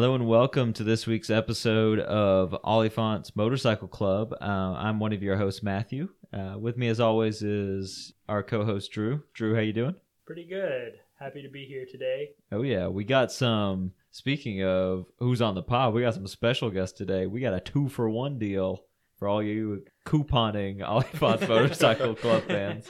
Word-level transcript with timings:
Hello 0.00 0.14
and 0.14 0.26
welcome 0.26 0.72
to 0.72 0.82
this 0.82 1.06
week's 1.06 1.28
episode 1.28 1.98
of 1.98 2.56
Oliphaunts 2.64 3.36
Motorcycle 3.36 3.86
Club. 3.86 4.32
Uh, 4.40 4.44
I'm 4.78 4.98
one 4.98 5.12
of 5.12 5.22
your 5.22 5.36
hosts, 5.36 5.62
Matthew. 5.62 6.08
Uh, 6.32 6.54
with 6.58 6.78
me, 6.78 6.88
as 6.88 7.00
always, 7.00 7.42
is 7.42 8.14
our 8.26 8.42
co-host 8.42 8.90
Drew. 8.92 9.22
Drew, 9.34 9.54
how 9.54 9.60
you 9.60 9.74
doing? 9.74 9.94
Pretty 10.24 10.46
good. 10.46 10.94
Happy 11.18 11.42
to 11.42 11.50
be 11.50 11.66
here 11.66 11.84
today. 11.84 12.30
Oh 12.50 12.62
yeah, 12.62 12.88
we 12.88 13.04
got 13.04 13.30
some. 13.30 13.92
Speaking 14.10 14.64
of 14.64 15.04
who's 15.18 15.42
on 15.42 15.54
the 15.54 15.62
pod, 15.62 15.92
we 15.92 16.00
got 16.00 16.14
some 16.14 16.26
special 16.26 16.70
guests 16.70 16.96
today. 16.96 17.26
We 17.26 17.42
got 17.42 17.52
a 17.52 17.60
two 17.60 17.90
for 17.90 18.08
one 18.08 18.38
deal 18.38 18.84
for 19.18 19.28
all 19.28 19.42
you 19.42 19.84
couponing 20.06 20.78
Oliphaunts 20.78 21.46
Motorcycle 21.46 22.14
Club 22.14 22.44
fans. 22.44 22.86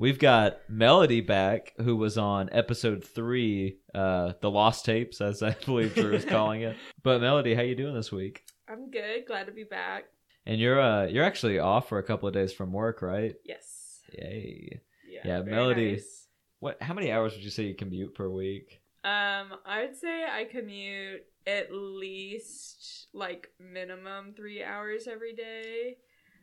We've 0.00 0.18
got 0.18 0.58
Melody 0.68 1.20
back, 1.20 1.74
who 1.78 1.96
was 1.96 2.16
on 2.16 2.48
episode 2.52 3.02
three, 3.02 3.78
uh, 3.92 4.34
the 4.40 4.48
Lost 4.50 4.84
Tapes, 4.84 5.20
as 5.20 5.42
I 5.42 5.56
believe 5.66 5.94
Drew 5.94 6.14
is 6.14 6.24
calling 6.24 6.62
it. 6.62 6.76
But 7.02 7.20
Melody, 7.20 7.54
how 7.54 7.62
you 7.62 7.74
doing 7.74 7.94
this 7.94 8.12
week? 8.12 8.44
I'm 8.68 8.90
good. 8.90 9.26
Glad 9.26 9.46
to 9.46 9.52
be 9.52 9.64
back. 9.64 10.04
And 10.46 10.60
you're 10.60 10.80
uh 10.80 11.06
you're 11.06 11.24
actually 11.24 11.58
off 11.58 11.88
for 11.88 11.98
a 11.98 12.02
couple 12.02 12.28
of 12.28 12.34
days 12.34 12.52
from 12.52 12.72
work, 12.72 13.02
right? 13.02 13.34
Yes. 13.44 14.00
Yay. 14.12 14.80
Yeah. 15.08 15.20
Yeah, 15.24 15.42
Melody. 15.42 15.92
nice. 15.92 16.26
What 16.60 16.80
how 16.82 16.94
many 16.94 17.10
hours 17.10 17.32
would 17.34 17.42
you 17.44 17.50
say 17.50 17.64
you 17.64 17.74
commute 17.74 18.14
per 18.14 18.28
week? 18.28 18.80
Um, 19.04 19.52
I 19.64 19.82
would 19.86 19.96
say 19.96 20.24
I 20.24 20.44
commute 20.44 21.22
at 21.46 21.72
least 21.72 23.06
like 23.14 23.48
minimum 23.58 24.34
three 24.36 24.62
hours 24.62 25.08
every 25.10 25.34
day. 25.34 25.96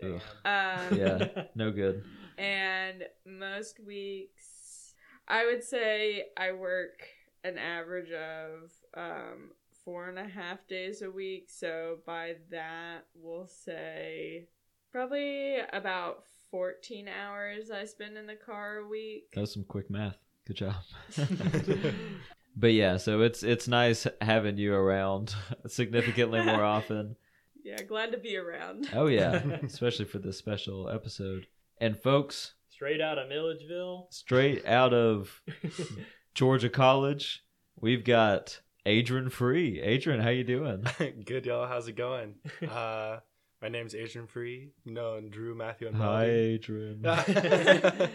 Um, 0.03 0.97
Yeah. 0.97 1.43
No 1.55 1.71
good. 1.71 2.03
And 2.37 3.03
most 3.25 3.79
weeks 3.79 4.93
I 5.27 5.45
would 5.45 5.63
say 5.63 6.25
I 6.37 6.51
work 6.51 7.07
an 7.43 7.57
average 7.57 8.11
of 8.11 8.71
um 8.95 9.51
four 9.83 10.09
and 10.09 10.17
a 10.17 10.27
half 10.27 10.67
days 10.67 11.01
a 11.01 11.11
week. 11.11 11.49
So 11.49 11.99
by 12.05 12.35
that 12.51 13.05
we'll 13.13 13.47
say 13.47 14.47
probably 14.91 15.57
about 15.73 16.23
fourteen 16.51 17.07
hours 17.07 17.71
I 17.71 17.85
spend 17.85 18.17
in 18.17 18.27
the 18.27 18.35
car 18.35 18.77
a 18.77 18.87
week. 18.87 19.31
That 19.33 19.41
was 19.41 19.53
some 19.53 19.63
quick 19.63 19.89
math. 19.89 20.17
Good 20.45 20.57
job. 20.57 20.75
but 22.55 22.73
yeah, 22.73 22.97
so 22.97 23.21
it's 23.21 23.43
it's 23.43 23.67
nice 23.67 24.07
having 24.21 24.57
you 24.57 24.73
around 24.73 25.35
significantly 25.67 26.43
more 26.43 26.63
often. 26.63 27.15
Yeah, 27.63 27.81
glad 27.81 28.11
to 28.11 28.17
be 28.19 28.37
around. 28.37 28.89
Oh 28.93 29.07
yeah, 29.07 29.41
especially 29.63 30.05
for 30.05 30.19
this 30.19 30.37
special 30.37 30.89
episode. 30.89 31.47
And 31.79 31.97
folks, 31.97 32.53
Straight 32.69 33.01
out 33.01 33.17
of 33.17 33.29
Milledgeville. 33.29 34.07
straight 34.11 34.65
out 34.65 34.93
of 34.93 35.41
Georgia 36.35 36.69
College, 36.69 37.43
we've 37.79 38.03
got 38.03 38.59
Adrin 38.85 39.31
Free. 39.31 39.79
Adrin, 39.81 40.21
how 40.21 40.29
you 40.29 40.43
doing? 40.43 40.85
Good, 41.25 41.45
y'all. 41.45 41.67
How's 41.67 41.87
it 41.87 41.95
going? 41.95 42.35
Uh, 42.69 43.19
my 43.61 43.69
name's 43.69 43.93
Adrin 43.93 44.27
Free. 44.27 44.69
Known 44.85 45.29
Drew, 45.29 45.55
Matthew, 45.55 45.87
and 45.87 45.95
Hi, 45.97 46.25
Melody. 46.25 46.59
Adrin. 46.59 48.09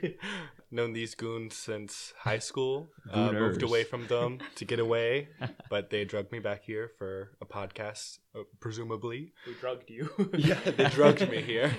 Known 0.70 0.92
these 0.92 1.14
goons 1.14 1.56
since 1.56 2.12
high 2.18 2.38
school. 2.38 2.90
Uh, 3.10 3.30
Gooners. 3.30 3.40
moved 3.40 3.62
away 3.62 3.84
from 3.84 4.06
them 4.06 4.38
to 4.56 4.64
get 4.64 4.78
away, 4.78 5.28
but 5.68 5.90
they 5.90 6.04
drugged 6.04 6.30
me 6.32 6.38
back 6.38 6.62
here 6.64 6.90
for 6.98 7.32
a 7.40 7.46
podcast, 7.46 8.18
uh, 8.36 8.42
presumably. 8.60 9.32
We 9.46 9.54
drugged 9.54 9.90
you. 9.90 10.10
Yeah, 10.36 10.60
they 10.64 10.88
drugged 10.88 11.28
me 11.28 11.40
here. 11.42 11.72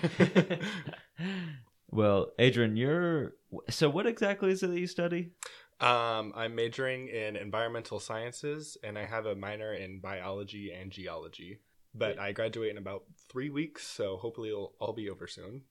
well, 1.90 2.32
Adrin, 2.40 2.78
you're 2.78 3.34
so 3.70 3.90
what 3.90 4.08
exactly 4.08 4.52
is 4.52 4.64
it 4.64 4.68
that 4.68 4.80
you 4.80 4.88
study? 4.88 5.32
um, 5.80 6.32
I'm 6.36 6.54
majoring 6.54 7.08
in 7.08 7.36
environmental 7.36 8.00
sciences, 8.00 8.78
and 8.84 9.00
I 9.00 9.06
have 9.06 9.26
a 9.26 9.36
minor 9.36 9.74
in 9.74 10.00
biology 10.00 10.72
and 10.72 10.92
geology. 10.92 11.60
But 11.94 12.20
I 12.20 12.32
graduate 12.32 12.72
in 12.72 12.78
about 12.78 13.04
three 13.30 13.50
weeks, 13.50 13.86
so 13.86 14.18
hopefully 14.18 14.50
it'll 14.50 14.74
all 14.80 14.94
be 14.94 15.10
over 15.10 15.28
soon. 15.28 15.64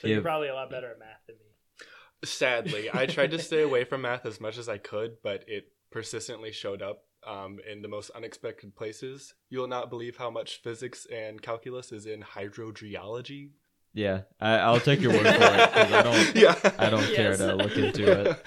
so 0.00 0.08
you're 0.08 0.22
probably 0.22 0.48
a 0.48 0.54
lot 0.54 0.70
better 0.70 0.90
at 0.90 0.98
math 0.98 1.26
than 1.26 1.36
me. 1.36 1.86
Sadly, 2.24 2.90
I 2.92 3.06
tried 3.06 3.30
to 3.30 3.38
stay 3.38 3.62
away 3.62 3.84
from 3.84 4.02
math 4.02 4.26
as 4.26 4.40
much 4.40 4.58
as 4.58 4.68
I 4.68 4.78
could, 4.78 5.16
but 5.22 5.44
it 5.46 5.72
persistently 5.90 6.52
showed 6.52 6.82
up 6.82 7.04
um, 7.26 7.58
in 7.70 7.82
the 7.82 7.88
most 7.88 8.10
unexpected 8.10 8.74
places. 8.76 9.34
You'll 9.50 9.66
not 9.66 9.90
believe 9.90 10.16
how 10.16 10.30
much 10.30 10.62
physics 10.62 11.06
and 11.12 11.40
calculus 11.40 11.92
is 11.92 12.06
in 12.06 12.22
hydrogeology. 12.22 13.50
Yeah, 13.92 14.22
I, 14.40 14.58
I'll 14.58 14.80
take 14.80 15.00
your 15.00 15.12
word 15.12 15.22
for 15.22 15.30
it 15.30 15.36
I 15.38 16.02
don't. 16.02 16.36
yeah, 16.36 16.54
I 16.78 16.90
don't 16.90 17.14
care 17.14 17.34
to 17.36 17.54
look 17.54 17.76
into 17.76 18.30
it. 18.30 18.46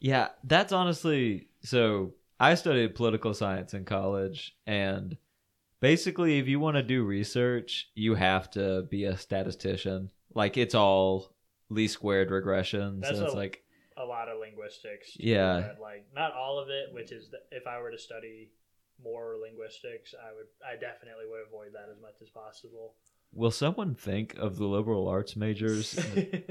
Yeah, 0.00 0.28
that's 0.42 0.70
honestly 0.70 1.48
so. 1.62 2.12
I 2.38 2.56
studied 2.56 2.94
political 2.94 3.32
science 3.32 3.72
in 3.72 3.86
college, 3.86 4.54
and 4.66 5.16
basically, 5.80 6.38
if 6.38 6.46
you 6.48 6.60
want 6.60 6.76
to 6.76 6.82
do 6.82 7.04
research, 7.04 7.88
you 7.94 8.14
have 8.14 8.50
to 8.52 8.82
be 8.90 9.04
a 9.04 9.16
statistician. 9.16 10.10
Like 10.34 10.56
it's 10.56 10.74
all 10.74 11.34
least 11.70 11.94
squared 11.94 12.30
regressions 12.30 13.02
That's 13.02 13.18
so 13.18 13.24
it's 13.24 13.34
a- 13.34 13.36
like, 13.36 13.62
A 13.96 14.04
lot 14.04 14.28
of 14.28 14.38
linguistics. 14.40 15.16
Yeah. 15.16 15.60
but, 15.74 15.80
like 15.80 16.06
not 16.14 16.32
all 16.32 16.58
of 16.58 16.68
it. 16.68 16.92
Which 16.92 17.12
is, 17.12 17.28
th- 17.28 17.42
if 17.50 17.66
I 17.66 17.80
were 17.80 17.90
to 17.90 17.98
study 17.98 18.50
more 19.02 19.36
linguistics, 19.40 20.14
I 20.14 20.32
would. 20.34 20.46
I 20.66 20.74
definitely 20.74 21.24
would 21.30 21.46
avoid 21.46 21.72
that 21.74 21.88
as 21.94 22.00
much 22.00 22.14
as 22.22 22.28
possible. 22.30 22.94
will 23.32 23.50
someone 23.50 23.94
think 23.96 24.34
of 24.38 24.56
the 24.56 24.64
liberal 24.66 25.08
arts 25.08 25.34
majors? 25.36 25.98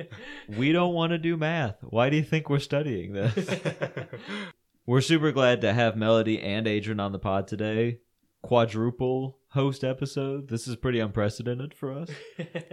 we 0.57 0.71
don't 0.73 0.93
want 0.93 1.11
to 1.11 1.17
do 1.17 1.37
math. 1.37 1.77
Why 1.81 2.09
do 2.09 2.17
you 2.17 2.23
think 2.23 2.49
we're 2.49 2.59
studying 2.59 3.13
this? 3.13 3.49
We're 4.85 4.99
super 4.99 5.31
glad 5.31 5.61
to 5.61 5.71
have 5.73 5.95
Melody 5.95 6.41
and 6.41 6.67
Adrin 6.67 6.99
on 6.99 7.13
the 7.13 7.19
pod 7.19 7.47
today. 7.47 7.99
Quadruple 8.43 9.39
host 9.49 9.83
episode. 9.83 10.49
This 10.49 10.67
is 10.67 10.75
pretty 10.75 10.99
unprecedented 10.99 11.73
for 11.73 11.93
us. 11.93 12.09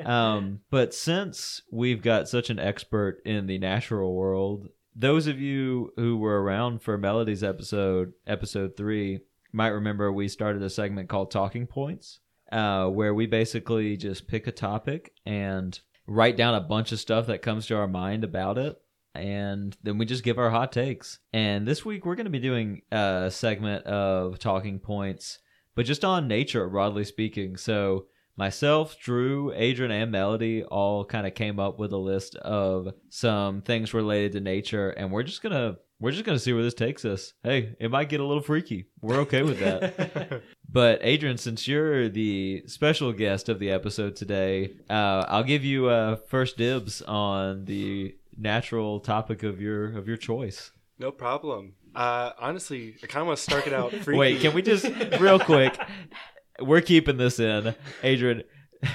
Um, 0.04 0.60
but 0.70 0.92
since 0.92 1.62
we've 1.70 2.02
got 2.02 2.28
such 2.28 2.50
an 2.50 2.58
expert 2.58 3.22
in 3.24 3.46
the 3.46 3.58
natural 3.58 4.14
world, 4.14 4.68
those 4.94 5.26
of 5.26 5.40
you 5.40 5.92
who 5.96 6.16
were 6.18 6.42
around 6.42 6.82
for 6.82 6.98
Melody's 6.98 7.44
episode, 7.44 8.12
episode 8.26 8.76
three, 8.76 9.20
might 9.52 9.68
remember 9.68 10.12
we 10.12 10.28
started 10.28 10.62
a 10.62 10.70
segment 10.70 11.08
called 11.08 11.30
Talking 11.30 11.66
Points, 11.66 12.20
uh, 12.50 12.86
where 12.86 13.14
we 13.14 13.26
basically 13.26 13.96
just 13.96 14.28
pick 14.28 14.46
a 14.46 14.52
topic 14.52 15.12
and 15.24 15.78
write 16.06 16.36
down 16.36 16.54
a 16.54 16.60
bunch 16.60 16.92
of 16.92 17.00
stuff 17.00 17.26
that 17.28 17.42
comes 17.42 17.66
to 17.66 17.76
our 17.76 17.88
mind 17.88 18.24
about 18.24 18.58
it 18.58 18.80
and 19.14 19.76
then 19.82 19.98
we 19.98 20.06
just 20.06 20.22
give 20.22 20.38
our 20.38 20.50
hot 20.50 20.72
takes. 20.72 21.18
And 21.32 21.66
this 21.66 21.84
week 21.84 22.04
we're 22.04 22.14
going 22.14 22.24
to 22.24 22.30
be 22.30 22.38
doing 22.38 22.82
a 22.92 23.30
segment 23.30 23.84
of 23.86 24.38
talking 24.38 24.78
points, 24.78 25.38
but 25.80 25.86
just 25.86 26.04
on 26.04 26.28
nature, 26.28 26.68
broadly 26.68 27.04
speaking. 27.04 27.56
So 27.56 28.04
myself, 28.36 28.98
Drew, 29.00 29.50
Adrin, 29.52 29.90
and 29.90 30.12
Melody 30.12 30.62
all 30.62 31.06
kind 31.06 31.26
of 31.26 31.34
came 31.34 31.58
up 31.58 31.78
with 31.78 31.90
a 31.94 31.96
list 31.96 32.36
of 32.36 32.92
some 33.08 33.62
things 33.62 33.94
related 33.94 34.32
to 34.32 34.40
nature, 34.40 34.90
and 34.90 35.10
we're 35.10 35.22
just 35.22 35.40
gonna 35.40 35.78
we're 35.98 36.10
just 36.10 36.26
gonna 36.26 36.38
see 36.38 36.52
where 36.52 36.62
this 36.62 36.74
takes 36.74 37.06
us. 37.06 37.32
Hey, 37.42 37.76
it 37.80 37.90
might 37.90 38.10
get 38.10 38.20
a 38.20 38.26
little 38.26 38.42
freaky. 38.42 38.88
We're 39.00 39.20
okay 39.20 39.42
with 39.42 39.58
that. 39.60 40.42
But 40.72 41.00
Adrin, 41.02 41.38
since 41.38 41.66
you're 41.66 42.10
the 42.10 42.62
special 42.66 43.12
guest 43.14 43.48
of 43.48 43.58
the 43.58 43.70
episode 43.70 44.14
today, 44.16 44.74
uh, 44.90 45.24
I'll 45.28 45.42
give 45.42 45.64
you 45.64 45.88
uh, 45.88 46.16
first 46.28 46.58
dibs 46.58 47.00
on 47.02 47.64
the 47.64 48.14
natural 48.36 49.00
topic 49.00 49.42
of 49.42 49.62
your 49.62 49.96
of 49.96 50.06
your 50.06 50.18
choice. 50.18 50.72
no 50.98 51.10
problem. 51.10 51.72
Uh, 51.94 52.30
honestly, 52.38 52.94
I 53.02 53.06
kind 53.06 53.22
of 53.22 53.26
want 53.28 53.38
to 53.38 53.42
start 53.42 53.66
it 53.66 53.72
out. 53.72 53.92
Freaky. 54.04 54.18
Wait, 54.18 54.40
can 54.40 54.54
we 54.54 54.62
just 54.62 54.86
real 55.20 55.38
quick? 55.38 55.78
We're 56.60 56.82
keeping 56.82 57.16
this 57.16 57.38
in, 57.40 57.74
Adrin. 58.02 58.44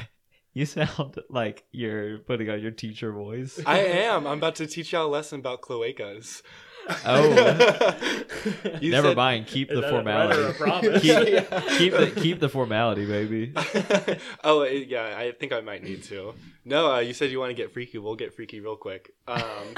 You 0.57 0.65
sound 0.65 1.19
like 1.29 1.65
you're 1.73 2.19
putting 2.19 2.49
on 2.49 2.61
your 2.61 2.71
teacher 2.71 3.11
voice. 3.11 3.59
I 3.65 3.79
am. 3.79 4.25
I'm 4.25 4.37
about 4.37 4.55
to 4.55 4.67
teach 4.67 4.93
y'all 4.93 5.05
a 5.05 5.11
lesson 5.11 5.41
about 5.41 5.59
cloacas. 5.59 6.43
Oh, 7.05 7.95
You 8.81 8.91
never 8.91 9.09
said- 9.09 9.17
mind. 9.17 9.47
Keep 9.47 9.69
the 9.69 9.81
that 9.81 9.93
a 9.93 10.01
threat 10.01 10.37
or 10.37 10.47
a 10.47 10.53
formality. 10.53 10.99
Keep, 10.99 11.27
Yeah. 11.27 11.77
keep 11.77 11.93
the 11.93 12.11
keep 12.21 12.39
the 12.39 12.49
formality, 12.49 13.05
baby. 13.05 13.53
oh 14.43 14.63
yeah, 14.63 15.15
I 15.17 15.31
think 15.31 15.51
I 15.53 15.61
might 15.61 15.83
need 15.83 16.03
to. 16.03 16.33
No, 16.63 16.93
uh, 16.93 16.99
you 16.99 17.13
said 17.13 17.29
you 17.31 17.39
want 17.39 17.51
to 17.51 17.55
get 17.55 17.71
freaky. 17.73 17.97
We'll 17.99 18.15
get 18.15 18.33
freaky 18.33 18.59
real 18.59 18.75
quick. 18.75 19.11
Um, 19.27 19.75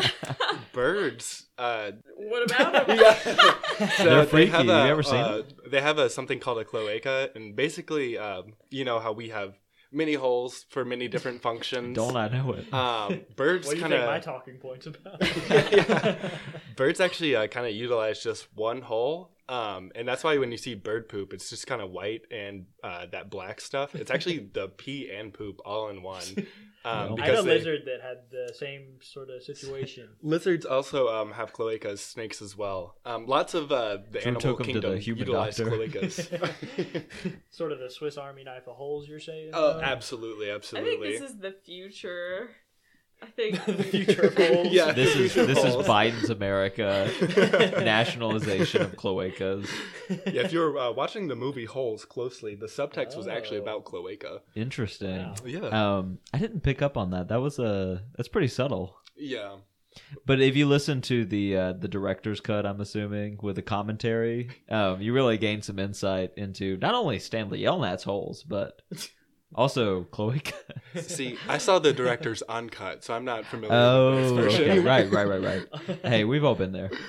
birds. 0.73 1.45
Uh, 1.57 1.91
What 2.15 2.49
about 2.51 2.87
them? 2.87 2.97
yeah. 2.99 3.35
They're 3.97 4.23
they 4.23 4.25
freaky. 4.25 4.51
have 4.51 4.65
You 4.65 4.71
ever 4.71 5.03
seen 5.03 5.15
uh, 5.19 5.41
They 5.69 5.81
have 5.81 5.97
a 5.97 6.09
something 6.09 6.39
called 6.39 6.59
a 6.59 6.65
cloaca, 6.65 7.29
and 7.35 7.55
basically, 7.55 8.17
um, 8.17 8.53
you 8.69 8.85
know 8.85 8.99
how 8.99 9.11
we 9.11 9.29
have 9.29 9.53
many 9.91 10.13
holes 10.13 10.65
for 10.69 10.83
many 10.85 11.07
different 11.07 11.41
functions. 11.41 11.95
Don't 11.95 12.15
I 12.17 12.27
know 12.27 12.53
it? 12.53 12.73
Um, 12.73 13.21
birds 13.35 13.67
What 13.67 13.73
do 13.73 13.77
you 13.77 13.81
kind 13.83 13.93
think 13.93 14.05
my 14.05 14.17
of. 14.17 14.23
talking 14.23 14.55
points 14.57 14.87
about? 14.87 15.21
Yeah. 15.71 16.29
Birds 16.75 16.99
actually 16.99 17.35
uh, 17.35 17.47
kind 17.47 17.65
of 17.65 17.73
utilize 17.73 18.21
just 18.21 18.47
one 18.55 18.81
hole, 18.81 19.31
Um, 19.49 19.91
and 19.95 20.07
that's 20.07 20.23
why 20.23 20.37
when 20.37 20.51
you 20.51 20.57
see 20.57 20.75
bird 20.75 21.07
poop, 21.07 21.33
it's 21.33 21.49
just 21.49 21.67
kind 21.67 21.81
of 21.81 21.89
white 21.89 22.23
and 22.31 22.65
uh, 22.83 23.05
that 23.11 23.29
black 23.29 23.61
stuff. 23.61 23.95
It's 23.95 24.11
actually 24.11 24.39
the 24.53 24.67
pee 24.67 25.09
and 25.09 25.33
poop 25.33 25.59
all 25.65 25.89
in 25.89 26.01
one. 26.03 26.23
Um, 26.85 27.15
Well- 27.15 27.21
I 27.21 27.25
had 27.25 27.33
a 27.33 27.43
because 27.43 27.45
they- 27.45 27.53
lizard 27.55 27.81
that 27.85 28.01
had 28.01 28.17
the 28.31 28.53
same 28.53 28.99
sort 29.01 29.29
of 29.29 29.43
situation. 29.43 30.07
lizards 30.21 30.65
also 30.65 31.09
um, 31.09 31.31
have 31.33 31.51
cloacas, 31.51 31.97
snakes 31.97 32.41
as 32.41 32.55
well. 32.55 32.95
Um, 33.03 33.25
lots 33.25 33.55
of 33.55 33.73
uh, 33.73 33.97
the 34.09 34.19
Drew 34.19 34.21
animal 34.21 34.41
took 34.41 34.61
'em 34.61 34.67
to 34.67 34.73
the 34.73 34.79
kingdom 34.81 34.99
human 35.01 35.19
utilize 35.19 35.57
doctor. 35.57 35.75
cloacas. 35.75 37.03
sort 37.49 37.73
of 37.73 37.79
the 37.79 37.89
Swiss 37.89 38.15
Army 38.15 38.45
knife 38.45 38.67
of 38.67 38.75
holes. 38.75 39.05
You're 39.09 39.19
saying? 39.19 39.49
oh, 39.53 39.79
uh? 39.79 39.81
absolutely, 39.83 40.49
I 40.49 40.55
absolutely. 40.55 41.09
think 41.09 41.21
this 41.21 41.29
is 41.31 41.37
the 41.39 41.55
future. 41.65 42.51
I 43.21 43.25
think 43.27 43.65
the 43.65 43.83
future 43.83 44.21
of 44.27 44.35
holes. 44.37 44.67
Yeah. 44.71 44.91
This 44.91 45.15
is 45.15 45.33
this 45.33 45.57
is 45.63 45.75
Biden's 45.87 46.29
America 46.29 47.09
nationalization 47.83 48.81
of 48.81 48.95
cloacas. 48.95 49.67
yeah, 50.09 50.43
if 50.43 50.51
you're 50.53 50.77
uh, 50.77 50.91
watching 50.91 51.27
the 51.27 51.35
movie 51.35 51.65
Holes 51.65 52.05
closely, 52.05 52.55
the 52.55 52.67
subtext 52.67 53.15
was 53.17 53.27
actually 53.27 53.57
Oh. 53.59 53.63
about 53.63 53.85
cloaca. 53.85 54.41
Interesting. 54.55 55.17
Wow. 55.17 55.35
Yeah, 55.45 55.97
Um, 55.97 56.19
I 56.33 56.37
didn't 56.37 56.61
pick 56.61 56.81
up 56.81 56.97
on 56.97 57.11
that. 57.11 57.27
That 57.29 57.41
was 57.41 57.59
a 57.59 58.03
that's 58.15 58.29
pretty 58.29 58.47
subtle. 58.49 58.97
yeah. 59.15 59.55
But 60.27 60.39
if 60.39 60.55
you 60.55 60.67
listen 60.67 61.01
to 61.03 61.25
the 61.25 61.57
uh, 61.57 61.73
the 61.73 61.87
director's 61.87 62.39
cut, 62.39 62.67
I'm 62.67 62.81
assuming 62.81 63.39
with 63.41 63.55
the 63.55 63.63
commentary, 63.63 64.49
um, 64.69 65.01
you 65.01 65.11
really 65.11 65.39
gain 65.39 65.63
some 65.63 65.79
insight 65.79 66.33
into 66.37 66.77
not 66.77 66.93
only 66.93 67.17
Stanley 67.17 67.61
Yelnats 67.61 68.03
holes, 68.03 68.43
but 68.43 68.83
also 69.55 70.03
cloaca. 70.05 70.53
See, 71.01 71.37
I 71.47 71.57
saw 71.57 71.79
the 71.79 71.93
director's 71.93 72.41
uncut, 72.43 73.03
so 73.03 73.13
I'm 73.13 73.25
not 73.25 73.45
familiar 73.45 73.75
oh, 73.75 74.15
with 74.15 74.23
this 74.23 74.31
version. 74.57 74.69
okay, 74.71 74.79
right, 74.79 75.11
right, 75.11 75.27
right, 75.27 75.41
right. 75.43 75.99
Hey, 76.03 76.23
we've 76.23 76.43
all 76.43 76.55
been 76.55 76.71
there. 76.71 76.91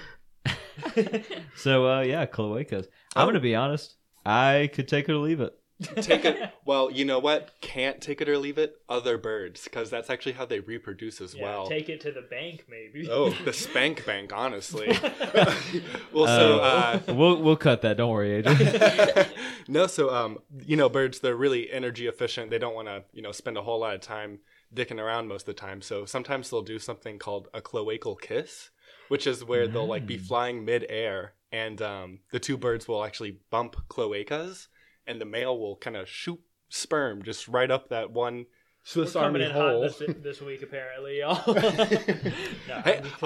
So 1.56 1.88
uh, 1.90 2.00
yeah, 2.02 2.24
cloacas. 2.26 2.86
I'm 3.16 3.24
Oh. 3.24 3.26
gonna 3.26 3.40
be 3.40 3.54
honest. 3.54 3.96
I 4.24 4.70
could 4.72 4.86
take 4.88 5.08
it 5.08 5.12
or 5.12 5.16
leave 5.18 5.40
it. 5.40 5.52
Take 6.00 6.24
it. 6.24 6.50
Well, 6.64 6.90
you 6.90 7.06
know 7.06 7.18
what? 7.18 7.52
Can't 7.62 7.98
take 7.98 8.20
it 8.20 8.28
or 8.28 8.36
leave 8.36 8.58
it. 8.58 8.76
Other 8.90 9.16
birds, 9.16 9.64
because 9.64 9.88
that's 9.88 10.10
actually 10.10 10.32
how 10.32 10.44
they 10.44 10.60
reproduce 10.60 11.18
as 11.22 11.34
Yeah, 11.34 11.44
well. 11.44 11.66
take 11.66 11.88
it 11.88 12.00
to 12.02 12.12
the 12.12 12.20
bank, 12.20 12.66
maybe. 12.68 13.08
oh, 13.10 13.30
the 13.30 13.52
spank 13.64 14.04
bank, 14.04 14.32
honestly. 14.34 14.88
well, 16.12 16.26
so 16.26 16.58
uh, 16.60 17.00
we'll 17.08 17.40
we'll 17.42 17.56
cut 17.56 17.80
that. 17.82 17.96
Don't 17.96 18.10
worry, 18.10 18.42
Adrin. 18.42 19.28
no, 19.68 19.86
so 19.86 20.14
um, 20.14 20.38
you 20.66 20.76
know, 20.76 20.88
birds 20.90 21.20
they're 21.20 21.36
really 21.36 21.70
energy 21.70 22.06
efficient. 22.06 22.50
They 22.50 22.58
don't 22.58 22.74
want 22.74 22.88
to, 22.88 23.04
you 23.12 23.22
know, 23.22 23.32
spend 23.32 23.56
a 23.56 23.62
whole 23.62 23.80
lot 23.80 23.94
of 23.94 24.00
time 24.02 24.40
dicking 24.74 25.00
around 25.00 25.28
most 25.28 25.42
of 25.48 25.54
the 25.54 25.60
time. 25.60 25.80
So 25.80 26.04
sometimes 26.04 26.50
they'll 26.50 26.60
do 26.62 26.78
something 26.78 27.18
called 27.18 27.48
a 27.54 27.62
cloacal 27.62 28.20
kiss, 28.20 28.68
which 29.08 29.26
is 29.26 29.42
where 29.44 29.66
they'll 29.66 29.86
like 29.88 30.06
be 30.06 30.18
Mm. 30.18 30.26
flying 30.26 30.64
mid-air, 30.66 31.32
and 31.50 31.80
um, 31.80 32.18
the 32.30 32.38
two 32.40 32.58
birds 32.58 32.86
will 32.86 33.02
actually 33.04 33.38
bump 33.50 33.76
cloacas, 33.88 34.66
and 35.08 35.20
the 35.20 35.24
male 35.24 35.58
will 35.58 35.76
kind 35.76 35.96
of 35.96 36.08
shoot 36.08 36.40
sperm 36.68 37.22
just 37.22 37.48
right 37.48 37.70
up 37.70 37.88
that 37.88 38.10
one 38.10 38.46
Swiss 38.84 39.14
We're 39.14 39.22
coming 39.22 39.42
Army 39.42 39.50
in 39.54 39.56
hot 39.60 39.70
hole. 39.72 39.80
this, 39.82 40.02
this 40.22 40.40
week, 40.40 40.62
apparently, 40.62 41.18
y'all. 41.20 41.42
no, 41.54 42.80
Hey, 42.84 42.98
I'm 42.98 43.04
just 43.04 43.22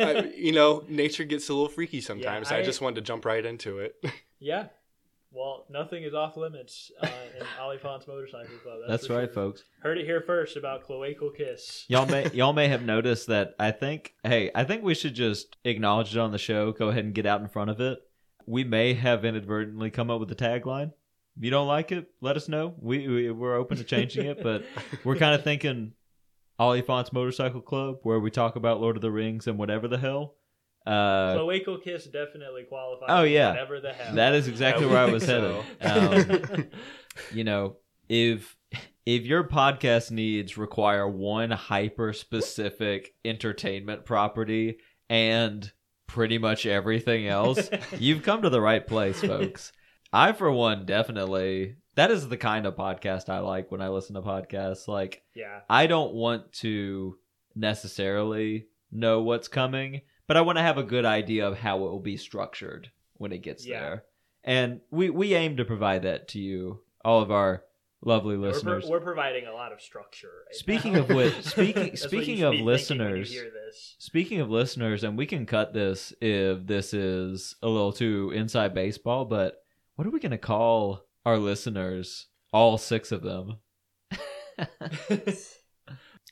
I- 0.00 0.02
I- 0.18 0.32
you 0.36 0.52
know, 0.52 0.84
nature 0.88 1.24
gets 1.24 1.48
a 1.48 1.54
little 1.54 1.68
freaky 1.68 2.00
sometimes. 2.00 2.50
I, 2.52 2.58
I- 2.58 2.62
just 2.62 2.80
wanted 2.80 2.96
to 2.96 3.00
jump 3.02 3.24
right 3.24 3.44
into 3.44 3.78
it. 3.78 3.94
yeah. 4.38 4.66
Well, 5.30 5.66
nothing 5.68 6.04
is 6.04 6.14
off 6.14 6.38
limits 6.38 6.90
uh, 7.02 7.06
in 7.38 7.44
Oliphaunts 7.60 8.08
Motorcycle 8.08 8.56
Club. 8.62 8.78
That's 8.88 9.06
for 9.06 9.14
right, 9.16 9.26
sure. 9.26 9.34
folks. 9.34 9.64
Heard 9.82 9.98
it 9.98 10.06
here 10.06 10.22
first 10.22 10.56
about 10.56 10.86
cloacal 10.88 11.36
kiss. 11.36 11.84
Y'all 11.88 12.06
may 12.06 12.30
y'all 12.32 12.54
may 12.54 12.68
have 12.68 12.82
noticed 12.82 13.26
that 13.26 13.54
I 13.58 13.70
think 13.72 14.14
hey, 14.24 14.50
I 14.54 14.64
think 14.64 14.82
we 14.82 14.94
should 14.94 15.14
just 15.14 15.58
acknowledge 15.64 16.16
it 16.16 16.18
on 16.18 16.32
the 16.32 16.38
show, 16.38 16.72
go 16.72 16.88
ahead 16.88 17.04
and 17.04 17.12
get 17.14 17.26
out 17.26 17.42
in 17.42 17.48
front 17.48 17.68
of 17.68 17.78
it. 17.78 17.98
We 18.46 18.64
may 18.64 18.94
have 18.94 19.22
inadvertently 19.26 19.90
come 19.90 20.10
up 20.10 20.18
with 20.18 20.32
a 20.32 20.34
tagline. 20.34 20.92
If 21.38 21.44
you 21.44 21.50
don't 21.50 21.68
like 21.68 21.92
it, 21.92 22.10
let 22.20 22.36
us 22.36 22.48
know. 22.48 22.74
We, 22.78 23.06
we 23.06 23.30
we're 23.30 23.54
open 23.54 23.76
to 23.76 23.84
changing 23.84 24.26
it, 24.26 24.42
but 24.42 24.64
we're 25.04 25.16
kind 25.16 25.36
of 25.36 25.44
thinking 25.44 25.92
Oliphaunts 26.58 27.12
Motorcycle 27.12 27.60
Club, 27.60 27.98
where 28.02 28.18
we 28.18 28.32
talk 28.32 28.56
about 28.56 28.80
Lord 28.80 28.96
of 28.96 29.02
the 29.02 29.12
Rings 29.12 29.46
and 29.46 29.56
whatever 29.56 29.86
the 29.86 29.98
hell. 29.98 30.34
Uh, 30.84 31.36
Cloacal 31.36 31.82
kiss 31.82 32.06
definitely 32.06 32.64
qualifies. 32.64 33.08
Oh, 33.10 33.22
yeah. 33.22 33.50
Whatever 33.50 33.80
the 33.80 33.92
hell. 33.92 34.14
that 34.16 34.34
is 34.34 34.48
exactly 34.48 34.86
I 34.86 34.88
where 34.88 34.98
I 34.98 35.04
was 35.04 35.24
think 35.24 35.44
headed. 35.80 36.50
Um, 36.60 36.66
you 37.32 37.44
know, 37.44 37.76
if 38.08 38.56
if 39.06 39.24
your 39.24 39.44
podcast 39.44 40.10
needs 40.10 40.58
require 40.58 41.06
one 41.06 41.50
hyper 41.50 42.12
specific 42.12 43.14
entertainment 43.24 44.04
property 44.04 44.78
and 45.08 45.70
pretty 46.06 46.38
much 46.38 46.66
everything 46.66 47.28
else, 47.28 47.70
you've 47.98 48.22
come 48.22 48.42
to 48.42 48.50
the 48.50 48.60
right 48.60 48.84
place, 48.86 49.20
folks. 49.20 49.72
I 50.12 50.32
for 50.32 50.50
one 50.50 50.86
definitely 50.86 51.76
that 51.96 52.10
is 52.10 52.28
the 52.28 52.36
kind 52.36 52.64
of 52.66 52.76
podcast 52.76 53.28
I 53.28 53.40
like 53.40 53.70
when 53.72 53.80
I 53.82 53.88
listen 53.88 54.14
to 54.14 54.22
podcasts. 54.22 54.86
Like 54.88 55.22
yeah. 55.34 55.60
I 55.68 55.86
don't 55.86 56.14
want 56.14 56.52
to 56.54 57.16
necessarily 57.54 58.66
know 58.90 59.20
what's 59.22 59.48
coming, 59.48 60.00
but 60.26 60.36
I 60.36 60.40
want 60.40 60.56
to 60.58 60.62
have 60.62 60.78
a 60.78 60.82
good 60.82 61.04
idea 61.04 61.46
of 61.46 61.58
how 61.58 61.76
it 61.78 61.90
will 61.90 62.00
be 62.00 62.16
structured 62.16 62.90
when 63.14 63.32
it 63.32 63.38
gets 63.42 63.66
Yeah. 63.66 63.80
there. 63.80 64.04
And 64.44 64.80
we 64.90 65.10
we 65.10 65.34
aim 65.34 65.56
to 65.58 65.64
provide 65.64 66.02
that 66.02 66.28
to 66.28 66.38
you, 66.40 66.80
all 67.04 67.20
of 67.20 67.30
our 67.30 67.64
lovely 68.00 68.36
We're, 68.36 68.50
pro- 68.50 68.52
listeners. 68.52 68.86
we're 68.88 69.00
providing 69.00 69.46
a 69.46 69.52
lot 69.52 69.72
of 69.72 69.80
structure. 69.82 70.30
right 70.46 70.54
Speaking 70.54 70.92
now. 70.94 71.00
of 71.00 71.08
which- 71.10 71.34
speaking- 71.42 71.96
speaking 71.96 72.42
of 72.44 72.52
be 72.52 72.58
thinking 72.58 72.58
when 72.58 72.58
you 72.58 72.64
listeners- 72.64 73.96
Speaking 73.98 74.40
of 74.40 74.50
listeners, 74.50 75.04
and 75.04 75.18
we 75.18 75.26
can 75.26 75.44
cut 75.44 75.74
this 75.74 76.12
if 76.20 76.64
this 76.66 76.94
is 76.94 77.56
a 77.62 77.68
little 77.68 77.92
too 77.92 78.30
inside 78.34 78.72
baseball, 78.72 79.24
but 79.26 79.62
what 79.98 80.06
are 80.06 80.10
we 80.10 80.20
going 80.20 80.30
to 80.30 80.38
call 80.38 81.02
our 81.26 81.38
listeners? 81.38 82.28
All 82.52 82.78
six 82.78 83.10
of 83.10 83.22
them. 83.22 83.56
I 84.60 85.34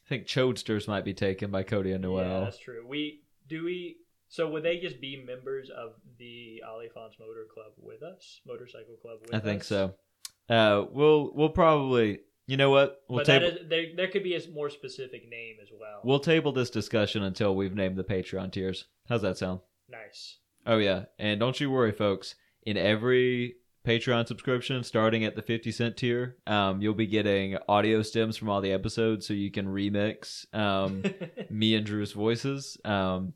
think 0.09 0.29
Chodesters 0.29 0.87
might 0.87 1.05
be 1.05 1.13
taken 1.13 1.51
by 1.51 1.65
Cody 1.65 1.91
and 1.91 2.03
Noel. 2.03 2.29
Yeah, 2.29 2.41
that's 2.45 2.61
true. 2.61 2.87
We 2.87 3.23
do 3.49 3.65
we. 3.65 3.97
So 4.29 4.49
would 4.51 4.63
they 4.63 4.79
just 4.79 5.01
be 5.01 5.21
members 5.27 5.69
of 5.69 5.95
the 6.17 6.63
Oliphaunts 6.65 7.19
Motor 7.19 7.47
Club 7.53 7.73
with 7.77 8.05
us, 8.05 8.41
motorcycle 8.47 8.95
club 9.03 9.19
with 9.23 9.35
I 9.35 9.41
think 9.41 9.63
us? 9.63 9.67
so. 9.67 9.95
Uh, 10.49 10.85
we'll 10.93 11.33
we'll 11.35 11.49
probably 11.49 12.21
you 12.47 12.57
know 12.57 12.71
what 12.71 13.01
we'll 13.09 13.19
but 13.19 13.27
table 13.27 13.47
is, 13.47 13.69
there, 13.69 13.87
there 13.97 14.09
could 14.09 14.23
be 14.23 14.37
a 14.37 14.51
more 14.51 14.71
specific 14.71 15.29
name 15.29 15.57
as 15.61 15.71
well. 15.77 16.03
we'll 16.05 16.21
table 16.21 16.53
this 16.53 16.71
discussion 16.71 17.25
until 17.25 17.57
we've 17.57 17.75
named 17.75 17.97
the 17.97 18.05
Patreon 18.05 18.53
tiers. 18.53 18.87
How's 19.09 19.23
that 19.23 19.39
sound? 19.39 19.59
nice. 19.89 20.39
Oh 20.65 20.79
yeah, 20.79 21.07
and 21.19 21.41
don't 21.41 21.59
you 21.61 21.69
worry, 21.69 21.91
folks. 21.91 22.37
In 22.67 22.77
every 22.77 23.55
Patreon 23.87 24.27
subscription, 24.27 24.83
starting 24.83 25.25
at 25.25 25.37
the 25.37 25.43
fifty 25.43 25.71
cent 25.71 25.97
tier, 25.97 26.37
um, 26.49 26.83
you'll 26.83 26.95
be 26.95 27.07
getting 27.07 27.57
audio 27.69 28.03
stems 28.03 28.37
from 28.37 28.49
all 28.49 28.61
the 28.61 28.73
episodes, 28.73 29.27
so 29.27 29.33
you 29.35 29.51
can 29.53 29.67
remix 29.67 30.53
um, 30.53 31.05
me 31.51 31.77
and 31.77 31.87
Drew's 31.87 32.11
voices. 32.13 32.77
Um, 32.85 33.35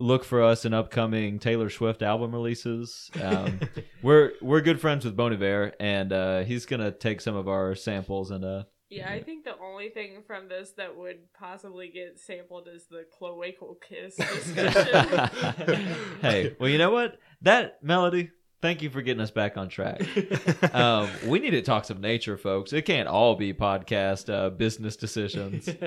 look 0.00 0.24
for 0.24 0.42
us 0.42 0.64
in 0.64 0.74
upcoming 0.74 1.38
Taylor 1.38 1.70
Swift 1.70 2.02
album 2.02 2.32
releases. 2.32 3.08
Um, 3.22 3.60
we're 4.02 4.32
we're 4.42 4.60
good 4.60 4.80
friends 4.80 5.04
with 5.04 5.16
Bon 5.16 5.32
Iver, 5.32 5.72
and 5.78 6.12
uh, 6.12 6.42
he's 6.42 6.66
gonna 6.66 6.90
take 6.90 7.20
some 7.20 7.36
of 7.36 7.46
our 7.46 7.76
samples 7.76 8.32
and 8.32 8.44
uh, 8.44 8.64
Yeah, 8.90 9.08
I 9.08 9.22
think 9.22 9.44
the 9.44 9.56
only 9.62 9.90
thing 9.90 10.24
from 10.26 10.48
this 10.48 10.72
that 10.78 10.96
would 10.96 11.32
possibly 11.38 11.88
get 11.90 12.18
sampled 12.18 12.66
is 12.66 12.86
the 12.90 13.04
cloacal 13.20 13.76
kiss 13.80 14.16
discussion. 14.54 15.94
hey, 16.20 16.56
well, 16.58 16.68
you 16.68 16.78
know 16.78 16.90
what? 16.90 17.20
That 17.42 17.80
melody. 17.84 18.30
Thank 18.60 18.82
you 18.82 18.90
for 18.90 19.02
getting 19.02 19.20
us 19.20 19.30
back 19.30 19.56
on 19.56 19.68
track. 19.68 20.02
Um, 20.74 21.08
we 21.26 21.38
need 21.38 21.50
to 21.52 21.62
talk 21.62 21.84
some 21.84 22.00
nature, 22.00 22.36
folks. 22.36 22.72
It 22.72 22.82
can't 22.82 23.08
all 23.08 23.34
be 23.36 23.54
podcast 23.54 24.32
uh, 24.32 24.50
business 24.50 24.96
decisions. 24.96 25.68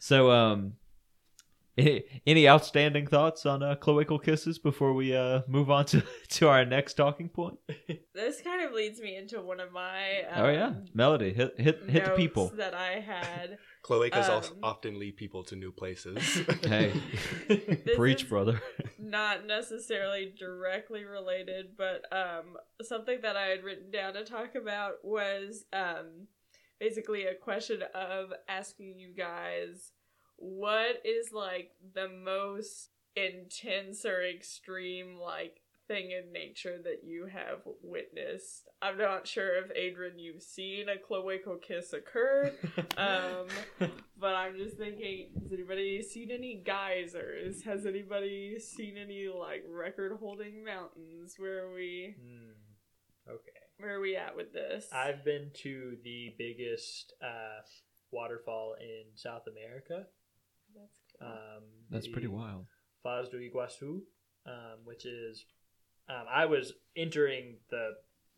So, 0.00 0.30
um, 0.30 0.74
any, 1.76 2.04
any 2.26 2.48
outstanding 2.48 3.06
thoughts 3.06 3.46
on 3.46 3.62
uh, 3.62 3.76
cloacal 3.76 4.22
kisses 4.22 4.58
before 4.58 4.94
we 4.94 5.14
uh, 5.16 5.42
move 5.48 5.70
on 5.70 5.84
to, 5.86 6.02
to 6.28 6.48
our 6.48 6.64
next 6.64 6.94
talking 6.94 7.28
point? 7.28 7.58
this 8.14 8.40
kind 8.42 8.62
of 8.62 8.72
leads 8.72 9.00
me 9.00 9.16
into 9.16 9.40
one 9.40 9.60
of 9.60 9.72
my 9.72 10.22
um, 10.32 10.44
oh 10.44 10.48
yeah, 10.48 10.72
melody, 10.92 11.32
hit 11.32 11.54
hit 11.58 11.82
hit 11.86 11.86
the 11.86 12.10
notes 12.10 12.16
people. 12.16 12.52
that 12.56 12.74
I 12.74 13.00
had. 13.00 13.58
Cloacas 13.84 14.30
Um, 14.30 14.58
often 14.62 14.98
lead 14.98 15.16
people 15.16 15.44
to 15.44 15.56
new 15.56 15.70
places. 15.70 16.42
Hey, 16.62 16.92
preach, 17.96 18.22
is 18.22 18.28
brother. 18.28 18.62
Not 18.98 19.46
necessarily 19.46 20.32
directly 20.38 21.04
related, 21.04 21.76
but 21.76 22.02
um, 22.10 22.56
something 22.80 23.18
that 23.20 23.36
I 23.36 23.48
had 23.48 23.62
written 23.62 23.90
down 23.90 24.14
to 24.14 24.24
talk 24.24 24.54
about 24.54 25.04
was 25.04 25.66
um, 25.74 26.28
basically 26.80 27.24
a 27.24 27.34
question 27.34 27.82
of 27.94 28.32
asking 28.48 28.98
you 28.98 29.14
guys 29.14 29.92
what 30.44 31.00
is 31.04 31.32
like 31.32 31.70
the 31.94 32.08
most 32.08 32.90
intense 33.16 34.04
or 34.04 34.22
extreme 34.22 35.16
like 35.18 35.62
thing 35.88 36.10
in 36.10 36.32
nature 36.32 36.78
that 36.82 37.00
you 37.04 37.26
have 37.26 37.60
witnessed. 37.82 38.68
I'm 38.82 38.98
not 38.98 39.26
sure 39.26 39.56
if 39.56 39.70
Adrin 39.70 40.18
you've 40.18 40.42
seen 40.42 40.86
a 40.88 40.96
cloacal 40.96 41.60
kiss 41.60 41.92
occur, 41.92 42.52
um, 42.98 43.46
but 44.18 44.34
I'm 44.34 44.56
just 44.56 44.76
thinking, 44.76 45.28
has 45.42 45.52
anybody 45.52 46.02
seen 46.02 46.30
any 46.30 46.62
geysers? 46.64 47.62
Has 47.62 47.86
anybody 47.86 48.58
seen 48.58 48.96
any 48.96 49.28
like 49.28 49.64
record-holding 49.68 50.64
mountains? 50.64 51.34
Where 51.38 51.66
are 51.66 51.74
we? 51.74 52.16
Hmm, 52.18 53.32
okay. 53.32 53.50
Where 53.78 53.96
are 53.96 54.00
we 54.00 54.16
at 54.16 54.36
with 54.36 54.52
this? 54.52 54.86
I've 54.92 55.24
been 55.24 55.50
to 55.62 55.96
the 56.04 56.34
biggest 56.38 57.12
uh, 57.22 57.62
waterfall 58.10 58.76
in 58.80 59.16
South 59.16 59.42
America. 59.46 60.06
That's. 61.20 61.32
Um, 61.32 61.62
That's 61.90 62.08
pretty 62.08 62.28
wild. 62.28 62.66
Foz 63.04 63.30
do 63.30 63.38
Iguaçu, 63.38 64.00
um, 64.46 64.78
which 64.84 65.04
is 65.06 65.44
um, 66.08 66.24
I 66.32 66.46
was 66.46 66.72
entering 66.96 67.56
the 67.70 67.90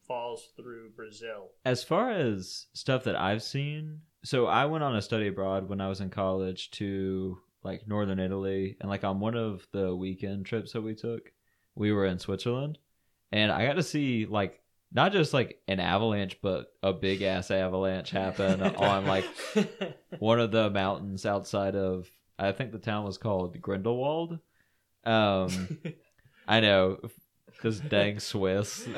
falls 0.06 0.48
through 0.56 0.90
Brazil. 0.96 1.48
As 1.64 1.82
far 1.82 2.10
as 2.10 2.66
stuff 2.72 3.04
that 3.04 3.16
I've 3.16 3.42
seen, 3.42 4.00
so 4.24 4.46
I 4.46 4.66
went 4.66 4.84
on 4.84 4.96
a 4.96 5.02
study 5.02 5.28
abroad 5.28 5.68
when 5.68 5.80
I 5.80 5.88
was 5.88 6.00
in 6.00 6.10
college 6.10 6.70
to 6.72 7.38
like 7.62 7.88
northern 7.88 8.20
Italy, 8.20 8.76
and 8.80 8.88
like 8.88 9.04
on 9.04 9.20
one 9.20 9.36
of 9.36 9.66
the 9.72 9.94
weekend 9.94 10.46
trips 10.46 10.72
that 10.72 10.82
we 10.82 10.94
took, 10.94 11.32
we 11.74 11.92
were 11.92 12.06
in 12.06 12.18
Switzerland, 12.18 12.78
and 13.32 13.50
I 13.50 13.66
got 13.66 13.74
to 13.74 13.82
see 13.82 14.26
like 14.26 14.60
not 14.92 15.12
just 15.12 15.34
like 15.34 15.60
an 15.66 15.80
avalanche, 15.80 16.38
but 16.40 16.72
a 16.82 16.92
big 16.92 17.22
ass 17.22 17.50
avalanche 17.50 18.10
happen 18.10 18.62
on 18.76 19.06
like 19.06 19.26
one 20.18 20.40
of 20.40 20.52
the 20.52 20.70
mountains 20.70 21.26
outside 21.26 21.74
of 21.74 22.08
I 22.38 22.52
think 22.52 22.72
the 22.72 22.78
town 22.78 23.04
was 23.04 23.18
called 23.18 23.60
Grindelwald. 23.60 24.38
Um, 25.04 25.78
I 26.48 26.60
know 26.60 26.98
because 27.46 27.80
dang 27.80 28.20
Swiss. 28.20 28.86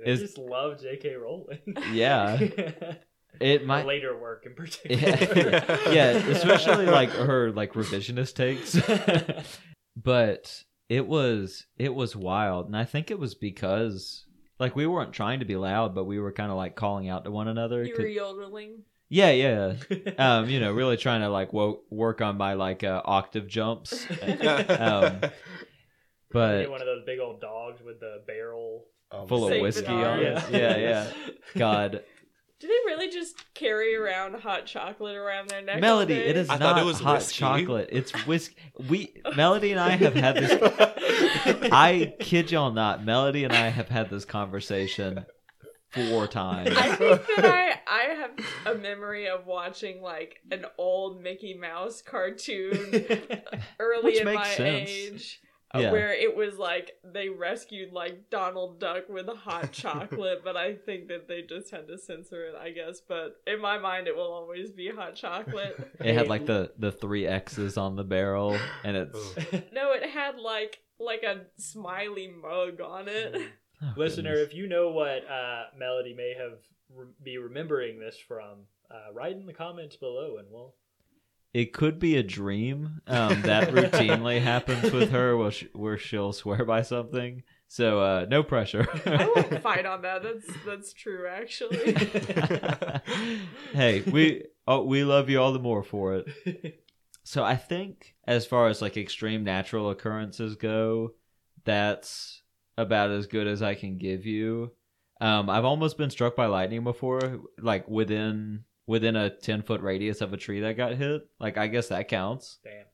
They 0.00 0.12
Is- 0.12 0.20
just 0.20 0.38
love 0.38 0.80
J.K. 0.80 1.14
Rowling. 1.16 1.58
Yeah. 1.92 2.38
It 3.40 3.64
might 3.66 3.86
later 3.86 4.18
work 4.18 4.46
in 4.46 4.54
particular. 4.54 5.10
yeah, 5.12 5.90
yeah, 5.92 6.08
especially 6.28 6.86
like 6.86 7.10
her 7.10 7.52
like 7.52 7.72
revisionist 7.74 8.34
takes. 8.34 8.74
but 9.96 10.64
it 10.88 11.06
was 11.06 11.66
it 11.76 11.94
was 11.94 12.16
wild, 12.16 12.66
and 12.66 12.76
I 12.76 12.84
think 12.84 13.10
it 13.12 13.18
was 13.18 13.34
because 13.36 14.24
like 14.58 14.74
we 14.74 14.86
weren't 14.88 15.12
trying 15.12 15.38
to 15.38 15.44
be 15.44 15.54
loud, 15.56 15.94
but 15.94 16.04
we 16.04 16.18
were 16.18 16.32
kind 16.32 16.50
of 16.50 16.56
like 16.56 16.74
calling 16.74 17.08
out 17.08 17.24
to 17.26 17.30
one 17.30 17.46
another. 17.48 17.84
you 17.84 17.92
'cause- 17.94 18.02
were 18.02 18.08
yodeling. 18.08 18.82
Yeah, 19.08 19.30
yeah. 19.30 19.74
Um, 20.18 20.48
you 20.48 20.60
know, 20.60 20.72
really 20.72 20.96
trying 20.96 21.20
to 21.22 21.28
like 21.28 21.52
wo- 21.52 21.80
work 21.90 22.20
on 22.20 22.36
my 22.36 22.54
like 22.54 22.82
uh, 22.84 23.02
octave 23.04 23.46
jumps. 23.46 24.06
um, 24.22 25.20
Get 25.20 25.32
but 26.30 26.70
one 26.70 26.80
of 26.80 26.86
those 26.86 27.04
big 27.06 27.18
old 27.20 27.40
dogs 27.40 27.80
with 27.84 28.00
the 28.00 28.22
barrel. 28.26 28.84
Um, 29.10 29.26
full 29.26 29.50
of 29.50 29.60
whiskey 29.60 29.86
on 29.86 30.18
it. 30.20 30.44
Yeah, 30.50 30.76
yeah. 30.76 31.10
God, 31.56 32.02
Do 32.60 32.66
they 32.66 32.92
really 32.92 33.08
just 33.08 33.42
carry 33.54 33.96
around 33.96 34.34
hot 34.34 34.66
chocolate 34.66 35.16
around 35.16 35.48
their 35.48 35.62
neck? 35.62 35.80
Melody, 35.80 36.12
it 36.14 36.36
is 36.36 36.50
I 36.50 36.58
not 36.58 36.76
it 36.78 36.84
was 36.84 37.00
hot 37.00 37.20
whiskey. 37.20 37.38
chocolate. 37.38 37.88
It's 37.90 38.12
whiskey. 38.26 38.56
We 38.90 39.14
Melody 39.36 39.70
and 39.70 39.80
I 39.80 39.90
have 39.90 40.14
had 40.14 40.36
this. 40.36 40.58
I 41.72 42.12
kid 42.20 42.50
y'all 42.50 42.72
not. 42.72 43.02
Melody 43.04 43.44
and 43.44 43.54
I 43.54 43.68
have 43.68 43.88
had 43.88 44.10
this 44.10 44.26
conversation 44.26 45.24
four 46.10 46.26
times. 46.26 46.70
I 46.76 46.94
think 46.96 47.22
that 47.36 47.44
I 47.44 47.80
I 47.86 48.02
have 48.14 48.76
a 48.76 48.78
memory 48.78 49.28
of 49.28 49.46
watching 49.46 50.02
like 50.02 50.40
an 50.50 50.64
old 50.76 51.22
Mickey 51.22 51.54
Mouse 51.54 52.02
cartoon 52.02 52.90
early 53.80 54.02
Which 54.04 54.20
in 54.20 54.34
my 54.34 54.46
sense. 54.48 54.90
age. 54.90 55.40
Yeah. 55.74 55.92
Where 55.92 56.14
it 56.14 56.34
was 56.34 56.56
like 56.56 56.92
they 57.04 57.28
rescued 57.28 57.92
like 57.92 58.30
Donald 58.30 58.80
Duck 58.80 59.10
with 59.10 59.28
hot 59.28 59.70
chocolate, 59.72 60.40
but 60.42 60.56
I 60.56 60.74
think 60.74 61.08
that 61.08 61.28
they 61.28 61.42
just 61.42 61.70
had 61.70 61.86
to 61.88 61.98
censor 61.98 62.46
it, 62.46 62.54
I 62.58 62.70
guess. 62.70 63.02
But 63.06 63.36
in 63.46 63.60
my 63.60 63.76
mind, 63.76 64.06
it 64.06 64.16
will 64.16 64.32
always 64.32 64.70
be 64.70 64.88
hot 64.88 65.14
chocolate. 65.14 65.76
It 66.00 66.14
had 66.14 66.26
like 66.28 66.46
the 66.46 66.72
the 66.78 66.90
three 66.90 67.26
X's 67.26 67.76
on 67.76 67.96
the 67.96 68.04
barrel, 68.04 68.56
and 68.82 68.96
it's 68.96 69.36
no, 69.72 69.92
it 69.92 70.08
had 70.08 70.38
like 70.38 70.78
like 70.98 71.22
a 71.22 71.42
smiley 71.58 72.28
mug 72.28 72.80
on 72.80 73.06
it. 73.08 73.36
Oh, 73.82 73.92
Listener, 73.96 74.32
goodness. 74.32 74.48
if 74.48 74.54
you 74.54 74.66
know 74.68 74.90
what 74.90 75.28
uh, 75.28 75.64
Melody 75.78 76.14
may 76.14 76.34
have 76.38 76.58
re- 76.94 77.06
be 77.22 77.38
remembering 77.38 77.98
this 77.98 78.16
from, 78.18 78.66
uh, 78.90 79.12
write 79.12 79.36
in 79.36 79.46
the 79.46 79.52
comments 79.52 79.96
below, 79.96 80.36
and 80.38 80.48
we'll. 80.50 80.74
it 81.52 81.72
could 81.72 81.98
be 81.98 82.16
a 82.16 82.22
dream 82.22 83.00
um, 83.06 83.42
that 83.42 83.68
routinely 83.72 84.40
happens 84.40 84.92
with 84.92 85.10
her, 85.10 85.36
where, 85.36 85.50
she, 85.50 85.68
where 85.72 85.98
she'll 85.98 86.32
swear 86.32 86.64
by 86.64 86.82
something. 86.82 87.42
So 87.70 88.00
uh, 88.00 88.26
no 88.30 88.42
pressure. 88.42 88.88
I 89.04 89.30
won't 89.34 89.62
fight 89.62 89.84
on 89.84 90.00
that. 90.02 90.22
That's 90.22 90.46
that's 90.64 90.92
true, 90.94 91.26
actually. 91.28 91.92
hey, 93.74 94.00
we 94.00 94.44
oh, 94.66 94.84
we 94.84 95.04
love 95.04 95.28
you 95.28 95.38
all 95.40 95.52
the 95.52 95.58
more 95.58 95.82
for 95.82 96.14
it. 96.14 96.82
So 97.24 97.44
I 97.44 97.56
think 97.56 98.14
as 98.26 98.46
far 98.46 98.68
as 98.68 98.80
like 98.80 98.96
extreme 98.96 99.44
natural 99.44 99.90
occurrences 99.90 100.56
go, 100.56 101.12
that's 101.64 102.40
about 102.78 103.10
as 103.10 103.26
good 103.26 103.46
as 103.46 103.60
I 103.60 103.74
can 103.74 103.98
give 103.98 104.24
you. 104.24 104.72
Um, 105.20 105.50
I've 105.50 105.64
almost 105.66 105.98
been 105.98 106.10
struck 106.10 106.34
by 106.36 106.46
lightning 106.46 106.84
before, 106.84 107.40
like 107.60 107.86
within 107.88 108.64
within 108.86 109.16
a 109.16 109.28
ten 109.28 109.62
foot 109.62 109.82
radius 109.82 110.20
of 110.22 110.32
a 110.32 110.36
tree 110.38 110.60
that 110.60 110.76
got 110.78 110.94
hit. 110.94 111.28
Like 111.38 111.58
I 111.58 111.66
guess 111.66 111.88
that 111.88 112.08
counts. 112.08 112.58
Damn. 112.64 112.84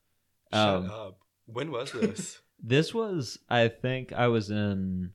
Shut 0.53 0.69
Um, 0.85 0.91
up. 0.91 1.19
When 1.47 1.71
was 1.71 1.93
this? 1.93 2.41
This 2.67 2.95
was, 2.95 3.37
I 3.51 3.69
think, 3.69 4.13
I 4.15 4.29
was 4.29 4.49
in 4.49 5.11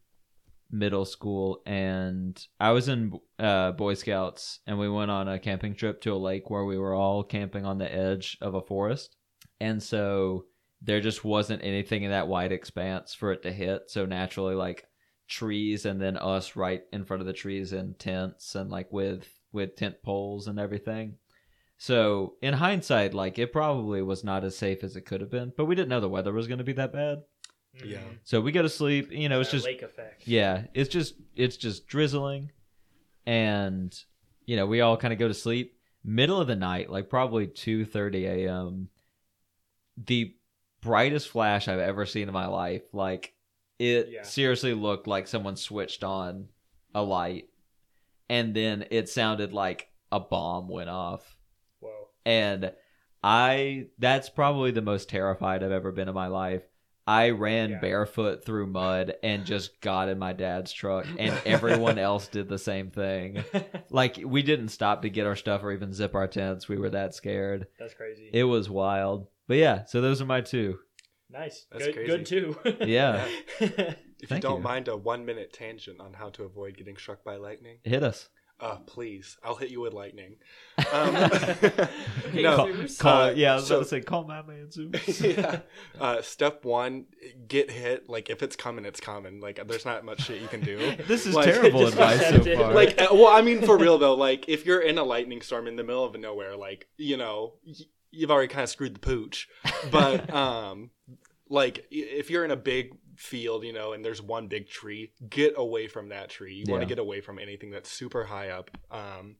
middle 0.70 1.06
school, 1.06 1.64
and 1.66 2.40
I 2.60 2.72
was 2.74 2.88
in 2.90 3.14
uh, 3.40 3.72
Boy 3.72 3.96
Scouts, 3.96 4.60
and 4.68 4.78
we 4.78 4.88
went 4.88 5.10
on 5.10 5.28
a 5.28 5.40
camping 5.40 5.74
trip 5.74 6.00
to 6.02 6.14
a 6.14 6.18
lake 6.18 6.52
where 6.52 6.66
we 6.66 6.78
were 6.78 6.94
all 6.94 7.24
camping 7.24 7.66
on 7.66 7.80
the 7.80 7.92
edge 7.92 8.38
of 8.42 8.54
a 8.54 8.62
forest, 8.62 9.16
and 9.60 9.82
so 9.82 10.46
there 10.82 11.02
just 11.02 11.24
wasn't 11.26 11.64
anything 11.64 12.04
in 12.04 12.12
that 12.12 12.28
wide 12.28 12.52
expanse 12.52 13.14
for 13.14 13.32
it 13.32 13.44
to 13.44 13.52
hit. 13.52 13.90
So 13.90 14.06
naturally, 14.06 14.56
like 14.56 14.86
trees, 15.28 15.86
and 15.86 16.02
then 16.02 16.18
us 16.18 16.56
right 16.56 16.84
in 16.94 17.06
front 17.06 17.22
of 17.22 17.28
the 17.28 17.34
trees 17.34 17.74
in 17.74 17.94
tents, 17.96 18.56
and 18.56 18.70
like 18.70 18.92
with 18.92 19.28
with 19.52 19.76
tent 19.76 19.96
poles 20.04 20.48
and 20.48 20.60
everything. 20.60 21.16
So 21.78 22.36
in 22.42 22.54
hindsight, 22.54 23.14
like 23.14 23.40
it 23.40 23.52
probably 23.54 24.02
was 24.02 24.24
not 24.24 24.44
as 24.44 24.58
safe 24.58 24.84
as 24.84 24.96
it 24.96 25.02
could 25.06 25.22
have 25.22 25.30
been, 25.32 25.54
but 25.56 25.66
we 25.66 25.76
didn't 25.76 25.90
know 25.90 26.00
the 26.02 26.10
weather 26.10 26.34
was 26.34 26.48
going 26.48 26.58
to 26.58 26.64
be 26.64 26.74
that 26.74 26.92
bad. 26.94 27.24
Yeah. 27.86 28.00
Mhm. 28.00 28.20
So 28.24 28.42
we 28.42 28.52
go 28.52 28.62
to 28.62 28.70
sleep. 28.70 29.12
You 29.12 29.30
know, 29.30 29.40
it's 29.40 29.50
Uh, 29.50 29.54
just 29.54 29.66
lake 29.66 29.82
effect. 29.84 30.28
yeah, 30.28 30.66
it's 30.74 30.90
just 30.90 31.16
it's 31.36 31.56
just 31.58 31.88
drizzling, 31.88 32.52
and 33.26 33.94
you 34.46 34.56
know 34.56 34.66
we 34.66 34.82
all 34.82 34.98
kind 34.98 35.14
of 35.14 35.20
go 35.20 35.28
to 35.28 35.34
sleep. 35.34 35.76
Middle 36.04 36.40
of 36.42 36.48
the 36.48 36.56
night, 36.56 36.90
like 36.90 37.10
probably 37.10 37.48
two 37.48 37.86
thirty 37.86 38.26
a.m. 38.26 38.90
The 39.98 40.36
brightest 40.82 41.30
flash 41.30 41.68
I've 41.68 41.80
ever 41.80 42.06
seen 42.06 42.28
in 42.28 42.34
my 42.34 42.48
life. 42.48 42.84
Like 42.94 43.34
it 43.78 44.10
Yeah. 44.12 44.24
seriously 44.24 44.74
looked 44.74 45.08
like 45.08 45.28
someone 45.28 45.56
switched 45.56 46.04
on 46.04 46.50
a 46.94 47.02
light, 47.04 47.50
and 48.30 48.54
then 48.56 48.86
it 48.92 49.10
sounded 49.10 49.54
like 49.54 49.90
a 50.12 50.20
bomb 50.20 50.68
went 50.68 50.90
off 50.90 51.38
Whoa. 51.80 52.08
and 52.26 52.74
I 53.24 53.88
that's 54.00 54.30
probably 54.30 54.72
the 54.72 54.82
most 54.82 55.10
terrified 55.10 55.64
I've 55.64 55.72
ever 55.72 55.92
been 55.92 56.08
in 56.10 56.16
my 56.16 56.28
life. 56.28 56.64
I 57.06 57.32
ran 57.32 57.72
Yeah. 57.72 57.80
barefoot 57.80 58.46
through 58.46 58.68
mud 58.68 59.16
and 59.24 59.46
just 59.46 59.82
got 59.82 60.10
in 60.10 60.20
my 60.20 60.32
dad's 60.34 60.72
truck 60.72 61.06
and 61.18 61.34
everyone 61.46 61.98
else 61.98 62.28
did 62.28 62.48
the 62.50 62.58
same 62.60 62.92
thing. 62.92 63.44
Like 63.92 64.20
we 64.24 64.44
didn't 64.44 64.70
stop 64.70 65.02
to 65.02 65.10
get 65.10 65.26
our 65.26 65.36
stuff 65.36 65.64
or 65.64 65.72
even 65.72 65.92
zip 65.94 66.14
our 66.14 66.28
tents. 66.28 66.68
We 66.70 66.78
were 66.78 66.92
that 66.92 67.16
scared. 67.16 67.66
That's 67.80 67.96
crazy. 67.96 68.30
It 68.32 68.44
was 68.44 68.70
wild. 68.70 69.28
But 69.50 69.58
yeah, 69.58 69.84
so 69.86 70.00
those 70.00 70.22
are 70.22 70.26
my 70.26 70.40
two. 70.42 70.80
nice. 71.30 71.66
That's 71.72 71.86
good, 71.88 71.94
crazy. 71.96 72.08
good 72.12 72.26
too. 72.26 72.58
Yeah. 72.86 73.28
If 73.60 74.28
Thank 74.30 74.44
you 74.44 74.50
don't 74.50 74.58
you. 74.60 74.64
mind 74.64 74.88
a 74.90 74.96
one 74.96 75.26
minute 75.26 75.52
tangent 75.54 76.00
on 76.00 76.14
how 76.14 76.30
to 76.32 76.44
avoid 76.44 76.78
getting 76.78 76.96
struck 76.98 77.24
by 77.24 77.36
lightning, 77.38 77.78
Hit 77.84 78.04
us. 78.04 78.30
uh, 78.60 78.76
please, 78.86 79.38
I'll 79.44 79.56
hit 79.56 79.70
you 79.70 79.82
with 79.82 79.94
lightning. 79.94 80.36
Um, 80.94 81.14
no, 82.34 82.72
Zeus. 82.74 82.98
Call 82.98 83.22
Uh, 83.24 83.30
yeah, 83.32 83.54
I 83.54 83.56
was 83.56 83.68
so- 83.68 83.76
about 83.78 83.84
to 83.86 83.90
say 83.90 84.02
call 84.02 84.24
my 84.26 84.42
man 84.42 84.70
Zeus. 84.72 85.22
yeah. 85.22 85.60
Uh, 86.00 86.22
step 86.22 86.66
one, 86.66 87.06
get 87.48 87.72
hit. 87.72 88.10
Like 88.10 88.30
if 88.30 88.44
it's 88.44 88.56
coming, 88.56 88.86
it's 88.86 89.00
coming. 89.00 89.40
Like 89.40 89.66
there's 89.68 89.86
not 89.86 90.04
much 90.06 90.22
shit 90.26 90.42
you 90.42 90.48
can 90.48 90.62
do. 90.62 90.96
This 91.08 91.26
is 91.26 91.34
Like- 91.36 91.46
terrible 91.46 91.88
advice 91.88 92.20
so 92.30 92.44
far. 92.58 92.74
like 92.74 93.02
uh, 93.02 93.08
well 93.14 93.28
i 93.28 93.42
mean 93.42 93.62
for 93.62 93.78
real 93.78 93.98
though 93.98 94.16
like 94.16 94.48
if 94.50 94.66
you're 94.66 94.82
in 94.82 94.98
a 94.98 95.04
lightning 95.04 95.42
storm 95.42 95.68
in 95.68 95.76
the 95.76 95.84
middle 95.84 96.04
of 96.06 96.14
nowhere 96.20 96.56
like 96.58 96.88
you 96.98 97.18
know 97.18 97.54
y- 97.66 97.74
you've 98.12 98.32
already 98.32 98.48
kind 98.48 98.64
of 98.64 98.70
screwed 98.70 98.96
the 98.96 99.00
pooch 99.00 99.48
but 99.92 100.34
um 100.34 100.90
like 101.50 101.86
if 101.92 102.30
you're 102.30 102.46
in 102.46 102.52
a 102.52 102.56
big 102.56 102.96
field 103.16 103.64
you 103.64 103.74
know 103.74 103.94
and 103.94 104.04
there's 104.06 104.22
one 104.22 104.48
big 104.48 104.70
tree 104.70 105.12
get 105.30 105.54
away 105.58 105.88
from 105.88 106.10
that 106.10 106.30
tree 106.30 106.54
you 106.54 106.64
want 106.72 106.82
to 106.82 106.86
get 106.96 107.00
away 107.00 107.22
from 107.22 107.38
anything 107.40 107.70
that's 107.72 107.90
super 107.92 108.24
high 108.26 108.50
up 108.50 108.72
um 108.92 109.36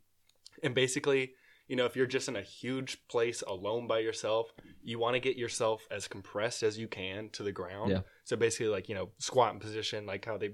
and 0.62 0.76
basically 0.76 1.32
you 1.68 1.76
know 1.76 1.86
if 1.86 1.96
you're 1.96 2.06
just 2.06 2.28
in 2.28 2.36
a 2.36 2.42
huge 2.42 2.98
place 3.08 3.42
alone 3.48 3.88
by 3.88 4.00
yourself 4.00 4.52
you 4.84 5.00
want 5.00 5.14
to 5.14 5.20
get 5.20 5.38
yourself 5.38 5.88
as 5.92 6.08
compressed 6.08 6.64
as 6.64 6.78
you 6.78 6.88
can 6.88 7.30
to 7.30 7.44
the 7.44 7.52
ground 7.52 7.92
Yeah. 7.92 8.02
So 8.26 8.36
basically, 8.36 8.68
like 8.68 8.88
you 8.90 8.96
know, 8.96 9.10
squat 9.18 9.54
in 9.54 9.60
position, 9.60 10.06
like 10.06 10.24
how 10.24 10.38
they, 10.38 10.52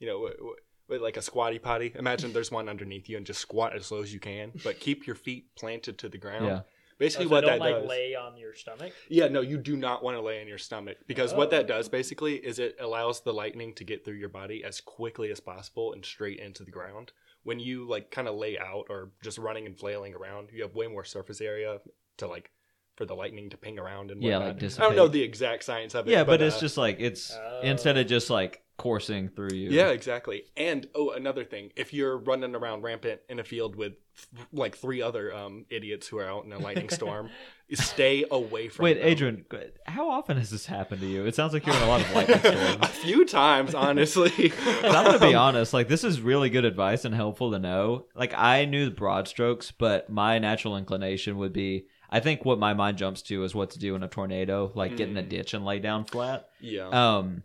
you 0.00 0.08
know, 0.08 0.26
w- 0.26 0.56
w- 0.88 1.02
like 1.04 1.16
a 1.16 1.22
squatty 1.22 1.60
potty. 1.60 1.92
Imagine 1.94 2.32
there's 2.32 2.50
one 2.50 2.68
underneath 2.68 3.08
you 3.08 3.16
and 3.16 3.24
just 3.24 3.38
squat 3.40 3.76
as 3.76 3.92
low 3.92 4.02
as 4.02 4.12
you 4.12 4.18
can, 4.18 4.50
but 4.64 4.80
keep 4.80 5.06
your 5.06 5.14
feet 5.14 5.54
planted 5.54 5.98
to 5.98 6.08
the 6.08 6.18
ground. 6.18 6.46
Yeah. 6.46 6.60
Basically, 7.02 7.26
Oh, 7.26 7.28
so 7.30 7.32
what 7.34 7.40
don't 7.40 7.58
that 7.58 7.60
like 7.60 7.74
does. 7.80 7.88
lay 7.88 8.14
on 8.14 8.36
your 8.36 8.54
stomach. 8.54 8.92
Yeah, 9.08 9.26
no, 9.26 9.40
you 9.40 9.58
do 9.58 9.76
not 9.76 10.04
want 10.04 10.16
to 10.16 10.20
lay 10.22 10.40
on 10.40 10.46
your 10.46 10.56
stomach 10.58 10.98
because 11.08 11.34
what 11.34 11.48
Oh. 11.48 11.50
that 11.50 11.66
does 11.66 11.88
basically 11.88 12.36
is 12.36 12.60
it 12.60 12.76
allows 12.78 13.22
the 13.22 13.32
lightning 13.34 13.74
to 13.74 13.82
get 13.82 14.04
through 14.04 14.14
your 14.14 14.28
body 14.28 14.62
as 14.62 14.80
quickly 14.80 15.32
as 15.32 15.40
possible 15.40 15.92
and 15.94 16.04
straight 16.04 16.38
into 16.38 16.62
the 16.62 16.70
ground. 16.70 17.10
When 17.42 17.58
you 17.58 17.88
like 17.88 18.12
kind 18.12 18.28
of 18.28 18.36
lay 18.36 18.56
out 18.56 18.86
or 18.88 19.10
just 19.20 19.36
running 19.38 19.66
and 19.66 19.76
flailing 19.76 20.14
around, 20.14 20.50
you 20.52 20.62
have 20.62 20.76
way 20.76 20.86
more 20.86 21.02
surface 21.02 21.40
area 21.40 21.80
to 22.18 22.28
like 22.28 22.52
for 22.94 23.04
the 23.04 23.14
lightning 23.16 23.50
to 23.50 23.56
ping 23.56 23.80
around 23.80 24.12
and 24.12 24.22
Yeah, 24.22 24.38
whatnot. 24.38 24.62
like 24.62 24.78
I 24.78 24.82
don't 24.84 24.94
know 24.94 25.08
the 25.08 25.22
exact 25.22 25.64
science 25.64 25.96
of 25.96 26.06
it. 26.06 26.12
Yeah, 26.12 26.22
but, 26.22 26.40
it's 26.40 26.58
uh, 26.58 26.60
just 26.60 26.76
like 26.76 26.98
it's 27.00 27.34
Oh. 27.34 27.60
instead 27.64 27.96
of 27.98 28.06
just 28.06 28.30
like 28.30 28.62
coursing 28.82 29.28
through 29.28 29.52
you. 29.54 29.70
Yeah, 29.70 29.88
exactly. 29.90 30.44
And 30.56 30.88
oh, 30.94 31.10
another 31.10 31.44
thing, 31.44 31.70
if 31.76 31.92
you're 31.94 32.16
running 32.18 32.54
around 32.56 32.82
rampant 32.82 33.20
in 33.28 33.38
a 33.38 33.44
field 33.44 33.76
with 33.76 33.92
th- 34.36 34.46
like 34.52 34.76
three 34.76 35.00
other 35.00 35.32
um, 35.34 35.64
idiots 35.70 36.08
who 36.08 36.18
are 36.18 36.28
out 36.28 36.44
in 36.44 36.52
a 36.52 36.58
lightning 36.58 36.88
storm, 36.98 37.30
stay 37.74 38.24
away 38.30 38.68
from. 38.68 38.84
Wait, 38.84 39.00
them. 39.00 39.44
Adrin, 39.46 39.70
how 39.86 40.10
often 40.10 40.36
has 40.36 40.50
this 40.50 40.66
happened 40.66 41.00
to 41.00 41.06
you? 41.06 41.24
It 41.26 41.34
sounds 41.34 41.52
like 41.52 41.64
you're 41.64 41.76
in 41.76 41.82
a 41.82 41.86
lot 41.86 42.00
of 42.00 42.12
lightning 42.14 42.38
storms. 42.40 42.76
a 42.82 42.86
few 42.88 43.24
times, 43.24 43.74
honestly. 43.74 44.52
I'm 44.66 45.04
gonna 45.04 45.18
be 45.18 45.34
Um, 45.34 45.36
honest, 45.42 45.72
like 45.72 45.88
this 45.88 46.02
is 46.04 46.20
really 46.20 46.50
good 46.50 46.64
advice 46.64 47.04
and 47.04 47.14
helpful 47.14 47.52
to 47.52 47.58
know. 47.58 48.06
Like 48.14 48.34
I 48.36 48.64
knew 48.64 48.86
the 48.86 48.90
broad 48.90 49.28
strokes, 49.28 49.70
but 49.70 50.10
my 50.10 50.38
natural 50.38 50.76
inclination 50.76 51.36
would 51.38 51.52
be 51.52 51.86
I 52.14 52.20
think 52.20 52.44
what 52.44 52.58
my 52.58 52.74
mind 52.74 52.98
jumps 52.98 53.22
to 53.22 53.42
is 53.42 53.54
what 53.54 53.70
to 53.70 53.78
do 53.78 53.94
in 53.94 54.02
a 54.02 54.08
tornado, 54.08 54.70
like 54.74 54.98
get 54.98 55.08
in 55.08 55.16
a 55.16 55.22
Mm. 55.22 55.28
ditch 55.30 55.54
and 55.54 55.64
lay 55.64 55.78
down 55.78 56.04
flat. 56.04 56.48
Yeah. 56.60 56.88
Um 56.88 57.42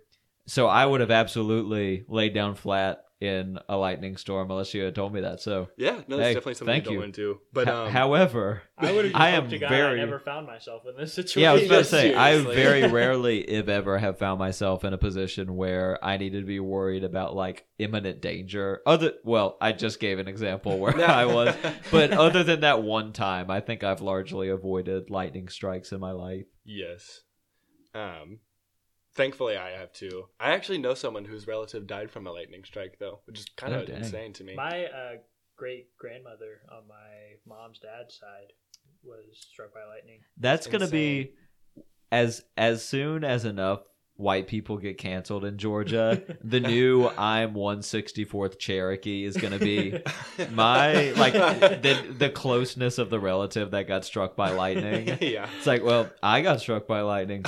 so 0.48 0.68
I 0.68 0.86
would 0.86 1.02
have 1.02 1.12
absolutely 1.12 2.04
laid 2.08 2.34
down 2.34 2.56
flat 2.56 3.04
in 3.20 3.58
a 3.68 3.76
lightning 3.76 4.16
storm 4.16 4.52
unless 4.52 4.76
you 4.76 4.84
had 4.84 4.94
told 4.94 5.12
me 5.12 5.22
that. 5.22 5.42
So 5.42 5.70
Yeah, 5.76 6.02
no, 6.08 6.18
that's 6.18 6.28
Hey, 6.28 6.34
definitely 6.36 6.54
something 6.54 6.74
thank 6.74 6.84
to 6.84 6.90
go 6.92 6.94
you. 6.98 7.02
into. 7.02 7.40
But 7.52 7.68
um, 7.68 7.90
however, 7.90 8.62
I 8.78 8.92
would 8.92 9.06
have 9.06 9.16
I 9.16 9.30
am 9.30 9.46
am 9.46 9.50
to 9.50 9.58
God 9.58 9.70
very- 9.70 10.00
I 10.00 10.06
never 10.06 10.20
found 10.20 10.46
myself 10.46 10.84
in 10.88 10.96
this 10.96 11.16
situation. 11.16 11.42
yeah, 11.42 11.50
I 11.50 11.54
was 11.56 11.64
about 11.66 11.78
to 11.80 11.84
say 11.86 12.14
I 12.14 12.38
very 12.44 12.88
rarely, 12.92 13.40
if 13.42 13.70
ever, 13.70 13.98
have 13.98 14.20
found 14.20 14.38
myself 14.38 14.84
in 14.84 14.94
a 14.94 15.00
position 15.00 15.56
where 15.56 15.98
I 16.06 16.18
needed 16.18 16.42
to 16.42 16.46
be 16.46 16.60
worried 16.60 17.04
about 17.04 17.36
like 17.36 17.66
imminent 17.80 18.22
danger. 18.22 18.82
Other, 18.86 19.14
well, 19.24 19.58
I 19.60 19.72
just 19.72 20.00
gave 20.00 20.20
an 20.20 20.28
example 20.28 20.78
where 20.78 21.02
I 21.10 21.26
was, 21.26 21.56
but 21.90 22.12
other 22.12 22.44
than 22.44 22.60
that 22.60 22.84
one 22.84 23.14
time, 23.14 23.50
I 23.50 23.62
think 23.62 23.84
I've 23.84 24.02
largely 24.02 24.50
avoided 24.50 25.10
lightning 25.10 25.48
strikes 25.50 25.92
in 25.92 26.00
my 26.00 26.12
life. 26.12 26.46
yes. 26.64 27.22
Um, 27.96 28.42
thankfully, 29.18 29.58
I 29.58 29.72
have 29.72 29.92
too. 29.92 30.28
I 30.40 30.52
actually 30.52 30.78
know 30.78 30.94
someone 30.94 31.26
whose 31.26 31.46
relative 31.48 31.86
died 31.88 32.10
from 32.10 32.26
a 32.28 32.32
lightning 32.32 32.64
strike, 32.64 32.98
though, 33.00 33.20
which 33.26 33.40
is 33.40 33.46
kind 33.58 33.74
Oh, 33.74 33.80
of 33.82 33.88
dang. 33.88 33.98
insane 33.98 34.32
to 34.34 34.44
me. 34.46 34.56
My 34.56 34.86
uh, 34.86 35.16
great 35.58 35.90
grandmother 35.98 36.62
on 36.72 36.88
my 36.88 37.36
mom's 37.46 37.80
dad's 37.80 38.16
side 38.18 38.54
was 39.04 39.26
struck 39.52 39.74
by 39.74 39.84
lightning. 39.94 40.20
That's 40.38 40.68
gonna 40.68 40.88
be 40.88 41.32
as 42.12 42.44
as 42.56 42.86
soon 42.86 43.24
as 43.24 43.44
enough 43.44 43.82
white 44.16 44.48
people 44.48 44.78
get 44.78 44.98
canceled 44.98 45.46
in 45.46 45.58
Georgia, 45.60 46.24
the 46.44 46.60
new 46.60 47.08
I'm 47.08 47.54
164th 47.54 48.58
Cherokee 48.58 49.24
is 49.26 49.38
gonna 49.38 49.60
be 49.60 49.92
my 50.52 51.12
like 51.12 51.34
the 51.34 52.16
the 52.18 52.30
closeness 52.30 52.98
of 52.98 53.10
the 53.10 53.20
relative 53.20 53.72
that 53.72 53.88
got 53.88 54.06
struck 54.06 54.36
by 54.36 54.52
lightning. 54.52 55.18
yeah. 55.22 55.48
It's 55.58 55.68
like, 55.68 55.84
well, 55.84 56.10
I 56.24 56.42
got 56.42 56.60
struck 56.62 56.88
by 56.88 57.02
lightning. 57.02 57.46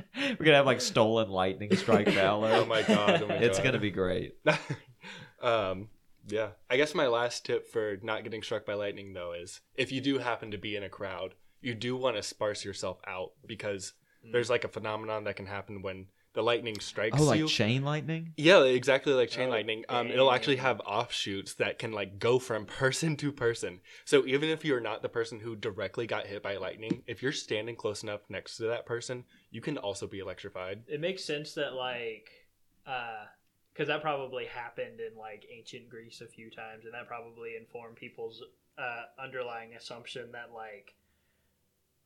We're 0.16 0.36
gonna 0.44 0.56
have 0.56 0.66
like 0.66 0.80
stolen 0.80 1.28
lightning 1.30 1.74
strike 1.76 2.08
valor. 2.08 2.50
Oh 2.54 2.64
my 2.66 2.82
god! 2.82 3.22
Oh 3.22 3.28
my 3.28 3.34
it's 3.36 3.58
God. 3.58 3.64
gonna 3.64 3.78
be 3.78 3.90
great. 3.90 4.36
um, 5.42 5.88
yeah. 6.28 6.50
I 6.70 6.76
guess 6.76 6.94
my 6.94 7.06
last 7.06 7.44
tip 7.44 7.68
for 7.68 7.98
not 8.02 8.24
getting 8.24 8.42
struck 8.42 8.64
by 8.66 8.74
lightning, 8.74 9.12
though, 9.12 9.32
is 9.32 9.60
if 9.74 9.90
you 9.92 10.00
do 10.00 10.18
happen 10.18 10.50
to 10.52 10.58
be 10.58 10.76
in 10.76 10.82
a 10.82 10.88
crowd, 10.88 11.34
you 11.60 11.74
do 11.74 11.96
want 11.96 12.16
to 12.16 12.22
sparse 12.22 12.64
yourself 12.64 12.98
out 13.06 13.32
because 13.46 13.94
Mm. 14.24 14.30
there's 14.30 14.48
like 14.50 14.62
a 14.62 14.68
phenomenon 14.68 15.24
that 15.24 15.34
can 15.34 15.46
happen 15.46 15.82
when 15.82 16.06
the 16.34 16.42
lightning 16.42 16.78
strikes 16.80 17.20
Oh, 17.20 17.24
like 17.24 17.38
you. 17.38 17.48
chain 17.48 17.84
lightning? 17.84 18.32
yeah, 18.36 18.62
exactly 18.64 19.12
like 19.12 19.28
chain 19.30 19.48
Oh, 19.48 19.52
lightning. 19.52 19.84
Um, 19.88 20.08
it'll 20.10 20.32
actually 20.32 20.56
have 20.56 20.80
offshoots 20.80 21.54
that 21.54 21.78
can 21.78 21.92
like 21.92 22.18
go 22.18 22.38
from 22.38 22.66
person 22.80 23.16
to 23.16 23.32
person. 23.32 23.80
So 24.04 24.26
even 24.26 24.48
if 24.48 24.64
you're 24.64 24.80
not 24.80 25.02
the 25.02 25.08
person 25.08 25.40
who 25.40 25.54
directly 25.56 26.06
got 26.06 26.26
hit 26.26 26.42
by 26.42 26.56
lightning, 26.56 27.02
if 27.06 27.22
you're 27.22 27.32
standing 27.32 27.76
close 27.76 28.02
enough 28.02 28.22
next 28.28 28.56
to 28.56 28.64
that 28.64 28.86
person, 28.86 29.24
you 29.50 29.60
can 29.60 29.76
also 29.78 30.06
be 30.06 30.20
electrified. 30.20 30.82
It 30.88 31.00
makes 31.00 31.24
sense 31.24 31.54
that 31.54 31.74
like, 31.74 32.30
uh 32.86 33.24
because 33.72 33.88
that 33.88 34.02
probably 34.02 34.44
happened 34.44 35.00
in 35.00 35.16
like 35.18 35.46
ancient 35.50 35.88
Greece 35.88 36.20
a 36.20 36.26
few 36.26 36.50
times, 36.50 36.84
and 36.84 36.92
that 36.92 37.06
probably 37.08 37.56
informed 37.58 37.96
people's 37.96 38.42
uh, 38.78 39.02
underlying 39.18 39.72
assumption 39.74 40.30
that 40.32 40.50
like, 40.54 40.94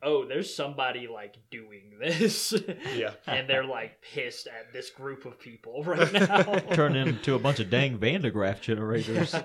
oh, 0.06 0.24
there's 0.24 0.54
somebody 0.54 1.08
like 1.08 1.36
doing 1.50 1.98
this, 2.00 2.54
Yeah. 2.94 3.10
and 3.26 3.48
they're 3.50 3.64
like 3.64 4.00
pissed 4.00 4.46
at 4.46 4.72
this 4.72 4.88
group 4.88 5.26
of 5.26 5.38
people 5.38 5.82
right 5.84 6.12
now. 6.12 6.42
Turn 6.72 6.96
into 6.96 7.34
a 7.34 7.38
bunch 7.38 7.60
of 7.60 7.68
dang 7.68 7.98
Van 7.98 8.22
de 8.22 8.30
Graaff 8.30 8.60
generators. 8.60 9.34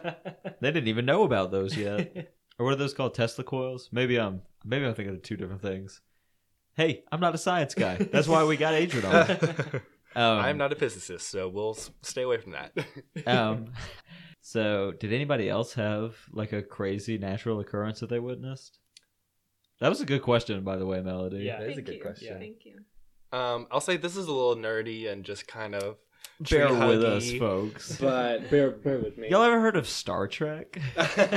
They 0.62 0.69
didn't 0.71 0.89
even 0.89 1.06
know 1.06 1.24
about 1.24 1.50
those 1.50 1.76
yet. 1.76 2.36
Or 2.60 2.65
what 2.65 2.74
are 2.74 2.78
those 2.78 2.93
called? 2.93 3.15
Tesla 3.15 3.43
coils? 3.43 3.89
Maybe 3.91 4.19
I'm 4.19 4.43
maybe 4.63 4.86
I'm 4.86 4.93
thinking 4.93 5.15
of 5.15 5.24
two 5.24 5.36
different 5.36 5.63
things. 5.63 6.02
Hey, 6.76 7.04
I'm 7.12 7.19
not 7.19 7.34
a 7.34 7.39
science 7.39 7.74
guy. 7.74 7.95
That's 7.95 8.28
why 8.28 8.43
we 8.43 8.58
got 8.58 8.76
Adrin 8.76 9.04
on. 9.04 9.82
Um, 10.15 10.39
I'm 10.39 10.58
not 10.60 10.71
a 10.71 10.76
physicist, 10.76 11.30
so 11.30 11.50
we'll 11.50 11.76
stay 12.04 12.21
away 12.21 12.38
from 12.38 12.52
that. 12.52 12.74
Um, 13.26 13.71
so, 14.41 14.91
did 15.00 15.13
anybody 15.13 15.50
else 15.50 15.74
have 15.74 16.15
like 16.32 16.52
a 16.54 16.62
crazy 16.62 17.17
natural 17.17 17.60
occurrence 17.60 18.02
that 18.02 18.10
they 18.10 18.19
witnessed? 18.19 18.78
That 19.82 19.89
was 19.89 20.00
a 20.00 20.06
good 20.06 20.22
question, 20.22 20.63
by 20.63 20.78
the 20.78 20.86
way, 20.86 21.02
Melody. 21.02 21.39
Yeah. 21.39 21.60
That 21.60 21.72
is 21.72 21.78
a 21.78 21.82
good 21.82 21.96
you. 21.96 22.02
question. 22.02 22.38
Thank 22.38 22.65
you. 22.65 23.38
um, 23.38 23.67
I'll 23.72 23.82
say 23.82 23.98
this 23.98 24.15
is 24.15 24.28
a 24.28 24.32
little 24.32 24.56
nerdy 24.56 25.12
and 25.12 25.26
just 25.26 25.48
kind 25.48 25.76
of 25.76 25.98
Bear 26.39 26.67
tree 26.67 26.88
with 26.88 27.04
us, 27.04 27.32
folks. 27.34 27.98
But 28.00 28.50
bear 28.52 28.72
bear 28.72 29.00
with 29.00 29.17
me. 29.17 29.30
Y'all 29.30 29.44
ever 29.44 29.60
heard 29.60 29.76
of 29.76 29.88
Star 29.88 30.28
Trek? 30.28 30.80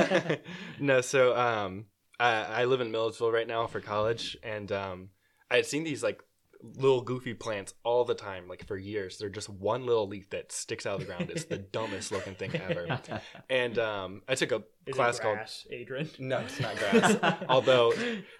no, 0.79 1.01
so 1.01 1.35
um, 1.35 1.85
I, 2.19 2.61
I 2.61 2.65
live 2.65 2.81
in 2.81 2.91
Milledgeville 2.91 3.31
right 3.31 3.47
now 3.47 3.65
for 3.65 3.81
college, 3.81 4.37
and 4.43 4.71
um, 4.71 5.09
I 5.49 5.57
had 5.57 5.65
seen 5.65 5.83
these 5.83 6.03
like 6.03 6.21
little 6.63 7.01
goofy 7.01 7.33
plants 7.33 7.73
all 7.83 8.05
the 8.05 8.15
time, 8.15 8.47
like 8.47 8.65
for 8.67 8.77
years. 8.77 9.17
They're 9.17 9.29
just 9.29 9.49
one 9.49 9.85
little 9.85 10.07
leaf 10.07 10.29
that 10.31 10.51
sticks 10.51 10.85
out 10.85 10.95
of 10.95 10.99
the 11.01 11.05
ground. 11.05 11.29
It's 11.29 11.45
the 11.45 11.57
dumbest 11.71 12.11
looking 12.11 12.35
thing 12.35 12.55
ever. 12.55 12.99
And 13.49 13.77
um, 13.77 14.21
I 14.27 14.35
took 14.35 14.51
a 14.51 14.63
Is 14.87 14.95
class 14.95 15.19
it 15.19 15.21
called 15.21 15.35
grass, 15.37 15.67
Adrin? 15.71 16.09
No, 16.19 16.39
it's 16.39 16.59
not 16.59 16.75
grass. 16.77 17.17
Although, 17.47 17.93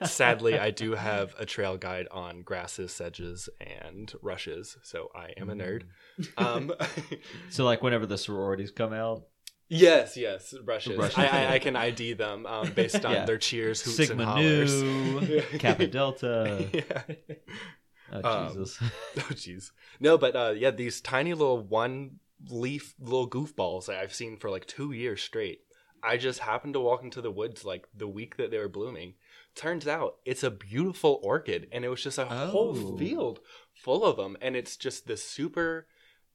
sadly, 0.03 0.57
I 0.57 0.71
do 0.71 0.93
have 0.93 1.35
a 1.37 1.45
trail 1.45 1.77
guide 1.77 2.07
on 2.11 2.41
grasses, 2.41 2.91
sedges, 2.91 3.47
and 3.61 4.11
rushes, 4.21 4.77
so 4.83 5.09
I 5.15 5.33
am 5.37 5.49
a 5.49 5.53
nerd. 5.55 5.83
Um, 6.37 6.71
so, 7.49 7.63
like, 7.65 7.83
whenever 7.83 8.05
the 8.05 8.17
sororities 8.17 8.71
come 8.71 8.93
out, 8.93 9.23
yes, 9.69 10.15
yes, 10.17 10.53
rushes. 10.63 10.97
Rushes, 10.97 11.17
I, 11.17 11.23
yeah. 11.23 11.49
I, 11.49 11.53
I 11.55 11.59
can 11.59 11.75
ID 11.75 12.13
them 12.13 12.45
um, 12.45 12.71
based 12.71 13.03
on 13.05 13.11
Yeah. 13.13 13.25
their 13.25 13.37
cheers, 13.37 13.81
hoots, 13.81 13.97
Sigma 13.97 14.23
and 14.23 14.31
hollers. 14.31 14.81
Nu, 14.83 15.41
Kappa 15.59 15.87
Delta. 15.87 16.67
yeah. 16.73 17.01
Oh, 18.11 18.21
Um, 18.29 18.47
Jesus. 18.49 18.79
Oh, 19.17 19.21
jeez. 19.33 19.71
No, 19.99 20.17
but 20.17 20.35
uh, 20.35 20.53
yeah, 20.55 20.71
these 20.71 21.01
tiny 21.01 21.33
little 21.33 21.61
one 21.61 22.19
leaf 22.49 22.93
little 22.99 23.29
goofballs 23.29 23.85
that 23.87 23.97
I've 23.99 24.13
seen 24.13 24.37
for 24.37 24.49
like 24.49 24.65
two 24.65 24.91
years 24.91 25.21
straight. 25.21 25.61
I 26.03 26.17
just 26.17 26.39
happened 26.39 26.73
to 26.75 26.79
walk 26.79 27.01
into 27.03 27.21
the 27.21 27.31
woods 27.31 27.65
like 27.65 27.87
the 27.95 28.07
week 28.07 28.37
that 28.37 28.51
they 28.51 28.59
were 28.59 28.69
blooming. 28.69 29.15
Turns 29.55 29.87
out 29.87 30.17
it's 30.25 30.43
a 30.43 30.51
beautiful 30.51 31.19
orchid, 31.23 31.67
and 31.71 31.83
it 31.83 31.89
was 31.89 32.03
just 32.03 32.17
a 32.19 32.27
Oh. 32.29 32.47
whole 32.47 32.97
field 32.97 33.39
full 33.73 34.03
of 34.05 34.17
them, 34.17 34.37
and 34.41 34.55
it's 34.55 34.77
just 34.77 35.07
this 35.07 35.23
super 35.23 35.87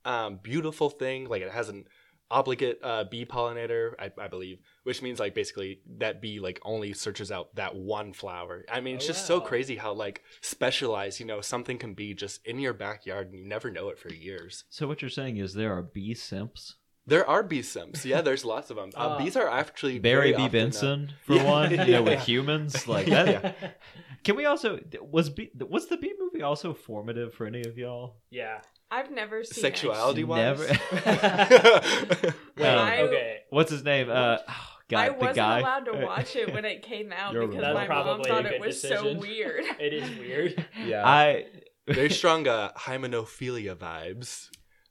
um, 0.04 0.40
beautiful 0.42 0.90
thing. 0.90 1.28
Like 1.28 1.42
it 1.42 1.52
has 1.52 1.68
an 1.68 1.84
obligate 2.30 2.78
uh, 2.82 3.04
bee 3.04 3.24
pollinator, 3.24 3.92
I, 3.98 4.10
I 4.18 4.28
believe, 4.28 4.58
which 4.84 5.02
means 5.02 5.18
like 5.18 5.34
basically 5.34 5.80
that 5.98 6.20
bee 6.22 6.38
like 6.40 6.60
only 6.64 6.92
searches 6.92 7.32
out 7.32 7.54
that 7.56 7.74
one 7.74 8.12
flower. 8.12 8.64
I 8.70 8.80
mean, 8.80 8.96
it's 8.96 9.04
Oh, 9.06 9.08
just 9.08 9.26
so 9.26 9.40
crazy 9.40 9.76
how 9.76 9.92
like 9.92 10.22
specialized 10.40 11.20
you 11.20 11.26
know 11.26 11.40
something 11.40 11.78
can 11.78 11.94
be 11.94 12.14
just 12.14 12.46
in 12.46 12.58
your 12.58 12.72
backyard 12.72 13.28
and 13.28 13.36
you 13.38 13.46
never 13.46 13.70
know 13.70 13.88
it 13.88 13.98
for 13.98 14.12
years. 14.12 14.64
So, 14.70 14.86
what 14.86 15.02
you're 15.02 15.08
saying 15.10 15.38
is 15.38 15.54
there 15.54 15.72
are 15.76 15.82
bee 15.82 16.14
simps? 16.14 16.76
There 17.06 17.26
are 17.26 17.42
bee 17.42 17.62
sims, 17.62 18.04
yeah. 18.04 18.20
There's 18.20 18.44
lots 18.44 18.70
of 18.70 18.76
them. 18.76 18.90
Uh, 18.94 19.16
Ah. 19.16 19.18
bees 19.18 19.34
are 19.36 19.48
actually 19.48 19.98
Barry 19.98 20.28
B. 20.32 20.34
often, 20.34 20.44
uh, 20.44 20.48
Benson, 20.52 21.12
for 21.24 21.34
Yeah, 21.36 21.44
one, 21.50 21.70
you 21.72 21.76
know, 21.78 21.84
yeah. 21.86 22.00
with 22.00 22.20
humans. 22.20 22.86
Like, 22.86 23.06
that. 23.06 23.80
Can 24.22 24.36
we 24.36 24.44
also, 24.44 24.78
was 25.00 25.30
B, 25.30 25.50
was 25.58 25.88
the 25.88 25.96
Bee 25.96 26.12
movie 26.20 26.42
also 26.42 26.74
formative 26.74 27.34
for 27.34 27.46
any 27.46 27.62
of 27.62 27.76
y'all? 27.78 28.18
yeah. 28.30 28.60
I've 28.90 29.10
never 29.10 29.44
seen 29.44 29.62
Sexuality 29.62 30.22
it. 30.22 30.24
wise, 30.28 30.58
Never- 30.58 30.66
Wait, 32.56 32.66
Um, 32.66 32.88
okay. 33.06 33.40
What's 33.50 33.70
his 33.70 33.84
name? 33.84 34.10
Uh, 34.10 34.38
oh, 34.48 34.54
God, 34.88 34.98
I 34.98 35.10
wasn't 35.10 35.36
guy. 35.36 35.60
allowed 35.60 35.84
to 35.86 35.92
watch 36.06 36.34
it 36.36 36.52
when 36.52 36.64
it 36.64 36.82
came 36.82 37.12
out 37.12 37.32
You're 37.32 37.46
because 37.46 37.62
wrong. 37.62 37.74
my 37.74 37.86
mom 37.88 38.22
thought 38.22 38.46
it 38.46 38.60
was 38.60 38.80
decision. 38.80 39.14
so 39.14 39.20
weird. 39.20 39.64
It 39.78 39.92
is 39.92 40.18
weird. 40.18 40.66
Yeah. 40.84 41.06
I 41.06 41.46
Very 41.86 42.10
strong 42.10 42.46
uh, 42.48 42.72
hymenophilia 42.76 43.76
vibes. 43.76 44.48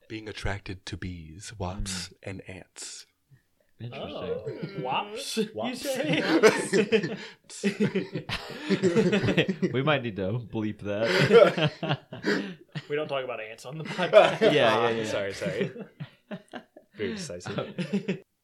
Being 0.08 0.28
attracted 0.28 0.86
to 0.88 0.98
bees, 0.98 1.52
Mm. 1.56 1.60
wasps, 1.60 2.14
and 2.24 2.42
ants. 2.48 3.06
Interesting. 3.82 4.14
Oh, 4.14 4.82
wops, 4.82 5.38
you 5.38 5.76
say? 5.76 6.22
we 9.74 9.82
might 9.82 10.04
need 10.04 10.18
to 10.18 10.34
bleep 10.52 10.80
that. 10.80 11.72
we 12.90 12.96
don't 12.98 13.08
talk 13.08 13.24
about 13.24 13.40
ants 13.40 13.66
on 13.66 13.78
the 13.78 13.84
podcast. 13.86 14.42
Yeah, 14.42 14.52
yeah, 14.52 14.76
Ah, 14.76 14.90
yeah. 14.90 15.06
Sorry, 15.06 15.34
sorry. 15.34 15.72
Very 16.98 17.14
decisive. 17.14 17.58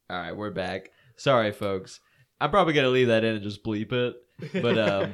All 0.10 0.17
right, 0.17 0.32
we're 0.36 0.52
back. 0.52 0.91
Sorry, 1.17 1.52
folks. 1.52 2.00
I'm 2.39 2.50
probably 2.52 2.74
gonna 2.74 2.89
leave 2.89 3.08
that 3.08 3.24
in 3.26 3.36
and 3.36 3.43
just 3.43 3.63
bleep 3.63 3.91
it. 3.91 4.15
But 4.62 4.78
um, 4.78 5.13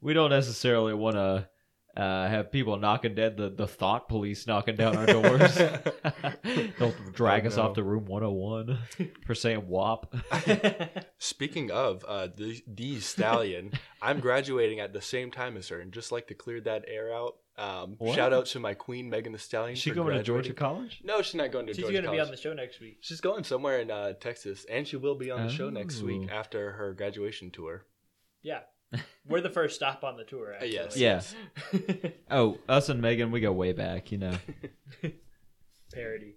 we 0.00 0.12
don't 0.14 0.30
necessarily 0.30 0.94
want 0.94 1.16
to 1.16 1.48
uh, 1.96 2.28
have 2.28 2.50
people 2.50 2.76
knocking 2.76 3.14
dead 3.14 3.36
the, 3.36 3.48
the 3.50 3.66
thought 3.66 4.08
police 4.08 4.46
knocking 4.46 4.76
down 4.76 4.96
our 4.96 5.06
doors. 5.06 5.54
They'll 6.78 6.94
drag 7.12 7.44
Oh, 7.44 7.48
us 7.48 7.56
no. 7.56 7.62
off 7.62 7.74
to 7.74 7.82
room 7.82 8.04
101 8.06 8.78
for 9.26 9.34
saying 9.34 9.68
WAP. 9.68 10.14
Speaking 11.18 11.70
of 11.70 12.04
uh, 12.06 12.28
the, 12.34 12.62
the 12.66 13.00
stallion, 13.00 13.72
I'm 14.02 14.20
graduating 14.20 14.80
at 14.80 14.92
the 14.92 15.00
same 15.00 15.30
time 15.30 15.56
as 15.56 15.68
her, 15.68 15.80
and 15.80 15.92
just 15.92 16.12
like 16.12 16.26
to 16.28 16.34
clear 16.34 16.60
that 16.62 16.84
air 16.88 17.14
out. 17.14 17.36
Um, 17.56 17.96
shout 18.12 18.32
out 18.32 18.46
to 18.46 18.58
my 18.58 18.74
queen 18.74 19.08
Megan 19.08 19.32
Thee 19.32 19.38
Stallion. 19.38 19.74
Is 19.74 19.78
she 19.78 19.90
for 19.90 19.96
going 19.96 20.16
to 20.16 20.22
Georgia. 20.24 20.52
College? 20.52 21.00
No, 21.04 21.22
she's 21.22 21.36
not 21.36 21.52
going 21.52 21.66
to 21.66 21.72
Georgia 21.72 21.82
College. 21.82 21.94
She's 21.94 22.00
going 22.00 22.04
to 22.04 22.10
be 22.10 22.20
on 22.20 22.30
the 22.32 22.36
show 22.36 22.52
next 22.52 22.80
week. 22.80 22.98
She's 23.00 23.20
going 23.20 23.44
somewhere 23.44 23.78
in 23.78 23.92
uh, 23.92 24.14
Texas, 24.14 24.66
and 24.68 24.88
she 24.88 24.96
will 24.96 25.14
be 25.14 25.30
on 25.30 25.46
the 25.46 25.52
show 25.52 25.70
next 25.70 26.02
Oh. 26.02 26.06
week 26.06 26.28
after 26.32 26.72
her 26.72 26.92
graduation 26.94 27.52
tour. 27.52 27.86
Yeah. 28.42 28.60
We're 29.26 29.40
the 29.40 29.50
first 29.50 29.76
stop 29.76 30.04
on 30.04 30.16
the 30.16 30.24
tour, 30.24 30.52
Uh, 30.52 30.56
actually. 30.64 31.00
yes. 31.00 31.34
Yeah. 31.72 32.10
Oh, 32.30 32.58
us 32.68 32.88
and 32.88 33.00
Megan, 33.00 33.30
we 33.30 33.40
go 33.40 33.52
way 33.52 33.72
back, 33.72 34.12
you 34.12 34.18
know. 34.18 34.34
Parody. 35.94 36.34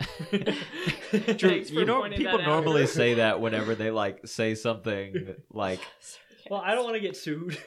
Thanks 0.30 1.70
you 1.70 1.84
know, 1.84 2.02
people 2.10 2.38
that 2.38 2.40
out. 2.42 2.46
normally 2.46 2.86
say 2.86 3.14
that 3.14 3.40
whenever 3.40 3.74
they 3.74 3.90
like 3.90 4.26
say 4.26 4.54
something 4.54 5.34
like, 5.50 5.80
well, 6.50 6.60
I 6.64 6.74
don't 6.74 6.84
want 6.84 6.94
to 6.94 7.00
get 7.00 7.16
sued. 7.16 7.58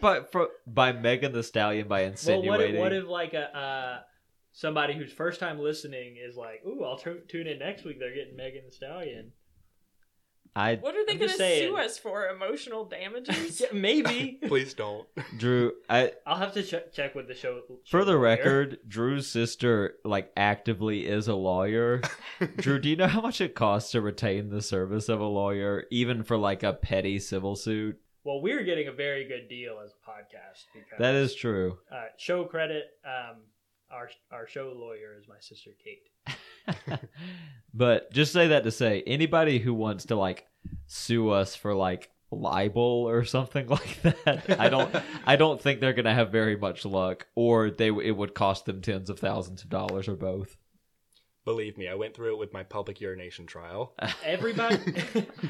but 0.00 0.30
for 0.30 0.48
by 0.66 0.92
Megan 0.92 1.32
Thee 1.32 1.42
Stallion 1.42 1.88
by 1.88 2.02
well, 2.02 2.10
insinuating. 2.10 2.78
what 2.80 2.92
if, 2.92 3.04
what 3.04 3.04
if 3.04 3.08
like 3.08 3.34
a 3.34 3.56
uh, 3.58 4.00
somebody 4.52 4.94
who's 4.94 5.12
first 5.12 5.40
time 5.40 5.58
listening 5.58 6.16
is 6.24 6.36
like, 6.36 6.62
"Ooh, 6.66 6.84
I'll 6.84 6.98
tu- 6.98 7.22
tune 7.28 7.46
in 7.48 7.58
next 7.58 7.84
week. 7.84 7.98
They're 7.98 8.14
getting 8.14 8.36
Megan 8.36 8.62
Thee 8.66 8.70
Stallion." 8.70 9.32
I 10.56 10.76
What 10.76 10.96
are 10.96 11.06
they 11.06 11.14
going 11.16 11.30
to 11.30 11.36
sue 11.36 11.76
us 11.76 11.98
for? 11.98 12.28
Emotional 12.28 12.84
damages? 12.84 13.60
Yeah, 13.60 13.68
maybe. 13.72 14.38
Please 14.48 14.74
don't. 14.74 15.06
Drew, 15.38 15.72
I 15.88 16.12
I'll 16.26 16.36
have 16.36 16.52
to 16.54 16.62
ch- 16.62 16.92
check 16.92 17.14
with 17.14 17.28
the 17.28 17.34
show. 17.34 17.62
for 17.88 18.04
the 18.04 18.12
lawyer. 18.12 18.18
record, 18.20 18.78
Drew's 18.88 19.28
sister 19.28 19.94
like 20.04 20.32
actively 20.36 21.06
is 21.06 21.28
a 21.28 21.34
lawyer. 21.34 22.02
Drew, 22.56 22.78
do 22.80 22.88
you 22.88 22.96
know 22.96 23.06
how 23.06 23.20
much 23.20 23.40
it 23.40 23.54
costs 23.54 23.92
to 23.92 24.00
retain 24.00 24.50
the 24.50 24.62
service 24.62 25.08
of 25.08 25.20
a 25.20 25.24
lawyer, 25.26 25.84
even 25.90 26.22
for 26.24 26.36
like 26.36 26.62
a 26.62 26.72
petty 26.72 27.18
civil 27.18 27.54
suit? 27.56 28.00
Well, 28.24 28.40
we're 28.42 28.64
getting 28.64 28.88
a 28.88 28.92
very 28.92 29.24
good 29.26 29.48
deal 29.48 29.80
as 29.84 29.92
a 29.92 30.10
podcast 30.10 30.64
because 30.74 30.98
That 30.98 31.14
is 31.14 31.34
true. 31.34 31.78
uh, 31.90 32.04
show 32.18 32.44
credit. 32.44 32.84
Um, 33.04 33.36
our 33.90 34.08
our 34.30 34.46
show 34.46 34.72
lawyer 34.76 35.16
is 35.20 35.26
my 35.28 35.38
sister 35.40 35.70
Kate. 35.82 36.02
but 37.74 38.12
just 38.12 38.32
say 38.32 38.48
that 38.48 38.64
to 38.64 38.70
say 38.70 39.02
anybody 39.06 39.58
who 39.58 39.74
wants 39.74 40.06
to 40.06 40.16
like 40.16 40.46
sue 40.86 41.30
us 41.30 41.54
for 41.54 41.74
like 41.74 42.10
libel 42.30 43.08
or 43.08 43.24
something 43.24 43.66
like 43.68 44.02
that, 44.02 44.60
I 44.60 44.68
don't 44.68 44.94
I 45.26 45.36
don't 45.36 45.60
think 45.60 45.80
they're 45.80 45.92
gonna 45.92 46.14
have 46.14 46.30
very 46.30 46.56
much 46.56 46.84
luck, 46.84 47.26
or 47.34 47.70
they 47.70 47.88
it 47.88 48.16
would 48.16 48.34
cost 48.34 48.66
them 48.66 48.80
tens 48.80 49.10
of 49.10 49.18
thousands 49.18 49.62
of 49.62 49.70
dollars 49.70 50.08
or 50.08 50.16
both. 50.16 50.56
Believe 51.50 51.76
me, 51.76 51.88
I 51.88 51.96
went 51.96 52.14
through 52.14 52.34
it 52.34 52.38
with 52.38 52.52
my 52.52 52.62
public 52.62 53.00
urination 53.00 53.44
trial. 53.44 53.92
Everybody. 54.24 54.78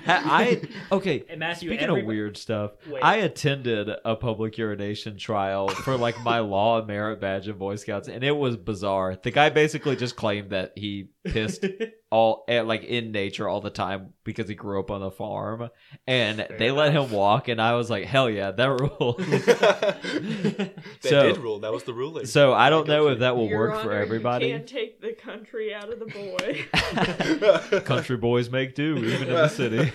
I 0.07 0.63
okay. 0.91 1.25
and 1.29 1.39
Matthew. 1.39 1.69
Speaking 1.69 1.85
everybody, 1.85 2.01
of 2.01 2.07
weird 2.07 2.39
stuff, 2.39 2.71
Wait. 2.89 3.05
I 3.05 3.17
attended 3.17 3.91
a 4.03 4.17
public 4.17 4.57
urination 4.57 5.19
trial 5.19 5.69
for 5.69 5.99
like 5.99 6.19
my 6.23 6.39
law 6.39 6.79
and 6.79 6.87
merit 6.87 7.21
badge 7.21 7.49
in 7.49 7.59
Boy 7.59 7.77
Scouts, 7.77 8.09
and 8.09 8.25
it 8.25 8.33
was 8.33 8.57
bizarre. 8.57 9.15
The 9.23 9.31
guy 9.31 9.51
basically 9.51 9.95
just 9.95 10.17
claimed 10.17 10.49
that 10.51 10.73
he 10.75 11.11
pissed 11.25 11.65
all 12.11 12.45
eh, 12.49 12.61
like 12.63 12.83
in 12.85 13.13
nature 13.13 13.49
all 13.49 13.61
the 13.61 13.71
time 13.71 14.15
because 14.25 14.49
he 14.49 14.55
grew 14.55 14.81
up 14.81 14.91
on 14.91 15.03
a 15.03 15.11
farm, 15.11 15.69
and 16.07 16.39
Fair 16.39 16.59
they 16.59 16.71
let 16.71 16.93
him 16.93 17.11
walk, 17.11 17.49
and 17.49 17.61
I 17.61 17.75
was 17.75 17.91
like, 17.91 18.05
hell 18.07 18.29
yeah, 18.31 18.51
that 18.53 18.69
rules. 18.81 19.17
that 19.19 20.73
So- 21.01 21.23
did 21.33 21.39
rule. 21.39 21.61
That 21.61 21.73
was 21.73 21.85
the 21.85 21.93
ruling. 21.95 22.27
so 22.27 22.53
I 22.53 22.71
don't 22.71 22.87
know 22.89 23.05
Go 23.05 23.13
if 23.13 23.19
that 23.21 23.37
will 23.37 23.49
Your 23.49 23.59
work 23.59 23.83
for 23.83 23.93
everybody. 23.93 24.47
You 24.47 24.55
can't 24.55 24.67
take 24.67 25.01
the 25.01 25.13
country 25.13 25.73
out 25.75 25.93
of 25.93 25.99
the 25.99 26.07
boy. 26.07 27.81
Country 27.85 28.17
boys 28.17 28.51
make 28.51 28.75
do, 28.75 28.97
even 28.97 29.29
in 29.29 29.35
the 29.35 29.49
city. 29.49 29.91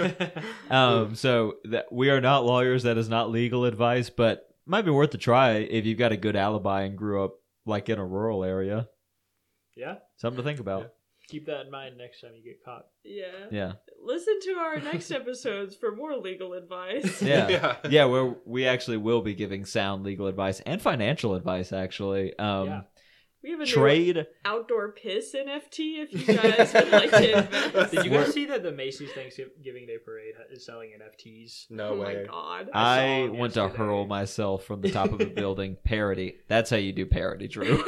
Um, 0.70 1.16
so 1.16 1.56
that 1.66 1.92
we 1.92 2.10
are 2.10 2.22
not 2.22 2.46
lawyers. 2.46 2.84
That 2.84 2.98
is 2.98 3.10
not 3.10 3.30
legal 3.32 3.66
advice, 3.66 4.10
but 4.10 4.48
might 4.66 4.84
be 4.84 4.92
worth 4.92 5.14
a 5.14 5.18
try 5.18 5.54
if 5.58 5.86
you've 5.86 5.98
got 6.00 6.12
a 6.12 6.18
good 6.18 6.36
alibi 6.36 6.84
and 6.84 6.98
grew 6.98 7.24
up 7.24 7.36
like 7.66 7.90
in 7.90 8.00
a 8.00 8.06
rural 8.06 8.44
area. 8.44 8.88
yeah. 9.76 9.96
Something 10.18 10.38
to 10.38 10.44
think 10.44 10.60
about. 10.60 10.92
Keep 11.28 11.48
that 11.48 11.62
in 11.66 11.72
mind 11.72 11.98
next 11.98 12.22
time 12.22 12.32
you 12.36 12.44
get 12.44 12.64
caught. 12.64 12.86
yeah. 13.04 13.26
Yeah, 13.52 13.72
Listen 14.04 14.40
to 14.44 14.52
our 14.60 14.80
next 14.92 15.10
episodes 15.12 15.76
for 15.76 15.96
more 15.96 16.16
legal 16.18 16.54
advice. 16.54 17.22
yeah, 17.22 17.48
Yeah. 17.50 17.76
yeah. 17.90 18.06
Where 18.06 18.36
we 18.46 18.68
actually 18.68 18.98
will 18.98 19.22
be 19.22 19.34
giving 19.34 19.66
sound 19.66 20.04
legal 20.04 20.28
advice 20.28 20.60
and 20.68 20.82
financial 20.82 21.34
advice. 21.36 21.74
Actually, 21.74 22.38
um, 22.38 22.68
Yeah. 22.68 22.82
We 23.44 23.52
have 23.52 23.60
a 23.60 23.64
new 23.66 23.72
trade. 23.72 24.26
outdoor 24.44 24.92
piss 24.94 25.36
NFT 25.36 26.04
if 26.04 26.14
you 26.14 26.26
guys 26.36 26.74
would 26.74 26.90
like 26.92 27.12
to 27.12 27.38
invest. 27.44 27.92
Did 27.92 28.04
you 28.06 28.10
guys 28.10 28.34
see 28.34 28.46
that 28.48 28.64
the 28.64 28.72
Macy's 28.72 29.12
Thanksgiving 29.12 29.86
Day 29.86 29.98
Parade 30.04 30.34
is 30.52 30.66
selling 30.66 30.94
NFTs? 31.00 31.70
No 31.70 31.90
oh 31.90 32.00
way. 32.02 32.24
my 32.24 32.24
god. 32.24 32.70
I 32.74 33.02
I 33.24 33.28
saw 33.28 33.34
went 33.36 33.54
to 33.54 33.68
hurl 33.68 34.08
myself 34.08 34.64
from 34.64 34.82
the 34.82 34.90
top 34.92 35.12
of 35.12 35.22
a 35.22 35.26
building. 35.28 35.78
Parody. 35.84 36.38
That's 36.48 36.72
how 36.72 36.78
you 36.78 36.92
do 36.92 37.06
parody, 37.06 37.48
Drew. 37.48 37.84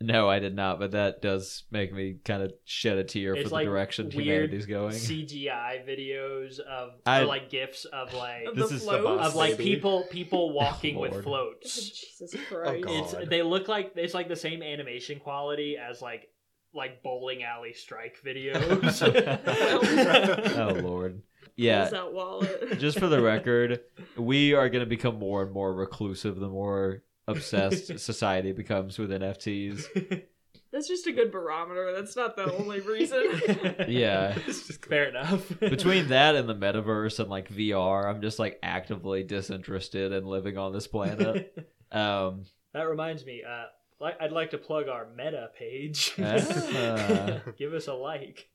No, 0.00 0.28
I 0.28 0.38
did 0.40 0.54
not, 0.54 0.78
but 0.78 0.90
that 0.90 1.22
does 1.22 1.64
make 1.70 1.92
me 1.92 2.18
kind 2.24 2.42
of 2.42 2.52
shed 2.64 2.98
a 2.98 3.04
tear 3.04 3.34
It's 3.34 3.44
for 3.44 3.48
the 3.48 3.54
like 3.54 3.64
direction 3.66 4.06
weird 4.14 4.50
humanity's 4.52 4.66
going. 4.66 4.92
CGI 4.94 5.86
videos 5.88 6.58
of 6.60 6.90
I- 7.06 7.22
or 7.22 7.24
like 7.26 7.48
gifs 7.50 7.86
of 7.86 8.12
like 8.12 8.44
Of 8.46 8.56
This 8.56 8.68
the 8.68 8.74
is 8.76 8.82
floats. 8.82 9.00
about- 9.00 9.18
of 9.20 9.34
like 9.34 9.56
Baby. 9.56 9.74
people 9.74 10.04
people 10.10 10.48
oh, 10.50 10.54
walking 10.54 10.98
with 10.98 11.22
floats. 11.22 11.74
Jesus 11.90 12.34
Christ. 12.48 12.84
Oh, 12.86 13.12
God. 13.12 13.20
It's 13.22 13.30
they 13.30 13.42
look 13.42 13.68
like 13.68 13.92
it's 13.96 14.12
like 14.14 14.28
the 14.28 14.36
same 14.36 14.62
animation 14.62 15.18
quality 15.18 15.76
as 15.78 16.02
like 16.02 16.28
like 16.74 17.02
bowling 17.02 17.42
alley 17.42 17.72
strike 17.72 18.16
videos. 18.24 19.02
oh 20.58 20.72
lord. 20.82 21.22
Yeah. 21.56 21.88
Pulls 21.88 22.12
wallet. 22.14 22.78
Just 22.78 22.98
for 22.98 23.06
the 23.08 23.22
record, 23.22 23.80
we 24.18 24.52
are 24.52 24.68
going 24.68 24.84
to 24.84 24.88
become 24.88 25.18
more 25.18 25.42
and 25.42 25.52
more 25.52 25.74
reclusive 25.74 26.36
the 26.36 26.48
more 26.50 27.02
obsessed 27.26 27.98
society 27.98 28.52
becomes 28.52 28.98
with 28.98 29.10
NFTs. 29.10 30.24
That's 30.72 30.88
just 30.88 31.06
a 31.06 31.12
good 31.12 31.32
barometer. 31.32 31.92
That's 31.94 32.16
not 32.16 32.36
the 32.36 32.52
only 32.52 32.80
reason. 32.80 33.40
Yeah. 33.88 34.36
It's 34.46 34.66
just 34.66 34.84
fair 34.84 35.08
enough. 35.08 35.58
Between 35.60 36.08
that 36.08 36.34
and 36.34 36.48
the 36.48 36.54
metaverse 36.54 37.18
and 37.18 37.30
like 37.30 37.48
VR, 37.48 38.04
I'm 38.04 38.20
just 38.20 38.38
like 38.38 38.58
actively 38.62 39.22
disinterested 39.22 40.12
in 40.12 40.26
living 40.26 40.58
on 40.58 40.72
this 40.72 40.86
planet. 40.86 41.56
Um, 41.92 42.44
that 42.74 42.82
reminds 42.82 43.24
me, 43.24 43.42
uh, 43.48 43.66
like 44.00 44.20
I'd 44.20 44.32
like 44.32 44.50
to 44.50 44.58
plug 44.58 44.88
our 44.88 45.06
Meta 45.16 45.48
page. 45.58 46.12
Ah. 46.18 47.40
Give 47.56 47.72
us 47.72 47.86
a 47.86 47.94
like. 47.94 48.48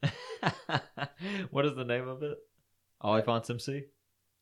what 1.49 1.65
is 1.65 1.75
the 1.75 1.85
name 1.85 2.07
of 2.07 2.21
it? 2.21 2.37
Oliphaunt 3.01 3.49
MC? 3.49 3.85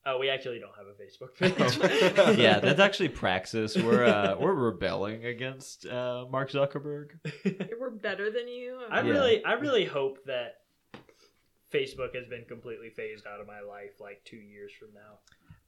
Oh, 0.05 0.17
we 0.17 0.29
actually 0.29 0.59
don't 0.59 0.71
have 0.77 0.87
a 0.87 0.95
Facebook 0.95 1.35
page. 2.27 2.37
yeah, 2.39 2.59
that's 2.59 2.79
actually 2.79 3.09
Praxis. 3.09 3.75
We're 3.77 4.05
uh, 4.05 4.35
we're 4.39 4.53
rebelling 4.53 5.25
against 5.25 5.85
uh, 5.85 6.25
Mark 6.31 6.51
Zuckerberg. 6.51 7.09
We're 7.79 7.89
better 7.91 8.31
than 8.31 8.47
you. 8.47 8.79
I 8.89 9.01
Yeah. 9.01 9.09
really, 9.11 9.43
I 9.45 9.53
really 9.53 9.85
hope 9.85 10.23
that 10.25 10.61
Facebook 11.73 12.15
has 12.15 12.25
been 12.27 12.45
completely 12.47 12.89
phased 12.89 13.27
out 13.27 13.39
of 13.39 13.47
my 13.47 13.59
life 13.59 13.99
like 13.99 14.23
two 14.25 14.37
years 14.37 14.71
from 14.77 14.89
now. 14.93 15.19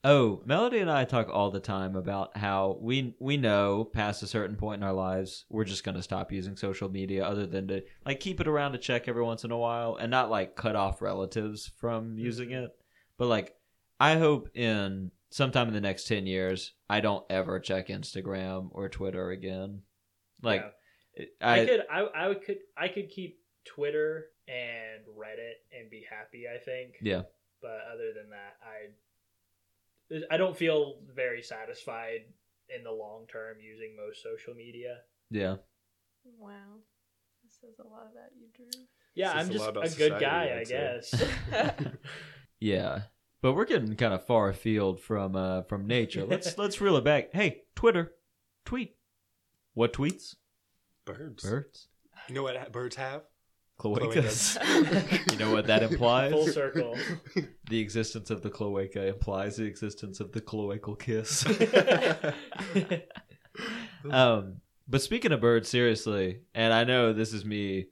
Oh, 0.04 0.42
Melody 0.44 0.78
and 0.80 0.90
I 0.90 1.04
talk 1.04 1.28
all 1.30 1.50
the 1.52 1.60
time 1.60 1.94
about 1.94 2.36
how 2.36 2.76
we 2.80 3.14
we 3.20 3.36
know 3.36 3.84
past 3.84 4.22
a 4.24 4.26
certain 4.26 4.56
point 4.56 4.82
in 4.82 4.88
our 4.88 4.92
lives 4.92 5.44
we're 5.48 5.62
just 5.64 5.84
going 5.84 5.94
to 5.96 6.02
stop 6.02 6.32
using 6.32 6.56
social 6.56 6.88
media 6.88 7.24
other 7.24 7.46
than 7.46 7.68
to 7.68 7.82
like 8.04 8.18
keep 8.18 8.40
it 8.40 8.48
around 8.48 8.72
to 8.72 8.78
check 8.78 9.06
every 9.06 9.22
once 9.22 9.44
in 9.44 9.52
a 9.52 9.56
while 9.58 9.94
and 9.94 10.10
not 10.10 10.28
like 10.30 10.56
cut 10.56 10.74
off 10.74 11.02
relatives 11.02 11.70
from 11.76 12.18
using 12.18 12.50
it. 12.50 12.70
But 13.16 13.26
like 13.28 13.54
I 14.02 14.18
hope 14.18 14.48
in 14.56 15.12
sometime 15.30 15.68
in 15.68 15.74
the 15.74 15.80
next 15.80 16.08
10 16.08 16.26
years 16.26 16.74
I 16.90 17.00
don't 17.00 17.24
ever 17.30 17.60
check 17.60 17.86
Instagram 17.86 18.68
or 18.72 18.88
Twitter 18.88 19.30
again. 19.30 19.82
Like 20.42 20.64
Yeah. 21.16 21.24
I, 21.40 21.60
I, 21.60 21.66
could, 21.66 21.80
I, 21.88 22.00
I 22.00 22.28
would 22.28 22.42
could, 22.42 22.58
I 22.76 22.88
could 22.88 23.10
keep 23.10 23.38
Twitter 23.64 24.26
and 24.48 25.06
Reddit 25.06 25.78
and 25.78 25.88
be 25.88 26.04
happy. 26.08 26.46
I 26.52 26.58
think. 26.58 26.94
yeah. 27.00 27.22
But 27.60 27.78
other 27.92 28.12
than 28.12 28.30
that, 28.30 28.56
I 28.60 30.34
I 30.34 30.36
don't 30.36 30.56
feel 30.56 30.96
very 31.14 31.42
satisfied 31.42 32.22
in 32.74 32.82
the 32.82 32.90
long 32.90 33.26
term 33.30 33.58
using 33.60 33.94
most 33.94 34.20
social 34.20 34.54
media. 34.54 34.98
Yeah. 35.30 35.56
Wow. 36.38 36.80
This 37.44 37.56
says 37.60 37.78
a 37.78 37.88
lot 37.88 38.08
about 38.10 38.32
you, 38.36 38.48
Drew. 38.56 38.82
Yeah, 39.14 39.32
I'm 39.32 39.48
just 39.48 39.64
lot 39.64 39.86
a 39.86 39.96
good 39.96 40.18
guy, 40.18 40.54
I 40.56 40.60
I'd 40.60 40.68
guess. 40.68 41.22
Yeah. 42.62 43.02
But 43.42 43.54
we're 43.54 43.64
getting 43.64 43.94
kind 43.96 44.14
of 44.14 44.24
far 44.24 44.48
afield 44.48 45.00
from 45.00 45.36
uh 45.36 45.62
from 45.62 45.86
nature. 45.86 46.24
Let's 46.24 46.56
let's 46.58 46.80
reel 46.80 46.96
it 46.96 47.04
back. 47.04 47.30
Hey, 47.32 47.62
Twitter. 47.74 48.12
Tweet. 48.64 48.94
What 49.74 49.92
tweets? 49.92 50.36
Birds. 51.04 51.42
Birds. 51.42 51.88
You 52.28 52.36
know 52.36 52.44
what 52.44 52.56
ha- 52.56 52.68
birds 52.70 52.94
have? 52.96 53.22
Cloacas. 53.80 54.56
Cloacas. 54.58 55.32
you 55.32 55.38
know 55.38 55.52
what 55.52 55.66
that 55.66 55.82
implies? 55.82 56.30
Full 56.32 56.46
circle. 56.46 56.96
The 57.68 57.80
existence 57.80 58.28
of 58.28 58.42
the 58.42 58.50
cloaca 58.50 59.06
implies 59.06 59.56
the 59.56 59.64
existence 59.64 60.20
of 60.20 60.32
the 60.32 60.42
cloacal 60.42 60.98
kiss. 60.98 61.46
um, 64.10 64.56
but 64.86 65.00
speaking 65.00 65.32
of 65.32 65.40
birds, 65.40 65.70
seriously, 65.70 66.40
and 66.54 66.74
I 66.74 66.84
know 66.84 67.14
this 67.14 67.32
is 67.32 67.46
me 67.46 67.86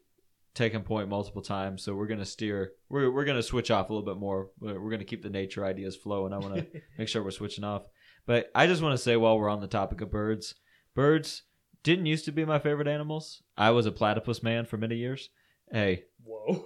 taking 0.54 0.82
point 0.82 1.08
multiple 1.08 1.42
times, 1.42 1.82
so 1.82 1.94
we're 1.94 2.06
gonna 2.06 2.24
steer. 2.24 2.72
We're 2.88 3.10
we're 3.10 3.24
gonna 3.24 3.42
switch 3.42 3.70
off 3.70 3.90
a 3.90 3.92
little 3.94 4.06
bit 4.06 4.18
more. 4.20 4.50
We're, 4.60 4.80
we're 4.80 4.90
gonna 4.90 5.04
keep 5.04 5.22
the 5.22 5.30
nature 5.30 5.64
ideas 5.64 5.96
flowing. 5.96 6.32
I 6.32 6.38
want 6.38 6.54
to 6.56 6.66
make 6.98 7.08
sure 7.08 7.22
we're 7.22 7.30
switching 7.30 7.64
off. 7.64 7.82
But 8.26 8.50
I 8.54 8.66
just 8.66 8.82
want 8.82 8.92
to 8.94 9.02
say 9.02 9.16
while 9.16 9.38
we're 9.38 9.48
on 9.48 9.60
the 9.60 9.66
topic 9.66 10.00
of 10.00 10.10
birds, 10.10 10.54
birds 10.94 11.42
didn't 11.82 12.06
used 12.06 12.26
to 12.26 12.32
be 12.32 12.44
my 12.44 12.58
favorite 12.58 12.88
animals. 12.88 13.42
I 13.56 13.70
was 13.70 13.86
a 13.86 13.92
platypus 13.92 14.42
man 14.42 14.66
for 14.66 14.76
many 14.76 14.96
years. 14.96 15.30
Hey, 15.72 16.04
Whoa. 16.24 16.64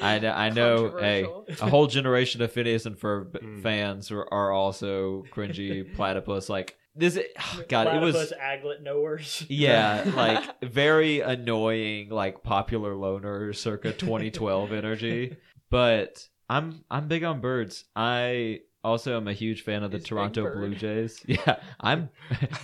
I, 0.00 0.18
kn- 0.20 0.32
I 0.34 0.48
know. 0.50 0.96
Hey, 0.98 1.26
a 1.60 1.68
whole 1.68 1.86
generation 1.88 2.40
of 2.40 2.52
Phineas 2.52 2.86
and 2.86 2.96
Ferb 2.96 3.32
Mm. 3.32 3.62
fans 3.62 4.10
are, 4.12 4.26
are 4.32 4.52
also 4.52 5.24
cringy 5.32 5.92
platypus. 5.96 6.48
Like 6.48 6.76
this, 6.94 7.18
God, 7.68 7.94
it 7.94 8.00
was 8.00 8.14
Platypus 8.14 8.32
aglet 8.40 8.82
knowers. 8.82 9.44
yeah, 9.48 10.10
like 10.16 10.62
very 10.62 11.20
annoying, 11.20 12.08
like 12.10 12.42
popular 12.42 12.94
loner, 12.94 13.52
circa 13.52 13.92
2012 13.92 14.72
energy. 14.72 15.36
But 15.70 16.28
I'm 16.48 16.84
I'm 16.90 17.08
big 17.08 17.24
on 17.24 17.40
birds. 17.40 17.84
I 17.96 18.60
also 18.82 19.16
am 19.16 19.28
a 19.28 19.32
huge 19.32 19.62
fan 19.62 19.82
of 19.82 19.90
the 19.90 19.96
Is 19.96 20.04
Big 20.04 20.08
Toronto 20.08 20.54
Blue 20.54 20.74
Jays. 20.74 21.22
Yeah, 21.26 21.56
I'm 21.80 22.10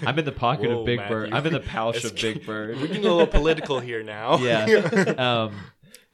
I'm 0.06 0.18
in 0.18 0.24
the 0.24 0.32
pocket 0.32 0.70
Whoa, 0.70 0.80
of 0.80 0.86
Big 0.86 1.00
Bird. 1.08 1.32
I'm 1.32 1.46
in 1.46 1.52
the 1.52 1.60
pouch 1.60 2.04
of 2.04 2.14
Big 2.14 2.46
Bird. 2.46 2.76
We're 2.76 2.88
getting 2.88 3.06
a 3.06 3.12
little 3.12 3.26
political 3.26 3.80
here 3.80 4.02
now. 4.02 4.36
Yeah. 4.38 4.66
um, 5.18 5.54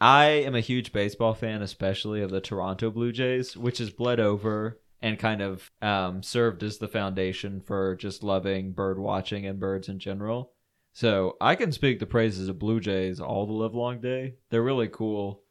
I 0.00 0.26
am 0.26 0.54
a 0.54 0.60
huge 0.60 0.92
baseball 0.92 1.34
fan, 1.34 1.62
especially 1.62 2.22
of 2.22 2.30
the 2.30 2.40
Toronto 2.40 2.90
Blue 2.90 3.12
Jays, 3.12 3.56
which 3.56 3.78
has 3.78 3.90
bled 3.90 4.20
over 4.20 4.78
and 5.02 5.18
kind 5.18 5.42
of 5.42 5.70
um, 5.82 6.22
served 6.22 6.62
as 6.62 6.78
the 6.78 6.88
foundation 6.88 7.60
for 7.60 7.94
just 7.96 8.22
loving 8.22 8.72
bird 8.72 8.98
watching 8.98 9.46
and 9.46 9.60
birds 9.60 9.88
in 9.88 9.98
general. 9.98 10.52
So 10.92 11.36
I 11.40 11.54
can 11.56 11.72
speak 11.72 11.98
the 11.98 12.06
praises 12.06 12.48
of 12.48 12.58
Blue 12.58 12.80
Jays 12.80 13.20
all 13.20 13.46
the 13.46 13.52
live 13.52 13.74
long 13.74 14.00
day. 14.00 14.36
They're 14.50 14.62
really 14.62 14.88
cool. 14.88 15.42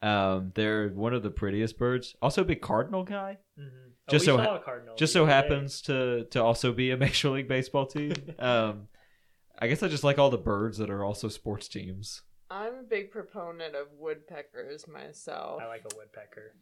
Um, 0.00 0.52
they're 0.54 0.88
one 0.88 1.12
of 1.14 1.22
the 1.22 1.30
prettiest 1.30 1.78
birds. 1.78 2.14
Also, 2.22 2.42
a 2.42 2.44
big 2.44 2.60
cardinal 2.62 3.04
guy. 3.04 3.38
Mhm. 3.58 3.70
Just 4.10 4.24
oh, 4.24 4.32
so 4.32 4.36
we 4.36 4.42
ha- 4.42 4.56
a 4.56 4.60
cardinal 4.60 4.96
Just 4.96 5.12
so 5.14 5.24
day. 5.24 5.32
happens 5.32 5.80
to 5.82 6.24
to 6.30 6.42
also 6.42 6.72
be 6.72 6.90
a 6.90 6.96
Major 7.04 7.30
League 7.30 7.48
Baseball 7.48 7.86
team. 7.86 8.12
Um, 8.38 8.88
I 9.58 9.68
guess 9.68 9.82
I 9.82 9.88
just 9.88 10.04
like 10.04 10.18
all 10.18 10.30
the 10.30 10.36
birds 10.38 10.78
that 10.78 10.90
are 10.90 11.04
also 11.04 11.28
sports 11.28 11.68
teams. 11.68 12.22
I'm 12.50 12.74
a 12.74 12.82
big 12.82 13.10
proponent 13.12 13.74
of 13.76 13.86
woodpeckers 13.98 14.86
myself. 14.88 15.62
I 15.62 15.66
like 15.68 15.84
a 15.90 15.96
woodpecker. 15.96 16.54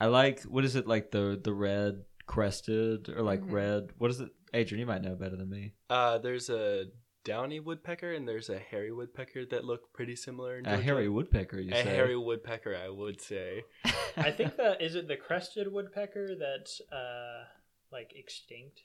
I 0.00 0.06
like 0.06 0.42
what 0.42 0.64
is 0.64 0.76
it 0.76 0.86
like 0.86 1.10
the 1.10 1.38
the 1.42 1.52
red 1.52 2.04
crested 2.26 3.08
or 3.08 3.22
like 3.22 3.40
Mhm. 3.42 3.52
red? 3.52 3.92
What 3.98 4.10
is 4.10 4.20
it? 4.20 4.30
Adrin, 4.54 4.78
you 4.78 4.86
might 4.86 5.02
know 5.02 5.14
better 5.14 5.36
than 5.36 5.50
me. 5.50 5.74
Uh, 5.90 6.18
there's 6.18 6.48
a 6.48 6.86
downy 7.24 7.60
woodpecker 7.60 8.12
and 8.12 8.26
there's 8.26 8.48
a 8.48 8.58
hairy 8.58 8.92
woodpecker 8.92 9.44
that 9.46 9.64
look 9.64 9.92
pretty 9.92 10.16
similar. 10.16 10.58
In 10.58 10.66
A 10.66 10.80
hairy 10.80 11.08
woodpecker, 11.08 11.60
you 11.60 11.72
a 11.72 11.76
say? 11.76 11.80
A 11.80 11.94
hairy 11.94 12.16
woodpecker, 12.16 12.74
I 12.74 12.88
would 12.88 13.20
say. 13.20 13.64
I 14.16 14.30
think 14.30 14.56
that 14.56 14.80
is 14.80 14.94
it 14.94 15.08
the 15.08 15.16
crested 15.16 15.70
woodpecker 15.72 16.34
that's 16.36 16.80
uh 16.92 17.44
like 17.90 18.12
extinct. 18.14 18.82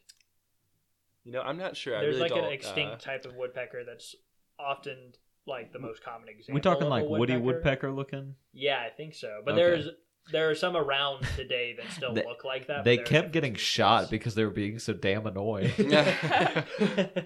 You 1.23 1.31
know, 1.31 1.41
I'm 1.41 1.57
not 1.57 1.77
sure. 1.77 1.95
I 1.95 2.01
There's 2.01 2.15
really 2.15 2.29
like 2.29 2.35
don't. 2.35 2.45
an 2.45 2.51
extinct 2.51 2.93
uh, 2.95 3.11
type 3.11 3.25
of 3.25 3.35
woodpecker 3.35 3.83
that's 3.85 4.15
often 4.59 5.13
like 5.45 5.71
the 5.71 5.79
most 5.79 6.03
common 6.03 6.27
example. 6.29 6.55
we 6.55 6.61
talking 6.61 6.83
of 6.83 6.89
like 6.89 7.05
a 7.05 7.07
Woody 7.07 7.37
Woodpecker 7.37 7.91
looking? 7.91 8.35
Yeah, 8.53 8.79
I 8.79 8.89
think 8.89 9.13
so. 9.13 9.41
But 9.45 9.53
Okay. 9.53 9.61
there's 9.63 9.87
there 10.31 10.49
are 10.49 10.55
some 10.55 10.75
around 10.75 11.25
today 11.35 11.75
that 11.77 11.91
still 11.91 12.13
They- 12.13 12.23
look 12.25 12.43
like 12.43 12.67
that. 12.67 12.77
but 12.77 12.85
They 12.85 12.95
there 12.97 13.03
are 13.03 13.07
kept 13.07 13.11
different 13.11 13.33
getting 13.33 13.53
species. 13.55 13.67
shot 13.67 14.09
because 14.09 14.35
they 14.35 14.43
were 14.45 14.51
being 14.51 14.79
so 14.79 14.93
damn 14.93 15.25
annoying. 15.27 15.71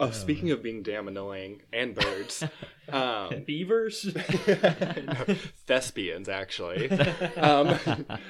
oh, 0.00 0.10
speaking 0.10 0.50
of 0.50 0.62
being 0.62 0.82
damn 0.82 1.08
annoying 1.08 1.62
and 1.72 1.94
birds, 1.94 2.44
um, 2.88 3.42
beavers. 3.44 4.04
no, 4.46 5.24
thespians 5.66 6.28
actually. 6.28 6.90
Um, 7.36 7.78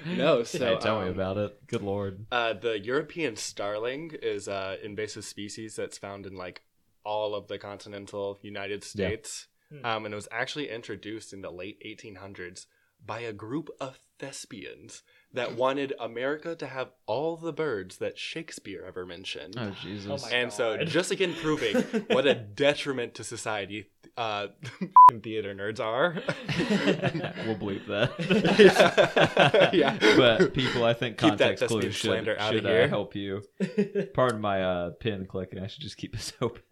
no, 0.07 0.43
so 0.43 0.75
Hey, 0.75 0.81
tell 0.81 1.01
me 1.01 1.07
um, 1.09 1.13
about 1.13 1.37
it. 1.39 1.67
Good 1.67 1.83
lord. 1.83 2.27
Uh, 2.31 2.55
the 2.55 2.79
European 2.79 3.37
starling 3.37 4.13
is 4.23 4.49
an 4.49 4.79
invasive 4.83 5.25
species 5.25 5.77
that's 5.77 5.99
found 5.99 6.27
in 6.27 6.35
like 6.37 6.63
all 7.05 7.35
of 7.35 7.49
the 7.49 7.59
continental 7.59 8.39
United 8.43 8.85
States. 8.85 9.49
Hmm. 9.71 9.85
Um, 9.87 10.05
and 10.07 10.15
it 10.15 10.17
was 10.17 10.29
actually 10.31 10.69
introduced 10.71 11.33
in 11.33 11.41
the 11.43 11.51
late 11.51 11.83
1800s 11.85 12.67
by 13.05 13.21
a 13.21 13.33
group 13.33 13.71
of 13.81 13.99
thespians 14.19 15.03
that 15.33 15.57
wanted 15.57 15.93
America 15.99 16.55
to 16.55 16.67
have 16.67 16.91
all 17.07 17.37
the 17.37 17.53
birds 17.53 17.97
that 17.99 18.19
Shakespeare 18.19 18.85
ever 18.87 19.05
mentioned. 19.05 19.55
Oh 19.59 19.75
Jesus. 19.83 20.11
Oh 20.11 20.19
my 20.29 20.37
and 20.37 20.53
so, 20.53 20.85
just 20.85 21.11
again 21.11 21.35
proving 21.35 21.77
what 22.09 22.27
a 22.27 22.35
detriment 22.35 23.15
to 23.15 23.25
society 23.25 23.87
uh, 24.17 24.49
theater 25.23 25.55
nerds 25.55 25.81
are. 25.81 26.15
we'll 27.47 27.57
bleep 27.57 27.87
that. 27.87 29.71
Yeah. 29.73 29.97
But 30.17 30.55
people, 30.55 30.85
I 30.85 30.93
think 30.93 31.19
Keep 31.19 31.39
that 31.39 31.59
context 31.59 31.67
clues 31.67 31.95
should, 31.95 32.11
slander 32.11 32.37
outta 32.39 32.57
should 32.57 32.67
uh, 32.67 32.69
here. 32.69 32.89
help 32.89 33.15
you. 33.15 33.43
Pardon 34.15 34.41
my 34.41 34.63
uh, 34.63 34.91
pin 35.01 35.27
clicking. 35.27 35.59
I 35.59 35.67
should 35.67 35.83
just 35.83 35.97
keep 35.97 36.13
this 36.13 36.33
open. 36.41 36.63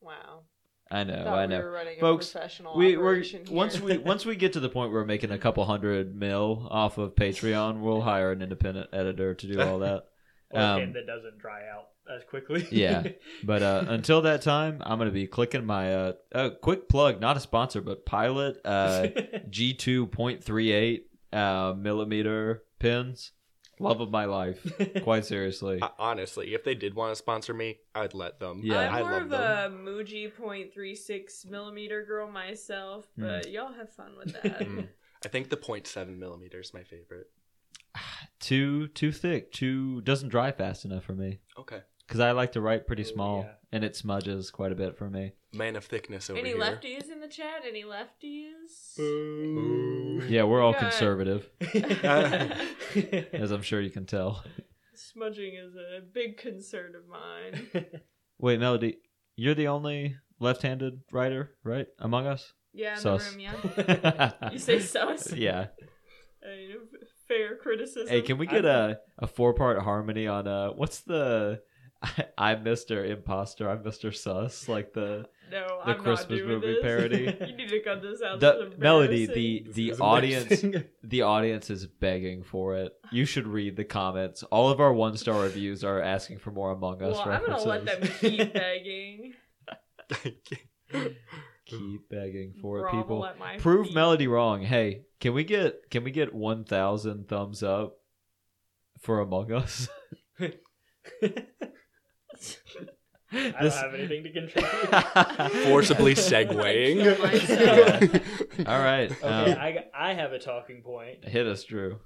Wow. 0.00 0.44
I 0.90 1.04
know. 1.04 1.24
Thought 1.24 1.38
I 1.38 1.46
we 1.46 1.54
know. 1.54 1.60
were 1.60 1.70
running 1.70 2.00
Folks, 2.00 2.30
professional 2.30 2.76
we 2.76 2.96
we're 2.96 3.20
here. 3.20 3.42
once 3.50 3.80
we 3.80 3.98
once 3.98 4.26
we 4.26 4.34
get 4.34 4.54
to 4.54 4.60
the 4.60 4.68
point 4.68 4.90
where 4.90 5.02
we're 5.02 5.06
making 5.06 5.30
a 5.30 5.38
couple 5.38 5.64
hundred 5.64 6.16
mil 6.16 6.66
off 6.70 6.98
of 6.98 7.14
Patreon, 7.14 7.80
we'll 7.80 8.00
hire 8.00 8.32
an 8.32 8.42
independent 8.42 8.90
editor 8.92 9.34
to 9.34 9.46
do 9.46 9.60
all 9.60 9.78
that. 9.80 10.04
or 10.50 10.60
Um, 10.60 10.80
him 10.80 10.92
that 10.94 11.06
doesn't 11.06 11.38
dry 11.38 11.60
out 11.68 11.86
as 12.12 12.22
quickly. 12.24 12.66
Yeah. 12.70 13.04
But 13.44 13.62
uh, 13.62 13.84
until 13.88 14.22
that 14.22 14.42
time, 14.42 14.82
I'm 14.84 14.98
gonna 14.98 15.10
be 15.10 15.26
clicking 15.26 15.64
my 15.64 15.94
uh, 15.94 16.12
uh 16.34 16.50
quick 16.60 16.88
plug, 16.88 17.20
not 17.20 17.36
a 17.36 17.40
sponsor, 17.40 17.80
but 17.80 18.04
Pilot 18.04 18.60
uh, 18.64 19.06
G2.38 19.50 21.00
uh, 21.32 21.74
millimeter 21.74 22.64
pins. 22.78 23.32
Love 23.80 24.00
of 24.00 24.10
my 24.10 24.26
life, 24.26 24.64
quite 25.02 25.24
seriously. 25.24 25.80
Honestly, 25.98 26.54
if 26.54 26.64
they 26.64 26.74
did 26.74 26.94
want 26.94 27.12
to 27.12 27.16
sponsor 27.16 27.54
me, 27.54 27.78
I'd 27.94 28.14
let 28.14 28.38
them. 28.38 28.60
Yeah. 28.62 28.78
I'm 28.80 28.94
I 28.94 29.00
more 29.00 29.10
love 29.12 29.22
of 29.22 29.30
them. 29.30 29.86
a 29.86 29.90
Muji 29.90 30.30
.36 30.32 31.46
millimeter 31.48 32.04
girl 32.04 32.30
myself, 32.30 33.06
Hmm. 33.16 33.22
but 33.22 33.50
y'all 33.50 33.72
have 33.72 33.90
fun 33.90 34.12
with 34.16 34.32
that. 34.34 34.60
Mm. 34.70 34.88
I 35.24 35.28
think 35.28 35.50
the 35.50 35.56
0.7 35.56 36.16
millimeter 36.18 36.60
is 36.60 36.72
my 36.72 36.82
favorite. 36.82 37.28
Too 38.40 38.88
too 38.88 39.12
thick, 39.12 39.52
too 39.52 40.00
doesn't 40.02 40.28
dry 40.30 40.50
fast 40.52 40.84
enough 40.84 41.04
for 41.04 41.12
me. 41.14 41.40
Okay. 41.58 41.80
Because 42.06 42.20
I 42.20 42.32
like 42.32 42.52
to 42.52 42.60
write 42.60 42.86
pretty 42.86 43.02
Ooh, 43.02 43.06
small, 43.06 43.40
yeah. 43.42 43.52
And 43.72 43.84
it 43.84 43.94
smudges 43.96 44.50
quite 44.50 44.72
a 44.72 44.74
bit 44.74 44.96
for 44.96 45.08
me. 45.10 45.32
Man 45.52 45.76
of 45.76 45.84
thickness 45.84 46.28
over 46.30 46.38
here. 46.38 46.46
Any 46.46 46.54
here. 46.56 46.64
lefties 46.76 47.10
in 47.10 47.20
the 47.20 47.28
chat? 47.28 47.62
Any 47.66 47.82
lefties? 47.84 48.98
Ooh. 48.98 50.22
Yeah, 50.28 50.44
we're 50.44 50.60
all 50.62 50.72
Yeah. 50.72 50.78
conservative, 50.80 51.48
as 53.32 53.50
I'm 53.50 53.62
sure 53.62 53.80
you 53.80 53.90
can 53.90 54.06
tell. 54.06 54.44
Smudging 54.94 55.54
is 55.54 55.74
a 55.76 56.00
big 56.00 56.36
concern 56.36 56.94
of 56.94 57.02
mine. 57.08 57.86
Wait, 58.38 58.60
Melody, 58.60 58.98
you're 59.36 59.54
the 59.54 59.68
only 59.68 60.16
left-handed 60.38 61.00
writer, 61.12 61.54
right, 61.64 61.86
among 61.98 62.26
us? 62.26 62.52
Yeah, 62.72 62.94
in 62.94 63.00
Sus. 63.00 63.24
the 63.24 63.30
room, 63.30 63.40
yeah. 63.40 64.50
You 64.52 64.58
say 64.58 64.78
sus? 64.78 65.32
yeah. 65.32 65.68
You 66.44 66.68
know, 66.68 66.80
fair 67.26 67.56
criticism. 67.56 68.08
Hey, 68.08 68.22
can 68.22 68.38
we 68.38 68.46
get 68.46 68.64
a, 68.64 69.00
a 69.18 69.26
four 69.26 69.54
part 69.54 69.80
harmony 69.82 70.26
on 70.26 70.46
uh 70.46 70.68
what's 70.70 71.00
the 71.00 71.60
I'm 72.38 72.64
Mr. 72.64 73.06
Imposter, 73.08 73.68
I'm 73.68 73.82
Mr. 73.82 74.14
Sus, 74.14 74.68
like 74.68 74.94
the 74.94 75.26
No, 75.50 75.80
the 75.84 75.92
I'm 75.92 75.98
Christmas 76.02 76.30
not 76.30 76.36
doing 76.36 76.48
movie 76.48 76.66
this. 76.74 76.82
parody? 76.82 77.36
you 77.48 77.56
need 77.56 77.68
to 77.68 77.80
cut 77.80 78.00
this 78.00 78.22
out. 78.22 78.40
the 78.40 78.72
melody, 78.78 79.26
the 79.26 79.66
the 79.72 79.92
audience 80.00 80.64
the 81.02 81.22
audience 81.22 81.68
is 81.68 81.86
begging 81.86 82.42
for 82.42 82.76
it. 82.76 82.92
You 83.12 83.26
should 83.26 83.46
read 83.46 83.76
the 83.76 83.84
comments. 83.84 84.42
All 84.44 84.70
of 84.70 84.80
our 84.80 84.92
one 84.94 85.16
star 85.18 85.42
reviews 85.42 85.84
are 85.84 86.00
asking 86.00 86.38
for 86.38 86.50
more 86.50 86.70
Among 86.70 87.02
Us 87.02 87.16
Well, 87.18 87.28
I'm 87.28 87.44
gonna 87.46 87.62
let 87.64 87.84
them 87.84 88.02
keep 88.20 88.54
begging. 88.54 89.34
Keep 91.66 92.08
begging 92.08 92.54
for 92.60 92.86
it, 92.88 92.90
people. 92.90 93.28
Prove 93.58 93.86
feet. 93.88 93.94
Melody 93.94 94.26
wrong. 94.26 94.62
Hey, 94.62 95.02
can 95.20 95.34
we 95.34 95.44
get 95.44 95.90
can 95.90 96.02
we 96.02 96.10
get 96.10 96.34
one 96.34 96.64
thousand 96.64 97.28
thumbs 97.28 97.62
up 97.62 97.98
for 99.00 99.20
Among 99.20 99.52
Us. 99.52 99.88
I 103.32 103.50
don't 103.52 103.62
This- 103.62 103.76
have 103.80 103.94
anything 103.94 104.24
to 104.24 104.32
contribute. 104.32 105.52
Forcibly 105.68 106.14
Kill 106.14 106.24
segueing. 106.24 107.20
myself. 107.22 108.66
All 108.68 108.78
right. 108.78 109.10
Okay, 109.10 109.22
um, 109.52 109.58
I, 109.58 109.84
I 109.94 110.14
have 110.14 110.32
a 110.32 110.38
talking 110.40 110.82
point. 110.82 111.24
hit 111.24 111.46
us, 111.46 111.62
Drew. 111.64 112.00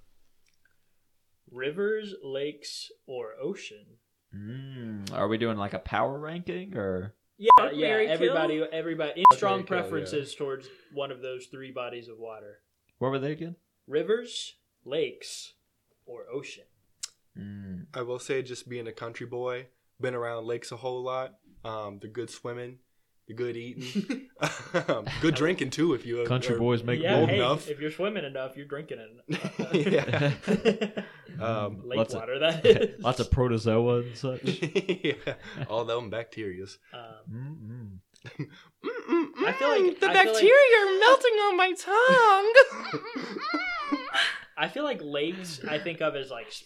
Rivers, 1.51 2.15
lakes, 2.23 2.91
or 3.07 3.33
ocean? 3.41 3.85
Mm, 4.35 5.13
are 5.13 5.29
we 5.29 5.39
doing 5.39 5.57
like 5.57 5.75
a 5.75 5.79
power 5.79 6.19
ranking 6.19 6.77
or? 6.77 7.15
Yeah, 7.39 7.49
Fuck, 7.59 7.73
yeah. 7.75 7.89
marry, 7.89 8.09
Everybody, 8.09 8.59
kill? 8.59 8.69
everybody. 8.73 9.25
Strong 9.35 9.65
kill, 9.65 9.77
yeah. 9.77 9.83
preferences 9.83 10.35
towards 10.35 10.69
one 10.93 11.11
of 11.11 11.21
those 11.23 11.47
three 11.47 11.71
bodies 11.73 12.09
of 12.09 12.19
water: 12.19 12.59
What 12.99 13.11
were 13.11 13.19
they 13.19 13.33
again? 13.33 13.57
rivers, 13.87 14.55
lakes, 14.85 15.55
or 16.07 16.25
ocean. 16.33 16.65
Mm, 17.39 17.87
I 17.95 18.03
will 18.03 18.19
say, 18.19 18.43
just 18.43 18.69
being 18.69 18.87
a 18.87 18.93
country 18.93 19.27
boy, 19.27 19.67
been 20.01 20.15
around 20.15 20.47
lakes 20.47 20.73
a 20.73 20.77
whole 20.77 21.03
lot. 21.03 21.35
Um, 21.65 21.99
the 22.03 22.09
good 22.09 22.29
swimming, 22.31 22.79
the 23.27 23.33
good 23.35 23.57
eating, 23.57 24.29
um, 24.89 25.07
good 25.23 25.35
drinking 25.35 25.71
too. 25.71 25.95
If 25.95 26.05
you 26.05 26.25
country 26.27 26.55
are- 26.57 26.59
boys 26.59 26.83
make 26.85 27.01
yeah, 27.01 27.17
bold 27.17 27.31
hey, 27.31 27.37
enough. 27.37 27.69
if 27.69 27.81
you're 27.81 27.91
swimming 27.91 28.25
enough, 28.25 28.55
you're 28.57 28.67
drinking 28.67 28.99
enough. 28.99 29.61
Yeah. 29.75 30.33
Um, 31.41 31.83
Lake 31.85 31.99
lots 31.99 32.15
water, 32.15 32.39
that 32.39 32.65
is. 32.65 32.95
Of, 32.95 33.01
lots 33.01 33.21
of 33.21 33.31
protozoa 33.31 34.03
and 34.03 34.17
such. 34.17 34.43
yeah, 34.45 35.15
all 35.69 35.85
them 35.85 36.11
bacterias. 36.11 36.77
Um, 36.93 38.01
Mm-mm. 38.29 38.47
I 39.47 39.53
feel 39.53 39.69
like 39.71 40.01
the 40.01 40.07
I 40.11 40.13
feel 40.13 40.23
like- 40.23 40.27
bacteria 40.27 40.79
are 40.79 40.99
melting 41.01 41.33
on 41.33 41.57
my 41.57 41.73
tongue. 41.73 42.55
I 44.57 44.69
feel 44.69 44.85
like 44.85 45.01
lakes 45.03 45.61
I 45.69 45.79
think 45.79 46.01
of 46.01 46.15
as 46.15 46.31
like 46.31 46.47
s- 46.47 46.63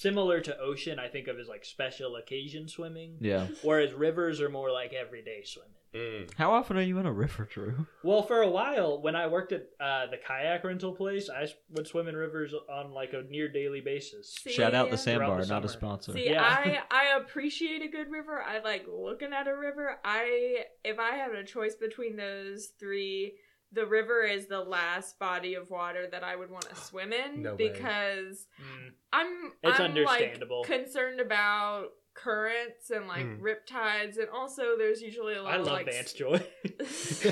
similar 0.00 0.40
to 0.40 0.58
ocean. 0.58 0.98
I 0.98 1.08
think 1.08 1.28
of 1.28 1.38
as 1.38 1.48
like 1.48 1.64
special 1.64 2.16
occasion 2.16 2.68
swimming, 2.68 3.16
Yeah. 3.20 3.46
whereas 3.62 3.92
rivers 3.92 4.40
are 4.40 4.48
more 4.48 4.70
like 4.70 4.92
everyday 4.94 5.42
swimming. 5.44 5.74
Mm. 5.92 6.32
How 6.38 6.52
often 6.52 6.76
are 6.78 6.82
you 6.82 6.98
in 6.98 7.06
a 7.06 7.12
river, 7.12 7.48
Drew? 7.50 7.86
Well, 8.04 8.22
for 8.22 8.42
a 8.42 8.48
while, 8.48 9.02
when 9.02 9.16
I 9.16 9.26
worked 9.26 9.50
at 9.52 9.66
uh, 9.80 10.06
the 10.06 10.18
kayak 10.18 10.62
rental 10.62 10.92
place, 10.92 11.28
I 11.28 11.48
would 11.72 11.86
swim 11.86 12.06
in 12.06 12.14
rivers 12.14 12.54
on 12.72 12.92
like 12.92 13.12
a 13.12 13.22
near 13.28 13.48
daily 13.48 13.80
basis. 13.80 14.32
See, 14.40 14.52
Shout 14.52 14.72
out 14.72 14.90
the 14.90 14.96
sandbar, 14.96 15.40
the 15.42 15.48
not 15.48 15.64
a 15.64 15.68
sponsor. 15.68 16.12
See, 16.12 16.30
Yeah. 16.30 16.42
I 16.44 16.78
I 16.90 17.18
appreciate 17.18 17.82
a 17.82 17.88
good 17.88 18.08
river. 18.10 18.40
I 18.40 18.60
like 18.60 18.86
looking 18.88 19.32
at 19.32 19.48
a 19.48 19.56
river. 19.56 19.98
I 20.04 20.64
if 20.84 20.98
I 21.00 21.16
had 21.16 21.32
a 21.34 21.44
choice 21.44 21.74
between 21.74 22.16
those 22.16 22.68
three, 22.78 23.34
the 23.72 23.86
river 23.86 24.22
is 24.22 24.46
the 24.46 24.60
last 24.60 25.18
body 25.18 25.54
of 25.54 25.70
water 25.70 26.06
that 26.10 26.24
I 26.24 26.34
would 26.36 26.50
want 26.50 26.68
to 26.68 26.74
swim 26.76 27.12
in 27.12 27.42
No 27.42 27.56
because 27.56 28.46
Mm. 28.60 28.92
I'm 29.12 29.52
It's 29.62 29.78
I'm 29.80 29.86
understandable. 29.86 30.60
like 30.62 30.68
concerned 30.68 31.20
about 31.20 31.86
currents 32.14 32.90
and 32.90 33.06
like 33.06 33.24
Mm. 33.26 33.38
rip 33.40 33.66
tides 33.66 34.18
and 34.18 34.28
also 34.30 34.76
there's 34.76 35.00
usually 35.00 35.34
a 35.34 35.42
lot 35.42 35.54
I 35.54 35.56
of 35.58 35.66
love 35.66 35.72
like 35.74 35.86
Vance 35.86 36.12
Joy. 36.12 36.44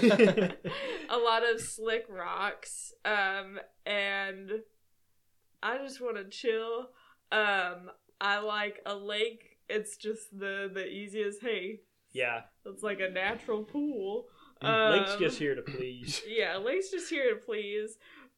a 1.10 1.16
lot 1.18 1.42
of 1.48 1.60
slick 1.60 2.06
rocks 2.08 2.92
um 3.04 3.58
and 3.86 4.50
i 5.62 5.78
just 5.78 6.00
want 6.00 6.16
to 6.16 6.24
chill 6.28 6.88
um 7.32 7.90
i 8.20 8.38
like 8.38 8.80
a 8.86 8.94
lake 8.94 9.58
it's 9.68 9.96
just 9.96 10.30
the 10.38 10.70
the 10.72 10.86
easiest 10.86 11.42
hey 11.42 11.80
yeah, 12.10 12.40
it's 12.64 12.82
like 12.82 13.00
a 13.00 13.10
natural 13.10 13.62
pool 13.64 14.28
Lake's 14.62 15.12
Um, 15.12 15.18
just 15.18 15.38
here 15.38 15.54
to 15.54 15.62
please. 15.62 16.22
yeah 16.28 16.56
lake's 16.56 16.90
just 16.90 17.10
here 17.10 17.30
to 17.30 17.36
please 17.36 17.96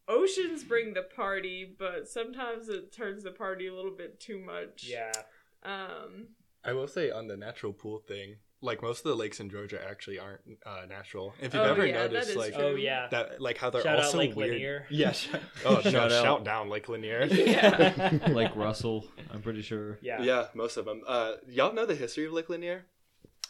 oceans 0.08 0.64
bring 0.64 0.92
the 0.94 1.02
party 1.02 1.74
but 1.78 2.08
sometimes 2.08 2.68
it 2.68 2.92
turns 2.92 3.22
the 3.22 3.30
party 3.30 3.66
a 3.68 3.74
little 3.74 3.90
bit 3.96 4.18
too 4.20 4.38
much 4.38 4.84
Yeah, 4.88 5.12
um 5.62 6.28
I 6.64 6.72
will 6.74 6.88
say 6.88 7.10
on 7.10 7.26
the 7.26 7.38
natural 7.38 7.72
pool 7.72 8.00
thing, 8.06 8.36
like 8.60 8.82
most 8.82 8.98
of 8.98 9.04
the 9.04 9.14
lakes 9.14 9.40
in 9.40 9.48
Georgia 9.48 9.80
actually 9.82 10.18
aren't 10.18 10.42
uh, 10.66 10.82
natural. 10.86 11.32
If 11.40 11.54
you've 11.54 11.62
Oh, 11.62 11.70
ever 11.70 11.86
yeah, 11.86 11.94
noticed, 12.02 12.28
is 12.30 12.36
like 12.36 12.52
true. 12.52 12.62
oh 12.62 12.74
yeah. 12.74 13.06
that, 13.12 13.40
like 13.40 13.56
how 13.56 13.70
they're 13.70 13.80
Shout 13.80 13.98
out 13.98 14.04
also 14.04 14.18
Lake 14.18 14.36
weird. 14.36 14.50
Lanier. 14.50 14.86
Yeah. 14.90 15.12
sh- 15.12 15.28
Oh 15.64 15.76
no! 15.84 15.90
Shout 15.90 16.12
out. 16.12 16.22
Shout 16.22 16.44
down 16.44 16.68
Lake 16.68 16.86
Lanier. 16.90 17.24
Yeah. 17.24 18.18
Lake 18.28 18.54
Russell, 18.54 19.06
I'm 19.32 19.40
pretty 19.40 19.62
sure. 19.62 19.98
Yeah. 20.02 20.20
yeah, 20.20 20.46
most 20.52 20.76
of 20.76 20.84
them. 20.84 21.00
Uh, 21.06 21.36
y'all 21.48 21.72
know 21.72 21.86
the 21.86 21.94
history 21.94 22.26
of 22.26 22.34
Lake 22.34 22.50
Lanier? 22.50 22.84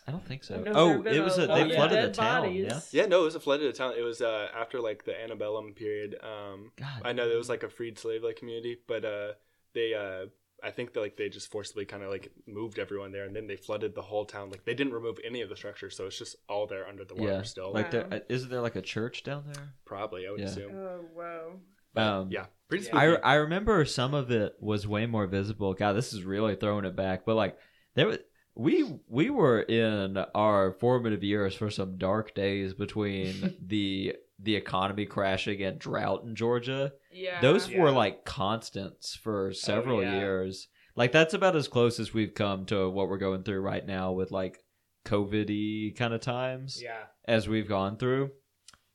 I 0.07 0.13
don't 0.13 0.25
think 0.27 0.43
so. 0.45 0.65
Oh, 0.75 1.03
it 1.03 1.21
was 1.21 1.39
a 1.39 1.45
a, 1.45 1.47
they 1.47 1.63
of 1.63 1.73
flooded 1.73 1.99
a 1.99 2.03
dead 2.07 2.15
town. 2.15 2.43
bodies. 2.43 2.67
Yeah. 2.93 3.03
Yeah, 3.03 3.07
no, 3.09 3.21
it 3.21 3.25
was 3.25 3.35
a 3.35 3.41
flooded 3.41 3.75
town. 3.75 3.95
It 3.97 4.03
was 4.03 4.21
uh, 4.21 4.49
after 4.55 4.81
like 4.81 5.05
the 5.05 5.21
antebellum 5.21 5.75
period. 5.75 6.17
Um, 6.23 6.73
God. 6.77 7.03
I 7.05 7.13
know 7.13 7.29
there 7.29 7.39
was 7.39 7.49
like 7.49 7.63
a 7.63 7.69
freed 7.71 7.99
slave 7.99 8.23
like 8.25 8.37
community, 8.37 8.79
but 8.89 9.05
uh, 9.05 9.33
they 9.75 9.95
uh, 9.95 10.27
I 10.63 10.71
think 10.73 10.95
that 10.95 11.01
like 11.01 11.17
they 11.17 11.29
just 11.29 11.51
forcibly 11.51 11.85
kind 11.85 12.03
of 12.03 12.11
like 12.11 12.33
moved 12.47 12.79
everyone 12.79 13.13
there, 13.13 13.25
and 13.25 13.37
then 13.37 13.47
they 13.47 13.57
flooded 13.57 13.95
the 13.95 14.03
whole 14.03 14.25
town. 14.25 14.51
Like 14.51 14.65
they 14.65 14.75
didn't 14.75 14.95
remove 14.95 15.19
any 15.25 15.43
of 15.43 15.49
the 15.49 15.57
structure, 15.57 15.91
so 15.91 16.07
it's 16.07 16.19
just 16.19 16.37
all 16.49 16.67
there 16.67 16.87
under 16.89 17.05
the 17.05 17.15
water 17.15 17.33
Yeah. 17.33 17.43
still. 17.43 17.73
Like 17.73 17.93
Wow. 17.93 18.07
uh, 18.11 18.19
isn't 18.29 18.51
there 18.51 18.61
like 18.63 18.77
a 18.77 18.83
church 18.83 19.23
down 19.23 19.45
there? 19.53 19.75
Probably, 19.85 20.27
I 20.27 20.31
would 20.31 20.41
Yeah. 20.41 20.47
assume. 20.47 20.73
oh 20.75 21.05
wow. 21.15 21.53
But, 21.93 22.03
Um, 22.03 22.31
yeah, 22.31 22.47
pretty 22.69 22.87
yeah. 22.87 22.97
I 22.97 23.07
I 23.17 23.35
remember 23.35 23.85
some 23.85 24.15
of 24.15 24.31
it 24.31 24.55
was 24.61 24.87
way 24.87 25.07
more 25.07 25.27
visible. 25.27 25.75
God, 25.75 25.93
this 25.95 26.13
is 26.13 26.25
really 26.25 26.57
throwing 26.57 26.85
it 26.85 26.97
back. 26.97 27.25
But 27.27 27.35
like 27.37 27.59
there 27.95 28.07
was 28.07 28.19
we 28.61 29.01
we 29.09 29.31
were 29.31 29.63
in 29.63 30.19
our 30.35 30.73
formative 30.73 31.25
years 31.25 31.55
for 31.55 31.71
some 31.71 31.97
dark 31.97 32.35
days 32.35 32.75
between 32.75 33.57
the 33.67 34.15
the 34.39 34.55
economy 34.57 35.07
crashing 35.07 35.63
and 35.63 35.79
drought 35.79 36.25
in 36.25 36.35
Georgia. 36.35 36.93
yeah 37.11 37.41
Those 37.41 37.71
were 37.71 37.91
like 37.91 38.25
constants 38.25 39.15
for 39.15 39.49
oh, 39.49 39.53
several 39.53 40.03
yeah. 40.03 40.19
years. 40.19 40.69
Like 40.95 41.13
that's 41.13 41.33
about 41.35 41.57
as 41.57 41.69
close 41.69 41.99
as 41.99 42.13
we've 42.13 42.35
come 42.35 42.67
to 42.67 42.89
what 42.91 43.09
we're 43.09 43.19
going 43.19 43.45
through 43.45 43.61
right 43.61 43.87
now 43.87 44.13
with 44.13 44.31
like 44.31 44.63
COVID-y 45.07 45.95
kind 45.97 46.13
of 46.13 46.21
times 46.21 46.81
Yeah. 46.83 47.05
as 47.27 47.49
we've 47.49 47.69
gone 47.69 47.97
through. 47.97 48.33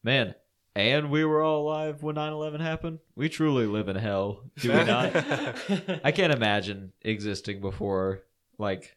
Man, 0.04 0.36
and 0.75 1.10
we 1.10 1.25
were 1.25 1.41
all 1.41 1.62
alive 1.67 2.04
when 2.04 2.15
9/11 2.15 2.60
happened. 2.62 2.99
We 3.15 3.30
truly 3.30 3.65
live 3.65 3.88
in 3.88 3.95
hell, 3.95 4.43
do 4.60 4.71
we 4.71 4.84
not? 4.84 5.15
I 6.04 6.12
can't 6.12 6.34
imagine 6.34 6.93
existing 7.01 7.62
before 7.62 8.21
like 8.60 8.95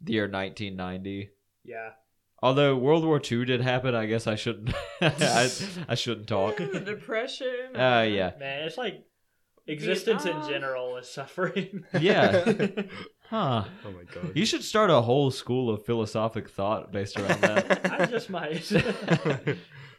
the 0.00 0.12
year 0.14 0.22
1990. 0.28 1.30
Yeah. 1.64 1.90
Although 2.42 2.76
World 2.76 3.04
War 3.04 3.20
II 3.30 3.44
did 3.44 3.60
happen, 3.60 3.94
I 3.94 4.06
guess 4.06 4.26
I 4.26 4.34
shouldn't. 4.34 4.74
I, 5.02 5.50
I 5.88 5.94
shouldn't 5.94 6.26
talk. 6.36 6.56
the 6.56 6.80
depression 6.80 7.48
Uh, 7.76 8.06
yeah, 8.08 8.32
Man, 8.38 8.62
it's 8.64 8.78
like 8.78 9.04
existence 9.66 10.24
in 10.24 10.40
general 10.48 10.96
is 10.96 11.08
suffering. 11.08 11.84
yeah, 12.00 12.44
huh? 13.28 13.64
oh 13.84 13.90
my 13.92 14.04
god. 14.12 14.32
You 14.34 14.46
should 14.46 14.64
start 14.64 14.88
a 14.90 15.02
whole 15.02 15.30
school 15.30 15.68
of 15.70 15.84
philosophic 15.84 16.48
thought 16.48 16.90
based 16.92 17.18
around 17.20 17.40
that. 17.42 17.92
I 18.00 18.06
just 18.06 18.30
might. 18.30 18.64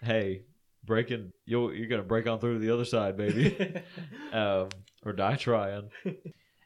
hey, 0.02 0.42
breaking, 0.84 1.32
you'll 1.46 1.72
you're 1.74 1.88
gonna 1.88 2.02
break 2.04 2.26
on 2.28 2.40
through 2.40 2.56
to 2.56 2.60
the 2.60 2.74
other 2.74 2.86
side, 2.86 3.18
baby, 3.18 3.56
um, 4.34 4.70
or 5.06 5.14
die 5.14 5.36
trying. 5.36 5.90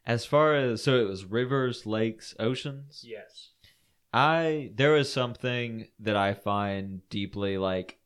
As 0.05 0.25
far 0.25 0.55
as 0.55 0.83
so, 0.83 0.99
it 0.99 1.07
was 1.09 1.25
rivers, 1.25 1.85
lakes, 1.85 2.35
oceans. 2.39 3.03
yes. 3.07 3.51
I 4.13 4.71
there 4.75 4.95
is 4.95 5.11
something 5.11 5.87
that 5.99 6.15
I 6.15 6.33
find 6.33 7.01
deeply 7.09 7.57
like 7.57 7.99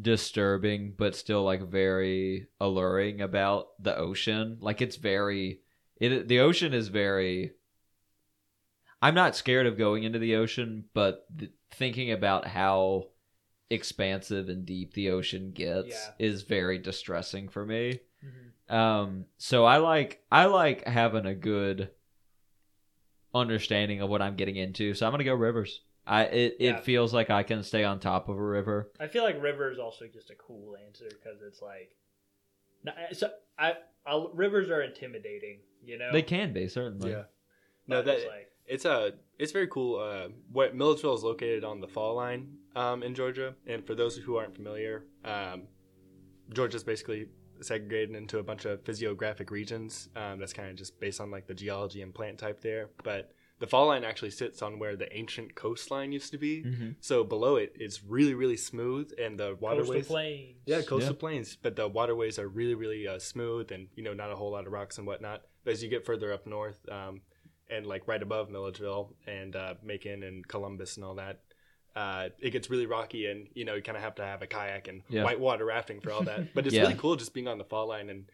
disturbing 0.00 0.92
but 0.96 1.14
still 1.16 1.42
like 1.42 1.62
very 1.68 2.46
alluring 2.60 3.20
about 3.20 3.68
the 3.82 3.96
ocean. 3.96 4.58
Like 4.60 4.80
it's 4.80 4.96
very 4.96 5.60
it 5.96 6.28
the 6.28 6.38
ocean 6.40 6.72
is 6.74 6.88
very 6.88 7.52
I'm 9.02 9.14
not 9.14 9.36
scared 9.36 9.66
of 9.66 9.76
going 9.76 10.04
into 10.04 10.18
the 10.18 10.36
ocean, 10.36 10.84
but 10.94 11.26
th- 11.36 11.50
thinking 11.72 12.10
about 12.12 12.46
how 12.46 13.08
expansive 13.70 14.48
and 14.48 14.64
deep 14.64 14.94
the 14.94 15.10
ocean 15.10 15.50
gets 15.52 15.88
Yeah. 15.88 16.10
is 16.18 16.42
very 16.42 16.78
distressing 16.78 17.48
for 17.48 17.66
me. 17.66 17.98
Mhm. 18.24 18.50
Um, 18.68 19.26
so 19.36 19.64
I 19.64 19.76
like 19.78 20.22
I 20.32 20.46
like 20.46 20.86
having 20.86 21.26
a 21.26 21.34
good 21.34 21.90
understanding 23.34 24.00
of 24.00 24.08
what 24.08 24.22
I'm 24.22 24.36
getting 24.36 24.56
into. 24.56 24.94
So 24.94 25.06
I'm 25.06 25.12
gonna 25.12 25.24
go 25.24 25.34
rivers. 25.34 25.80
I 26.06 26.24
it, 26.24 26.56
Yeah. 26.60 26.76
it 26.76 26.84
feels 26.84 27.12
like 27.14 27.30
I 27.30 27.42
can 27.42 27.62
stay 27.62 27.84
on 27.84 27.98
top 28.00 28.28
of 28.28 28.36
a 28.36 28.42
river. 28.42 28.90
I 29.00 29.06
feel 29.08 29.24
like 29.24 29.40
river 29.42 29.70
is 29.70 29.78
also 29.78 30.06
just 30.06 30.30
a 30.30 30.34
cool 30.34 30.76
answer 30.86 31.06
because 31.08 31.40
it's 31.42 31.62
like, 31.62 31.90
no, 32.84 32.92
so 33.12 33.30
I, 33.58 33.74
I 34.06 34.26
rivers 34.32 34.70
are 34.70 34.82
intimidating. 34.82 35.60
You 35.82 35.98
know, 35.98 36.12
They 36.12 36.22
can 36.22 36.52
be 36.52 36.68
certainly. 36.68 37.10
yeah. 37.10 37.24
No, 37.86 37.98
But 37.98 38.04
that 38.06 38.16
it's 38.18 38.26
like 38.26 38.50
it's 38.66 38.84
a 38.84 39.12
it's 39.38 39.52
very 39.52 39.66
cool. 39.68 39.98
Uh, 39.98 40.28
what 40.50 40.74
Milledgeville 40.74 41.14
is 41.14 41.22
located 41.22 41.64
on 41.64 41.80
the 41.80 41.88
fall 41.88 42.14
line 42.14 42.56
um, 42.76 43.02
in 43.02 43.14
Georgia, 43.14 43.54
and 43.66 43.84
for 43.86 43.94
those 43.94 44.16
who 44.16 44.36
aren't 44.36 44.54
familiar, 44.54 45.04
um, 45.24 45.64
Georgia's 46.52 46.84
basically 46.84 47.28
segregated 47.64 48.14
into 48.14 48.38
a 48.38 48.42
bunch 48.42 48.64
of 48.64 48.82
physiographic 48.84 49.50
regions. 49.50 50.08
Um, 50.14 50.38
that's 50.38 50.52
kind 50.52 50.70
of 50.70 50.76
just 50.76 51.00
based 51.00 51.20
on 51.20 51.30
like 51.30 51.46
the 51.46 51.54
geology 51.54 52.02
and 52.02 52.14
plant 52.14 52.38
type 52.38 52.60
there. 52.60 52.90
But 53.02 53.32
the 53.60 53.66
fall 53.66 53.86
line 53.86 54.04
actually 54.04 54.30
sits 54.30 54.62
on 54.62 54.78
where 54.78 54.96
the 54.96 55.14
ancient 55.16 55.54
coastline 55.54 56.12
used 56.12 56.32
to 56.32 56.38
be. 56.38 56.64
Mm-hmm. 56.64 56.88
So 57.00 57.22
below 57.24 57.56
it, 57.56 57.72
it's 57.76 58.02
really 58.02 58.34
really 58.34 58.56
smooth, 58.56 59.12
and 59.18 59.38
the 59.38 59.56
waterways. 59.60 59.60
Coastal 59.60 59.86
waterways. 59.86 60.06
plains. 60.06 60.56
Yeah, 60.66 60.82
coastal 60.82 61.14
Yeah. 61.14 61.20
plains, 61.20 61.56
but 61.60 61.76
the 61.76 61.88
waterways 61.88 62.38
are 62.38 62.48
really, 62.48 62.74
really 62.74 63.06
uh, 63.08 63.18
smooth, 63.18 63.70
and 63.72 63.88
you 63.94 64.02
know, 64.02 64.12
not 64.12 64.30
a 64.32 64.36
whole 64.36 64.50
lot 64.52 64.66
of 64.66 64.72
rocks 64.72 64.98
and 64.98 65.06
whatnot. 65.06 65.42
But 65.64 65.72
as 65.72 65.82
you 65.82 65.88
get 65.88 66.04
further 66.04 66.32
up 66.32 66.46
north, 66.46 66.80
um, 66.90 67.20
and 67.70 67.86
like 67.86 68.06
right 68.06 68.22
above 68.22 68.50
Milledgeville 68.50 69.14
and 69.26 69.56
uh, 69.56 69.74
Macon 69.82 70.22
and 70.22 70.46
Columbus 70.46 70.96
and 70.96 71.04
all 71.04 71.14
that, 71.14 71.40
uh, 71.96 72.28
it 72.40 72.50
gets 72.50 72.70
really 72.70 72.86
rocky, 72.86 73.26
and 73.26 73.48
you 73.54 73.64
know, 73.64 73.74
you 73.74 73.82
kind 73.82 73.96
of 73.96 74.02
have 74.02 74.16
to 74.16 74.24
have 74.24 74.42
a 74.42 74.46
kayak 74.46 74.88
and 74.88 75.02
Yeah. 75.08 75.24
whitewater 75.24 75.64
rafting 75.64 76.00
for 76.00 76.10
all 76.12 76.22
that. 76.24 76.40
But 76.54 76.66
it's 76.66 76.74
Yeah. 76.74 76.82
really 76.82 76.94
cool 76.94 77.16
just 77.16 77.34
being 77.34 77.48
on 77.48 77.58
the 77.58 77.64
fall 77.64 77.86
line 77.88 78.10
and 78.10 78.26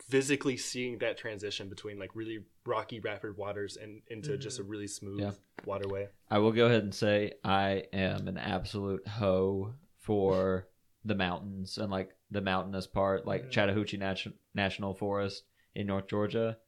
physically 0.00 0.56
seeing 0.56 0.98
that 0.98 1.16
transition 1.16 1.68
between 1.68 1.98
like 1.98 2.10
really 2.14 2.40
rocky, 2.66 2.98
rapid 3.00 3.36
waters 3.36 3.76
and 3.76 4.02
into 4.08 4.36
just 4.36 4.58
a 4.58 4.62
really 4.64 4.88
smooth 4.88 5.20
Yeah. 5.20 5.30
waterway. 5.64 6.08
I 6.28 6.38
will 6.38 6.52
go 6.52 6.66
ahead 6.66 6.82
and 6.82 6.94
say 6.94 7.34
I 7.44 7.84
am 7.92 8.26
an 8.28 8.36
absolute 8.36 9.06
hoe 9.06 9.74
for 9.96 10.68
the 11.04 11.14
mountains 11.14 11.78
and 11.78 11.90
like 11.90 12.10
the 12.32 12.40
mountainous 12.40 12.86
part, 12.88 13.26
like. 13.26 13.50
Chattahoochee 13.50 13.96
Nat- 13.98 14.26
National 14.54 14.92
Forest 14.92 15.44
in 15.76 15.86
North 15.86 16.08
Georgia. 16.08 16.58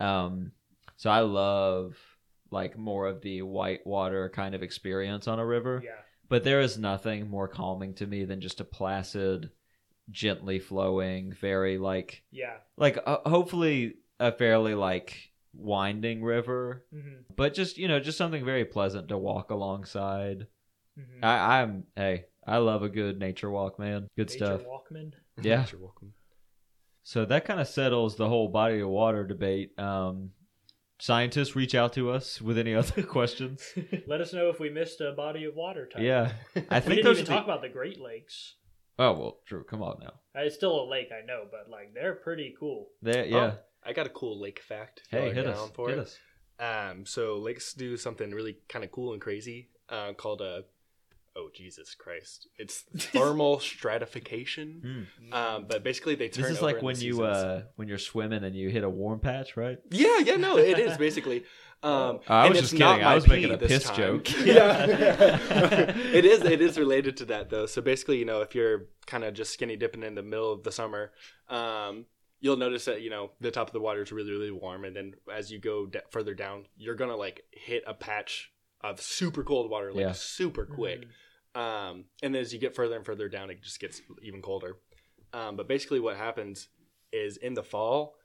Um, 0.00 0.52
so 0.96 1.10
I 1.10 1.20
love 1.20 1.96
like 2.52 2.76
more 2.78 3.06
of 3.06 3.20
the 3.22 3.42
whitewater 3.42 4.28
kind 4.28 4.54
of 4.54 4.62
experience 4.62 5.26
on 5.26 5.38
a 5.38 5.46
river. 5.46 5.80
Yeah. 5.84 5.90
But 6.28 6.44
there 6.44 6.60
is 6.60 6.78
nothing 6.78 7.28
more 7.28 7.48
calming 7.48 7.94
to 7.94 8.06
me 8.06 8.24
than 8.24 8.40
just 8.40 8.60
a 8.60 8.64
placid, 8.64 9.50
gently 10.10 10.58
flowing, 10.58 11.32
very 11.32 11.78
like 11.78 12.22
Yeah. 12.30 12.58
like 12.76 12.98
uh, 13.04 13.18
hopefully 13.28 13.96
a 14.20 14.30
fairly 14.32 14.74
like 14.74 15.32
winding 15.54 16.22
river 16.22 16.86
hmm 16.90 17.16
but 17.36 17.52
just 17.52 17.76
you 17.76 17.86
know 17.86 18.00
just 18.00 18.16
something 18.16 18.42
very 18.42 18.64
pleasant 18.64 19.08
to 19.08 19.18
walk 19.18 19.50
alongside 19.50 20.46
hmm 20.96 21.22
I, 21.22 21.60
i'm 21.60 21.84
hey 21.94 22.24
i 22.46 22.56
love 22.56 22.82
a 22.82 22.88
good 22.88 23.18
nature 23.18 23.50
walk 23.50 23.78
man 23.78 24.08
good 24.16 24.30
Nature 24.30 24.44
stuff 24.46 24.60
Walkman. 24.62 25.12
Yeah. 25.42 25.66
You're 25.70 25.80
welcome. 25.82 26.14
so 27.02 27.26
that 27.26 27.44
kind 27.44 27.60
of 27.60 27.68
settles 27.68 28.16
the 28.16 28.28
whole 28.28 28.48
body 28.48 28.80
of 28.80 28.88
water 28.88 29.26
debate 29.26 29.78
um 29.78 30.30
scientists 31.02 31.56
reach 31.56 31.74
out 31.74 31.92
to 31.92 32.10
us 32.10 32.40
with 32.40 32.56
any 32.56 32.74
other 32.80 33.02
questions 33.02 33.60
Let 34.06 34.20
us 34.20 34.32
know 34.32 34.48
if 34.50 34.60
we 34.60 34.70
missed 34.70 35.00
a 35.00 35.12
body 35.12 35.44
of 35.44 35.54
water 35.56 35.86
type. 35.88 36.02
yeah 36.02 36.32
i 36.70 36.78
think 36.78 36.86
We 36.90 36.94
think 36.94 36.96
didn't 36.96 37.06
even 37.12 37.24
the- 37.24 37.30
talk 37.30 37.44
about 37.44 37.62
the 37.62 37.68
Great 37.68 38.00
Lakes. 38.00 38.54
oh 39.00 39.12
well 39.12 39.38
true 39.46 39.64
come 39.64 39.82
on 39.82 39.98
now 40.00 40.12
Uh, 40.36 40.44
It's 40.44 40.54
still 40.54 40.80
a 40.82 40.86
lake, 40.88 41.08
I 41.12 41.24
know, 41.26 41.42
but 41.50 41.68
like 41.70 41.92
they're 41.94 42.14
pretty 42.14 42.54
cool. 42.58 42.88
there 43.02 43.24
yeah 43.26 43.36
Oh, 43.54 43.58
I 43.84 43.92
got 43.92 44.06
a 44.06 44.10
cool 44.10 44.40
lake 44.40 44.60
fact. 44.60 45.02
hey 45.10 45.32
hit 45.34 45.46
us 45.46 45.70
for 45.74 45.88
hit 45.88 45.98
it. 45.98 46.02
us 46.02 46.18
Um, 46.60 47.04
so 47.04 47.38
lakes 47.38 47.74
do 47.74 47.96
something 47.96 48.30
really 48.30 48.58
kind 48.68 48.84
of 48.84 48.92
cool 48.92 49.12
and 49.12 49.20
crazy 49.20 49.70
uh, 49.88 50.12
called 50.12 50.40
a 50.40 50.62
oh 51.36 51.48
Jesus 51.54 51.94
Christ, 51.94 52.48
it's 52.58 52.80
thermal 52.96 53.58
stratification. 53.60 55.06
Hmm. 55.28 55.32
Um, 55.34 55.66
but 55.68 55.82
basically 55.84 56.14
they 56.14 56.28
turn. 56.28 56.42
this 56.42 56.52
is 56.52 56.58
over 56.58 56.72
like 56.72 56.82
when 56.82 56.98
you 57.00 57.22
uh, 57.22 57.62
when 57.76 57.88
you're 57.88 57.98
swimming 57.98 58.44
and 58.44 58.54
you 58.54 58.68
hit 58.70 58.84
a 58.84 58.90
warm 58.90 59.20
patch 59.20 59.56
right 59.56 59.78
Yeah, 59.90 60.18
yeah, 60.18 60.36
no, 60.36 60.58
it 60.58 60.78
is 60.78 60.96
basically. 61.06 61.44
Um, 61.84 62.20
Oh, 62.28 62.34
I 62.34 62.48
was 62.48 62.60
just 62.60 62.72
kidding. 62.72 62.86
I 62.86 63.14
was 63.16 63.26
making 63.26 63.50
a 63.52 63.58
piss 63.58 63.84
time. 63.84 63.96
joke. 63.96 64.30
yeah, 64.44 64.86
it 64.86 66.24
is. 66.24 66.42
It 66.44 66.60
is 66.60 66.78
related 66.78 67.16
to 67.18 67.24
that 67.26 67.50
though. 67.50 67.66
So 67.66 67.82
basically, 67.82 68.18
you 68.18 68.24
know, 68.24 68.40
if 68.40 68.54
you're 68.54 68.86
kind 69.06 69.24
of 69.24 69.34
just 69.34 69.52
skinny 69.52 69.76
dipping 69.76 70.04
in 70.04 70.14
the 70.14 70.22
middle 70.22 70.52
of 70.52 70.62
the 70.62 70.70
summer, 70.70 71.10
um, 71.48 72.06
you'll 72.40 72.56
notice 72.56 72.84
that 72.84 73.02
you 73.02 73.10
know 73.10 73.32
the 73.40 73.50
top 73.50 73.66
of 73.66 73.72
the 73.72 73.80
water 73.80 74.00
is 74.02 74.12
really, 74.12 74.30
really 74.30 74.50
warm, 74.52 74.84
and 74.84 74.94
then 74.94 75.14
as 75.32 75.50
you 75.50 75.58
go 75.58 75.86
d- 75.86 75.98
further 76.10 76.34
down, 76.34 76.66
you're 76.76 76.94
gonna 76.94 77.16
like 77.16 77.42
hit 77.50 77.82
a 77.86 77.94
patch 77.94 78.52
of 78.82 79.00
super 79.00 79.42
cold 79.42 79.70
water, 79.70 79.92
like 79.92 80.06
Yeah. 80.06 80.12
super 80.12 80.64
quick. 80.66 81.06
Um, 81.54 82.06
and 82.22 82.34
then 82.34 82.40
as 82.42 82.52
you 82.52 82.58
get 82.58 82.74
further 82.74 82.96
and 82.96 83.04
further 83.04 83.28
down, 83.28 83.50
it 83.50 83.62
just 83.62 83.78
gets 83.80 84.00
even 84.22 84.42
colder. 84.42 84.78
Um, 85.32 85.56
but 85.56 85.68
basically, 85.68 86.00
what 86.00 86.16
happens 86.16 86.68
is 87.12 87.36
in 87.36 87.54
the 87.54 87.62
fall, 87.62 88.16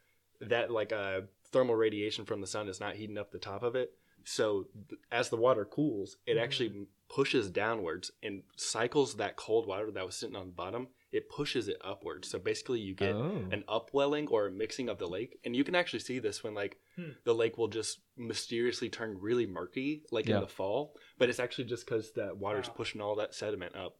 that 0.41 0.72
like 0.72 0.91
uh, 0.93 1.22
thermal 1.51 1.76
radiation 1.76 2.26
from 2.26 2.41
the 2.41 2.47
sun 2.47 2.68
is 2.68 2.80
not 2.80 2.95
heating 2.95 3.18
up 3.18 3.32
the 3.32 3.39
top 3.39 3.64
of 3.64 3.76
it. 3.76 3.93
So 4.24 4.68
th- 4.89 4.99
as 5.12 5.30
the 5.30 5.38
water 5.38 5.66
cools, 5.66 6.18
it 6.26 6.38
Mhm. 6.38 6.41
actually 6.41 6.88
pushes 7.10 7.49
downwards 7.49 8.12
and 8.22 8.43
cycles 8.58 9.16
that 9.16 9.36
cold 9.38 9.66
water 9.66 9.89
that 9.91 10.05
was 10.05 10.16
sitting 10.16 10.36
on 10.36 10.47
the 10.47 10.53
bottom. 10.53 10.89
It 11.12 11.30
pushes 11.30 11.68
it 11.70 11.78
upwards. 11.82 12.30
So 12.30 12.38
basically, 12.39 12.80
you 12.82 12.93
get 12.93 13.16
oh 13.16 13.47
an 13.51 13.64
upwelling 13.68 14.28
or 14.28 14.47
a 14.47 14.51
mixing 14.51 14.89
of 14.89 14.97
the 14.99 15.08
lake, 15.08 15.39
and 15.45 15.55
you 15.55 15.64
can 15.64 15.76
actually 15.76 15.99
see 15.99 16.20
this 16.20 16.43
when 16.43 16.53
like 16.53 16.78
Hmm. 16.98 17.12
the 17.26 17.36
lake 17.36 17.58
will 17.60 17.68
just 17.68 18.00
mysteriously 18.18 18.89
turn 18.89 19.20
really 19.22 19.45
murky, 19.45 20.04
like 20.12 20.28
Yeah. 20.28 20.36
in 20.36 20.41
the 20.41 20.48
fall. 20.48 20.95
But 21.20 21.30
it's 21.30 21.39
actually 21.39 21.66
just 21.66 21.86
because 21.86 22.12
that 22.14 22.38
water's 22.38 22.68
Wow. 22.70 22.74
pushing 22.74 23.02
all 23.02 23.16
that 23.18 23.36
sediment 23.36 23.76
up. 23.76 23.98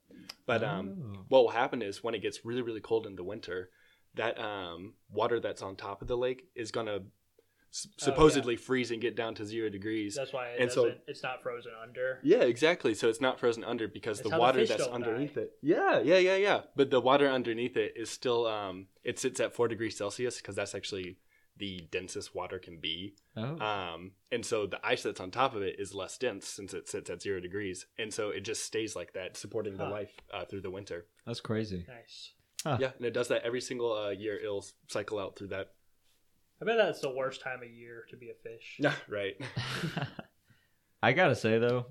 But 0.48 0.64
um, 0.64 1.14
Oh. 1.16 1.26
what 1.30 1.42
will 1.44 1.50
happen 1.50 1.82
is 1.84 2.04
when 2.04 2.16
it 2.16 2.20
gets 2.24 2.44
really 2.44 2.64
really 2.64 2.82
cold 2.82 3.06
in 3.06 3.16
the 3.16 3.24
winter, 3.24 3.70
that 4.16 4.40
um, 4.40 4.96
water 5.12 5.40
that's 5.40 5.62
on 5.62 5.76
top 5.76 6.02
of 6.02 6.08
the 6.08 6.18
lake 6.18 6.50
is 6.56 6.72
gonna 6.72 7.06
s- 7.70 7.86
Oh, 7.88 7.92
yeah. 8.00 8.06
supposedly 8.06 8.56
freeze 8.56 8.90
and 8.90 9.00
get 9.02 9.16
down 9.16 9.36
to 9.36 9.46
zero 9.46 9.70
degrees. 9.70 10.16
That's 10.16 10.34
why 10.34 10.50
it 10.54 10.62
And 10.62 10.72
so- 10.72 10.96
it's 11.06 11.22
not 11.22 11.44
frozen 11.44 11.74
under. 11.80 12.20
Yeah, 12.24 12.42
exactly. 12.44 12.96
So 12.96 13.10
it's 13.10 13.22
not 13.22 13.40
frozen 13.40 13.64
under 13.64 13.88
because 13.88 14.18
That's 14.20 14.30
the 14.30 14.32
how 14.32 14.38
the 14.38 14.42
water 14.42 14.66
that's 14.66 14.88
underneath 14.88 15.36
die. 15.36 15.42
it. 15.42 15.58
Yeah, 15.62 16.00
yeah, 16.00 16.18
yeah, 16.18 16.38
yeah. 16.38 16.64
But 16.76 16.90
the 16.90 17.02
water 17.02 17.28
underneath 17.30 17.78
it 17.78 17.94
is 17.96 18.10
still 18.10 18.48
um 18.48 18.88
it 19.04 19.20
sits 19.20 19.40
at 19.40 19.54
4 19.54 19.68
degrees 19.68 19.96
Celsius 19.96 20.38
because 20.38 20.56
that's 20.56 20.74
actually 20.74 21.18
the 21.58 21.88
densest 21.92 22.34
water 22.36 22.60
can 22.60 22.78
be. 22.80 23.16
oh. 23.36 23.58
Um 23.60 24.12
and 24.32 24.46
so 24.46 24.66
the 24.68 24.80
ice 24.86 25.04
that's 25.04 25.20
on 25.20 25.32
top 25.32 25.56
of 25.56 25.62
it 25.62 25.76
is 25.80 25.94
less 25.94 26.18
dense 26.18 26.48
since 26.48 26.74
it 26.74 26.88
sits 26.88 27.10
at 27.10 27.22
0 27.22 27.40
degrees. 27.40 27.86
And 27.98 28.14
so 28.14 28.30
it 28.30 28.42
just 28.42 28.64
stays 28.64 28.96
like 28.96 29.14
that 29.14 29.38
supporting 29.38 29.78
the 29.78 29.86
Huh. 29.86 29.92
life 29.92 30.12
uh, 30.34 30.46
through 30.46 30.62
the 30.62 30.72
winter. 30.72 31.06
that's 31.26 31.42
crazy 31.42 31.86
Nice. 31.88 32.32
Huh. 32.64 32.78
Yeah, 32.82 32.92
and 32.98 33.06
it 33.06 33.14
does 33.14 33.28
that 33.30 33.44
every 33.44 33.62
single 33.62 33.94
uh, 33.94 34.10
year 34.10 34.38
it'll 34.40 34.66
cycle 34.88 35.20
out 35.20 35.38
through 35.38 35.50
that. 35.50 35.74
I 36.62 36.66
bet 36.66 36.78
that's 36.78 37.02
the 37.02 37.12
worst 37.14 37.42
time 37.42 37.62
of 37.62 37.70
year 37.70 38.06
to 38.10 38.18
be 38.18 38.30
a 38.32 38.34
fish. 38.34 38.78
Yeah, 38.80 38.94
right. 39.08 39.36
I 41.04 41.14
gotta 41.14 41.36
say 41.36 41.60
though, 41.60 41.86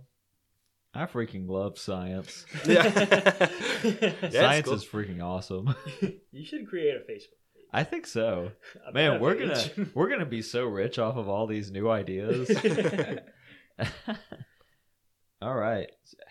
I 0.92 1.06
freaking 1.06 1.48
love 1.48 1.78
science. 1.78 2.44
yeah. 2.66 2.82
it's 3.84 4.34
science 4.36 4.64
cool. 4.66 4.74
is 4.74 4.84
freaking 4.84 5.22
awesome. 5.22 5.74
you 6.32 6.44
should 6.44 6.66
create 6.68 6.96
a 6.96 7.00
Facebook 7.00 7.04
page. 7.04 7.28
I 7.76 7.84
think 7.84 8.06
so. 8.06 8.52
Man, 8.94 9.20
we're 9.20 9.34
gonna 9.34 9.62
we're 9.94 10.08
gonna 10.08 10.24
be 10.26 10.40
so 10.42 10.64
rich 10.64 10.98
off 10.98 11.16
of 11.16 11.28
all 11.28 11.46
these 11.46 11.70
new 11.70 11.88
ideas. 11.90 12.50
all 15.42 15.54
right, 15.54 15.88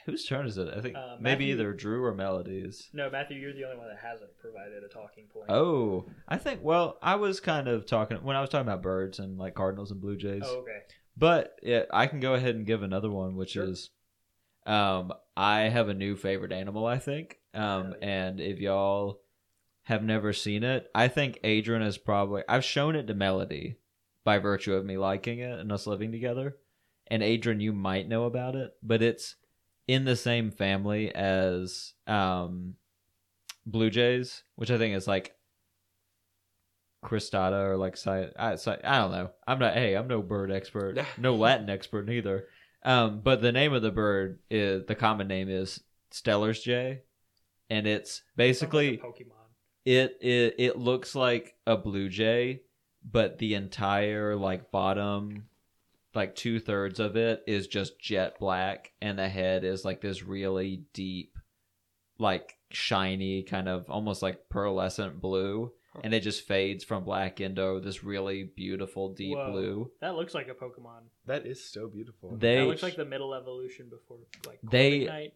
whose 0.07 0.25
turn 0.25 0.47
is 0.47 0.57
it? 0.57 0.67
I 0.75 0.81
think 0.81 0.95
Uh, 0.97 1.17
maybe 1.19 1.45
either 1.45 1.71
Drew 1.73 2.03
or 2.03 2.15
Melodies. 2.15 2.89
no, 2.93 3.09
Matthew, 3.09 3.37
you're 3.37 3.53
the 3.53 3.63
only 3.65 3.77
one 3.77 3.87
that 3.89 3.99
hasn't 4.01 4.31
provided 4.39 4.83
a 4.83 4.87
talking 4.87 5.27
point. 5.31 5.45
Oh, 5.49 6.07
I 6.27 6.37
think. 6.37 6.61
Well, 6.63 6.97
I 7.03 7.15
was 7.15 7.39
kind 7.39 7.67
of 7.67 7.85
talking 7.85 8.17
when 8.23 8.35
I 8.35 8.41
was 8.41 8.49
talking 8.49 8.67
about 8.67 8.81
birds 8.81 9.19
and 9.19 9.37
like 9.37 9.53
cardinals 9.53 9.91
and 9.91 10.01
blue 10.01 10.17
jays. 10.17 10.41
Oh, 10.43 10.61
okay. 10.61 10.79
But 11.15 11.55
yeah, 11.61 11.83
I 11.93 12.07
can 12.07 12.19
go 12.19 12.33
ahead 12.33 12.55
and 12.55 12.65
give 12.65 12.81
another 12.81 13.11
one, 13.11 13.35
which 13.35 13.51
Sure. 13.51 13.65
is, 13.65 13.91
um, 14.65 15.13
I 15.37 15.61
have 15.69 15.87
a 15.87 15.93
new 15.93 16.15
favorite 16.15 16.51
animal. 16.51 16.85
I 16.87 16.97
think, 16.97 17.37
um, 17.53 17.61
Hell 17.61 17.95
yeah. 18.01 18.07
and 18.07 18.39
if 18.39 18.59
y'all 18.59 19.21
have 19.85 20.03
never 20.03 20.33
seen 20.33 20.63
it, 20.63 20.89
I 20.93 21.07
think 21.07 21.39
Adrin 21.43 21.85
is 21.85 21.97
probably. 21.97 22.43
I've 22.49 22.65
shown 22.65 22.95
it 22.95 23.07
to 23.07 23.13
Melody 23.13 23.77
by 24.23 24.39
virtue 24.39 24.73
of 24.73 24.85
me 24.85 24.97
liking 24.97 25.39
it 25.39 25.59
and 25.59 25.71
us 25.71 25.87
living 25.87 26.11
together. 26.11 26.57
And 27.07 27.21
Adrin, 27.21 27.61
you 27.61 27.71
might 27.71 28.09
know 28.09 28.25
about 28.25 28.55
it, 28.55 28.73
but 28.81 29.03
it's 29.03 29.35
in 29.87 30.05
the 30.05 30.15
same 30.15 30.49
family 30.49 31.13
as 31.13 31.93
um, 32.07 32.73
blue 33.65 33.91
jays, 33.91 34.43
which 34.55 34.71
I 34.71 34.79
think 34.79 34.95
is 34.95 35.07
like 35.07 35.35
cristata 37.03 37.69
or 37.69 37.77
like 37.77 37.95
I, 38.07 38.29
I 38.37 38.55
don't 38.55 39.11
know. 39.11 39.29
I'm 39.47 39.59
not. 39.59 39.75
Hey, 39.75 39.95
I'm 39.95 40.07
no 40.07 40.23
bird 40.23 40.51
expert, 40.51 40.97
no 41.19 41.35
Latin 41.35 41.69
expert 41.69 42.07
neither. 42.07 42.47
Um, 42.83 43.21
but 43.23 43.41
the 43.41 43.51
name 43.51 43.73
of 43.73 43.83
the 43.83 43.91
bird 43.91 44.39
is 44.49 44.85
the 44.87 44.95
common 44.95 45.27
name 45.27 45.47
is 45.47 45.83
Steller's 46.11 46.61
jay, 46.61 47.01
and 47.69 47.85
it's 47.85 48.23
basically 48.35 48.91
like 48.91 49.01
a 49.01 49.05
Pokemon. 49.05 49.44
It 49.85 50.17
it 50.21 50.55
it 50.57 50.77
looks 50.77 51.15
like 51.15 51.55
a 51.67 51.77
blue 51.77 52.09
jay, 52.09 52.61
but 53.09 53.37
the 53.37 53.53
entire 53.53 54.35
like 54.35 54.71
bottom, 54.71 55.47
like 56.13 56.35
two 56.35 56.59
thirds 56.59 56.99
of 56.99 57.15
it 57.15 57.43
is 57.47 57.67
just 57.67 57.99
jet 57.99 58.39
black, 58.39 58.91
and 59.01 59.19
the 59.19 59.29
head 59.29 59.63
is 59.63 59.85
like 59.85 60.01
this 60.01 60.23
really 60.23 60.83
deep, 60.93 61.37
like 62.17 62.57
shiny 62.69 63.43
kind 63.43 63.69
of 63.69 63.89
almost 63.89 64.21
like 64.21 64.49
pearlescent 64.49 65.21
blue, 65.21 65.71
and 66.03 66.13
it 66.13 66.21
just 66.21 66.47
fades 66.47 66.83
from 66.83 67.03
black 67.03 67.39
into 67.39 67.79
this 67.83 68.03
really 68.03 68.43
beautiful 68.43 69.13
deep 69.13 69.37
Whoa. 69.37 69.51
blue. 69.51 69.91
That 70.01 70.15
looks 70.15 70.33
like 70.33 70.47
a 70.47 70.53
Pokemon. 70.53 71.03
That 71.27 71.45
is 71.45 71.63
so 71.63 71.87
beautiful. 71.87 72.35
They 72.35 72.55
that 72.57 72.65
looks 72.65 72.83
like 72.83 72.95
the 72.95 73.05
middle 73.05 73.33
evolution 73.35 73.87
before 73.89 74.17
like 74.47 74.59
They- 74.63 75.01
Corviknight. 75.01 75.31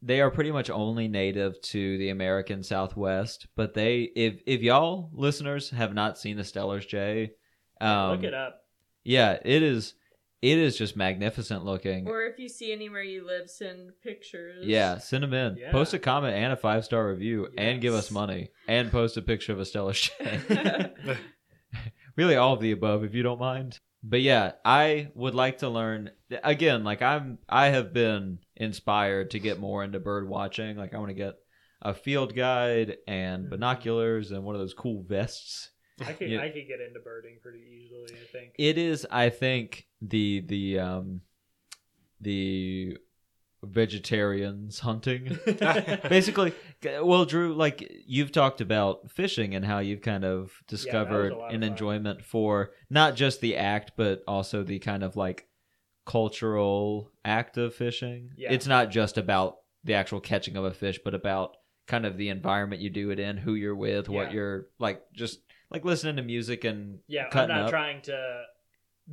They 0.00 0.20
are 0.20 0.30
pretty 0.30 0.52
much 0.52 0.70
only 0.70 1.08
native 1.08 1.60
to 1.62 1.98
the 1.98 2.10
American 2.10 2.62
Southwest. 2.62 3.46
But 3.56 3.74
they, 3.74 4.10
if 4.14 4.40
if 4.46 4.60
y'all 4.60 5.10
listeners 5.12 5.70
have 5.70 5.92
not 5.94 6.18
seen 6.18 6.36
the 6.36 6.44
Steller's 6.44 6.86
Jay, 6.86 7.32
um, 7.80 8.10
Look 8.12 8.24
it 8.24 8.34
up. 8.34 8.60
Yeah, 9.04 9.38
it 9.44 9.62
is. 9.62 9.94
it 10.42 10.58
is 10.58 10.76
just 10.76 10.96
magnificent 10.96 11.64
looking. 11.64 12.06
Or 12.06 12.22
if 12.26 12.38
you 12.38 12.48
see 12.48 12.72
anywhere 12.72 13.02
you 13.02 13.26
live, 13.26 13.50
send 13.50 13.90
pictures. 14.02 14.64
yeah, 14.66 14.98
send 14.98 15.24
them 15.24 15.34
in. 15.34 15.56
Yeah. 15.56 15.72
Post 15.72 15.94
a 15.94 15.98
comment 15.98 16.34
and 16.34 16.52
a 16.52 16.56
five 16.56 16.84
star 16.84 17.08
review, 17.08 17.48
and 17.56 17.80
give 17.80 17.94
us 17.94 18.10
money, 18.10 18.50
and 18.68 18.92
post 18.92 19.16
a 19.16 19.22
picture 19.22 19.52
of 19.52 19.60
a 19.60 19.64
Steller's 19.64 20.00
Jay. 20.00 20.92
really, 22.16 22.36
all 22.36 22.52
of 22.52 22.60
the 22.60 22.72
above, 22.72 23.02
if 23.02 23.14
you 23.14 23.22
don't 23.22 23.40
mind. 23.40 23.78
But 24.02 24.20
yeah, 24.22 24.52
I 24.64 25.08
would 25.14 25.34
like 25.34 25.58
to 25.58 25.68
learn 25.68 26.10
again. 26.44 26.84
Like 26.84 27.02
I'm, 27.02 27.38
I 27.48 27.66
have 27.66 27.92
been 27.92 28.38
inspired 28.58 29.30
to 29.30 29.38
get 29.38 29.58
more 29.58 29.82
into 29.84 29.98
bird 30.00 30.28
watching. 30.28 30.76
Like 30.76 30.94
I 30.94 30.98
want 30.98 31.08
to 31.10 31.14
get 31.14 31.34
a 31.80 31.94
field 31.94 32.34
guide 32.34 32.96
and 33.06 33.46
Mhm. 33.46 33.50
binoculars 33.50 34.30
and 34.32 34.44
one 34.44 34.54
of 34.54 34.60
those 34.60 34.74
cool 34.74 35.02
vests. 35.04 35.70
I 36.04 36.12
could 36.12 36.30
Yeah. 36.30 36.40
I 36.42 36.48
could 36.50 36.66
get 36.68 36.80
into 36.80 37.00
birding 37.00 37.38
pretty 37.42 37.60
easily. 37.60 38.12
I 38.20 38.26
think. 38.32 38.52
It 38.58 38.78
is, 38.78 39.06
I 39.10 39.30
think, 39.30 39.86
the 40.02 40.40
the 40.46 40.78
um 40.78 41.20
the 42.20 42.96
vegetarians 43.64 44.80
hunting. 44.80 45.38
Basically, 46.08 46.52
well, 47.02 47.24
Drew, 47.24 47.54
like 47.54 47.90
you've 48.06 48.32
talked 48.32 48.60
about 48.60 49.10
fishing 49.10 49.54
and 49.54 49.64
how 49.64 49.78
you've 49.80 50.02
kind 50.02 50.24
of 50.24 50.52
discovered 50.68 51.32
lot 51.32 51.48
of 51.48 51.54
an 51.54 51.60
fun. 51.62 51.70
enjoyment 51.70 52.24
for 52.24 52.70
not 52.90 53.14
just 53.16 53.40
the 53.40 53.56
act, 53.56 53.92
but 53.96 54.22
also 54.28 54.62
the 54.62 54.78
kind 54.78 55.02
of 55.02 55.16
like 55.16 55.46
cultural 56.06 57.10
act 57.28 57.56
of 57.58 57.74
fishing. 57.74 58.30
Yeah. 58.36 58.52
It's 58.52 58.66
not 58.66 58.90
just 58.90 59.18
about 59.18 59.56
the 59.84 59.94
actual 59.94 60.20
catching 60.20 60.56
of 60.56 60.64
a 60.64 60.72
fish, 60.72 60.98
but 61.04 61.14
about 61.14 61.56
kind 61.86 62.04
of 62.04 62.16
the 62.16 62.28
environment 62.30 62.82
you 62.82 62.90
do 62.90 63.10
it 63.10 63.18
in, 63.20 63.36
who 63.36 63.54
you're 63.54 63.76
with, 63.76 64.08
what 64.08 64.28
Yeah. 64.28 64.34
you're 64.34 64.66
like, 64.78 65.02
just 65.12 65.40
like 65.70 65.84
listening 65.84 66.16
to 66.16 66.22
music 66.22 66.64
and 66.64 66.98
yeah, 67.08 67.28
I'm 67.32 67.48
not 67.48 67.62
up. 67.64 67.70
trying 67.70 68.02
to 68.02 68.42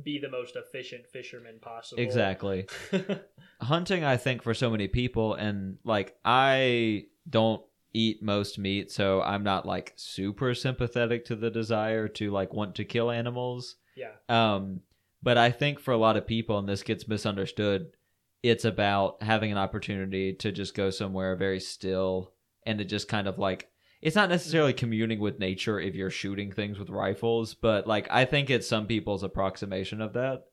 be 0.02 0.18
the 0.18 0.28
most 0.30 0.56
efficient 0.56 1.06
fisherman 1.06 1.58
possible. 1.60 2.02
exactly. 2.02 2.66
hunting 3.60 4.04
i 4.04 4.16
think 4.18 4.42
for 4.42 4.52
so 4.52 4.68
many 4.70 4.86
people 4.88 5.32
and 5.34 5.78
like 5.84 6.14
i 6.24 7.04
don't 7.28 7.62
eat 7.94 8.22
most 8.22 8.58
meat 8.58 8.90
so 8.92 9.22
i'm 9.22 9.42
not 9.42 9.64
like 9.64 9.94
super 9.96 10.54
sympathetic 10.54 11.24
to 11.24 11.34
the 11.34 11.50
desire 11.50 12.08
to 12.08 12.30
like 12.30 12.52
want 12.52 12.74
to 12.74 12.84
kill 12.84 13.10
animals 13.10 13.76
yeah. 13.96 14.10
um 14.28 14.80
but 15.22 15.38
i 15.38 15.50
think 15.50 15.80
for 15.80 15.92
a 15.92 15.96
lot 15.96 16.18
of 16.18 16.26
people 16.26 16.58
and 16.58 16.68
this 16.68 16.82
gets 16.82 17.08
misunderstood 17.08 17.86
it's 18.42 18.64
about 18.64 19.22
having 19.22 19.50
an 19.52 19.58
opportunity 19.58 20.32
to 20.34 20.52
just 20.52 20.74
go 20.74 20.90
somewhere 20.90 21.36
very 21.36 21.60
still 21.60 22.32
and 22.64 22.78
to 22.78 22.84
just 22.84 23.08
kind 23.08 23.26
of 23.28 23.38
like 23.38 23.68
it's 24.02 24.16
not 24.16 24.28
necessarily 24.28 24.72
communing 24.72 25.18
with 25.20 25.38
nature 25.38 25.80
if 25.80 25.94
you're 25.94 26.10
shooting 26.10 26.52
things 26.52 26.78
with 26.78 26.90
rifles 26.90 27.54
but 27.54 27.86
like 27.86 28.06
i 28.10 28.24
think 28.24 28.50
it's 28.50 28.68
some 28.68 28.86
people's 28.86 29.22
approximation 29.22 30.00
of 30.00 30.12
that 30.12 30.44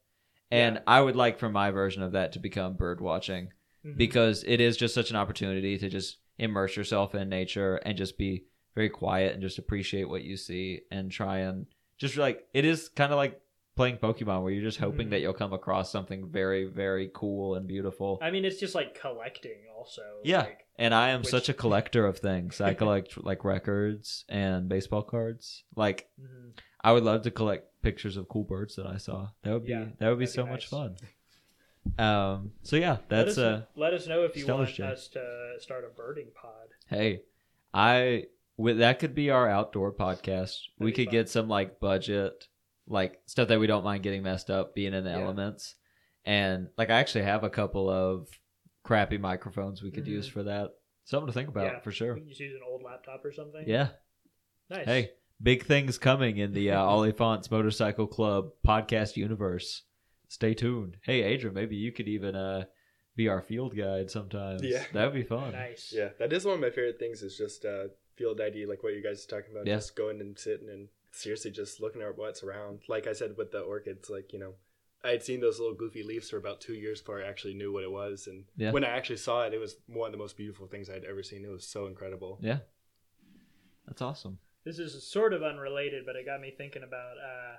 and 0.49 0.75
Yeah. 0.75 0.81
i 0.87 1.01
would 1.01 1.15
like 1.15 1.39
for 1.39 1.49
my 1.49 1.71
version 1.71 2.01
of 2.03 2.13
that 2.13 2.31
to 2.33 2.39
become 2.39 2.75
bird 2.75 3.01
watching 3.01 3.49
Mhm. 3.85 3.97
because 3.97 4.43
it 4.47 4.61
is 4.61 4.77
just 4.77 4.93
such 4.95 5.09
an 5.09 5.17
opportunity 5.17 5.77
to 5.77 5.89
just 5.89 6.17
immerse 6.37 6.75
yourself 6.77 7.13
in 7.13 7.27
nature 7.29 7.75
and 7.85 7.97
just 7.97 8.17
be 8.17 8.45
very 8.75 8.89
quiet 8.89 9.33
and 9.33 9.41
just 9.41 9.59
appreciate 9.59 10.09
what 10.09 10.23
you 10.23 10.35
see 10.37 10.81
and 10.89 11.11
try 11.11 11.39
and 11.39 11.65
just 11.97 12.15
like 12.17 12.47
it 12.53 12.65
is 12.65 12.87
kind 12.89 13.11
of 13.11 13.17
like 13.17 13.39
playing 13.75 13.97
Pokemon 13.97 14.43
where 14.43 14.51
you're 14.51 14.63
just 14.63 14.77
hoping 14.79 15.07
Mhm. 15.07 15.11
that 15.11 15.21
you'll 15.21 15.33
come 15.33 15.53
across 15.53 15.91
something 15.91 16.27
very 16.29 16.65
very 16.65 17.09
cool 17.13 17.55
and 17.55 17.67
beautiful. 17.67 18.19
I 18.21 18.29
mean, 18.31 18.45
it's 18.45 18.59
just 18.59 18.75
like 18.75 18.93
collecting, 18.99 19.59
also. 19.75 20.03
Yeah. 20.23 20.41
Like, 20.43 20.59
And 20.77 20.91
I 20.93 21.09
am 21.09 21.21
Which- 21.21 21.29
such 21.29 21.49
a 21.49 21.53
collector 21.53 22.05
of 22.07 22.17
things. 22.17 22.59
I 22.59 22.73
collect 22.73 23.17
like 23.23 23.43
records 23.45 24.25
and 24.27 24.67
baseball 24.67 25.03
cards. 25.03 25.63
Like 25.75 26.09
mhm. 26.19 26.51
I 26.81 26.91
would 26.93 27.03
love 27.03 27.21
to 27.23 27.31
collect 27.31 27.81
pictures 27.83 28.17
of 28.17 28.27
cool 28.27 28.43
birds 28.43 28.75
that 28.75 28.87
I 28.87 28.97
saw. 28.97 29.29
That 29.43 29.53
would 29.53 29.63
be 29.65 29.69
Yeah, 29.71 29.85
that 29.99 30.09
would 30.09 30.19
be 30.19 30.25
so 30.25 30.43
be 30.45 30.49
much 30.51 30.67
fun. 30.67 30.95
Um 31.99 32.53
so 32.63 32.75
yeah, 32.77 32.91
let 32.91 33.09
that's 33.09 33.31
us, 33.31 33.37
uh 33.39 33.61
let 33.75 33.93
us 33.93 34.07
know 34.07 34.23
if 34.23 34.37
you 34.37 34.47
want 34.47 34.69
Jay. 34.69 34.83
us 34.83 35.07
to 35.09 35.55
start 35.59 35.83
a 35.83 35.89
birding 35.89 36.27
pod. 36.33 36.69
Hey, 36.87 37.23
I 37.73 38.27
with 38.55 38.77
that 38.79 38.99
could 38.99 39.13
be 39.13 39.29
our 39.29 39.49
outdoor 39.49 39.91
podcast. 39.91 40.59
we 40.79 40.85
That'd 40.85 40.85
be 40.85 40.91
could 40.93 41.05
fun. 41.07 41.11
get 41.11 41.29
some 41.29 41.47
like 41.49 41.79
budget, 41.81 42.47
like 42.87 43.21
stuff 43.25 43.47
that 43.47 43.59
we 43.59 43.67
don't 43.67 43.83
mind 43.83 44.03
getting 44.03 44.23
messed 44.23 44.49
up, 44.49 44.75
being 44.75 44.93
in 44.93 45.03
the 45.03 45.09
Yeah. 45.11 45.19
elements, 45.21 45.75
and 46.25 46.69
like 46.77 46.89
I 46.89 46.99
actually 46.99 47.23
have 47.25 47.43
a 47.43 47.49
couple 47.49 47.89
of 47.89 48.27
crappy 48.83 49.17
microphones 49.17 49.81
we 49.81 49.91
could 49.91 50.05
Mhm. 50.05 50.09
use 50.09 50.27
for 50.27 50.43
that. 50.43 50.71
Something 51.05 51.27
to 51.27 51.33
think 51.33 51.49
about 51.49 51.65
Yeah. 51.65 51.79
for 51.79 51.91
sure. 51.91 52.13
We 52.13 52.19
can 52.21 52.29
just 52.29 52.41
use 52.41 52.53
an 52.55 52.61
old 52.65 52.83
laptop 52.83 53.23
or 53.25 53.31
something. 53.31 53.63
Yeah. 53.67 53.89
Nice. 54.69 54.85
Hey, 54.85 55.11
big 55.41 55.63
things 55.65 55.97
coming 55.97 56.37
in 56.37 56.53
the 56.53 56.71
uh, 56.71 56.81
Oliphaunts 56.89 57.49
Motorcycle 57.51 58.07
Club 58.07 58.51
podcast 58.65 59.15
universe. 59.17 59.83
Stay 60.27 60.53
tuned. 60.53 60.97
Hey, 61.03 61.21
Adrin, 61.37 61.53
maybe 61.53 61.75
you 61.75 61.91
could 61.91 62.07
even 62.07 62.35
uh 62.35 62.65
be 63.15 63.27
our 63.29 63.41
field 63.43 63.75
guide 63.77 64.09
sometimes. 64.09 64.63
Yeah. 64.63 64.83
that 64.93 65.05
would 65.05 65.13
be 65.13 65.23
fun. 65.23 65.51
Nice. 65.51 65.93
Yeah, 65.95 66.09
that 66.17 66.33
is 66.33 66.45
one 66.45 66.55
of 66.55 66.61
my 66.61 66.71
favorite 66.71 66.97
things. 66.99 67.21
Is 67.21 67.37
just 67.37 67.63
uh, 67.63 67.89
field 68.15 68.41
ID, 68.41 68.65
like 68.65 68.81
what 68.81 68.93
you 68.93 69.03
guys 69.03 69.23
are 69.23 69.27
talking 69.29 69.51
about. 69.53 69.67
Yeah. 69.67 69.75
Just 69.75 69.95
going 69.95 70.19
and 70.19 70.37
sitting 70.37 70.67
and 70.69 70.87
seriously 71.13 71.51
just 71.51 71.79
looking 71.79 72.01
at 72.01 72.17
what's 72.17 72.43
around. 72.43 72.81
Like 72.89 73.07
I 73.07 73.13
said 73.13 73.35
with 73.37 73.51
the 73.51 73.59
orchids, 73.61 74.09
like 74.09 74.33
you 74.33 74.39
know, 74.39 74.53
I 75.03 75.09
had 75.09 75.23
seen 75.23 75.39
those 75.41 75.59
little 75.59 75.75
goofy 75.75 76.03
leaves 76.03 76.29
for 76.29 76.37
about 76.37 76.59
two 76.61 76.73
years 76.73 76.99
before 77.01 77.21
I 77.23 77.27
actually 77.27 77.53
knew 77.53 77.71
what 77.71 77.83
it 77.83 77.91
was. 77.91 78.27
And 78.27 78.45
Yeah. 78.57 78.71
when 78.71 78.83
I 78.83 78.89
actually 78.89 79.17
saw 79.17 79.45
it, 79.45 79.53
it 79.53 79.59
was 79.59 79.77
one 79.87 80.07
of 80.07 80.11
the 80.11 80.17
most 80.17 80.37
beautiful 80.37 80.67
things 80.67 80.89
I'd 80.89 81.03
ever 81.05 81.23
seen. 81.23 81.45
It 81.45 81.49
was 81.51 81.65
so 81.67 81.85
incredible. 81.87 82.39
Yeah, 82.41 82.59
that's 83.85 84.01
awesome. 84.01 84.39
This 84.65 84.79
is 84.79 85.05
sort 85.09 85.33
of 85.33 85.43
unrelated, 85.43 86.05
but 86.05 86.15
it 86.15 86.25
got 86.25 86.39
me 86.41 86.53
thinking 86.57 86.83
about 86.83 87.17
uh, 87.17 87.57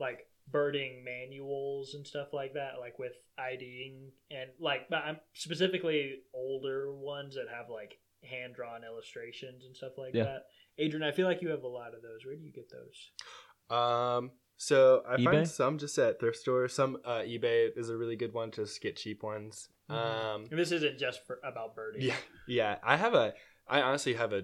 like 0.00 0.26
birding 0.50 1.04
manuals 1.04 1.92
and 1.94 2.06
stuff 2.06 2.28
like 2.32 2.54
that, 2.54 2.78
like 2.80 2.98
with 2.98 3.12
IDing 3.38 4.10
and 4.30 4.50
like 4.58 4.88
but 4.88 5.02
I'm 5.04 5.18
specifically 5.34 6.20
older 6.32 6.92
ones 6.92 7.34
that 7.34 7.46
have 7.54 7.68
like 7.70 7.98
hand 8.24 8.54
drawn 8.54 8.84
illustrations 8.84 9.64
and 9.64 9.76
stuff 9.76 9.92
like 9.98 10.14
Yeah. 10.14 10.24
that. 10.24 10.46
Adrin, 10.80 11.02
I 11.02 11.12
feel 11.12 11.26
like 11.26 11.42
you 11.42 11.48
have 11.48 11.62
a 11.62 11.68
lot 11.68 11.94
of 11.94 12.02
those. 12.02 12.24
Where 12.24 12.36
do 12.36 12.42
you 12.42 12.52
get 12.52 12.70
those? 12.70 13.76
Um, 13.76 14.30
so 14.56 15.02
I 15.08 15.16
eBay? 15.16 15.24
find 15.24 15.48
some 15.48 15.78
just 15.78 15.98
at 15.98 16.18
thrift 16.20 16.36
stores. 16.38 16.72
Some 16.72 16.98
uh, 17.04 17.20
eBay 17.20 17.68
is 17.76 17.90
a 17.90 17.96
really 17.96 18.16
good 18.16 18.32
one 18.32 18.50
to 18.52 18.62
just 18.64 18.80
get 18.80 18.96
cheap 18.96 19.22
ones. 19.22 19.68
Mhm. 19.90 19.94
Um, 19.94 20.46
And 20.50 20.58
this 20.58 20.72
isn't 20.72 20.98
just 20.98 21.26
for 21.26 21.40
about 21.44 21.74
birding. 21.74 22.02
Yeah, 22.02 22.16
yeah. 22.46 22.78
I 22.82 22.96
have 22.96 23.14
a. 23.14 23.34
I 23.66 23.82
honestly 23.82 24.14
have 24.14 24.32
a 24.32 24.42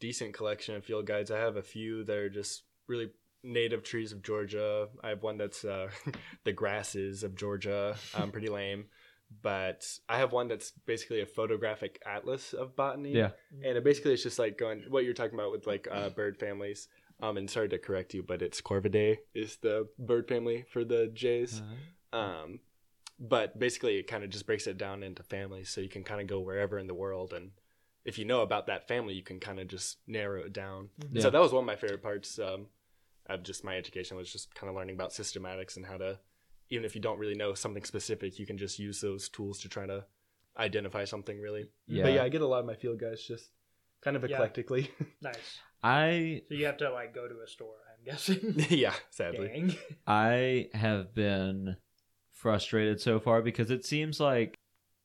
decent 0.00 0.34
collection 0.34 0.74
of 0.74 0.84
field 0.84 1.06
guides. 1.06 1.30
I 1.30 1.38
have 1.38 1.56
a 1.56 1.62
few 1.62 2.04
that 2.04 2.16
are 2.16 2.30
just 2.30 2.64
really 2.88 3.10
native 3.44 3.82
trees 3.82 4.12
of 4.12 4.22
Georgia. 4.22 4.88
I 5.02 5.10
have 5.10 5.22
one 5.22 5.36
that's 5.36 5.64
uh, 5.64 5.90
the 6.44 6.52
grasses 6.52 7.22
of 7.22 7.34
Georgia. 7.34 7.96
Um, 8.14 8.30
pretty 8.32 8.48
lame, 8.48 8.86
but 9.40 9.86
I 10.08 10.18
have 10.18 10.32
one 10.32 10.48
that's 10.48 10.72
basically 10.86 11.20
a 11.20 11.26
photographic 11.26 12.00
atlas 12.04 12.52
of 12.52 12.76
botany. 12.76 13.12
Yeah. 13.12 13.30
and 13.64 13.76
it 13.76 13.84
basically 13.84 14.12
it's 14.12 14.22
just 14.22 14.38
like 14.38 14.58
going 14.58 14.84
what 14.88 15.04
you're 15.04 15.14
talking 15.14 15.34
about 15.34 15.52
with 15.52 15.66
like 15.66 15.88
uh, 15.90 16.10
bird 16.10 16.38
families. 16.38 16.88
Um, 17.20 17.36
and 17.36 17.48
sorry 17.48 17.68
to 17.68 17.78
correct 17.78 18.14
you, 18.14 18.22
but 18.24 18.42
it's 18.42 18.60
Corvidae 18.60 19.18
is 19.32 19.56
the 19.58 19.86
bird 19.96 20.26
family 20.26 20.64
for 20.72 20.84
the 20.84 21.08
jays. 21.14 21.62
Um, 22.12 22.58
but 23.20 23.56
basically, 23.58 23.98
it 23.98 24.08
kind 24.08 24.24
of 24.24 24.30
just 24.30 24.44
breaks 24.44 24.66
it 24.66 24.76
down 24.76 25.04
into 25.04 25.22
families, 25.22 25.68
so 25.70 25.80
you 25.80 25.88
can 25.88 26.02
kind 26.02 26.20
of 26.20 26.26
go 26.26 26.40
wherever 26.40 26.78
in 26.78 26.88
the 26.88 26.94
world, 26.94 27.32
and 27.32 27.52
if 28.04 28.18
you 28.18 28.24
know 28.24 28.40
about 28.40 28.66
that 28.66 28.88
family, 28.88 29.14
you 29.14 29.22
can 29.22 29.38
kind 29.38 29.60
of 29.60 29.68
just 29.68 29.98
narrow 30.06 30.42
it 30.42 30.52
down. 30.52 30.88
Yeah. 31.12 31.22
So 31.22 31.30
that 31.30 31.40
was 31.40 31.52
one 31.52 31.62
of 31.62 31.66
my 31.66 31.76
favorite 31.76 32.02
parts 32.02 32.38
um, 32.38 32.66
of 33.26 33.42
just 33.44 33.62
my 33.64 33.76
education 33.76 34.16
was 34.16 34.32
just 34.32 34.54
kind 34.54 34.68
of 34.68 34.74
learning 34.74 34.96
about 34.96 35.10
systematics 35.10 35.76
and 35.76 35.86
how 35.86 35.98
to, 35.98 36.18
even 36.72 36.86
if 36.86 36.94
you 36.94 37.00
don't 37.02 37.18
really 37.18 37.34
know 37.34 37.52
something 37.52 37.84
specific, 37.84 38.38
you 38.38 38.46
can 38.46 38.56
just 38.56 38.78
use 38.78 39.00
those 39.02 39.28
tools 39.28 39.60
to 39.60 39.68
try 39.68 39.84
to 39.86 40.04
identify 40.56 41.04
something 41.04 41.38
really. 41.38 41.66
Yeah. 41.86 42.04
But 42.04 42.12
yeah, 42.14 42.22
I 42.24 42.30
get 42.30 42.40
a 42.40 42.46
lot 42.46 42.60
of 42.60 42.66
my 42.66 42.74
field 42.74 42.98
guides 42.98 43.26
just 43.26 43.50
kind 44.00 44.16
of 44.16 44.24
Yeah. 44.28 44.38
eclectically. 44.38 44.88
Nice. 45.20 45.58
I 45.82 46.42
So 46.48 46.54
you 46.54 46.64
have 46.66 46.78
to 46.78 46.90
like 46.90 47.14
go 47.14 47.28
to 47.28 47.34
a 47.44 47.46
store, 47.46 47.74
I'm 47.92 48.04
guessing. 48.04 48.54
yeah, 48.70 48.94
sadly. 49.10 49.48
Dang. 49.48 49.76
I 50.06 50.68
have 50.72 51.14
been 51.14 51.76
frustrated 52.32 53.00
so 53.00 53.20
far 53.20 53.42
because 53.42 53.70
it 53.70 53.84
seems 53.84 54.18
like 54.18 54.54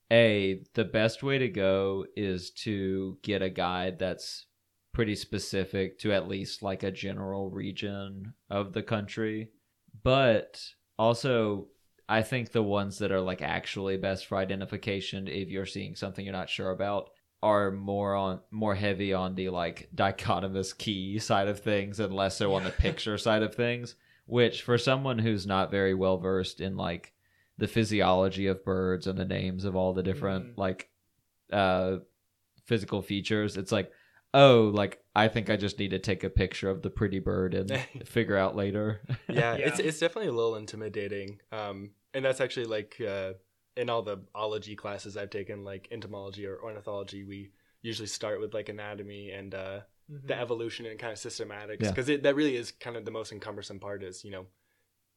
a 0.09 0.63
the 0.73 0.85
best 0.85 1.21
way 1.21 1.37
to 1.37 1.49
go 1.49 2.05
is 2.15 2.51
to 2.51 3.17
get 3.23 3.41
a 3.41 3.49
guide 3.49 3.99
that's 3.99 4.45
pretty 4.93 5.15
specific 5.15 5.99
to 5.99 6.13
at 6.13 6.29
least 6.29 6.63
like 6.63 6.83
a 6.83 6.91
general 6.91 7.49
region 7.49 8.33
of 8.49 8.71
the 8.71 8.83
country. 8.83 9.49
But 10.01 10.63
also 10.97 11.67
I 12.09 12.21
think 12.21 12.51
the 12.51 12.63
ones 12.63 12.99
that 12.99 13.11
are 13.11 13.19
like 13.21 13.41
actually 13.41 13.97
best 13.97 14.25
for 14.27 14.37
identification 14.37 15.27
if 15.27 15.49
you're 15.49 15.65
seeing 15.65 15.95
something 15.95 16.23
you're 16.25 16.31
not 16.33 16.49
sure 16.49 16.71
about 16.71 17.09
are 17.43 17.69
more 17.71 18.15
on 18.15 18.39
more 18.49 18.75
heavy 18.75 19.13
on 19.13 19.35
the 19.35 19.49
like 19.49 19.89
dichotomous 19.95 20.75
key 20.77 21.19
side 21.19 21.47
of 21.47 21.59
things 21.59 21.99
and 21.99 22.13
less 22.13 22.37
so 22.37 22.53
on 22.53 22.63
the 22.63 22.69
picture 22.85 23.17
side 23.17 23.43
of 23.43 23.53
things 23.53 23.95
which 24.25 24.63
for 24.63 24.77
someone 24.77 25.19
who's 25.19 25.45
not 25.45 25.69
very 25.71 25.93
well 25.93 26.17
versed 26.17 26.59
in 26.61 26.75
like 26.75 27.13
the 27.57 27.67
physiology 27.67 28.47
of 28.47 28.63
birds 28.65 29.05
and 29.07 29.17
the 29.19 29.25
names 29.25 29.65
of 29.65 29.75
all 29.75 29.93
the 29.93 30.03
different 30.03 30.45
Mhm. 30.55 30.57
like 30.57 30.89
uh 31.51 31.97
physical 32.65 33.01
features 33.01 33.55
it's 33.55 33.71
like 33.71 33.91
oh, 34.33 34.71
like 34.73 35.03
I 35.15 35.27
think 35.27 35.49
I 35.49 35.57
just 35.57 35.79
need 35.79 35.91
to 35.91 35.99
take 35.99 36.23
a 36.23 36.29
picture 36.29 36.69
of 36.69 36.81
the 36.81 36.89
pretty 36.89 37.19
bird 37.19 37.53
and 37.53 37.71
figure 38.05 38.37
out 38.37 38.55
later. 38.55 39.01
yeah, 39.29 39.55
Yeah. 39.57 39.67
it's 39.67 39.79
it's 39.79 39.99
definitely 39.99 40.29
a 40.29 40.33
little 40.33 40.55
intimidating. 40.55 41.39
Um, 41.51 41.91
and 42.13 42.23
that's 42.25 42.41
actually 42.41 42.65
like 42.65 42.99
uh, 43.01 43.33
in 43.75 43.89
all 43.89 44.01
the 44.01 44.19
ology 44.33 44.75
classes 44.75 45.17
I've 45.17 45.29
taken, 45.29 45.63
like 45.63 45.87
entomology 45.91 46.45
or 46.45 46.59
ornithology, 46.61 47.23
we 47.23 47.51
usually 47.81 48.07
start 48.07 48.39
with 48.41 48.53
like 48.53 48.69
anatomy 48.69 49.31
and 49.31 49.53
uh, 49.53 49.79
Mhm. 50.09 50.25
the 50.27 50.39
evolution 50.39 50.85
and 50.85 50.97
kind 50.97 51.11
of 51.11 51.19
systematics 51.19 51.81
Yeah. 51.81 51.91
because 51.91 52.05
that 52.07 52.33
really 52.35 52.55
is 52.55 52.71
kind 52.71 52.95
of 52.95 53.03
the 53.03 53.11
most 53.11 53.33
encumbersome 53.33 53.79
part. 53.79 54.03
Is 54.03 54.23
you 54.23 54.31
know, 54.31 54.45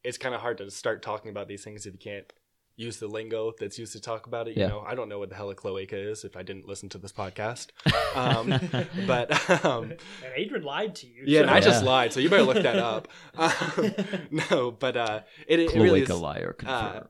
it's 0.02 0.18
kind 0.18 0.34
of 0.34 0.40
hard 0.40 0.58
to 0.58 0.68
start 0.70 1.00
talking 1.00 1.30
about 1.30 1.46
these 1.46 1.62
things 1.62 1.86
if 1.86 1.92
you 1.92 1.98
can't 2.00 2.32
use 2.76 2.96
the 2.98 3.06
lingo 3.06 3.52
that's 3.60 3.78
used 3.78 3.92
to 3.92 4.00
talk 4.00 4.26
about 4.26 4.48
it. 4.48 4.56
You 4.56 4.62
Yeah. 4.62 4.68
know, 4.68 4.80
I 4.80 4.94
don't 4.94 5.08
know 5.10 5.18
what 5.18 5.28
the 5.28 5.34
hell 5.34 5.50
a 5.50 5.54
cloaca 5.54 5.96
is 5.98 6.24
if 6.24 6.34
I 6.36 6.42
didn't 6.42 6.66
listen 6.66 6.88
to 6.90 6.98
this 6.98 7.12
podcast. 7.12 7.68
Um, 8.16 8.48
but 9.06 9.30
um, 9.64 9.92
and 9.92 10.32
Adrin 10.36 10.64
lied 10.64 10.96
to 10.96 11.06
you. 11.06 11.22
yeah, 11.26 11.40
and 11.42 11.48
so- 11.50 11.54
I 11.54 11.60
just 11.60 11.84
Yeah. 11.84 11.90
lied, 11.90 12.12
so 12.12 12.18
you 12.18 12.28
better 12.28 12.42
look 12.42 12.60
that 12.62 12.76
up. 12.94 13.06
Um, 13.36 13.94
no, 14.50 14.70
but 14.72 14.96
uh, 14.96 15.20
it, 15.46 15.60
it 15.60 15.74
really 15.74 16.00
is. 16.02 16.08
Cloaca 16.08 16.20
liar 16.20 16.56
Uh, 16.66 17.02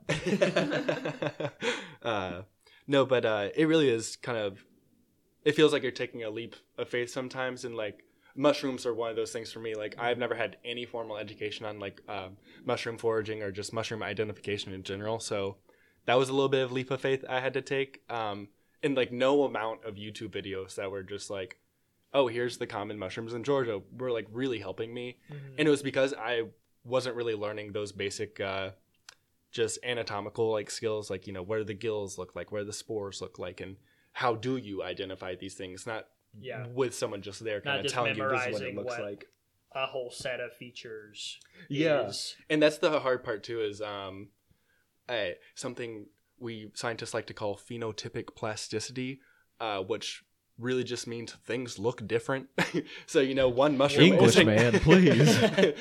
uh, 2.02 2.42
no, 2.86 3.06
but 3.06 3.24
uh, 3.24 3.48
it 3.54 3.66
really 3.66 3.88
is 3.88 4.16
kind 4.16 4.38
of. 4.38 4.64
It 5.44 5.54
feels 5.54 5.72
like 5.72 5.82
you're 5.82 5.90
taking 5.92 6.22
a 6.22 6.28
leap 6.30 6.54
of 6.76 6.88
faith 6.88 7.10
sometimes, 7.10 7.64
and 7.64 7.74
like 7.76 8.04
mushrooms 8.36 8.86
are 8.86 8.94
one 8.94 9.10
of 9.10 9.16
those 9.16 9.32
things 9.32 9.52
for 9.52 9.60
me. 9.60 9.74
Like 9.74 9.94
I've 9.98 10.18
never 10.18 10.34
had 10.34 10.56
any 10.64 10.84
formal 10.86 11.16
education 11.16 11.66
on 11.66 11.78
like 11.78 12.00
um, 12.08 12.36
mushroom 12.64 12.98
foraging 12.98 13.42
or 13.42 13.50
just 13.50 13.72
mushroom 13.72 14.02
identification 14.02 14.72
in 14.72 14.82
general, 14.82 15.20
so 15.20 15.56
that 16.06 16.14
was 16.14 16.28
a 16.28 16.32
little 16.32 16.48
bit 16.48 16.62
of 16.64 16.72
leap 16.72 16.90
of 16.90 17.00
faith 17.00 17.24
I 17.28 17.40
had 17.40 17.52
to 17.54 17.62
take. 17.62 18.02
Um, 18.08 18.48
and 18.82 18.96
like 18.96 19.12
no 19.12 19.44
amount 19.44 19.84
of 19.84 19.96
YouTube 19.96 20.30
videos 20.30 20.76
that 20.76 20.90
were 20.90 21.02
just 21.02 21.28
like, 21.28 21.58
oh, 22.14 22.26
here's 22.28 22.56
the 22.58 22.66
common 22.66 22.98
mushrooms 22.98 23.34
in 23.34 23.44
Georgia, 23.44 23.82
were 23.98 24.10
like 24.10 24.26
really 24.32 24.58
helping 24.58 24.92
me 24.94 25.18
Mhm. 25.30 25.54
and 25.58 25.68
it 25.68 25.70
was 25.70 25.82
because 25.82 26.14
I 26.14 26.44
wasn't 26.82 27.14
really 27.16 27.34
learning 27.34 27.72
those 27.72 27.92
basic, 27.92 28.40
uh, 28.40 28.70
just 29.52 29.78
anatomical 29.84 30.50
like 30.50 30.70
skills, 30.70 31.10
like 31.10 31.26
you 31.26 31.32
know, 31.32 31.42
what 31.42 31.58
do 31.58 31.64
the 31.64 31.74
gills 31.74 32.16
look 32.18 32.34
like, 32.34 32.50
do 32.50 32.64
the 32.64 32.72
spores 32.72 33.20
look 33.20 33.38
like, 33.38 33.60
and 33.60 33.76
how 34.12 34.34
do 34.34 34.56
you 34.56 34.82
identify 34.82 35.34
these 35.34 35.54
things? 35.54 35.86
Not 35.86 36.06
Yeah. 36.38 36.66
with 36.68 36.94
someone 36.94 37.22
just 37.22 37.42
there, 37.42 37.62
Not 37.64 37.74
kind 37.76 37.86
of 37.86 37.92
telling 37.92 38.16
you 38.16 38.28
this 38.28 38.46
is 38.46 38.52
what 38.52 38.62
it 38.62 38.74
looks 38.74 38.86
what- 38.90 39.02
like. 39.02 39.26
a 39.72 39.86
whole 39.86 40.10
set 40.10 40.40
of 40.40 40.52
features. 40.52 41.38
Yeah. 41.68 42.06
is- 42.08 42.36
And 42.48 42.62
that's 42.62 42.78
the 42.78 43.00
hard 43.00 43.22
part 43.24 43.42
too. 43.44 43.60
Is 43.60 43.80
um, 43.80 44.28
something 45.54 46.06
we 46.38 46.70
scientists 46.74 47.14
like 47.14 47.26
to 47.26 47.34
call 47.34 47.56
phenotypic 47.56 48.34
plasticity, 48.34 49.20
uh, 49.60 49.82
which 49.82 50.22
really 50.58 50.84
just 50.84 51.06
means 51.06 51.32
things 51.46 51.78
look 51.78 52.06
different. 52.06 52.48
so 53.06 53.20
you 53.20 53.34
know, 53.34 53.48
one 53.48 53.76
mushroom 53.76 54.06
English 54.12 54.30
isn't- 54.36 54.46
man, 54.46 54.72
please. 54.80 55.38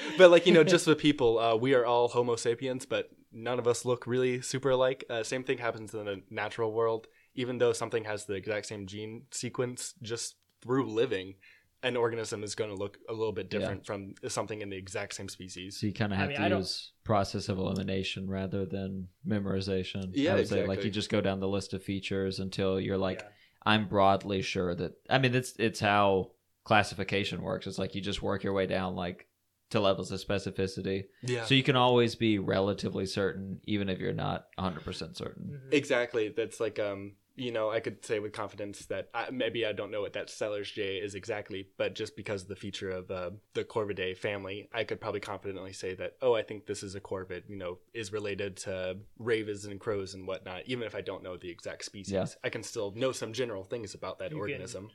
but 0.17 0.31
like 0.31 0.45
you 0.45 0.53
know, 0.53 0.63
just 0.63 0.87
with 0.87 0.97
people, 0.97 1.39
uh, 1.39 1.55
we 1.55 1.73
are 1.73 1.85
all 1.85 2.07
Homo 2.09 2.35
sapiens, 2.35 2.85
but 2.85 3.09
none 3.31 3.59
of 3.59 3.67
us 3.67 3.85
look 3.85 4.07
really 4.07 4.41
super 4.41 4.71
alike. 4.71 5.03
Uh, 5.09 5.23
same 5.23 5.43
thing 5.43 5.57
happens 5.59 5.93
in 5.93 6.05
the 6.05 6.21
natural 6.29 6.71
world. 6.71 7.07
Even 7.35 7.57
though 7.59 7.71
something 7.73 8.03
has 8.05 8.25
the 8.25 8.33
exact 8.33 8.65
same 8.65 8.85
gene 8.87 9.23
sequence, 9.31 9.93
just 10.01 10.35
through 10.61 10.87
living, 10.91 11.35
an 11.83 11.95
organism 11.95 12.43
is 12.43 12.55
going 12.55 12.69
to 12.69 12.75
look 12.75 12.97
a 13.07 13.13
little 13.13 13.31
bit 13.31 13.49
different 13.49 13.85
from 13.85 14.13
something 14.27 14.61
in 14.61 14.69
the 14.69 14.75
exact 14.77 15.13
same 15.15 15.29
species. 15.29 15.79
So 15.79 15.87
you 15.87 15.93
kind 15.93 16.11
of 16.11 16.17
I 16.17 16.21
have 16.21 16.29
mean, 16.29 16.37
to 16.39 16.43
I 16.43 16.49
don't- 16.49 16.59
use 16.59 16.91
process 17.05 17.47
of 17.49 17.57
elimination 17.57 18.29
rather 18.29 18.65
than 18.65 19.07
memorization. 19.25 20.11
Yeah, 20.13 20.33
I 20.33 20.35
would 20.35 20.47
say 20.47 20.67
like 20.67 20.83
you 20.83 20.91
just 20.91 21.09
go 21.09 21.21
down 21.21 21.39
the 21.39 21.47
list 21.47 21.73
of 21.73 21.83
features 21.83 22.39
until 22.39 22.79
you're 22.79 22.97
like, 22.97 23.21
yeah. 23.21 23.29
I'm 23.65 23.87
broadly 23.87 24.41
sure 24.41 24.75
that. 24.75 24.93
I 25.09 25.17
mean, 25.19 25.33
it's 25.35 25.53
it's 25.57 25.79
how 25.79 26.31
classification 26.65 27.41
works. 27.41 27.65
It's 27.67 27.79
like 27.79 27.95
you 27.95 28.01
just 28.01 28.21
work 28.21 28.43
your 28.43 28.53
way 28.53 28.65
down 28.67 28.95
like 28.95 29.25
to 29.71 29.79
levels 29.79 30.11
of 30.11 30.19
specificity. 30.19 31.05
Yeah, 31.21 31.45
So 31.45 31.53
you 31.55 31.63
can 31.63 31.75
always 31.75 32.15
be 32.15 32.39
relatively 32.39 33.05
certain, 33.05 33.59
even 33.65 33.87
if 33.89 33.99
you're 33.99 34.13
not 34.13 34.47
100 34.55 34.83
percent 34.83 35.15
certain. 35.17 35.59
Mhm. 35.69 35.73
exactly. 35.73 36.29
That's 36.29 36.59
like 36.59 36.77
um, 36.79 37.13
you 37.39 37.51
know, 37.51 37.69
I 37.69 37.79
could 37.79 38.03
say 38.05 38.19
with 38.19 38.33
confidence 38.33 38.85
that 38.87 39.09
I, 39.13 39.29
maybe 39.31 39.65
I 39.65 39.71
don't 39.71 39.91
know 39.91 40.01
what 40.01 40.13
that 40.13 40.29
Steller's 40.29 40.69
Jay 40.69 40.97
is 40.97 41.15
exactly, 41.15 41.67
but 41.77 41.95
just 41.95 42.15
because 42.15 42.43
of 42.43 42.47
the 42.49 42.55
feature 42.55 42.89
of 42.89 43.09
uh, 43.09 43.31
the 43.53 43.63
Corvidae 43.63 44.17
family, 44.17 44.69
I 44.73 44.83
could 44.83 44.99
probably 45.01 45.19
confidently 45.21 45.73
say 45.73 45.93
that, 45.95 46.17
oh, 46.21 46.33
I 46.35 46.43
think 46.43 46.65
this 46.65 46.83
is 46.83 46.95
a 46.95 46.99
corvid. 47.01 47.43
You 47.49 47.57
know, 47.57 47.77
is 47.93 48.11
related 48.11 48.57
to 48.57 48.97
ravens 49.17 49.65
and 49.65 49.79
crows 49.79 50.13
and 50.13 50.27
whatnot. 50.27 50.63
Even 50.65 50.85
if 50.85 50.95
I 50.95 51.01
don't 51.01 51.23
know 51.23 51.37
the 51.37 51.49
exact 51.49 51.85
species, 51.85 52.13
Yeah. 52.13 52.25
I 52.43 52.49
can 52.49 52.63
still 52.63 52.91
know 52.95 53.11
some 53.11 53.33
general 53.33 53.63
things 53.63 53.93
about 53.93 54.19
that 54.19 54.31
You 54.31 54.37
can- 54.37 54.41
organism. 54.41 54.91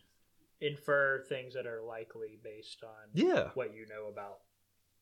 Infer 0.60 1.20
things 1.28 1.52
that 1.54 1.66
are 1.66 1.82
likely 1.82 2.38
based 2.42 2.82
on 2.84 3.10
Yeah, 3.12 3.50
what 3.54 3.74
you 3.74 3.86
know 3.86 4.06
about 4.10 4.38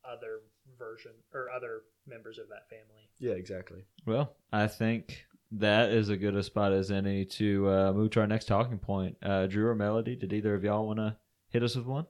other 0.05 0.41
version 0.77 1.13
or 1.33 1.51
other 1.51 1.83
members 2.07 2.39
of 2.39 2.49
that 2.49 2.69
family. 2.69 3.09
yeah, 3.19 3.35
exactly. 3.35 3.85
Well, 4.05 4.35
I 4.53 4.67
think 4.67 5.25
that 5.53 5.91
is 5.91 6.09
a 6.09 6.17
good 6.17 6.35
a 6.37 6.43
spot 6.43 6.73
as 6.73 6.91
any 6.91 7.25
to 7.27 7.69
uh, 7.69 7.93
move 7.93 8.11
to 8.13 8.21
our 8.21 8.27
next 8.27 8.47
talking 8.47 8.79
point. 8.79 9.17
Uh, 9.23 9.47
Drew 9.47 9.69
or 9.69 9.75
Melody, 9.75 10.17
did 10.17 10.33
either 10.33 10.55
of 10.55 10.65
y'all 10.65 10.87
want 10.87 10.99
to 10.99 11.17
hit 11.49 11.63
us 11.63 11.77
with 11.77 11.87
one? 11.87 12.07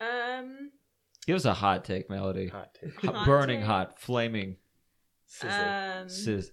Um, 0.00 0.70
Give 1.26 1.36
us 1.36 1.44
a 1.44 1.52
hot 1.54 1.84
take, 1.84 2.08
Melody. 2.08 2.48
Hot 2.48 2.74
take. 2.80 3.00
Hot- 3.02 3.14
Hot 3.14 3.26
burning 3.26 3.58
take? 3.60 3.66
hot, 3.66 4.00
flaming. 4.00 4.56
Sizzling. 5.26 5.68
um, 5.68 6.08
Sizz. 6.08 6.52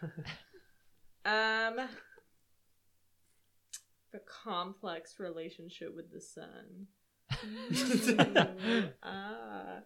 um, 1.24 1.76
the 4.12 4.20
complex 4.26 5.16
relationship 5.18 5.94
with 5.94 6.12
the 6.12 6.20
sun. 6.20 6.86
Mm, 7.44 8.90
ah, 9.02 9.80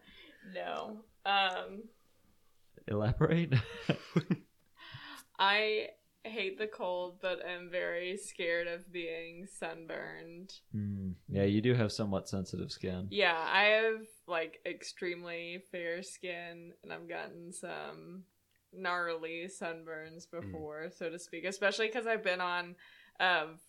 no. 0.55 1.03
Um, 1.25 1.83
Elaborate. 2.87 3.53
I 5.39 5.87
hate 6.23 6.57
the 6.57 6.67
cold, 6.67 7.19
but 7.21 7.45
am 7.45 7.69
very 7.69 8.15
scared 8.17 8.67
of 8.67 8.91
being 8.91 9.45
sunburned. 9.45 10.53
Hmm. 10.71 11.11
Yeah, 11.27 11.43
you 11.43 11.61
do 11.61 11.73
have 11.73 11.91
somewhat 11.91 12.29
sensitive 12.29 12.71
skin. 12.71 13.07
Yeah, 13.11 13.37
I 13.37 13.63
have 13.63 14.05
like 14.27 14.59
extremely 14.65 15.63
fair 15.71 16.01
skin, 16.03 16.71
and 16.83 16.93
I've 16.93 17.09
gotten 17.09 17.51
some 17.51 18.23
gnarly 18.71 19.47
sunburns 19.61 20.29
before, 20.31 20.89
so 20.95 21.09
to 21.09 21.19
speak. 21.19 21.43
Especially 21.45 21.87
because 21.87 22.07
I've 22.07 22.23
been 22.23 22.41
on. 22.41 22.75
Um, 23.19 23.59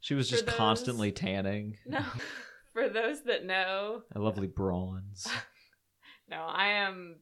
She 0.00 0.14
was 0.14 0.28
just 0.28 0.46
those- 0.46 0.54
constantly 0.54 1.12
tanning. 1.12 1.78
no, 1.86 2.00
for 2.72 2.88
those 2.88 3.24
that 3.24 3.44
know, 3.44 4.02
A 4.14 4.18
lovely 4.20 4.46
bronze. 4.46 5.26
no, 6.28 6.36
I 6.46 6.68
am 6.68 7.16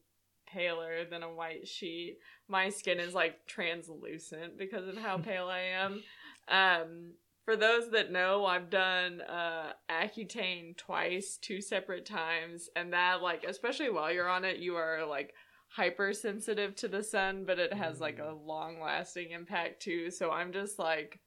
paler 0.55 1.05
than 1.05 1.23
a 1.23 1.33
white 1.33 1.67
sheet. 1.67 2.19
My 2.49 2.69
skin 2.71 3.01
is 3.01 3.15
like 3.15 3.47
translucent 3.47 4.57
because 4.57 4.87
of 4.87 4.97
how 4.97 5.19
pale 5.19 5.49
I 5.49 5.61
am. 5.61 6.03
Um, 6.49 7.13
for 7.45 7.57
those 7.57 7.91
that 7.91 8.11
know, 8.11 8.47
I've 8.47 8.71
done 8.71 9.21
uh, 9.21 9.73
Accutane 9.91 10.77
twice, 10.77 11.39
two 11.41 11.61
separate 11.61 12.07
times, 12.07 12.71
and 12.75 12.93
that 12.95 13.21
like, 13.21 13.45
especially 13.45 13.91
while 13.91 14.11
you're 14.11 14.29
on 14.29 14.47
it, 14.47 14.59
you 14.59 14.77
are 14.77 15.05
like 15.07 15.35
hypersensitive 15.69 16.75
to 16.77 16.89
the 16.89 17.03
sun, 17.03 17.45
but 17.45 17.59
it 17.59 17.73
has 17.73 18.01
like 18.01 18.19
a 18.19 18.35
long 18.47 18.81
lasting 18.81 19.33
impact 19.33 19.83
too. 19.83 20.11
So 20.11 20.31
I'm 20.31 20.53
just 20.53 20.79
like 20.79 21.21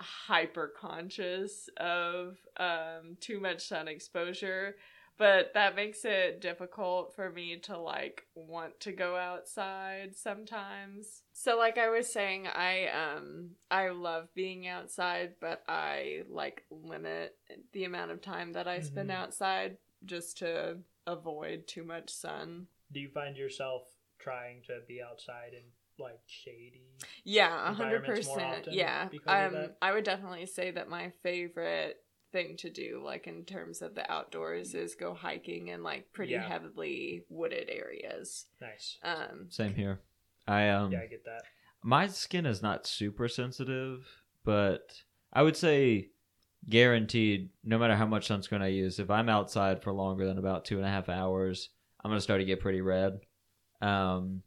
hyper 0.00 0.72
conscious 0.76 1.68
of 1.76 2.36
um 2.56 3.16
too 3.20 3.38
much 3.38 3.68
sun 3.68 3.86
exposure 3.86 4.74
but 5.18 5.52
that 5.54 5.76
makes 5.76 6.04
it 6.04 6.40
difficult 6.40 7.14
for 7.14 7.30
me 7.30 7.56
to 7.58 7.78
like 7.78 8.26
want 8.34 8.78
to 8.80 8.92
go 8.92 9.16
outside 9.16 10.16
sometimes 10.16 11.22
so 11.32 11.56
like 11.56 11.78
i 11.78 11.88
was 11.88 12.12
saying 12.12 12.46
i 12.46 12.86
um 12.88 13.50
i 13.70 13.88
love 13.88 14.28
being 14.34 14.66
outside 14.66 15.34
but 15.40 15.62
i 15.68 16.22
like 16.28 16.64
limit 16.70 17.36
the 17.72 17.84
amount 17.84 18.10
of 18.10 18.20
time 18.20 18.52
that 18.52 18.66
i 18.68 18.80
spend 18.80 19.10
Mhm. 19.10 19.14
outside 19.14 19.76
just 20.04 20.38
to 20.38 20.78
avoid 21.06 21.66
too 21.66 21.84
much 21.84 22.10
sun 22.10 22.66
Do 22.92 23.00
you 23.00 23.08
find 23.10 23.36
yourself 23.36 23.82
trying 24.18 24.62
to 24.66 24.80
be 24.86 25.02
outside 25.02 25.52
in 25.52 25.64
like 25.98 26.20
shady? 26.26 26.82
Yeah, 27.24 27.72
hundred 27.74 28.04
percent. 28.04 28.68
Yeah, 28.70 29.08
um. 29.26 29.70
I 29.82 29.92
would 29.92 30.04
definitely 30.04 30.46
say 30.46 30.70
that 30.72 30.88
my 30.88 31.10
favorite 31.22 32.03
thing 32.34 32.56
to 32.58 32.68
do, 32.68 33.00
like 33.02 33.26
in 33.26 33.44
terms 33.44 33.80
of 33.80 33.94
the 33.94 34.10
outdoors, 34.12 34.74
is 34.74 34.94
go 34.94 35.14
hiking 35.14 35.68
in 35.68 35.82
like 35.82 36.12
pretty 36.12 36.32
Yeah. 36.32 36.42
heavily 36.42 37.24
wooded 37.30 37.70
areas. 37.70 38.46
Nice. 38.60 38.98
Um, 39.02 39.46
Same 39.48 39.74
here. 39.74 40.00
I 40.46 40.68
um 40.68 40.92
yeah, 40.92 41.00
I 41.00 41.06
get 41.06 41.24
that. 41.24 41.44
my 41.82 42.06
skin 42.08 42.44
is 42.44 42.60
not 42.60 42.86
super 42.86 43.28
sensitive, 43.28 44.06
but 44.44 45.00
I 45.32 45.42
would 45.42 45.56
say 45.56 46.10
guaranteed, 46.68 47.50
no 47.62 47.78
matter 47.78 47.94
how 47.94 48.06
much 48.06 48.28
sunscreen 48.28 48.62
I 48.62 48.66
use, 48.68 48.98
if 48.98 49.10
I'm 49.10 49.28
outside 49.28 49.82
for 49.82 49.92
longer 49.92 50.26
than 50.26 50.38
about 50.38 50.64
two 50.64 50.76
and 50.78 50.86
a 50.86 50.90
half 50.90 51.08
hours, 51.08 51.70
I'm 52.02 52.10
gonna 52.10 52.20
start 52.20 52.40
to 52.40 52.44
get 52.44 52.60
pretty 52.60 52.80
red. 52.80 53.20
Um, 53.80 54.42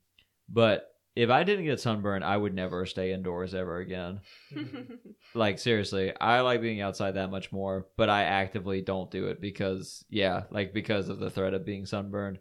but 0.50 0.94
if 1.18 1.32
I 1.32 1.44
didn't 1.44 1.66
get 1.66 1.80
sunburned, 1.80 2.24
I 2.24 2.38
would 2.38 2.54
never 2.54 2.86
stay 2.86 3.12
indoors 3.12 3.56
ever 3.56 3.78
again. 3.78 4.22
Like 5.34 5.60
seriously, 5.60 6.14
I 6.20 6.40
like 6.40 6.62
being 6.62 6.82
outside 6.82 7.12
that 7.12 7.30
much 7.30 7.52
more, 7.52 7.88
but 7.96 8.10
I 8.10 8.24
actively 8.24 8.82
don't 8.82 9.12
do 9.12 9.28
it 9.28 9.40
because 9.40 10.04
yeah, 10.10 10.44
like 10.50 10.74
because 10.74 11.10
of 11.10 11.20
the 11.20 11.30
threat 11.30 11.54
of 11.54 11.66
being 11.66 11.86
sunburned. 11.86 12.40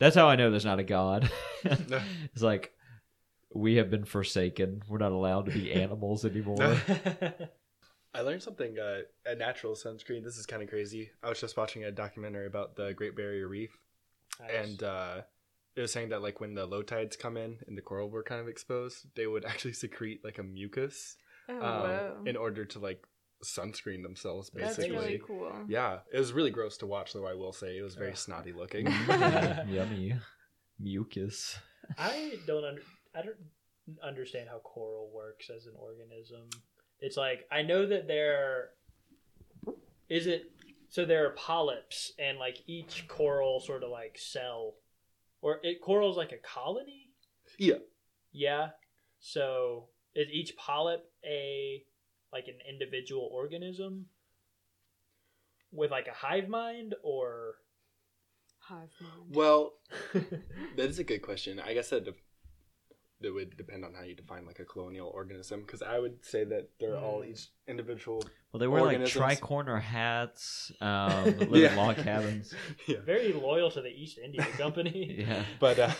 That's 0.00 0.16
how 0.16 0.28
I 0.28 0.34
know 0.34 0.50
there's 0.50 0.64
not 0.64 0.80
a 0.80 0.84
god. 0.84 1.30
it's 1.64 2.42
like 2.42 2.72
we 3.54 3.76
have 3.76 3.90
been 3.90 4.04
forsaken. 4.04 4.82
We're 4.88 4.98
not 4.98 5.12
allowed 5.12 5.46
to 5.46 5.52
be 5.52 5.72
animals 5.72 6.24
anymore. 6.24 6.76
I 8.14 8.22
learned 8.22 8.42
something. 8.42 8.78
Uh, 8.78 9.02
a 9.26 9.36
natural 9.36 9.74
sunscreen. 9.74 10.24
This 10.24 10.38
is 10.38 10.46
kind 10.46 10.62
of 10.62 10.68
crazy. 10.68 11.10
I 11.22 11.28
was 11.28 11.40
just 11.40 11.56
watching 11.56 11.84
a 11.84 11.92
documentary 11.92 12.46
about 12.46 12.76
the 12.76 12.92
Great 12.94 13.14
Barrier 13.14 13.46
Reef, 13.46 13.78
and 14.52 14.82
uh, 14.82 15.20
it 15.74 15.80
was 15.80 15.92
saying 15.92 16.10
that 16.10 16.22
like 16.22 16.40
when 16.40 16.54
the 16.54 16.66
low 16.66 16.82
tides 16.82 17.16
come 17.16 17.36
in 17.36 17.58
and 17.66 17.76
the 17.76 17.82
coral 17.82 18.10
were 18.10 18.22
kind 18.22 18.40
of 18.40 18.48
exposed, 18.48 19.06
they 19.14 19.26
would 19.26 19.44
actually 19.46 19.72
secrete 19.72 20.20
like 20.24 20.38
a 20.38 20.42
mucus 20.42 21.16
oh, 21.48 21.54
um, 21.54 21.60
wow. 21.60 22.16
in 22.26 22.36
order 22.36 22.64
to 22.64 22.78
like 22.78 23.04
sunscreen 23.44 24.02
themselves. 24.02 24.50
That's 24.54 24.76
Basically, 24.76 24.96
really 24.96 25.20
cool. 25.26 25.52
yeah, 25.68 25.98
it 26.12 26.18
was 26.18 26.32
really 26.32 26.50
gross 26.50 26.76
to 26.78 26.86
watch. 26.86 27.12
Though 27.12 27.26
I 27.26 27.34
will 27.34 27.52
say 27.52 27.76
it 27.76 27.82
was 27.82 27.94
very 27.94 28.10
Ugh. 28.10 28.16
snotty 28.16 28.52
looking. 28.52 28.86
Yummy 29.68 30.14
mucus. 30.78 31.58
I 31.98 32.38
don't 32.46 32.64
under, 32.64 32.82
I 33.14 33.22
don't 33.22 33.36
understand 34.02 34.48
how 34.48 34.58
coral 34.58 35.10
works 35.12 35.50
as 35.50 35.66
an 35.66 35.74
organism. 35.78 36.48
It's 37.00 37.16
like 37.16 37.46
I 37.50 37.62
know 37.62 37.86
that 37.86 38.06
there 38.06 38.70
is 40.08 40.26
it 40.26 40.50
so 40.88 41.04
there 41.04 41.26
are 41.26 41.30
polyps 41.30 42.12
and 42.18 42.38
like 42.38 42.58
each 42.66 43.08
coral 43.08 43.60
sort 43.60 43.82
of 43.82 43.90
like 43.90 44.18
cell 44.18 44.74
or 45.42 45.60
it 45.62 45.82
coral's 45.82 46.16
like 46.16 46.32
a 46.32 46.38
colony? 46.38 47.10
yeah, 47.58 47.76
Yeah. 48.32 48.70
So 49.20 49.88
is 50.14 50.28
each 50.32 50.56
polyp 50.56 51.04
a 51.24 51.84
like 52.32 52.48
an 52.48 52.58
individual 52.68 53.28
organism 53.30 54.06
with 55.70 55.90
like 55.90 56.06
a 56.08 56.12
hive 56.12 56.48
mind 56.48 56.94
or 57.02 57.56
Hive 58.58 58.88
mind. 59.00 59.34
well, 59.34 59.74
that 60.14 60.88
is 60.88 60.98
a 60.98 61.04
good 61.04 61.20
question. 61.20 61.60
I 61.60 61.74
guess 61.74 61.90
that. 61.90 62.04
Def- 62.04 62.14
that 63.22 63.32
would 63.32 63.56
depend 63.56 63.84
on 63.84 63.94
how 63.94 64.02
you 64.02 64.14
define 64.14 64.44
like 64.46 64.58
a 64.58 64.64
colonial 64.64 65.08
organism 65.08 65.60
because 65.62 65.82
I 65.82 65.98
would 65.98 66.24
say 66.24 66.44
that 66.44 66.68
they're 66.78 66.96
all 66.98 67.20
Mm. 67.22 67.30
each 67.30 67.48
individual 67.66 68.24
Well, 68.52 68.58
they 68.60 68.66
wear 68.68 68.82
like 68.82 68.98
Organisms. 68.98 69.40
tricorner 69.40 69.80
hats, 69.80 70.72
um, 70.80 71.24
live 71.50 71.54
Yeah. 71.54 71.76
log 71.76 71.96
cabins. 71.96 72.54
yeah. 72.86 72.98
very 73.00 73.32
loyal 73.32 73.70
to 73.70 73.80
the 73.80 73.88
East 73.88 74.18
India 74.18 74.44
Company. 74.58 75.16
Yeah. 75.26 75.44
but 75.60 75.78
uh, 75.78 75.92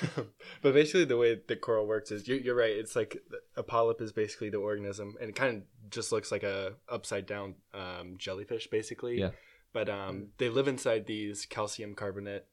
but 0.62 0.74
basically 0.74 1.04
the 1.04 1.16
way 1.16 1.40
the 1.46 1.56
coral 1.56 1.86
works 1.86 2.10
is 2.10 2.26
you're, 2.28 2.38
you're 2.38 2.54
right 2.56 2.76
it's 2.76 2.94
like 2.96 3.16
a 3.56 3.62
polyp 3.62 4.00
is 4.00 4.12
basically 4.12 4.50
the 4.50 4.58
organism 4.58 5.14
and 5.20 5.30
it 5.30 5.36
kind 5.36 5.56
of 5.58 5.62
just 5.90 6.12
looks 6.12 6.30
like 6.32 6.42
a 6.42 6.74
upside 6.88 7.26
down 7.26 7.54
um, 7.74 8.16
jellyfish 8.18 8.66
basically 8.68 9.18
Yeah. 9.18 9.30
but 9.72 9.88
um, 9.88 10.28
they 10.38 10.48
live 10.48 10.68
inside 10.68 11.06
these 11.06 11.46
calcium 11.46 11.94
carbonate 11.94 12.46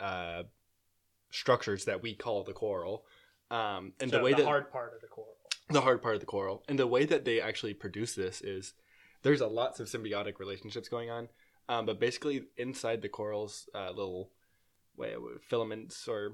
uh, 0.00 0.42
structures 1.30 1.84
that 1.86 2.02
we 2.02 2.14
call 2.14 2.44
the 2.44 2.52
coral 2.52 3.04
um, 3.52 3.92
and 4.00 4.10
so 4.10 4.16
the 4.16 4.24
way 4.24 4.30
that 4.30 4.38
the 4.38 4.42
that 4.44 4.48
hard 4.48 4.72
part 4.72 4.94
of 4.94 5.00
the 5.02 5.06
coral. 5.06 5.36
the 5.68 5.82
hard 5.82 6.02
part 6.02 6.14
of 6.14 6.20
the 6.20 6.26
coral. 6.26 6.64
And 6.68 6.78
the 6.78 6.86
way 6.86 7.04
that 7.04 7.24
they 7.24 7.40
actually 7.40 7.74
produce 7.74 8.14
this 8.14 8.40
is 8.40 8.72
there's 9.22 9.42
a 9.42 9.46
lots 9.46 9.78
of 9.78 9.88
symbiotic 9.88 10.38
relationships 10.38 10.88
going 10.88 11.10
on. 11.10 11.28
Um, 11.68 11.86
but 11.86 12.00
basically, 12.00 12.44
inside 12.56 13.02
the 13.02 13.08
coral's 13.08 13.68
uh, 13.74 13.90
little 13.90 14.30
way, 14.96 15.14
filaments 15.48 16.08
or 16.08 16.32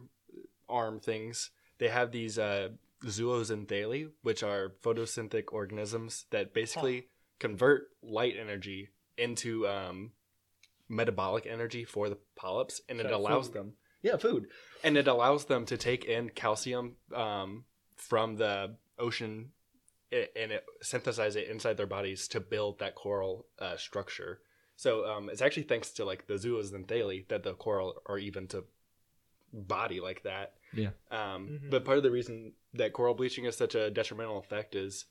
arm 0.68 1.00
things, 1.00 1.50
they 1.78 1.88
have 1.88 2.12
these 2.12 2.38
uh, 2.38 2.68
zooxanthellae, 3.04 4.10
which 4.22 4.42
are 4.42 4.74
photosynthetic 4.82 5.52
organisms 5.52 6.26
that 6.30 6.54
basically 6.54 7.08
convert 7.38 7.88
light 8.02 8.34
energy 8.40 8.88
into 9.16 9.66
um, 9.66 10.12
metabolic 10.88 11.46
energy 11.46 11.84
for 11.84 12.08
the 12.08 12.18
polyps, 12.36 12.80
and 12.88 13.00
it 13.00 13.10
allows 13.10 13.46
food. 13.46 13.54
them, 13.54 13.72
yeah, 14.02 14.16
food, 14.16 14.48
and 14.84 14.96
it 14.96 15.08
allows 15.08 15.46
them 15.46 15.64
to 15.66 15.76
take 15.76 16.04
in 16.04 16.30
calcium 16.30 16.96
um, 17.14 17.64
from 17.96 18.36
the 18.36 18.76
ocean 18.98 19.50
and 20.10 20.52
it 20.52 20.64
synthesize 20.80 21.36
it 21.36 21.48
inside 21.48 21.76
their 21.76 21.86
bodies 21.86 22.28
to 22.28 22.40
build 22.40 22.78
that 22.78 22.94
coral 22.94 23.46
uh, 23.58 23.76
structure. 23.76 24.40
So 24.76 25.04
um, 25.04 25.28
it's 25.28 25.42
actually 25.42 25.64
thanks 25.64 25.90
to 25.92 26.04
like 26.04 26.26
the 26.26 26.34
zooxanthellae 26.34 27.28
that 27.28 27.42
the 27.42 27.52
coral 27.52 28.00
are 28.06 28.18
even 28.18 28.46
to 28.48 28.64
body 29.52 30.00
like 30.00 30.22
that. 30.22 30.54
Yeah. 30.72 30.90
Um, 31.10 31.48
Mhm. 31.48 31.70
But 31.70 31.84
part 31.84 31.98
of 31.98 32.04
the 32.04 32.10
reason 32.10 32.52
that 32.74 32.92
coral 32.92 33.14
bleaching 33.14 33.44
is 33.44 33.56
such 33.56 33.74
a 33.74 33.90
detrimental 33.90 34.38
effect 34.38 34.74
is 34.74 35.06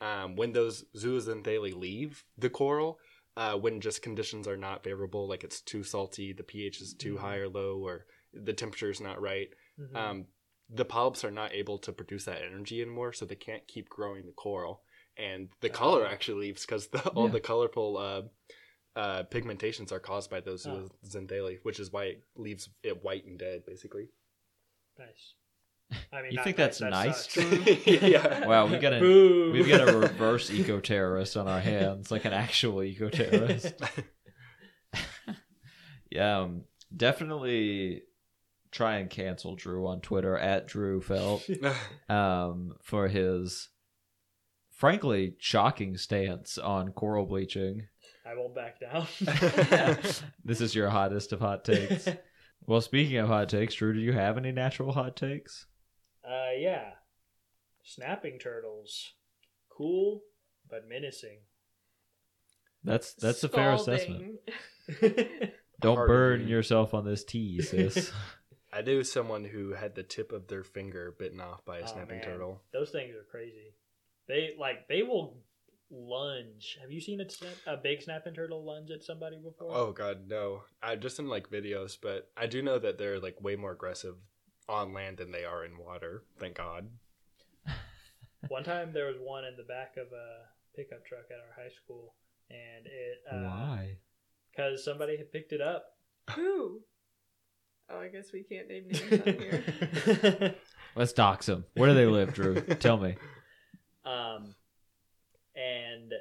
um, 0.00 0.36
when 0.36 0.52
those 0.52 0.84
zooxanthellae 0.96 1.74
leave 1.74 2.24
the 2.38 2.48
coral, 2.50 3.00
uh, 3.36 3.56
when 3.56 3.80
just 3.80 4.00
conditions 4.02 4.46
are 4.46 4.56
not 4.56 4.84
favorable, 4.84 5.26
like 5.28 5.44
it's 5.44 5.60
too 5.60 5.82
salty, 5.82 6.32
the 6.32 6.42
pH 6.42 6.80
is 6.80 6.94
too 6.94 7.16
Mhm. 7.16 7.20
high 7.20 7.36
or 7.36 7.48
low, 7.48 7.78
or 7.78 8.06
the 8.32 8.52
temperature 8.52 8.90
is 8.90 9.00
not 9.00 9.20
right, 9.20 9.48
Mhm. 9.78 9.96
um, 9.96 10.26
the 10.68 10.84
polyps 10.84 11.24
are 11.24 11.30
not 11.30 11.52
able 11.54 11.78
to 11.78 11.92
produce 11.92 12.24
that 12.26 12.42
energy 12.42 12.82
anymore, 12.82 13.12
so 13.12 13.24
they 13.24 13.34
can't 13.34 13.66
keep 13.66 13.88
growing 13.88 14.26
the 14.26 14.32
coral, 14.32 14.82
and 15.16 15.48
the 15.60 15.70
color 15.70 16.02
Oh. 16.04 16.10
actually 16.10 16.40
leaves 16.46 16.66
because 16.66 16.88
the, 16.88 17.08
all 17.10 17.26
Yeah. 17.26 17.32
the 17.32 17.40
colorful 17.40 17.96
uh, 17.96 18.22
uh, 18.96 19.22
pigmentations 19.24 19.92
are 19.92 20.00
caused 20.00 20.28
by 20.30 20.40
those 20.40 20.66
Oh. 20.66 20.88
xanthellae, 21.04 21.60
which 21.62 21.78
is 21.80 21.90
why 21.92 22.04
it 22.06 22.24
leaves 22.34 22.68
it 22.82 23.02
white 23.04 23.24
and 23.24 23.38
dead, 23.38 23.64
basically. 23.66 24.08
nice. 24.98 25.34
I 26.12 26.20
mean, 26.22 26.32
You 26.32 26.36
not 26.36 26.44
think 26.44 26.56
that's 26.58 26.78
that 26.78 26.90
nice, 26.90 27.34
yeah. 27.86 28.46
Wow, 28.46 28.66
we 28.66 28.76
got 28.78 28.92
a 28.92 28.98
Boo. 28.98 29.52
we've 29.52 29.68
got 29.68 29.88
a 29.88 29.96
reverse 29.96 30.50
eco 30.50 30.80
terrorist 30.80 31.36
on 31.36 31.46
our 31.48 31.60
hands, 31.60 32.10
like 32.10 32.24
an 32.26 32.32
actual 32.34 32.82
eco 32.82 33.08
terrorist. 33.08 33.72
Yeah, 36.10 36.40
um, 36.40 36.64
definitely 36.94 38.02
try 38.70 38.96
and 38.96 39.08
cancel 39.10 39.54
Drew 39.54 39.86
on 39.86 40.00
Twitter 40.00 40.36
at 40.36 40.66
Drew 40.66 41.00
Felt 41.00 41.48
um, 42.08 42.74
for 42.82 43.08
his 43.08 43.68
frankly 44.70 45.34
shocking 45.38 45.96
stance 45.96 46.58
on 46.58 46.92
coral 46.92 47.26
bleaching. 47.26 47.88
I 48.26 48.34
won't 48.34 48.54
back 48.54 48.78
down. 48.80 49.06
this 50.44 50.60
is 50.60 50.74
your 50.74 50.90
hottest 50.90 51.32
of 51.32 51.40
hot 51.40 51.64
takes. 51.64 52.08
Well, 52.66 52.82
speaking 52.82 53.16
of 53.16 53.28
hot 53.28 53.48
takes, 53.48 53.76
Drew, 53.76 53.94
do 53.94 54.00
you 54.00 54.12
have 54.12 54.36
any 54.36 54.52
natural 54.52 54.92
hot 54.92 55.16
takes? 55.16 55.64
uh, 56.22 56.50
yeah. 56.58 56.90
Snapping 57.82 58.38
turtles. 58.38 59.14
Cool, 59.70 60.20
but 60.68 60.86
menacing. 60.86 61.38
That's 62.84 63.14
that's 63.14 63.42
a 63.44 63.48
fair 63.48 63.72
assessment. 63.72 64.40
Don't 65.80 66.06
burn 66.06 66.46
yourself 66.46 66.92
on 66.92 67.06
this 67.06 67.24
tea, 67.24 67.62
sis. 67.62 68.12
I 68.78 68.82
knew 68.82 69.02
someone 69.02 69.44
who 69.44 69.72
had 69.72 69.96
the 69.96 70.04
tip 70.04 70.30
of 70.30 70.46
their 70.46 70.62
finger 70.62 71.12
bitten 71.18 71.40
off 71.40 71.64
by 71.64 71.78
a 71.78 71.82
Oh, 71.82 71.86
snapping 71.86 72.18
man. 72.18 72.24
turtle. 72.24 72.62
Those 72.72 72.90
things 72.90 73.12
are 73.16 73.24
crazy. 73.28 73.74
They 74.28 74.54
like 74.56 74.86
they 74.86 75.02
will 75.02 75.36
lunge. 75.90 76.78
Have 76.80 76.92
you 76.92 77.00
seen 77.00 77.20
a, 77.20 77.28
snap, 77.28 77.54
a 77.66 77.76
big 77.76 78.02
snapping 78.02 78.34
turtle 78.34 78.64
lunge 78.64 78.92
at 78.92 79.02
somebody 79.02 79.36
before? 79.36 79.72
Oh 79.74 79.90
god, 79.90 80.28
no! 80.28 80.62
I 80.80 80.94
just 80.94 81.18
in 81.18 81.26
like 81.28 81.50
videos, 81.50 81.96
but 82.00 82.30
I 82.36 82.46
do 82.46 82.62
know 82.62 82.78
that 82.78 82.98
they're 82.98 83.18
like 83.18 83.40
way 83.42 83.56
more 83.56 83.72
aggressive 83.72 84.14
on 84.68 84.92
land 84.92 85.16
than 85.18 85.32
they 85.32 85.44
are 85.44 85.64
in 85.64 85.76
water. 85.78 86.22
Thank 86.38 86.56
God. 86.58 86.88
One 88.48 88.62
time 88.62 88.92
there 88.92 89.06
was 89.06 89.16
one 89.18 89.44
in 89.44 89.56
the 89.56 89.64
back 89.64 89.96
of 89.96 90.12
a 90.12 90.44
pickup 90.76 91.04
truck 91.04 91.24
at 91.30 91.38
our 91.38 91.60
high 91.64 91.72
school, 91.82 92.14
and 92.48 92.86
it 92.86 93.18
uh, 93.28 93.50
Why? 93.50 93.96
because 94.52 94.84
somebody 94.84 95.16
had 95.16 95.32
picked 95.32 95.52
it 95.52 95.60
up. 95.60 95.96
Who? 96.36 96.82
Oh, 97.90 98.00
I 98.00 98.08
guess 98.08 98.32
we 98.32 98.42
can't 98.42 98.68
name 98.68 98.88
names 98.88 99.12
on 99.12 99.32
here. 99.34 100.54
Let's 100.96 101.12
dox 101.12 101.46
them. 101.46 101.64
Where 101.74 101.88
do 101.88 101.94
they 101.94 102.06
live, 102.06 102.34
Drew? 102.34 102.60
Tell 102.60 102.98
me. 102.98 103.16
um, 104.04 104.54
and 105.56 106.12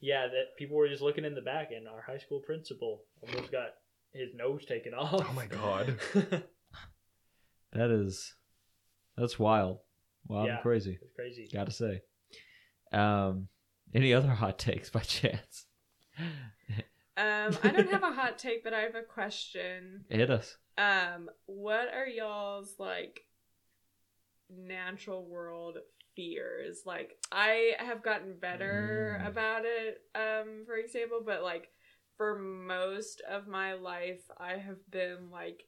yeah, 0.00 0.26
that 0.28 0.56
people 0.58 0.76
were 0.76 0.88
just 0.88 1.02
looking 1.02 1.24
in 1.26 1.34
the 1.34 1.42
back, 1.42 1.70
and 1.76 1.86
our 1.86 2.00
high 2.00 2.18
school 2.18 2.40
principal 2.40 3.02
almost 3.22 3.52
got 3.52 3.68
his 4.14 4.30
nose 4.34 4.64
taken 4.64 4.94
off. 4.94 5.24
Oh 5.28 5.32
my 5.34 5.46
God. 5.46 5.98
That 7.72 7.90
is 7.90 8.34
that's 9.16 9.38
wild. 9.38 9.78
Wild 10.26 10.48
Yeah. 10.48 10.54
and 10.54 10.62
crazy. 10.62 10.98
it's 11.00 11.14
crazy. 11.14 11.48
Gotta 11.52 11.70
say. 11.70 12.02
Um 12.92 13.46
any 13.94 14.12
other 14.12 14.28
hot 14.30 14.58
takes 14.58 14.90
by 14.90 15.00
chance? 15.04 15.66
Um, 17.20 17.58
I 17.62 17.72
don't 17.72 17.90
have 17.90 18.02
a 18.02 18.12
hot 18.12 18.38
take, 18.38 18.64
but 18.64 18.72
I 18.72 18.80
have 18.80 18.94
a 18.94 19.02
question. 19.02 20.04
Hit 20.10 20.30
us. 20.30 20.56
Um, 20.78 21.28
what 21.46 21.92
are 21.92 22.06
y'all's 22.06 22.74
like 22.78 23.20
natural 24.48 25.24
world 25.26 25.78
fears? 26.16 26.80
Like, 26.86 27.18
I 27.30 27.72
have 27.78 28.02
gotten 28.02 28.38
better 28.38 29.18
Mm. 29.20 29.28
about 29.28 29.62
it, 29.64 30.02
um, 30.14 30.64
for 30.66 30.76
example, 30.76 31.20
but 31.24 31.42
like 31.42 31.68
for 32.16 32.38
most 32.38 33.20
of 33.28 33.46
my 33.46 33.74
life, 33.74 34.22
I 34.38 34.56
have 34.56 34.78
been 34.90 35.30
like 35.30 35.66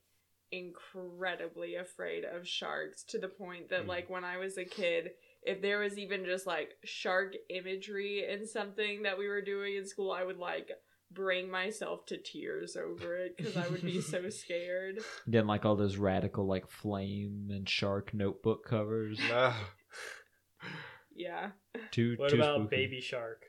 incredibly 0.50 1.76
afraid 1.76 2.24
of 2.24 2.46
sharks 2.46 3.04
to 3.04 3.18
the 3.18 3.28
point 3.28 3.68
that 3.70 3.84
Mm. 3.84 3.88
like 3.88 4.10
when 4.10 4.24
I 4.24 4.36
was 4.38 4.58
a 4.58 4.64
kid, 4.64 5.12
if 5.42 5.60
there 5.62 5.80
was 5.80 5.98
even 5.98 6.24
just 6.24 6.46
like 6.46 6.76
shark 6.84 7.34
imagery 7.48 8.26
in 8.28 8.46
something 8.46 9.02
that 9.02 9.18
we 9.18 9.28
were 9.28 9.42
doing 9.42 9.76
in 9.76 9.86
school, 9.86 10.12
I 10.12 10.24
would 10.24 10.38
like 10.38 10.70
bring 11.14 11.50
myself 11.50 12.06
to 12.06 12.16
tears 12.16 12.76
over 12.76 13.16
it 13.16 13.36
because 13.36 13.56
I 13.56 13.68
would 13.68 13.82
be 13.82 14.00
so 14.00 14.28
scared. 14.30 15.00
Getting 15.30 15.46
like 15.46 15.64
all 15.64 15.76
those 15.76 15.96
radical 15.96 16.46
like 16.46 16.68
flame 16.68 17.48
and 17.50 17.68
shark 17.68 18.12
notebook 18.14 18.64
covers. 18.66 19.18
No. 19.28 19.52
Yeah. 21.14 21.50
Too 21.90 22.14
What 22.16 22.30
too 22.30 22.36
about 22.36 22.60
spooky. 22.60 22.76
Baby 22.76 23.00
Shark? 23.00 23.42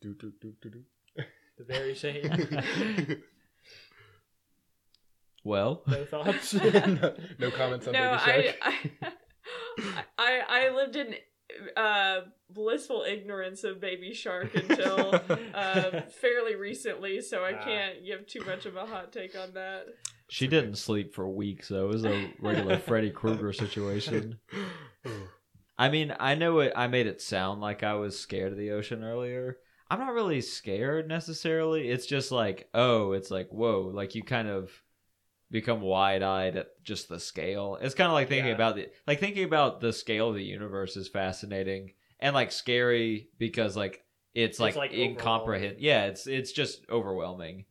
Do, 0.00 0.14
do, 0.14 0.32
do, 0.40 0.52
do, 0.62 0.70
do. 0.70 0.82
The 1.58 1.64
very 1.64 1.94
same. 1.94 3.22
Well, 5.44 5.82
no 5.86 6.04
thoughts. 6.04 6.52
no, 6.54 7.14
no 7.38 7.50
comments 7.50 7.86
on 7.86 7.92
no, 7.94 8.18
Baby 8.26 8.48
Shark. 8.52 8.56
I, 8.62 8.90
I, 9.78 10.02
I, 10.18 10.66
I 10.66 10.70
lived 10.74 10.96
in 10.96 11.14
uh, 11.76 12.20
blissful 12.50 13.04
ignorance 13.08 13.64
of 13.64 13.80
Baby 13.80 14.12
Shark 14.14 14.54
until 14.54 15.20
uh, 15.54 16.00
fairly 16.20 16.54
recently, 16.56 17.20
so 17.20 17.44
I 17.44 17.52
can't 17.52 18.04
give 18.04 18.26
too 18.26 18.40
much 18.44 18.66
of 18.66 18.76
a 18.76 18.86
hot 18.86 19.12
take 19.12 19.38
on 19.38 19.52
that. 19.54 19.86
she 20.28 20.46
didn't 20.46 20.76
sleep 20.76 21.14
for 21.14 21.28
weeks 21.28 21.68
though. 21.68 21.86
It 21.86 21.92
was 21.92 22.04
a 22.04 22.30
regular 22.40 22.78
Freddy 22.78 23.10
Krueger 23.10 23.52
situation. 23.52 24.38
I 25.78 25.88
mean, 25.88 26.14
I 26.20 26.34
know 26.34 26.60
it. 26.60 26.72
I 26.76 26.88
made 26.88 27.06
it 27.06 27.22
sound 27.22 27.60
like 27.60 27.82
I 27.82 27.94
was 27.94 28.18
scared 28.18 28.52
of 28.52 28.58
the 28.58 28.72
ocean 28.72 29.02
earlier. 29.02 29.56
I'm 29.90 29.98
not 29.98 30.12
really 30.12 30.40
scared 30.40 31.08
necessarily. 31.08 31.88
It's 31.88 32.06
just 32.06 32.30
like, 32.30 32.68
oh, 32.74 33.12
it's 33.12 33.30
like, 33.30 33.48
whoa, 33.50 33.90
like 33.92 34.14
you 34.14 34.22
kind 34.22 34.46
of 34.48 34.70
become 35.50 35.80
wide 35.80 36.22
eyed 36.22 36.56
at 36.56 36.68
just 36.82 37.08
the 37.08 37.20
scale. 37.20 37.78
It's 37.80 37.94
kind 37.94 38.08
of 38.08 38.14
like 38.14 38.28
thinking 38.28 38.48
Yeah. 38.48 38.54
about 38.54 38.76
the 38.76 38.88
like 39.06 39.20
thinking 39.20 39.44
about 39.44 39.80
the 39.80 39.92
scale 39.92 40.28
of 40.28 40.36
the 40.36 40.44
universe 40.44 40.96
is 40.96 41.08
fascinating 41.08 41.92
and 42.20 42.34
like 42.34 42.52
scary 42.52 43.28
because 43.38 43.76
like 43.76 44.04
it's 44.32 44.54
It's, 44.54 44.60
like, 44.60 44.76
like, 44.76 44.92
incomprehend. 44.92 45.76
Yeah, 45.80 46.04
it's 46.06 46.26
it's 46.26 46.52
just 46.52 46.84
overwhelming. 46.88 47.64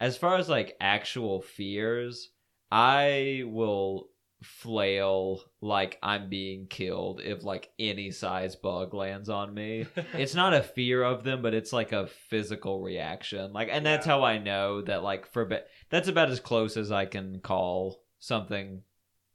As 0.00 0.16
far 0.16 0.36
as 0.36 0.48
like 0.48 0.76
actual 0.80 1.40
fears, 1.40 2.30
I 2.70 3.44
will 3.46 4.09
flail 4.42 5.42
like 5.60 5.98
I'm 6.02 6.28
being 6.30 6.66
killed 6.66 7.20
if 7.22 7.44
like 7.44 7.70
any 7.78 8.10
size 8.10 8.56
bug 8.56 8.94
lands 8.94 9.28
on 9.28 9.52
me. 9.52 9.86
It's 10.14 10.34
not 10.34 10.54
a 10.54 10.62
fear 10.62 11.02
of 11.02 11.24
them, 11.24 11.42
but 11.42 11.54
it's 11.54 11.72
like 11.72 11.92
a 11.92 12.06
physical 12.06 12.80
reaction. 12.80 13.52
Like 13.52 13.68
and 13.70 13.84
that's 13.84 14.06
Yeah. 14.06 14.12
how 14.12 14.24
I 14.24 14.38
know 14.38 14.80
that 14.82 15.02
like 15.02 15.26
for 15.32 15.44
be- 15.44 15.58
that's 15.90 16.08
about 16.08 16.30
as 16.30 16.40
close 16.40 16.76
as 16.76 16.90
I 16.90 17.04
can 17.06 17.40
call 17.40 18.02
something 18.18 18.82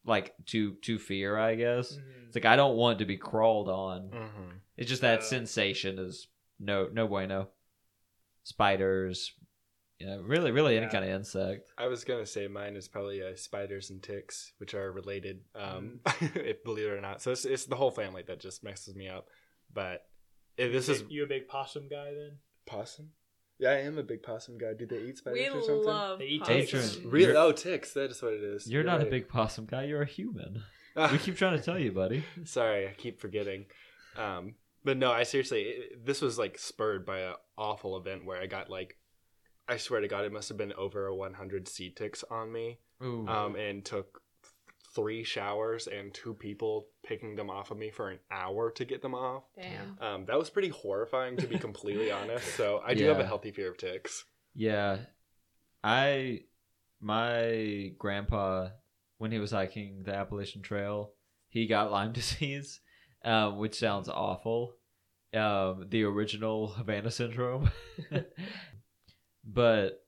like 0.05 0.33
to 0.47 0.73
to 0.81 0.97
fear, 0.99 1.37
I 1.37 1.55
guess. 1.55 1.93
Mhm. 1.93 2.27
It's 2.27 2.35
like 2.35 2.45
I 2.45 2.55
don't 2.55 2.75
want 2.77 2.99
to 2.99 3.05
be 3.05 3.17
crawled 3.17 3.69
on. 3.69 4.09
Mhm. 4.09 4.59
It's 4.77 4.89
just 4.89 5.01
that 5.03 5.23
sensation 5.23 5.99
is 5.99 6.27
no 6.59 6.89
no 6.91 7.07
bueno. 7.07 7.49
Spiders, 8.43 9.33
you 9.99 10.07
know, 10.07 10.21
really 10.21 10.51
really 10.51 10.77
any 10.77 10.87
kind 10.87 11.03
of 11.05 11.09
insect. 11.11 11.71
I 11.77 11.87
was 11.87 12.03
gonna 12.03 12.25
say 12.25 12.47
mine 12.47 12.75
is 12.75 12.87
probably 12.87 13.21
uh, 13.21 13.35
spiders 13.35 13.89
and 13.89 14.01
ticks, 14.03 14.53
which 14.57 14.73
are 14.73 14.91
related. 14.91 15.41
Um, 15.55 15.99
Mm. 16.05 16.35
if 16.45 16.63
believe 16.63 16.87
it 16.87 16.91
or 16.91 17.01
not, 17.01 17.21
so 17.21 17.31
it's, 17.31 17.45
it's 17.45 17.65
the 17.65 17.75
whole 17.75 17.91
family 17.91 18.23
that 18.27 18.39
just 18.39 18.63
messes 18.63 18.95
me 18.95 19.07
up. 19.07 19.27
But 19.73 20.05
eh, 20.57 20.69
this 20.69 20.89
is 20.89 21.03
you 21.09 21.23
a 21.23 21.27
big 21.27 21.47
possum 21.47 21.87
guy 21.89 22.13
then? 22.13 22.37
possum. 22.65 23.09
Yeah, 23.57 23.69
I 23.69 23.75
am 23.81 23.97
a 23.97 24.03
big 24.03 24.21
possum 24.21 24.57
guy. 24.57 24.73
Do 24.77 24.85
they 24.85 24.97
eat 24.97 25.17
spiders 25.17 25.39
We 25.39 25.47
or 25.47 25.61
something? 25.61 25.83
love 25.85 26.19
They 26.19 26.25
eat 26.25 26.41
possums. 26.41 26.97
Adrin, 26.97 27.11
Really? 27.11 27.35
Oh, 27.37 27.51
ticks. 27.53 27.93
That 27.93 28.11
is 28.11 28.21
what 28.21 28.33
it 28.33 28.43
is. 28.43 28.67
You're 28.67 28.83
not 28.83 29.01
a 29.01 29.05
big 29.05 29.29
possum 29.29 29.65
guy. 29.65 29.83
You're 29.83 30.01
a 30.01 30.05
human. 30.07 30.63
We 31.11 31.17
keep 31.17 31.35
trying 31.35 31.57
to 31.57 31.63
tell 31.63 31.77
you, 31.77 31.91
buddy. 31.91 32.23
Sorry, 32.45 32.87
I 32.87 32.93
keep 32.93 33.19
forgetting. 33.19 33.65
Um, 34.17 34.55
but 34.85 34.95
no, 34.97 35.11
I 35.11 35.23
seriously, 35.23 35.61
it, 35.63 36.05
this 36.05 36.21
was 36.21 36.37
like 36.39 36.57
spurred 36.57 37.05
by 37.05 37.19
an 37.19 37.33
awful 37.57 37.97
event 37.97 38.25
where 38.25 38.41
I 38.41 38.45
got 38.47 38.69
like, 38.69 38.95
I 39.67 39.77
swear 39.77 40.01
to 40.01 40.07
God, 40.07 40.25
it 40.25 40.31
must 40.31 40.49
have 40.49 40.57
been 40.57 40.73
over 40.73 41.13
100 41.13 41.67
sea 41.67 41.89
ticks 41.89 42.23
on 42.29 42.51
me. 42.51 42.79
Ooh. 43.03 43.27
um, 43.27 43.55
and 43.55 43.83
took 43.83 44.21
three 44.95 45.23
showers 45.23 45.87
and 45.87 46.13
two 46.13 46.33
people 46.33 46.87
picking 47.05 47.35
them 47.35 47.49
off 47.49 47.71
of 47.71 47.77
me 47.77 47.91
for 47.91 48.09
an 48.09 48.19
hour 48.31 48.71
to 48.71 48.85
get 48.85 49.01
them 49.01 49.13
off. 49.13 49.43
Damn. 49.55 49.97
Um, 49.99 50.25
that 50.25 50.39
was 50.39 50.49
pretty 50.49 50.69
horrifying, 50.69 51.35
to 51.37 51.47
be 51.47 51.59
completely 51.59 52.11
honest. 52.13 52.55
So 52.55 52.81
I 52.85 52.93
do 52.93 53.03
have 53.05 53.19
a 53.19 53.25
healthy 53.25 53.51
fear 53.51 53.69
of 53.71 53.77
ticks. 53.77 54.23
Yeah. 54.53 54.99
I 55.83 56.43
my 57.01 57.91
grandpa 57.99 58.69
when 59.17 59.31
he 59.31 59.39
was 59.39 59.51
hiking 59.51 60.03
the 60.03 60.15
Appalachian 60.15 60.61
Trail, 60.61 61.11
he 61.49 61.67
got 61.67 61.91
Lyme 61.91 62.13
disease, 62.13 62.79
um, 63.23 63.57
which 63.57 63.77
sounds 63.77 64.09
awful. 64.09 64.75
Um, 65.33 65.87
the 65.89 66.03
original 66.03 66.67
Havana 66.67 67.11
syndrome. 67.11 67.69
but 69.45 70.03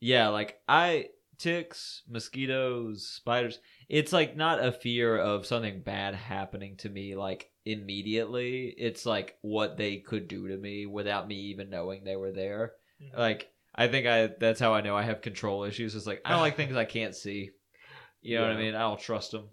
yeah, 0.00 0.28
like 0.28 0.60
I 0.68 1.08
ticks, 1.38 2.02
mosquitoes, 2.08 3.06
spiders. 3.06 3.58
It's 3.88 4.12
like 4.12 4.36
not 4.36 4.64
a 4.64 4.72
fear 4.72 5.16
of 5.16 5.46
something 5.46 5.80
bad 5.80 6.14
happening 6.14 6.76
to 6.78 6.88
me 6.88 7.16
like 7.16 7.50
immediately. 7.64 8.74
It's 8.76 9.06
like 9.06 9.36
what 9.42 9.76
they 9.76 9.96
could 9.98 10.28
do 10.28 10.48
to 10.48 10.56
me 10.56 10.86
without 10.86 11.26
me 11.28 11.36
even 11.36 11.70
knowing 11.70 12.04
they 12.04 12.16
were 12.16 12.32
there. 12.32 12.72
Mhm. 13.02 13.18
Like 13.18 13.50
I 13.74 13.88
think 13.88 14.06
I 14.06 14.28
that's 14.28 14.60
how 14.60 14.74
I 14.74 14.80
know 14.80 14.96
I 14.96 15.02
have 15.02 15.20
control 15.22 15.64
issues. 15.64 15.94
It's 15.94 16.06
like 16.06 16.22
I 16.24 16.30
don't 16.30 16.40
like 16.40 16.56
things 16.56 16.76
I 16.76 16.84
can't 16.84 17.14
see. 17.14 17.50
You 18.22 18.38
know 18.38 18.42
what 18.42 18.52
I 18.52 18.56
mean? 18.60 18.74
I 18.74 18.80
don't 18.80 19.00
trust 19.00 19.32
them. 19.32 19.48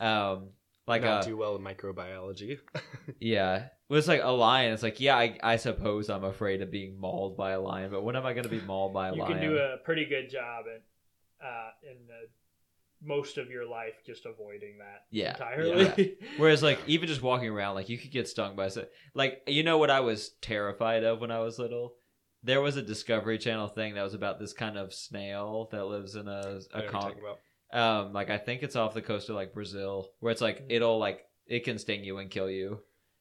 Um, 0.00 0.50
like 0.88 1.02
Not 1.02 1.22
uh, 1.22 1.26
do 1.26 1.36
well 1.36 1.54
in 1.54 1.62
microbiology. 1.62 2.58
yeah, 3.20 3.66
well, 3.88 3.98
it's 3.98 4.08
like 4.08 4.22
a 4.22 4.30
lion. 4.30 4.72
It's 4.72 4.82
like 4.82 5.00
yeah, 5.00 5.16
I, 5.16 5.38
I 5.42 5.56
suppose 5.56 6.08
I'm 6.08 6.24
afraid 6.24 6.62
of 6.62 6.70
being 6.70 6.98
mauled 6.98 7.36
by 7.36 7.52
a 7.52 7.60
lion, 7.60 7.90
but 7.90 8.02
when 8.02 8.16
am 8.16 8.24
I 8.24 8.32
going 8.32 8.44
to 8.44 8.50
be 8.50 8.60
mauled 8.60 8.94
by 8.94 9.08
a 9.08 9.14
you 9.14 9.20
lion? 9.20 9.42
You 9.42 9.48
can 9.48 9.50
do 9.50 9.58
a 9.58 9.76
pretty 9.84 10.06
good 10.06 10.30
job 10.30 10.64
at 10.74 11.46
uh, 11.46 11.70
in 11.82 11.96
uh, 12.10 12.26
most 13.02 13.38
of 13.38 13.50
your 13.50 13.68
life 13.68 13.94
just 14.04 14.26
avoiding 14.26 14.78
that 14.78 15.04
Yeah, 15.10 15.30
entirely. 15.30 16.16
Whereas 16.38 16.62
like 16.62 16.80
even 16.86 17.06
just 17.06 17.22
walking 17.22 17.50
around, 17.50 17.74
like 17.74 17.88
you 17.88 17.98
could 17.98 18.10
get 18.10 18.26
stung 18.26 18.56
by 18.56 18.68
so 18.68 18.86
like 19.14 19.42
you 19.46 19.62
know 19.62 19.78
what 19.78 19.90
I 19.90 20.00
was 20.00 20.30
terrified 20.40 21.04
of 21.04 21.20
when 21.20 21.30
I 21.30 21.40
was 21.40 21.58
little. 21.58 21.94
There 22.42 22.60
was 22.60 22.76
a 22.76 22.82
Discovery 22.82 23.36
Channel 23.36 23.68
thing 23.68 23.94
that 23.94 24.02
was 24.02 24.14
about 24.14 24.38
this 24.38 24.52
kind 24.52 24.78
of 24.78 24.94
snail 24.94 25.68
that 25.72 25.84
lives 25.86 26.14
in 26.14 26.28
a 26.28 26.60
I 26.72 26.78
a 26.78 26.82
know 26.82 26.84
what 26.84 26.92
con- 26.92 27.12
about. 27.18 27.40
Um 27.72 28.12
like 28.12 28.30
I 28.30 28.38
think 28.38 28.62
it's 28.62 28.76
off 28.76 28.94
the 28.94 29.02
coast 29.02 29.28
of 29.28 29.36
like 29.36 29.52
Brazil 29.54 30.08
where 30.20 30.32
it's 30.32 30.40
like 30.40 30.60
Mhm. 30.62 30.72
it'll 30.72 30.98
like 30.98 31.24
it 31.46 31.64
can 31.64 31.78
sting 31.78 32.04
you 32.04 32.18
and 32.18 32.30
kill 32.30 32.48
you 32.50 32.80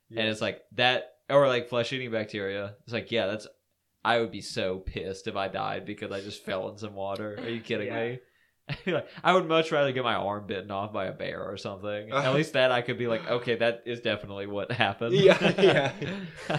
and 0.09 0.27
it's 0.27 0.41
like 0.41 0.61
that 0.73 1.13
or 1.29 1.47
like 1.47 1.67
flesh 1.69 1.91
eating 1.91 2.11
bacteria. 2.11 2.75
It's 2.83 2.93
like 2.93 3.11
yeah, 3.11 3.27
that's 3.27 3.47
I 4.05 4.19
would 4.19 4.31
be 4.31 4.41
so 4.41 4.77
pissed 4.79 5.27
if 5.27 5.35
I 5.35 5.49
died 5.49 5.85
because 5.85 6.11
I 6.13 6.21
just 6.21 6.45
fell 6.45 6.69
in 6.69 6.77
some 6.77 6.93
water. 6.95 7.35
Are 7.41 7.49
you 7.49 7.59
kidding 7.59 7.87
Yeah. 7.87 8.07
me? 8.11 8.19
like, 8.93 9.07
I 9.23 9.33
would 9.33 9.47
much 9.47 9.71
rather 9.71 9.91
get 9.93 10.03
my 10.03 10.13
arm 10.15 10.45
bitten 10.45 10.71
off 10.71 10.91
by 10.93 11.05
a 11.05 11.13
bear 11.13 11.43
or 11.43 11.55
something. 11.57 12.11
At 12.13 12.33
least 12.33 12.53
that 12.53 12.71
I 12.71 12.81
could 12.81 12.97
be 12.97 13.07
like, 13.07 13.25
okay, 13.29 13.55
that 13.55 13.83
is 13.85 13.99
definitely 14.01 14.45
what 14.47 14.71
happened. 14.71 15.13
Yeah, 15.15 15.91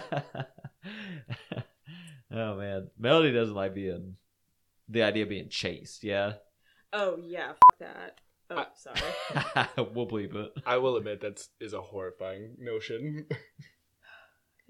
oh 2.31 2.57
man, 2.57 2.89
Melody 2.99 3.33
doesn't 3.33 3.55
like 3.55 3.75
being 3.75 4.17
the 4.89 5.03
idea 5.03 5.23
of 5.25 5.29
being 5.29 5.49
chased. 5.49 6.05
Yeah, 6.05 6.35
Oh 6.93 7.19
yeah, 7.23 7.51
f- 7.51 7.79
that. 7.81 8.21
Oh, 8.51 8.57
I- 8.59 8.67
sorry. 8.77 9.69
we'll 9.95 10.07
bleep 10.09 10.35
it. 10.35 10.53
I 10.65 10.79
will 10.79 10.97
admit 10.97 11.21
that's 11.21 11.49
is 11.61 11.73
a 11.75 11.81
horrifying 11.83 12.57
notion. 12.59 13.27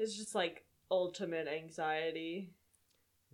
It's 0.00 0.16
just 0.16 0.32
like 0.32 0.64
ultimate 0.92 1.48
anxiety. 1.48 2.52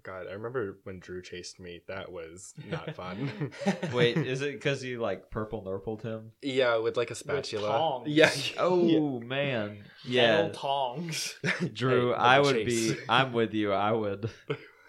God, 0.03 0.27
I 0.29 0.33
remember 0.33 0.79
when 0.85 0.99
Drew 0.99 1.21
chased 1.21 1.61
me. 1.61 1.83
That 1.89 2.11
was 2.11 2.55
not 2.71 2.95
fun. 2.95 3.51
Wait, 3.93 4.17
is 4.17 4.41
it 4.41 4.53
because 4.55 4.83
you 4.83 4.99
like 4.99 5.31
purple 5.31 5.63
nurpled 5.63 6.01
him? 6.03 6.33
yeah, 6.41 6.79
with 6.79 6.97
like 6.97 7.11
a 7.11 7.15
spatula. 7.15 7.69
tongs. 7.69 8.09
Yeah. 8.09 8.31
Oh 8.59 9.21
man, 9.21 9.85
yeah. 10.05 10.45
yeah, 10.45 10.49
tongs. 10.55 11.35
Drew, 11.75 12.13
Hey, 12.13 12.17
I 12.19 12.41
would 12.41 12.55
chase. 12.57 12.93
be. 12.93 12.99
I'm 13.11 13.35
with 13.35 13.53
you. 13.53 13.73
I 13.73 13.93
would 13.93 14.31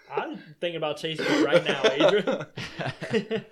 I'm 0.09 0.37
thinking 0.61 0.77
about 0.77 0.95
chasing 0.95 1.25
you 1.25 1.45
right 1.45 1.63
now, 1.65 1.81
Adrin. 1.83 3.45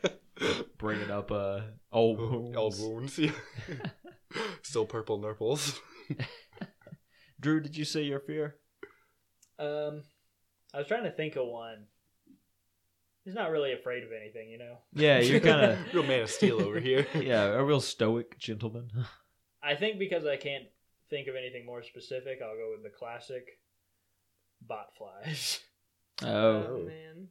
Bringing 0.78 1.12
up 1.12 1.32
uh 1.32 1.62
old 1.92 2.20
wounds. 2.20 2.58
Old 2.58 2.80
wounds. 2.80 3.20
Yeah. 3.20 3.32
Still 4.64 4.86
purple 4.86 5.20
nurples. 5.20 5.80
Drew, 7.40 7.60
did 7.62 7.76
you 7.78 7.86
say 7.86 8.04
your 8.04 8.20
fear? 8.20 8.56
um, 9.60 10.02
I 10.74 10.78
was 10.80 10.88
trying 10.88 11.04
to 11.04 11.12
think 11.12 11.36
of 11.36 11.46
one. 11.46 11.86
He's 13.26 13.36
not 13.36 13.52
really 13.52 13.74
afraid 13.74 14.04
of 14.04 14.10
anything, 14.12 14.50
you 14.50 14.58
know. 14.58 14.78
Yeah, 14.94 15.20
you're 15.20 15.40
kind 15.52 15.62
of 15.72 15.94
real 15.94 16.04
man 16.04 16.24
of 16.24 16.30
steel 16.30 16.62
over 16.62 16.80
here. 16.80 17.06
yeah, 17.16 17.44
a 17.46 17.64
real 17.64 17.80
stoic 17.80 18.38
gentleman. 18.40 18.90
I 19.62 19.76
think 19.76 20.00
because 20.00 20.26
I 20.26 20.36
can't 20.36 20.66
think 21.10 21.28
of 21.28 21.36
anything 21.36 21.66
more 21.66 21.84
specific, 21.84 22.40
I'll 22.42 22.56
go 22.58 22.72
with 22.74 22.84
the 22.84 22.90
classic 22.98 23.46
bot 24.66 24.88
flies. 24.98 25.60
Oh, 26.22 26.28
Oh 26.28 26.84
man. 26.86 27.28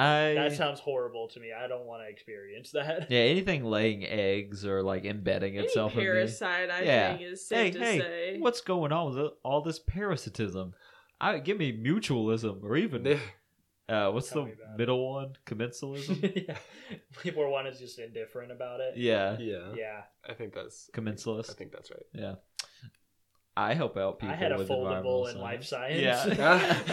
I 0.00 0.34
That 0.34 0.52
sounds 0.52 0.78
horrible 0.80 1.26
to 1.28 1.40
me. 1.40 1.48
I 1.52 1.66
don't 1.66 1.84
want 1.86 2.02
to 2.02 2.08
experience 2.08 2.70
that. 2.72 3.10
yeah, 3.10 3.18
anything 3.20 3.64
laying 3.64 4.04
eggs 4.04 4.64
or 4.64 4.82
like 4.82 5.04
embedding 5.04 5.56
Any 5.56 5.66
itself 5.66 5.92
in 5.92 5.98
me. 5.98 6.04
parasite, 6.04 6.70
I 6.70 6.82
Yeah. 6.82 7.16
think, 7.16 7.32
is 7.32 7.48
Hey, 7.48 7.72
safe 7.72 7.74
to 7.74 7.80
hey, 7.80 7.98
say. 7.98 8.36
what's 8.38 8.60
going 8.60 8.92
on 8.92 9.14
with 9.14 9.32
all 9.42 9.60
this 9.62 9.78
parasitism? 9.80 10.74
I 11.20 11.38
give 11.38 11.58
me 11.58 11.72
mutualism 11.76 12.62
or 12.62 12.76
even 12.76 13.18
uh, 13.88 14.10
what's 14.12 14.28
Tell 14.30 14.42
the 14.42 14.48
me 14.48 14.52
about 14.52 14.74
it. 14.74 14.78
middle 14.78 15.12
one? 15.14 15.32
Commensalism. 15.46 16.46
yeah. 16.48 17.32
Where 17.34 17.48
one 17.48 17.66
is 17.66 17.80
just 17.80 17.98
indifferent 17.98 18.52
about 18.52 18.78
it. 18.80 18.96
yeah, 18.96 19.36
Yeah. 19.40 19.72
Yeah. 19.74 20.02
I 20.28 20.34
think 20.34 20.54
that's. 20.54 20.90
commensalist. 20.92 21.50
I 21.50 21.54
think 21.54 21.72
that's 21.72 21.90
right. 21.90 22.06
Yeah. 22.12 22.34
I 23.56 23.74
help 23.74 23.96
out 23.96 24.20
people 24.20 24.32
I 24.32 24.36
had 24.36 24.52
a 24.52 24.58
with 24.58 24.68
foldable 24.68 24.82
environmental 24.84 25.26
in 25.26 25.40
life 25.40 25.64
science. 25.64 26.36
science. 26.36 26.38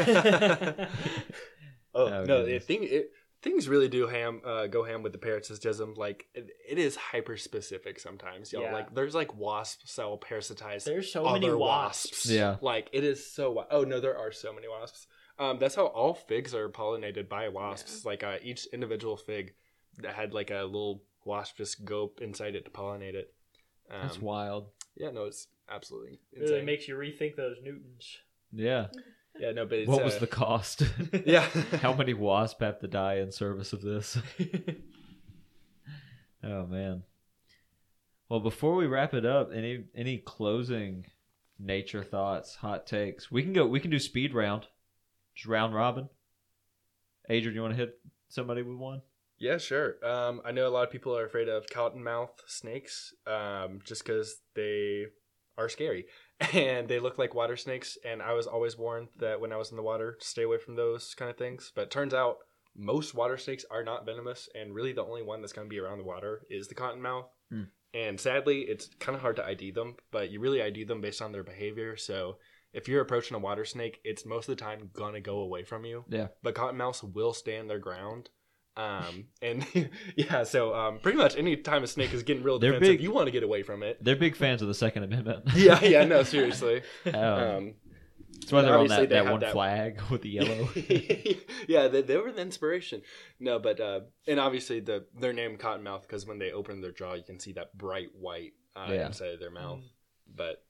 Yeah. 0.07 0.87
Oh, 1.95 2.05
Oh, 2.07 2.09
no, 2.25 2.43
goodness. 2.43 2.63
it, 2.63 2.67
thing, 2.67 2.83
it, 2.83 3.11
things 3.41 3.67
really 3.69 3.87
do 3.89 4.05
ham 4.07 4.41
uh, 4.45 4.67
go 4.67 4.83
ham 4.83 5.01
with 5.03 5.11
the 5.13 5.17
parasitism. 5.17 5.93
Like 5.95 6.27
it, 6.33 6.49
it 6.69 6.77
is 6.77 6.95
hyper 6.95 7.37
specific 7.37 7.99
sometimes. 7.99 8.51
Yo, 8.51 8.61
Yeah. 8.61 8.73
like 8.73 8.93
there's 8.93 9.15
like 9.15 9.33
wasp 9.35 9.81
cell 9.85 10.17
parasitize 10.17 10.83
There's 10.83 11.11
so 11.11 11.25
other 11.25 11.39
many 11.39 11.53
wasps. 11.53 12.25
Yeah. 12.29 12.57
like 12.61 12.89
it 12.91 13.03
is 13.03 13.25
so. 13.31 13.65
Oh 13.71 13.83
no, 13.83 13.99
there 13.99 14.17
are 14.17 14.31
so 14.31 14.53
many 14.53 14.67
wasps. 14.67 15.07
Um, 15.37 15.57
that's 15.59 15.75
how 15.75 15.87
all 15.87 16.13
figs 16.13 16.53
are 16.55 16.69
pollinated 16.69 17.27
by 17.29 17.49
wasps. 17.49 18.05
Like 18.05 18.23
uh, 18.23 18.37
each 18.41 18.65
individual 18.67 19.17
fig 19.17 19.53
that 19.99 20.13
had 20.15 20.33
like 20.33 20.49
a 20.51 20.63
little 20.63 21.03
wasp 21.25 21.57
just 21.57 21.83
go 21.85 22.11
inside 22.21 22.55
it 22.55 22.65
to 22.65 22.71
pollinate 22.71 23.15
it. 23.15 23.33
Um, 23.91 23.99
That's 24.03 24.21
wild. 24.21 24.69
yeah, 24.95 25.11
no, 25.11 25.25
it's 25.25 25.47
absolutely 25.69 26.19
It 26.33 26.41
really 26.49 26.61
makes 26.63 26.87
you 26.87 26.95
rethink 26.95 27.35
those 27.35 27.57
Newtons. 27.63 28.17
Yeah. 28.51 28.87
Yeah, 29.39 29.51
no, 29.51 29.65
but 29.65 29.79
it's, 29.79 29.89
What 29.89 30.03
was 30.03 30.15
uh, 30.15 30.19
the 30.19 30.27
cost? 30.27 30.83
yeah? 31.25 31.41
How 31.81 31.93
many 31.93 32.13
wasps 32.13 32.61
have 32.61 32.79
to 32.79 32.87
die 32.87 33.15
in 33.15 33.31
service 33.31 33.73
of 33.73 33.81
this? 33.81 34.17
Oh 36.47 36.67
man. 36.67 37.01
Well, 38.29 38.39
before 38.39 38.75
we 38.75 38.85
wrap 38.85 39.15
it 39.15 39.25
up, 39.25 39.49
any 39.51 39.85
any 39.95 40.19
closing 40.19 41.07
nature 41.57 42.03
thoughts, 42.03 42.55
hot 42.55 42.85
takes? 42.85 43.31
We 43.31 43.41
can 43.41 43.53
go. 43.53 43.65
We 43.65 43.79
can 43.79 43.89
do 43.89 43.97
speed 43.97 44.33
round, 44.35 44.67
just 45.33 45.47
round 45.47 45.73
robin. 45.73 46.07
Adrin, 47.31 47.55
you 47.55 47.61
want 47.61 47.73
to 47.73 47.77
hit 47.77 47.99
somebody 48.29 48.61
with 48.61 48.77
one? 48.77 49.01
Yeah, 49.39 49.57
sure. 49.57 49.95
Um, 50.05 50.41
I 50.45 50.51
know 50.51 50.67
a 50.67 50.69
lot 50.69 50.83
of 50.83 50.91
people 50.91 51.17
are 51.17 51.25
afraid 51.25 51.49
of 51.49 51.65
cottonmouth 51.65 52.29
snakes, 52.45 53.13
um, 53.25 53.79
just 53.83 54.05
because 54.05 54.41
they 54.53 55.05
are 55.57 55.67
scary 55.69 56.05
and 56.53 56.87
they 56.87 56.99
look 56.99 57.17
like 57.17 57.33
water 57.33 57.55
snakes. 57.57 57.97
And 58.05 58.21
I 58.21 58.33
was 58.33 58.47
always 58.47 58.77
warned 58.77 59.07
that 59.17 59.39
when 59.39 59.53
I 59.53 59.57
was 59.57 59.71
in 59.71 59.77
the 59.77 59.83
water, 59.83 60.17
stay 60.19 60.43
away 60.43 60.57
from 60.57 60.75
those 60.75 61.13
kind 61.15 61.31
of 61.31 61.37
things. 61.37 61.71
But 61.75 61.83
it 61.83 61.91
turns 61.91 62.13
out 62.13 62.37
most 62.75 63.13
water 63.13 63.37
snakes 63.37 63.65
are 63.71 63.83
not 63.83 64.05
venomous, 64.05 64.49
and 64.53 64.75
really 64.75 64.91
the 64.91 65.05
only 65.05 65.23
one 65.23 65.41
that's 65.41 65.53
going 65.53 65.67
to 65.67 65.73
be 65.73 65.79
around 65.79 65.97
the 65.99 66.03
water 66.03 66.41
is 66.49 66.67
the 66.67 66.75
cottonmouth. 66.75 67.25
Hmm. 67.49 67.63
And 67.93 68.19
sadly, 68.19 68.61
it's 68.63 68.89
kind 68.99 69.15
of 69.15 69.21
hard 69.21 69.37
to 69.37 69.45
ID 69.45 69.71
them, 69.71 69.95
but 70.11 70.29
you 70.29 70.41
really 70.41 70.61
ID 70.61 70.83
them 70.83 70.99
based 70.99 71.21
on 71.21 71.31
their 71.31 71.43
behavior. 71.43 71.95
So 71.95 72.39
if 72.73 72.89
you're 72.89 72.99
approaching 72.99 73.35
a 73.35 73.39
water 73.39 73.63
snake, 73.63 74.01
it's 74.03 74.25
most 74.25 74.49
of 74.49 74.57
the 74.57 74.61
time 74.61 74.89
gonna 74.91 75.21
go 75.21 75.39
away 75.39 75.63
from 75.63 75.85
you 75.85 76.03
Yeah. 76.09 76.27
but 76.43 76.55
cottonmouths 76.55 77.13
will 77.13 77.31
stand 77.31 77.69
their 77.69 77.79
ground. 77.79 78.29
Um, 78.77 79.25
and 79.41 79.65
yeah, 80.17 80.43
so 80.43 80.75
um, 80.75 80.99
pretty 80.99 81.17
much 81.17 81.37
any 81.37 81.55
time 81.55 81.83
a 81.83 81.87
snake 81.87 82.13
is 82.13 82.23
getting 82.23 82.43
real 82.43 82.59
They're 82.59 82.73
defensive, 82.73 82.93
big. 82.97 83.01
you 83.01 83.11
want 83.11 83.27
to 83.27 83.31
get 83.31 83.43
away 83.43 83.63
from 83.63 83.83
it. 83.83 84.03
They're 84.03 84.15
big 84.15 84.35
fans 84.35 84.61
of 84.61 84.67
the 84.67 84.73
Second 84.73 85.03
Amendment. 85.03 85.45
Yeah, 85.55 85.81
yeah, 85.83 86.03
no, 86.05 86.23
seriously. 86.23 86.81
um, 87.05 87.15
Um, 87.15 87.73
that's 88.37 88.51
why 88.51 88.61
they're 88.63 88.77
on 88.77 88.87
that, 88.87 88.99
they 89.09 89.15
that 89.15 89.31
one 89.31 89.39
that- 89.39 89.53
flag 89.53 90.01
with 90.11 90.21
the 90.23 90.29
yellow. 90.29 90.67
yeah, 91.69 91.87
they, 91.87 92.01
they 92.01 92.17
were 92.17 92.31
the 92.33 92.41
inspiration. 92.41 93.01
No, 93.39 93.59
but 93.59 93.79
uh, 93.79 94.01
and 94.27 94.39
obviously 94.41 94.81
the 94.81 95.05
their 95.17 95.31
name 95.31 95.57
cottonmouth 95.57 96.01
because 96.01 96.25
when 96.27 96.37
they 96.37 96.51
open 96.51 96.81
their 96.81 96.91
jaw, 96.91 97.13
you 97.13 97.23
can 97.23 97.39
see 97.39 97.53
that 97.53 97.77
bright 97.77 98.09
white 98.19 98.51
uh, 98.75 98.87
Yeah. 98.89 99.05
inside 99.07 99.31
of 99.31 99.39
their 99.39 99.51
mouth. 99.51 99.79
But 100.27 100.63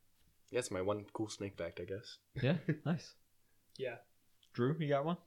yeah, 0.52 0.62
my 0.70 0.82
one 0.84 1.06
cool 1.12 1.28
snake 1.28 1.58
fact, 1.58 1.80
I 1.82 1.86
guess. 1.86 2.18
yeah, 2.42 2.58
nice. 2.86 3.16
Yeah. 3.78 3.96
Drew, 4.54 4.76
you 4.80 4.88
got 4.88 5.04
one? 5.06 5.18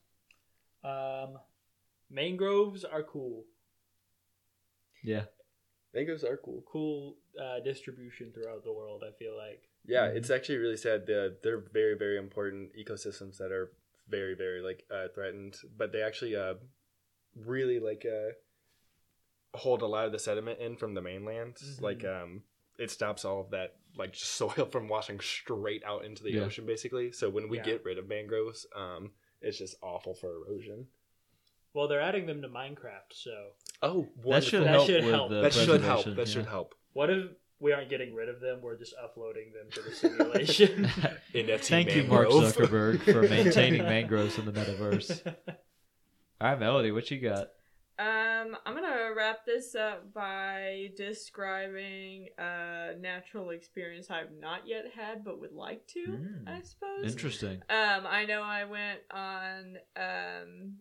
Um, 0.84 1.38
mangroves 2.10 2.84
are 2.84 3.02
cool. 3.02 3.44
Yeah. 5.02 5.24
Mangoes 5.94 6.24
are 6.24 6.36
cool. 6.36 6.62
Cool 6.70 7.16
uh, 7.40 7.60
distribution 7.60 8.32
throughout 8.32 8.64
the 8.64 8.72
world. 8.72 9.04
I 9.06 9.12
feel 9.18 9.36
like. 9.36 9.62
Yeah, 9.84 10.08
Mhm. 10.08 10.16
it's 10.16 10.30
actually 10.30 10.58
really 10.58 10.76
sad. 10.76 11.06
They're, 11.06 11.30
they're 11.42 11.60
very, 11.72 11.94
very 11.96 12.18
important 12.18 12.72
ecosystems 12.76 13.38
that 13.38 13.52
are 13.52 13.72
very, 14.08 14.34
very 14.34 14.60
like 14.60 14.84
uh, 14.90 15.08
threatened. 15.14 15.56
But 15.76 15.92
they 15.92 16.02
actually 16.02 16.36
uh, 16.36 16.54
really 17.34 17.78
like 17.78 18.04
uh, 18.04 18.32
hold 19.54 19.82
a 19.82 19.86
lot 19.86 20.06
of 20.06 20.12
the 20.12 20.18
sediment 20.18 20.60
in 20.60 20.76
from 20.76 20.94
the 20.94 21.00
mainland. 21.02 21.54
Mhm. 21.56 21.80
Like 21.80 22.04
um, 22.04 22.42
it 22.78 22.90
stops 22.90 23.24
all 23.24 23.40
of 23.40 23.50
that 23.50 23.76
like 23.96 24.14
soil 24.14 24.68
from 24.70 24.88
washing 24.88 25.20
straight 25.20 25.82
out 25.84 26.04
into 26.04 26.22
the 26.22 26.32
Yeah. 26.32 26.42
ocean, 26.42 26.66
basically. 26.66 27.12
So 27.12 27.30
when 27.30 27.48
we 27.48 27.56
Yeah. 27.58 27.64
get 27.64 27.84
rid 27.84 27.98
of 27.98 28.08
mangroves, 28.08 28.66
um, 28.74 29.12
it's 29.40 29.56
just 29.58 29.76
awful 29.82 30.14
for 30.14 30.34
erosion. 30.36 30.86
Well, 31.74 31.86
they're 31.88 32.00
adding 32.00 32.26
them 32.26 32.42
to 32.42 32.48
Minecraft, 32.48 33.12
so 33.12 33.30
Oh, 33.82 34.08
That 34.28 34.42
should 34.44 34.62
That 34.62 34.68
help 34.68 34.86
should 34.86 35.04
with 35.04 35.12
help. 35.14 35.30
the 35.30 35.40
that 35.42 35.52
should 35.52 35.68
help. 35.82 36.04
preservation, 36.04 36.14
That 36.16 36.26
yeah. 36.28 36.32
should 36.34 36.46
help. 36.46 36.74
what 36.94 37.10
if 37.10 37.26
we 37.60 37.72
aren't 37.72 37.88
getting 37.90 38.14
rid 38.14 38.28
of 38.28 38.40
them? 38.40 38.60
We're 38.62 38.78
just 38.78 38.94
uploading 39.02 39.52
them 39.52 39.70
to 39.72 39.82
the 39.82 39.94
simulation. 39.94 40.84
NFT 41.34 41.64
Thank 41.68 41.94
you, 41.94 42.04
Mark 42.04 42.28
mangrove. 42.28 42.54
Zuckerberg, 42.54 43.00
for 43.02 43.22
maintaining 43.28 43.82
mangroves 43.82 44.38
in 44.38 44.44
the 44.46 44.52
metaverse. 44.52 45.26
All 46.40 46.50
right, 46.50 46.58
Melody, 46.60 46.92
what 46.92 47.10
you 47.10 47.20
got? 47.20 47.48
Um, 48.00 48.56
I'm 48.64 48.74
gonna 48.76 49.10
wrap 49.16 49.44
this 49.44 49.74
up 49.74 50.14
by 50.14 50.90
describing 50.96 52.28
a 52.38 52.92
natural 53.00 53.50
experience 53.50 54.08
I've 54.08 54.30
not 54.40 54.60
yet 54.68 54.84
had 54.94 55.24
but 55.24 55.40
would 55.40 55.52
like 55.52 55.84
to. 55.88 56.06
Mm, 56.06 56.46
I 56.48 56.60
suppose. 56.62 57.10
Interesting. 57.10 57.60
Um, 57.68 58.06
I 58.06 58.24
know 58.26 58.42
I 58.42 58.64
went 58.66 59.00
on 59.10 59.76
um 59.96 60.74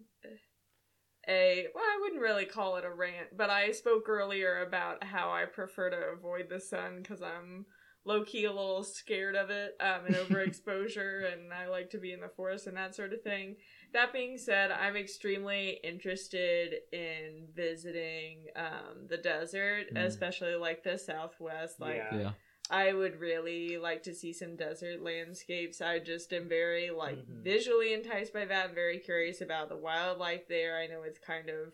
a 1.28 1.68
well, 1.74 1.84
I 1.84 2.00
wouldn't 2.02 2.22
really 2.22 2.46
call 2.46 2.78
it 2.78 2.86
a 2.86 2.92
rant, 2.94 3.36
but 3.36 3.50
I 3.50 3.72
spoke 3.72 4.08
earlier 4.10 4.62
about 4.66 5.04
how 5.04 5.30
I 5.32 5.46
prefer 5.46 5.90
to 5.90 5.98
avoid 6.18 6.50
the 6.50 6.60
sun 6.60 7.00
because 7.02 7.22
I'm 7.22 7.66
low 8.06 8.24
key 8.24 8.46
a 8.46 8.50
little 8.52 8.84
scared 8.84 9.36
of 9.36 9.50
it 9.50 9.76
um, 9.82 10.06
and 10.06 10.16
overexposure, 10.30 11.32
and 11.34 11.54
I 11.54 11.68
like 11.68 11.90
to 11.90 11.98
be 11.98 12.14
in 12.14 12.22
the 12.22 12.30
forest 12.30 12.66
and 12.68 12.78
that 12.78 12.96
sort 12.96 13.12
of 13.12 13.22
thing. 13.22 13.58
That 13.94 14.14
being 14.14 14.38
said, 14.38 14.72
I'm 14.72 14.96
extremely 14.96 15.80
interested 15.84 16.74
in 16.94 17.48
visiting 17.54 18.46
um, 18.56 19.08
the 19.10 19.18
desert, 19.18 19.94
Mm. 19.94 20.06
especially 20.06 20.56
like 20.56 20.84
the 20.84 20.98
Southwest. 20.98 21.80
Like, 21.80 21.98
Yeah. 22.12 22.32
Yeah. 22.70 22.78
I 22.78 22.94
would 22.94 23.20
really 23.20 23.78
like 23.78 24.04
to 24.04 24.14
see 24.14 24.34
some 24.34 24.56
desert 24.56 25.02
landscapes. 25.02 25.82
I 25.82 26.00
just 26.00 26.32
am 26.34 26.48
very 26.50 26.90
like 26.90 27.18
Mhm. 27.18 27.44
visually 27.44 27.94
enticed 27.94 28.34
by 28.34 28.46
that. 28.46 28.70
I'm 28.70 28.76
very 28.76 29.00
curious 29.00 29.42
about 29.42 29.70
the 29.70 29.78
wildlife 29.78 30.48
there. 30.48 30.78
I 30.78 30.88
know 30.88 31.04
it's 31.04 31.20
kind 31.20 31.50
of 31.50 31.74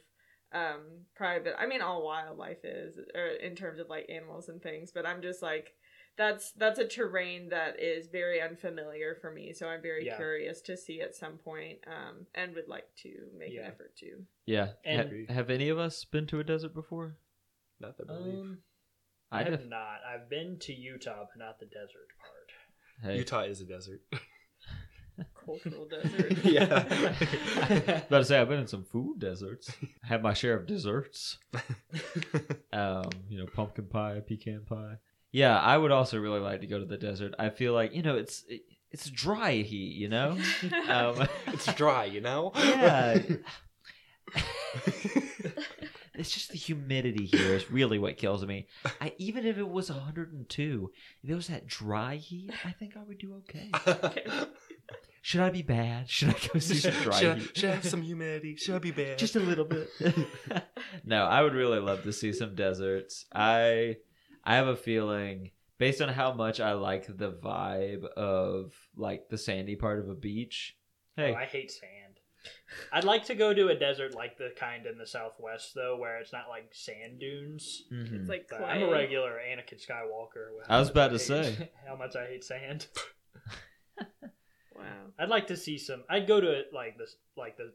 um 0.52 1.06
private. 1.16 1.56
I 1.60 1.66
mean 1.66 1.82
all 1.82 2.04
wildlife 2.06 2.64
is 2.64 3.00
or 3.16 3.28
in 3.28 3.56
terms 3.56 3.80
of 3.80 3.90
like 3.90 4.10
animals 4.10 4.50
and 4.50 4.62
things, 4.62 4.92
but 4.92 5.06
I'm 5.06 5.22
just 5.22 5.42
like 5.42 5.76
that's 6.16 6.52
that's 6.52 6.78
a 6.78 6.88
terrain 6.88 7.50
that 7.50 7.80
is 7.80 8.06
very 8.08 8.40
unfamiliar 8.40 9.16
for 9.16 9.32
me. 9.32 9.52
So 9.54 9.68
I'm 9.68 9.82
very 9.82 10.06
Yeah. 10.06 10.16
curious 10.16 10.62
to 10.62 10.78
see 10.78 11.02
at 11.02 11.16
some 11.16 11.40
point 11.40 11.80
um 11.88 12.28
and 12.36 12.54
would 12.54 12.68
like 12.68 12.94
to 12.98 13.32
make 13.36 13.52
Yeah. 13.52 13.62
an 13.62 13.72
effort 13.72 13.96
to. 13.98 14.28
Yeah. 14.46 14.74
And- 14.86 15.28
Ha- 15.28 15.34
have 15.34 15.50
any 15.50 15.70
of 15.70 15.80
us 15.80 16.06
been 16.06 16.28
to 16.28 16.40
a 16.40 16.44
desert 16.44 16.76
before? 16.76 17.18
Not 17.80 17.98
that 17.98 18.10
I 18.10 18.14
believe. 18.14 18.40
Um, 18.42 18.64
I 19.34 19.40
I 19.40 19.44
have 19.44 19.60
def- 19.60 19.70
not. 19.70 20.00
I've 20.08 20.30
been 20.30 20.58
to 20.60 20.74
Utah, 20.74 21.26
but 21.32 21.44
not 21.44 21.60
the 21.60 21.66
desert 21.66 22.08
part. 22.20 23.12
Hey. 23.12 23.18
Utah 23.18 23.42
is 23.42 23.62
a 23.62 23.66
desert. 23.66 24.02
Cultural 25.46 25.88
desert. 25.88 26.38
yeah. 26.44 26.64
About 28.08 28.20
to 28.20 28.26
say 28.26 28.40
I've 28.40 28.50
been 28.50 28.60
in 28.60 28.68
some 28.68 28.84
food 28.84 29.20
deserts. 29.20 29.72
Had 30.02 30.24
my 30.24 30.34
share 30.34 30.56
of 30.56 30.66
desserts. 30.66 31.38
Um, 32.72 33.10
you 33.30 33.38
know, 33.38 33.46
pumpkin 33.46 33.86
pie, 33.86 34.22
pecan 34.26 34.62
pie. 34.68 34.98
Yeah, 35.32 35.60
I 35.60 35.78
would 35.78 35.92
also 35.92 36.18
really 36.20 36.40
like 36.40 36.62
to 36.62 36.68
go 36.68 36.80
to 36.80 36.86
the 36.86 36.98
desert. 36.98 37.34
I 37.38 37.50
feel 37.50 37.74
like 37.74 37.94
you 37.94 38.02
know 38.02 38.16
it's 38.16 38.44
it, 38.48 38.62
it's 38.92 39.10
dry 39.10 39.54
heat. 39.54 39.96
You 39.96 40.10
know. 40.10 40.38
Um, 40.88 41.28
it's 41.48 41.72
dry, 41.74 42.06
you 42.06 42.22
know? 42.22 42.52
yeah. 42.56 43.20
It's 46.16 46.32
just 46.32 46.52
the 46.52 46.58
humidity 46.58 47.26
here 47.26 47.56
is 47.56 47.72
really 47.72 47.98
what 47.98 48.18
kills 48.18 48.46
me. 48.46 48.68
I 49.02 49.14
even 49.18 49.46
if 49.46 49.58
it 49.58 49.68
was 49.68 49.90
102, 49.90 50.92
if 51.24 51.30
it 51.30 51.36
was 51.36 51.48
that 51.48 51.66
dry 51.66 52.16
heat, 52.18 52.52
I 52.64 52.72
think 52.72 52.96
I 52.96 53.04
would 53.04 53.18
do 53.18 53.36
okay. 53.40 53.72
Should 55.26 55.40
I 55.40 55.50
be 55.50 55.62
bad? 55.62 56.10
Should 56.10 56.30
I 56.30 56.36
go 56.54 56.60
see 56.60 56.76
some 56.76 56.92
dry 57.02 57.18
should, 57.20 57.32
I, 57.32 57.36
heat? 57.40 57.58
should 57.58 57.70
I 57.70 57.76
have 57.76 57.86
some 57.86 58.02
humidity? 58.02 58.58
Should 58.58 58.76
I 58.76 58.80
be 58.80 58.92
bad? 58.92 59.18
Just 59.18 59.38
a 59.38 59.40
little 59.40 59.64
bit. 59.64 59.90
no, 61.06 61.24
I 61.24 61.42
would 61.42 61.54
really 61.54 61.80
love 61.80 62.04
to 62.04 62.12
see 62.12 62.34
some 62.34 62.56
deserts. 62.56 63.26
I 63.34 63.96
I 64.44 64.56
have 64.56 64.68
a 64.68 64.76
feeling 64.76 65.52
based 65.78 66.02
on 66.02 66.10
how 66.10 66.34
much 66.34 66.60
I 66.60 66.74
like 66.74 67.08
the 67.08 67.32
vibe 67.32 68.04
of 68.18 68.74
like 68.98 69.30
the 69.30 69.38
sandy 69.38 69.78
part 69.78 70.00
of 70.00 70.10
a 70.10 70.16
beach. 70.16 70.76
Hey, 71.16 71.34
Oh, 71.34 71.38
I 71.38 71.46
hate 71.46 71.72
sand. 71.72 72.03
I'd 72.92 73.04
like 73.04 73.26
to 73.26 73.36
go 73.36 73.54
to 73.54 73.68
a 73.70 73.76
desert 73.76 74.14
like 74.16 74.38
the 74.38 74.52
kind 74.58 74.86
in 74.86 74.98
the 74.98 75.06
southwest 75.08 75.74
though, 75.76 75.98
where 75.98 76.18
it's 76.20 76.34
not 76.34 76.50
like 76.50 76.70
sand 76.74 77.20
dunes. 77.20 77.84
Mhm. 77.92 78.22
It's 78.22 78.30
like 78.30 78.48
But. 78.50 78.62
I'm 78.64 78.84
a 78.84 78.90
regular 78.92 79.32
Anakin 79.40 79.80
Skywalker. 79.86 80.50
I 80.68 80.80
was 80.80 80.88
much 80.88 80.92
about 80.94 81.12
to 81.12 81.20
say. 81.20 81.70
how 81.88 81.96
much 81.96 82.16
I 82.16 82.26
hate 82.28 82.44
sand. 82.44 82.88
Wow. 84.76 84.86
I'd 85.20 85.30
like 85.30 85.48
to 85.48 85.56
see 85.58 85.78
some. 85.78 86.04
I'd 86.10 86.28
go 86.28 86.42
to 86.42 86.64
like 86.74 86.98
the 86.98 87.06
like 87.38 87.58
the 87.58 87.74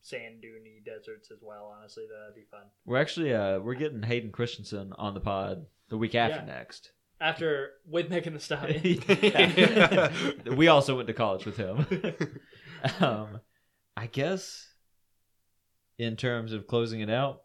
sand 0.00 0.44
duney 0.44 0.84
deserts 0.84 1.30
as 1.32 1.38
well. 1.42 1.74
Honestly, 1.76 2.04
that'd 2.08 2.36
be 2.36 2.44
fun. 2.50 2.62
We're 2.84 3.00
actually 3.00 3.34
uh 3.34 3.58
we're 3.58 3.74
getting 3.74 4.02
Hayden 4.02 4.30
Christensen 4.30 4.92
on 4.96 5.14
the 5.14 5.20
pod 5.20 5.66
the 5.88 5.98
week 5.98 6.14
after 6.14 6.36
Yeah. 6.38 6.44
next. 6.44 6.92
After 7.20 7.70
with 7.86 8.08
Megan 8.10 8.34
Thee 8.34 8.38
Stallion. 9.00 10.56
We 10.56 10.68
also 10.68 10.94
went 10.96 11.08
to 11.08 11.14
college 11.14 11.44
with 11.46 11.56
him. 11.56 11.84
um, 13.00 13.40
I 13.96 14.06
guess 14.06 14.68
in 15.98 16.16
terms 16.16 16.52
of 16.52 16.66
closing 16.66 17.00
it 17.00 17.10
out, 17.10 17.42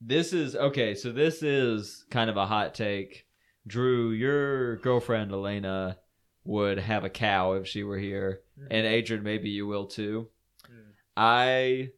this 0.00 0.32
is 0.32 0.54
okay. 0.54 0.94
So 0.94 1.10
this 1.10 1.42
is 1.42 2.04
kind 2.10 2.30
of 2.30 2.36
a 2.36 2.46
hot 2.46 2.74
take. 2.74 3.26
Drew, 3.66 4.10
your 4.10 4.76
girlfriend 4.76 5.32
Elena 5.32 5.98
would 6.44 6.78
have 6.78 7.04
a 7.04 7.10
cow 7.10 7.52
if 7.52 7.66
she 7.66 7.82
were 7.82 7.98
here, 7.98 8.40
and 8.70 8.86
Adrin, 8.86 9.22
maybe 9.22 9.50
you 9.50 9.66
will 9.66 9.86
too. 9.86 10.28
Mm. 10.70 10.92
I 11.16 11.90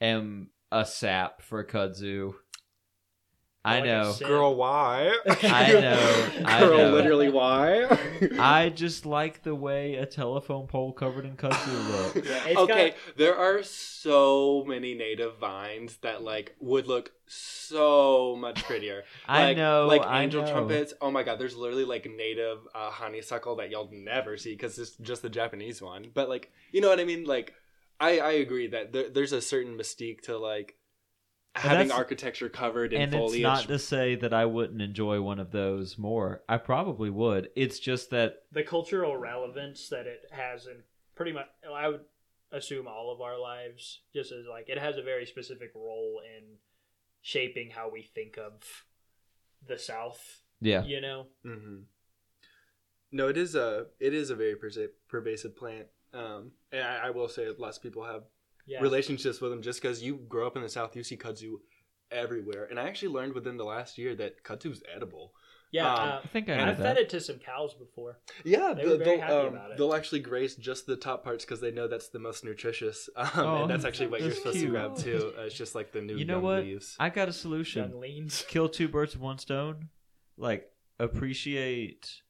am 0.00 0.50
a 0.70 0.84
sap 0.84 1.40
for 1.40 1.64
kudzu. 1.64 2.34
I 3.66 3.76
Like 3.76 3.84
know. 3.86 4.14
Girl, 4.20 4.54
why? 4.54 5.16
I 5.42 5.72
know, 5.72 6.28
I 6.44 6.60
Girl, 6.60 6.76
know. 6.78 6.90
literally, 6.92 7.30
why? 7.30 7.86
I 8.38 8.68
just 8.68 9.06
like 9.06 9.42
the 9.42 9.54
way 9.54 9.94
a 9.94 10.04
telephone 10.04 10.66
pole 10.66 10.92
covered 10.92 11.24
in 11.24 11.36
kudzu 11.36 12.14
looks. 12.14 12.28
Yeah, 12.46 12.58
okay, 12.60 12.90
got- 12.90 12.98
there 13.16 13.36
are 13.36 13.62
so 13.62 14.64
many 14.66 14.92
native 14.94 15.38
vines 15.38 15.96
that 16.02 16.22
like 16.22 16.54
would 16.60 16.86
look 16.86 17.12
so 17.26 18.36
much 18.36 18.62
prettier. 18.64 19.04
I 19.26 19.44
Like- 19.46 19.56
know, 19.56 19.86
like 19.86 20.02
angel 20.06 20.42
know. 20.42 20.50
trumpets. 20.52 20.92
Oh 21.00 21.10
my 21.10 21.22
god, 21.22 21.38
there's 21.38 21.56
literally 21.56 21.84
like 21.84 22.06
native 22.10 22.58
uh, 22.74 22.90
honeysuckle 22.90 23.56
that 23.56 23.70
y'all 23.70 23.88
never 23.92 24.36
see 24.36 24.52
because 24.52 24.78
it's 24.78 24.96
just 24.98 25.22
the 25.22 25.30
Japanese 25.30 25.80
one. 25.80 26.10
But 26.12 26.28
like, 26.28 26.50
you 26.72 26.80
know 26.80 26.88
what 26.88 27.00
I 27.00 27.04
mean? 27.04 27.24
Like, 27.24 27.54
I 28.00 28.18
I 28.18 28.32
agree 28.32 28.66
that 28.68 28.92
there, 28.92 29.08
there's 29.08 29.32
a 29.32 29.40
certain 29.40 29.76
mystique 29.78 30.20
to 30.22 30.36
like 30.38 30.76
having 31.54 31.90
architecture 31.92 32.48
covered 32.48 32.92
in 32.92 33.02
And 33.02 33.12
foliage. 33.12 33.34
it's 33.34 33.42
not 33.42 33.66
to 33.68 33.78
say 33.78 34.14
that 34.16 34.32
I 34.34 34.44
wouldn't 34.44 34.82
enjoy 34.82 35.20
one 35.20 35.38
of 35.38 35.50
those 35.52 35.96
more. 35.98 36.42
I 36.48 36.56
probably 36.56 37.10
would. 37.10 37.50
It's 37.54 37.78
just 37.78 38.10
that 38.10 38.42
the 38.52 38.62
cultural 38.64 39.16
relevance 39.16 39.88
that 39.90 40.06
it 40.06 40.26
has 40.32 40.66
in 40.66 40.82
pretty 41.14 41.32
much 41.32 41.46
I 41.72 41.88
would 41.88 42.00
assume 42.52 42.86
all 42.88 43.12
of 43.12 43.20
our 43.20 43.38
lives 43.38 44.00
just 44.12 44.30
as 44.32 44.46
like 44.48 44.68
it 44.68 44.78
has 44.78 44.96
a 44.96 45.02
very 45.02 45.26
specific 45.26 45.72
role 45.74 46.20
in 46.36 46.42
shaping 47.22 47.70
how 47.70 47.88
we 47.90 48.02
think 48.02 48.36
of 48.38 48.62
the 49.66 49.78
South. 49.78 50.42
yeah. 50.60 50.84
You 50.84 51.00
know, 51.00 51.26
hmm 51.44 51.82
No, 53.12 53.28
it 53.28 53.36
is 53.36 53.54
a 53.54 53.86
it 54.00 54.12
is 54.12 54.30
a 54.30 54.34
very 54.36 54.56
pervasive 55.08 55.56
plant. 55.56 55.86
Um, 56.12 56.52
and 56.70 56.82
I, 56.82 57.06
I 57.06 57.10
will 57.10 57.28
say 57.28 57.46
lots 57.58 57.76
of 57.76 57.82
people 57.82 58.04
have 58.04 58.22
yeah. 58.66 58.80
relationships 58.80 59.40
with 59.40 59.50
them 59.50 59.62
just 59.62 59.80
because 59.82 60.02
you 60.02 60.16
grow 60.28 60.46
up 60.46 60.56
in 60.56 60.62
the 60.62 60.68
South, 60.68 60.94
you 60.96 61.02
see 61.04 61.16
kudzu 61.16 61.54
everywhere. 62.10 62.66
And 62.70 62.78
I 62.78 62.84
actually 62.88 63.08
learned 63.12 63.34
within 63.34 63.56
the 63.56 63.64
last 63.64 63.98
year 63.98 64.14
that 64.16 64.42
kudzu's 64.44 64.82
edible. 64.94 65.32
Yeah, 65.72 65.92
Um, 65.92 66.08
uh, 66.08 66.20
I 66.22 66.26
think 66.28 66.48
I 66.48 66.52
and 66.52 66.70
i've 66.70 66.78
that. 66.78 66.84
fed 66.84 66.98
it 66.98 67.08
to 67.10 67.20
some 67.20 67.38
cows 67.38 67.74
before. 67.74 68.20
Yeah, 68.44 68.74
They 68.74 68.86
were 68.86 68.96
very 68.96 69.16
they'll, 69.16 69.20
happy 69.22 69.32
um, 69.34 69.46
about 69.54 69.70
it. 69.72 69.76
they'll 69.76 69.94
actually 69.94 70.20
graze 70.20 70.54
just 70.54 70.86
the 70.86 70.94
top 70.94 71.24
parts 71.24 71.44
because 71.44 71.60
they 71.60 71.72
know 71.72 71.88
that's 71.88 72.10
the 72.10 72.20
most 72.20 72.44
nutritious. 72.44 73.08
Um, 73.16 73.28
Oh, 73.34 73.62
and 73.62 73.70
that's 73.70 73.84
actually 73.84 74.06
what 74.06 74.20
you're 74.20 74.28
that's 74.28 74.38
supposed 74.38 74.58
cute. 74.58 74.72
to 74.72 74.78
grab 74.78 74.96
too. 74.96 75.32
Uh, 75.36 75.42
it's 75.42 75.54
just 75.56 75.74
like 75.74 75.90
the 75.90 76.00
new 76.00 76.16
You 76.16 76.26
know 76.26 76.34
young 76.34 76.42
what? 76.44 76.62
leaves. 76.64 76.94
I 77.00 77.08
got 77.10 77.28
a 77.28 77.32
solution. 77.32 77.90
Young 77.90 78.00
leans. 78.00 78.44
Kill 78.48 78.68
two 78.68 78.86
birds 78.88 79.14
with 79.14 79.22
one 79.22 79.38
stone. 79.38 79.88
Like 80.36 80.70
appreciate 81.00 82.20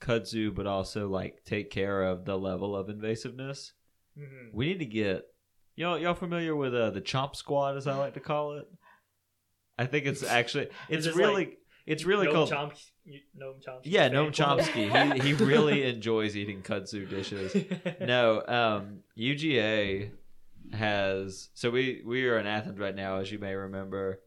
kudzu, 0.00 0.54
but 0.54 0.66
also 0.66 1.08
like 1.08 1.44
take 1.44 1.70
care 1.70 2.02
of 2.04 2.24
the 2.24 2.38
level 2.38 2.74
of 2.76 2.88
invasiveness. 2.88 3.72
Mhm. 4.18 4.52
We 4.52 4.66
need 4.68 4.78
to 4.78 4.86
get 4.86 5.24
y'all 5.76 5.98
y'all 5.98 6.14
familiar 6.14 6.54
with 6.54 6.74
uh, 6.74 6.90
the 6.90 7.00
chomp 7.00 7.36
squad 7.36 7.76
as 7.76 7.86
I 7.86 7.96
like 7.96 8.14
to 8.14 8.20
call 8.20 8.54
it. 8.54 8.68
I 9.78 9.86
think 9.86 10.06
it's 10.06 10.22
actually 10.22 10.68
it's 10.88 11.06
really 11.08 11.34
like 11.34 11.58
it's 11.86 12.04
really 12.04 12.26
Noam 12.26 12.32
called 12.32 12.50
Chomsky, 12.50 13.22
Noam 13.38 13.62
Chomsky. 13.66 13.82
yeah 13.84 14.08
Noam. 14.08 14.30
Chomsky. 14.30 15.14
He 15.22 15.32
he 15.32 15.44
really 15.44 15.84
enjoys 15.84 16.36
eating 16.36 16.62
kudzu 16.62 17.08
dishes. 17.08 17.56
No, 18.00 18.42
um, 18.46 19.00
UGA 19.18 20.10
has 20.72 21.48
so 21.54 21.70
we 21.70 22.02
we 22.04 22.28
are 22.28 22.38
in 22.38 22.46
Athens 22.46 22.78
right 22.78 22.94
now, 22.94 23.18
as 23.18 23.30
you 23.32 23.38
may 23.38 23.54
remember. 23.54 24.20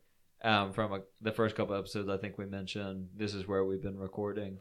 Um, 0.43 0.73
from 0.73 0.93
a, 0.93 0.99
the 1.21 1.31
first 1.31 1.55
couple 1.55 1.75
episodes, 1.75 2.07
I 2.07 2.17
think 2.17 2.37
we 2.37 2.45
mentioned 2.45 3.09
this 3.15 3.33
is 3.33 3.47
where 3.47 3.65
we've 3.65 3.81
been 3.81 3.97
recording. 3.97 4.59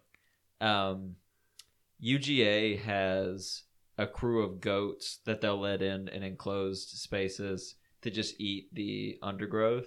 Um, 0.60 1.16
UGA 2.02 2.80
has 2.80 3.64
a 3.98 4.06
crew 4.06 4.42
of 4.42 4.60
goats 4.60 5.20
that 5.24 5.40
they'll 5.40 5.60
let 5.60 5.82
in 5.82 6.08
in 6.08 6.22
enclosed 6.22 6.88
spaces 6.90 7.76
to 8.02 8.10
just 8.10 8.40
eat 8.40 8.68
the 8.72 9.18
undergrowth. 9.22 9.86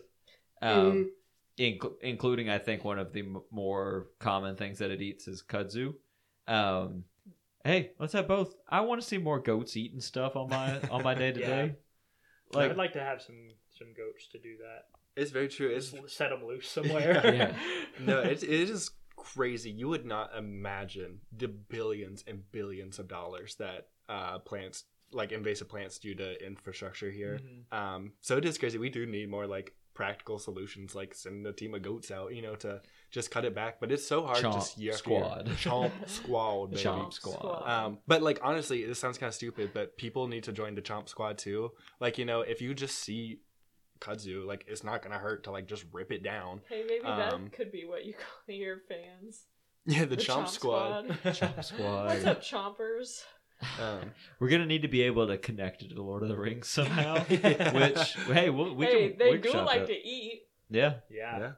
Um, 0.61 1.11
inc- 1.59 1.93
including 2.01 2.49
I 2.49 2.57
think 2.57 2.83
one 2.83 2.99
of 2.99 3.13
the 3.13 3.19
m- 3.21 3.41
more 3.51 4.07
common 4.19 4.55
things 4.55 4.79
that 4.79 4.91
it 4.91 5.01
eats 5.01 5.27
is 5.27 5.43
kudzu. 5.47 5.93
Um, 6.47 7.03
hey, 7.63 7.91
let's 7.99 8.13
have 8.13 8.27
both. 8.27 8.55
I 8.69 8.81
want 8.81 9.01
to 9.01 9.07
see 9.07 9.17
more 9.17 9.39
goats 9.39 9.75
eating 9.77 9.99
stuff 9.99 10.35
on 10.35 10.49
my 10.49 10.79
on 10.89 11.03
my 11.03 11.13
day 11.13 11.31
to 11.31 11.39
day. 11.39 11.75
Like, 12.53 12.71
I'd 12.71 12.77
like 12.77 12.93
to 12.93 13.01
have 13.01 13.21
some 13.21 13.49
some 13.77 13.87
goats 13.95 14.27
to 14.31 14.39
do 14.39 14.57
that. 14.57 14.85
It's 15.21 15.31
very 15.31 15.47
true. 15.47 15.69
It's 15.69 15.93
set 16.13 16.29
them 16.29 16.45
loose 16.45 16.69
somewhere. 16.69 17.21
Yeah. 17.35 17.53
no, 17.99 18.19
it, 18.21 18.43
it 18.43 18.49
is 18.69 18.91
crazy. 19.18 19.70
You 19.70 19.89
would 19.89 20.05
not 20.05 20.32
imagine 20.38 21.20
the 21.36 21.49
billions 21.49 22.24
and 22.26 22.49
billions 22.53 22.99
of 22.99 23.09
dollars 23.09 23.55
that 23.55 23.89
uh, 24.07 24.39
plants, 24.39 24.86
like 25.11 25.34
invasive 25.34 25.68
plants, 25.68 25.99
do 25.99 26.15
to 26.15 26.45
infrastructure 26.45 27.11
here. 27.11 27.39
Mhm. 27.43 27.78
Um, 27.78 28.13
so 28.22 28.38
it 28.38 28.45
is 28.45 28.57
crazy. 28.57 28.78
We 28.78 28.89
do 28.89 29.05
need 29.05 29.30
more 29.30 29.45
like 29.45 29.74
practical 29.93 30.38
solutions, 30.38 30.93
like 30.93 31.13
send 31.15 31.45
a 31.47 31.51
team 31.51 31.74
of 31.74 31.82
goats 31.82 32.11
out, 32.11 32.34
you 32.34 32.41
know, 32.41 32.55
to 32.55 32.80
just 33.09 33.32
cut 33.32 33.43
it 33.45 33.55
back. 33.55 33.80
But 33.80 33.91
it's 33.91 34.05
so 34.07 34.24
hard 34.26 34.43
Chomp 34.43 34.53
just 34.53 34.78
year 34.78 34.93
after 34.93 35.03
squad. 35.03 35.47
year. 35.47 35.55
Chomp 35.55 35.91
squad, 36.07 36.65
baby. 36.72 36.84
Chomp 36.84 37.11
squad. 37.13 37.68
Um, 37.68 37.97
but 38.07 38.22
like 38.22 38.39
honestly, 38.43 38.86
this 38.86 38.99
sounds 38.99 39.18
kind 39.18 39.28
of 39.28 39.34
stupid, 39.34 39.72
but 39.74 39.97
people 39.97 40.28
need 40.28 40.43
to 40.43 40.51
join 40.53 40.76
the 40.76 40.82
Chomp 40.82 41.09
Squad 41.09 41.38
too. 41.39 41.72
Like 41.99 42.18
you 42.18 42.26
know, 42.26 42.41
if 42.41 42.61
you 42.61 42.74
just 42.76 42.99
see 42.99 43.39
kudzu, 43.99 44.45
like 44.45 44.65
it's 44.67 44.83
not 44.83 45.01
gonna 45.01 45.17
hurt 45.17 45.43
to 45.45 45.51
like 45.51 45.67
just 45.67 45.85
rip 45.91 46.11
it 46.11 46.23
down. 46.23 46.61
Hey, 46.69 46.83
maybe 46.87 47.05
Um, 47.05 47.43
that 47.45 47.53
could 47.53 47.71
be 47.71 47.85
what 47.85 48.05
you 48.05 48.13
call 48.13 48.55
your 48.55 48.81
fans. 48.87 49.45
Yeah, 49.85 50.05
the, 50.05 50.17
Chomp, 50.17 50.49
Squad. 50.49 51.07
Chomp 51.23 51.63
Squad. 51.63 52.07
What's 52.07 52.25
up, 52.25 52.41
chompers? 52.41 53.23
Um, 53.81 54.11
We're 54.39 54.49
gonna 54.49 54.65
need 54.65 54.81
to 54.81 54.87
be 54.87 55.03
able 55.03 55.27
to 55.27 55.37
connect 55.37 55.81
it 55.81 55.89
to 55.95 56.01
Lord 56.01 56.23
of 56.23 56.29
the 56.29 56.37
Rings 56.37 56.67
somehow. 56.67 57.23
Yeah. 57.29 57.73
Which, 57.73 58.13
hey, 58.27 58.49
we'll, 58.49 58.75
we 58.75 58.85
hey, 58.85 59.09
can 59.09 59.17
they 59.17 59.37
do 59.37 59.51
like 59.53 59.81
it. 59.81 59.87
to 59.87 59.93
eat. 59.93 60.43
Yeah. 60.69 60.95
Yeah. 61.09 61.39
yeah. 61.39 61.51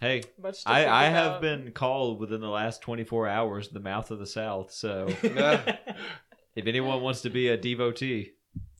Hey, 0.00 0.22
Much 0.40 0.62
I, 0.66 0.86
I 0.86 1.04
have 1.04 1.40
been 1.40 1.72
called 1.72 2.20
within 2.20 2.40
the 2.40 2.48
last 2.48 2.82
24 2.82 3.28
hours 3.28 3.68
the 3.68 3.80
mouth 3.80 4.10
of 4.10 4.18
the 4.18 4.26
South. 4.26 4.70
So 4.70 5.06
if 5.22 6.66
anyone 6.66 7.00
wants 7.00 7.22
to 7.22 7.30
be 7.30 7.48
a 7.48 7.56
devotee, 7.56 8.32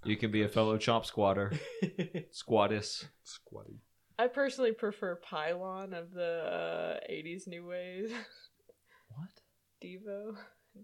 you 0.06 0.16
can 0.16 0.30
be 0.30 0.42
a 0.42 0.48
fellow 0.48 0.76
chomp 0.78 1.04
squatter, 1.04 1.52
squattess. 2.30 3.04
Squatty. 3.24 3.80
I 4.18 4.28
personally 4.28 4.72
prefer 4.72 5.16
Pylon 5.16 5.92
of 5.92 6.12
the 6.12 6.98
uh, 7.04 7.10
80s 7.12 7.46
New 7.46 7.66
Wave. 7.66 8.12
What? 9.10 9.28
Devo. 9.84 10.36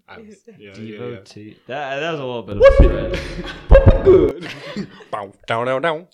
I 0.08 0.18
was- 0.18 0.36
yeah, 0.58 0.72
yeah, 0.74 0.78
yeah. 0.78 0.98
Devotee. 0.98 1.56
That, 1.66 2.00
that 2.00 2.10
was 2.12 2.20
a 2.20 2.24
little 2.24 2.42
bit 2.42 2.56
of 2.56 2.62
a 2.62 3.16
stretch. 3.16 4.04
Good. 4.04 4.48
Bow, 5.10 5.32
down, 5.46 5.66
down, 5.66 5.82
down. 5.82 6.06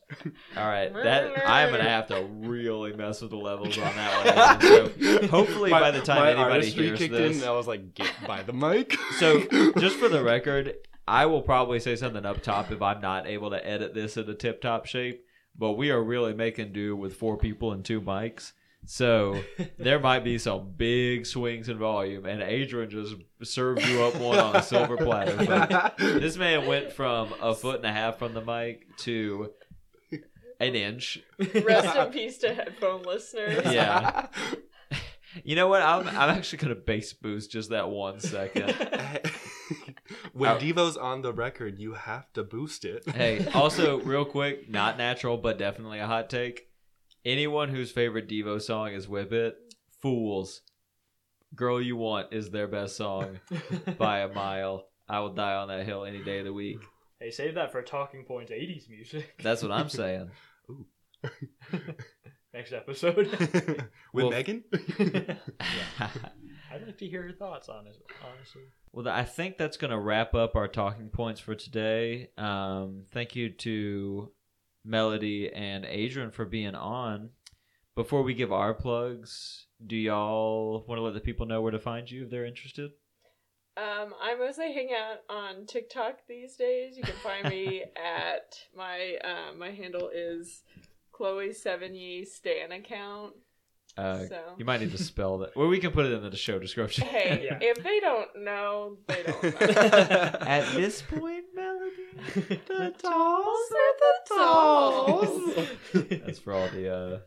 All 0.56 0.66
right, 0.68 0.92
that 0.92 1.48
I'm 1.48 1.70
gonna 1.70 1.84
have 1.88 2.06
to 2.08 2.24
really 2.30 2.92
mess 2.92 3.20
with 3.22 3.30
the 3.30 3.36
levels 3.36 3.76
on 3.78 3.94
that 3.96 4.60
one. 4.60 4.60
So 5.00 5.26
hopefully, 5.28 5.70
My- 5.70 5.80
by 5.80 5.90
the 5.92 6.00
time 6.02 6.18
my 6.18 6.30
anybody 6.32 6.70
hears 6.70 6.98
kicked 6.98 7.12
this, 7.14 7.42
in, 7.42 7.48
I 7.48 7.52
was 7.52 7.66
like, 7.66 7.94
get 7.94 8.10
by 8.26 8.42
the 8.42 8.52
mic. 8.52 8.96
so 9.18 9.40
just 9.78 9.96
for 9.96 10.08
the 10.08 10.22
record, 10.22 10.74
I 11.08 11.26
will 11.26 11.42
probably 11.42 11.80
say 11.80 11.96
something 11.96 12.24
up 12.26 12.42
top 12.42 12.70
if 12.70 12.82
I'm 12.82 13.00
not 13.00 13.26
able 13.26 13.50
to 13.50 13.66
edit 13.66 13.94
this 13.94 14.16
in 14.16 14.28
a 14.28 14.34
tip 14.34 14.60
top 14.60 14.86
shape. 14.86 15.24
But 15.56 15.72
we 15.72 15.90
are 15.90 16.02
really 16.02 16.34
making 16.34 16.72
do 16.72 16.94
with 16.94 17.16
four 17.16 17.36
people 17.36 17.72
and 17.72 17.84
two 17.84 18.00
mics. 18.00 18.52
So 18.86 19.42
there 19.78 19.98
might 19.98 20.22
be 20.24 20.38
some 20.38 20.72
big 20.76 21.26
swings 21.26 21.68
in 21.68 21.78
volume, 21.78 22.26
and 22.26 22.40
Adrin 22.40 22.90
just 22.90 23.16
served 23.42 23.84
you 23.86 24.02
up 24.04 24.14
one 24.16 24.38
on 24.38 24.56
a 24.56 24.62
silver 24.62 24.96
platter. 24.96 25.36
folks. 25.44 25.94
This 26.20 26.36
man 26.36 26.66
went 26.66 26.92
from 26.92 27.34
a 27.42 27.54
foot 27.54 27.76
and 27.76 27.86
a 27.86 27.92
half 27.92 28.18
from 28.18 28.34
the 28.34 28.40
mic 28.40 28.96
to 28.98 29.52
an 30.60 30.74
inch. 30.74 31.20
Rest 31.38 31.96
in 31.96 32.12
peace 32.12 32.38
to 32.38 32.54
headphone 32.54 33.02
listeners. 33.02 33.72
Yeah. 33.72 34.28
You 35.44 35.56
know 35.56 35.68
what? 35.68 35.82
I'm 35.82 36.08
I'm 36.08 36.30
actually 36.30 36.58
gonna 36.58 36.74
bass 36.74 37.12
boost 37.12 37.52
just 37.52 37.70
that 37.70 37.90
one 37.90 38.18
second. 38.18 38.74
When 40.38 40.50
Oh. 40.50 40.58
Devo's 40.58 40.96
on 40.96 41.22
the 41.22 41.32
record, 41.32 41.78
you 41.78 41.94
have 41.94 42.32
to 42.34 42.44
boost 42.44 42.84
it. 42.84 43.02
Hey, 43.14 43.44
also, 43.54 43.98
real 44.02 44.24
quick, 44.24 44.70
not 44.70 44.96
natural, 44.96 45.36
but 45.36 45.58
definitely 45.58 45.98
a 45.98 46.06
hot 46.06 46.30
take. 46.30 46.68
Anyone 47.24 47.68
whose 47.70 47.90
favorite 47.90 48.28
Devo 48.28 48.62
song 48.62 48.92
is 48.92 49.08
Whip 49.08 49.32
It, 49.32 49.56
fools. 50.00 50.62
Girl 51.54 51.80
You 51.82 51.96
Want 51.96 52.32
is 52.32 52.50
their 52.50 52.68
best 52.68 52.96
song 52.96 53.40
by 53.98 54.20
a 54.20 54.28
mile. 54.32 54.84
I 55.08 55.20
will 55.20 55.32
die 55.34 55.54
on 55.54 55.68
that 55.68 55.84
hill 55.86 56.04
any 56.04 56.22
day 56.22 56.38
of 56.38 56.44
the 56.44 56.52
week. 56.52 56.78
hey, 57.20 57.30
save 57.30 57.54
that 57.56 57.72
for 57.72 57.82
Talking 57.82 58.24
Points 58.24 58.52
80s 58.52 58.88
music. 58.88 59.34
That's 59.42 59.62
what 59.62 59.72
I'm 59.72 59.88
saying. 59.88 60.30
Next 62.54 62.72
episode. 62.72 63.16
With 63.16 63.82
Well, 64.12 64.30
Megan? 64.30 64.62
I'd 66.70 66.86
like 66.86 66.98
to 66.98 67.06
hear 67.06 67.24
your 67.24 67.32
thoughts 67.32 67.68
on 67.68 67.86
it, 67.86 67.96
honestly. 68.22 68.62
Well, 68.92 69.08
I 69.08 69.24
think 69.24 69.58
that's 69.58 69.76
going 69.76 69.90
to 69.90 69.98
wrap 69.98 70.34
up 70.34 70.56
our 70.56 70.68
talking 70.68 71.08
points 71.08 71.40
for 71.40 71.54
today. 71.54 72.30
Um, 72.36 73.04
thank 73.12 73.36
you 73.36 73.50
to 73.50 74.30
Melody 74.84 75.52
and 75.52 75.84
Adrin 75.84 76.32
for 76.32 76.44
being 76.44 76.74
on. 76.74 77.30
Before 77.94 78.22
we 78.22 78.34
give 78.34 78.52
our 78.52 78.74
plugs, 78.74 79.66
do 79.84 79.96
y'all 79.96 80.84
want 80.86 80.98
to 80.98 81.02
let 81.02 81.14
the 81.14 81.20
people 81.20 81.46
know 81.46 81.60
where 81.62 81.72
to 81.72 81.78
find 81.78 82.10
you 82.10 82.24
if 82.24 82.30
they're 82.30 82.46
interested? 82.46 82.92
Um, 83.76 84.14
I 84.20 84.34
mostly 84.34 84.72
hang 84.72 84.90
out 84.92 85.18
on 85.28 85.66
TikTok 85.66 86.26
these 86.28 86.56
days. 86.56 86.96
You 86.96 87.02
can 87.02 87.14
find 87.22 87.48
me 87.48 87.84
at 87.96 88.58
my 88.76 89.18
uh, 89.22 89.54
my 89.56 89.70
handle 89.70 90.10
is 90.12 90.62
Chloe 91.12 91.50
Sevigny 91.50 92.26
Stan 92.26 92.72
account. 92.72 93.34
Uh, 93.98 94.26
So. 94.26 94.40
You 94.56 94.64
might 94.64 94.80
need 94.80 94.92
to 94.92 94.98
spell 94.98 95.38
that. 95.38 95.56
Well, 95.56 95.68
we 95.68 95.78
can 95.80 95.90
put 95.90 96.06
it 96.06 96.12
in 96.12 96.22
the 96.30 96.36
show 96.36 96.58
description. 96.58 97.06
Hey, 97.06 97.42
Yeah. 97.50 97.58
if 97.60 97.82
they 97.82 98.00
don't 98.00 98.28
know, 98.44 98.96
they 99.06 99.22
don't 99.24 99.42
know. 99.70 100.38
At 100.46 100.72
this 100.74 101.02
point, 101.02 101.44
Melody, 101.54 102.60
the 102.66 102.94
dolls 103.02 103.72
are 103.82 103.94
the 104.00 104.34
dolls. 104.34 105.68
that's 106.24 106.38
for 106.38 106.52
all 106.54 106.68
the. 106.68 106.94
Uh... 106.94 107.18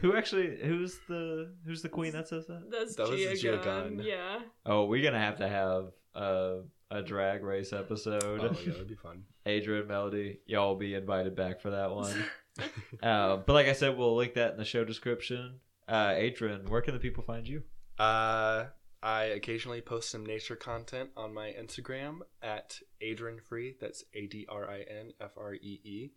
who 0.00 0.16
actually? 0.16 0.56
Who's 0.62 0.98
the 1.08 1.52
Who's 1.66 1.82
the 1.82 1.88
queen 1.88 2.12
that 2.12 2.28
says 2.28 2.46
that? 2.46 2.70
That's 2.70 2.96
That 2.96 3.08
was 3.10 3.20
Gia, 3.20 3.36
Gia 3.36 3.56
Gunn. 3.62 3.96
Gunn. 3.96 4.02
Yeah. 4.06 4.40
Oh, 4.66 4.84
we're 4.86 5.02
gonna 5.04 5.18
have 5.20 5.36
to 5.38 5.48
have 5.48 5.92
a 6.14 6.60
a 6.90 7.02
drag 7.02 7.42
race 7.42 7.72
episode. 7.72 8.22
oh, 8.24 8.56
yeah, 8.64 8.72
that'd 8.72 8.88
be 8.88 8.94
fun. 8.94 9.24
Adrin 9.46 9.86
Melody, 9.88 10.38
y'all 10.46 10.68
will 10.68 10.76
be 10.76 10.94
invited 10.94 11.34
back 11.34 11.60
for 11.60 11.70
that 11.70 11.90
one. 11.90 12.12
uh, 13.02 13.36
but 13.38 13.52
like 13.52 13.66
I 13.66 13.72
said, 13.72 13.96
we'll 13.96 14.16
link 14.16 14.34
that 14.34 14.52
in 14.52 14.58
the 14.58 14.64
show 14.64 14.84
description. 14.84 15.60
Uh, 15.88 16.10
Adrin, 16.10 16.68
where 16.68 16.80
can 16.80 16.94
the 16.94 17.00
people 17.00 17.22
find 17.22 17.46
you? 17.46 17.62
Uh, 17.98 18.66
I 19.02 19.24
occasionally 19.24 19.80
post 19.80 20.10
some 20.10 20.24
nature 20.24 20.56
content 20.56 21.10
on 21.16 21.34
my 21.34 21.48
Instagram 21.48 22.20
at 22.40 22.78
Adrin 23.02 23.40
Free. 23.42 23.76
That's 23.80 24.04
A 24.14 24.26
D 24.26 24.46
R 24.48 24.68
I 24.68 24.80
N 24.82 25.12
F 25.20 25.32
R 25.36 25.54
E 25.54 25.80
E. 25.84 26.10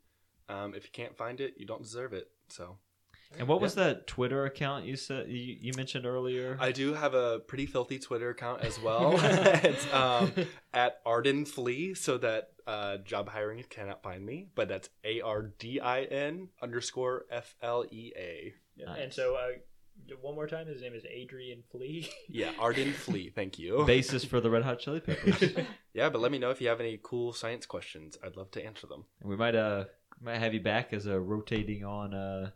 Um, 0.47 0.75
if 0.75 0.83
you 0.83 0.91
can't 0.93 1.17
find 1.17 1.41
it, 1.41 1.55
you 1.57 1.65
don't 1.65 1.81
deserve 1.81 2.13
it. 2.13 2.29
So 2.47 2.77
And 3.37 3.47
what 3.47 3.61
was 3.61 3.75
that 3.75 4.07
Twitter 4.07 4.45
account 4.45 4.85
you 4.85 4.95
said 4.95 5.27
you, 5.29 5.57
you 5.59 5.73
mentioned 5.75 6.05
earlier? 6.05 6.57
I 6.59 6.71
do 6.71 6.93
have 6.93 7.13
a 7.13 7.39
pretty 7.39 7.65
filthy 7.65 7.99
Twitter 7.99 8.29
account 8.29 8.61
as 8.61 8.79
well. 8.79 9.15
it's 9.23 9.91
um, 9.93 10.31
at 10.73 10.99
Ardin 11.05 11.45
Flea, 11.45 11.93
so 11.93 12.17
that 12.19 12.49
uh, 12.65 12.97
job 12.97 13.29
hiring 13.29 13.63
cannot 13.69 14.01
find 14.03 14.25
me. 14.25 14.47
But 14.55 14.67
that's 14.69 14.89
A 15.03 15.21
R 15.21 15.51
D 15.59 15.79
I 15.79 16.03
N 16.03 16.49
underscore 16.61 17.25
F 17.29 17.55
L 17.61 17.85
E 17.91 18.13
A. 18.15 18.53
Yeah, 18.75 18.85
Nice. 18.85 18.99
And 19.01 19.13
so, 19.13 19.35
uh, 19.35 20.13
one 20.21 20.35
more 20.35 20.47
time, 20.47 20.67
his 20.67 20.81
name 20.81 20.93
is 20.93 21.03
Adrin 21.03 21.63
Flea. 21.71 22.09
Yeah, 22.29 22.51
Ardin 22.59 22.91
Flea. 22.93 23.31
Thank 23.33 23.57
you. 23.59 23.83
Basis 23.85 24.25
for 24.25 24.41
the 24.41 24.49
Red 24.49 24.63
Hot 24.63 24.79
Chili 24.79 24.99
Peppers. 24.99 25.53
Yeah, 25.93 26.09
but 26.09 26.19
let 26.19 26.31
me 26.31 26.39
know 26.39 26.51
if 26.51 26.59
you 26.59 26.67
have 26.67 26.81
any 26.81 26.99
cool 27.01 27.31
science 27.31 27.65
questions. 27.65 28.17
I'd 28.21 28.35
love 28.35 28.51
to 28.51 28.65
answer 28.65 28.85
them. 28.87 29.05
we 29.23 29.37
might 29.37 29.55
uh 29.55 29.85
might 30.21 30.39
have 30.39 30.53
you 30.53 30.59
back 30.61 30.91
as 30.91 31.05
a 31.05 31.17
rotating 31.19 31.85
on 31.85 32.13
uh 32.13 32.49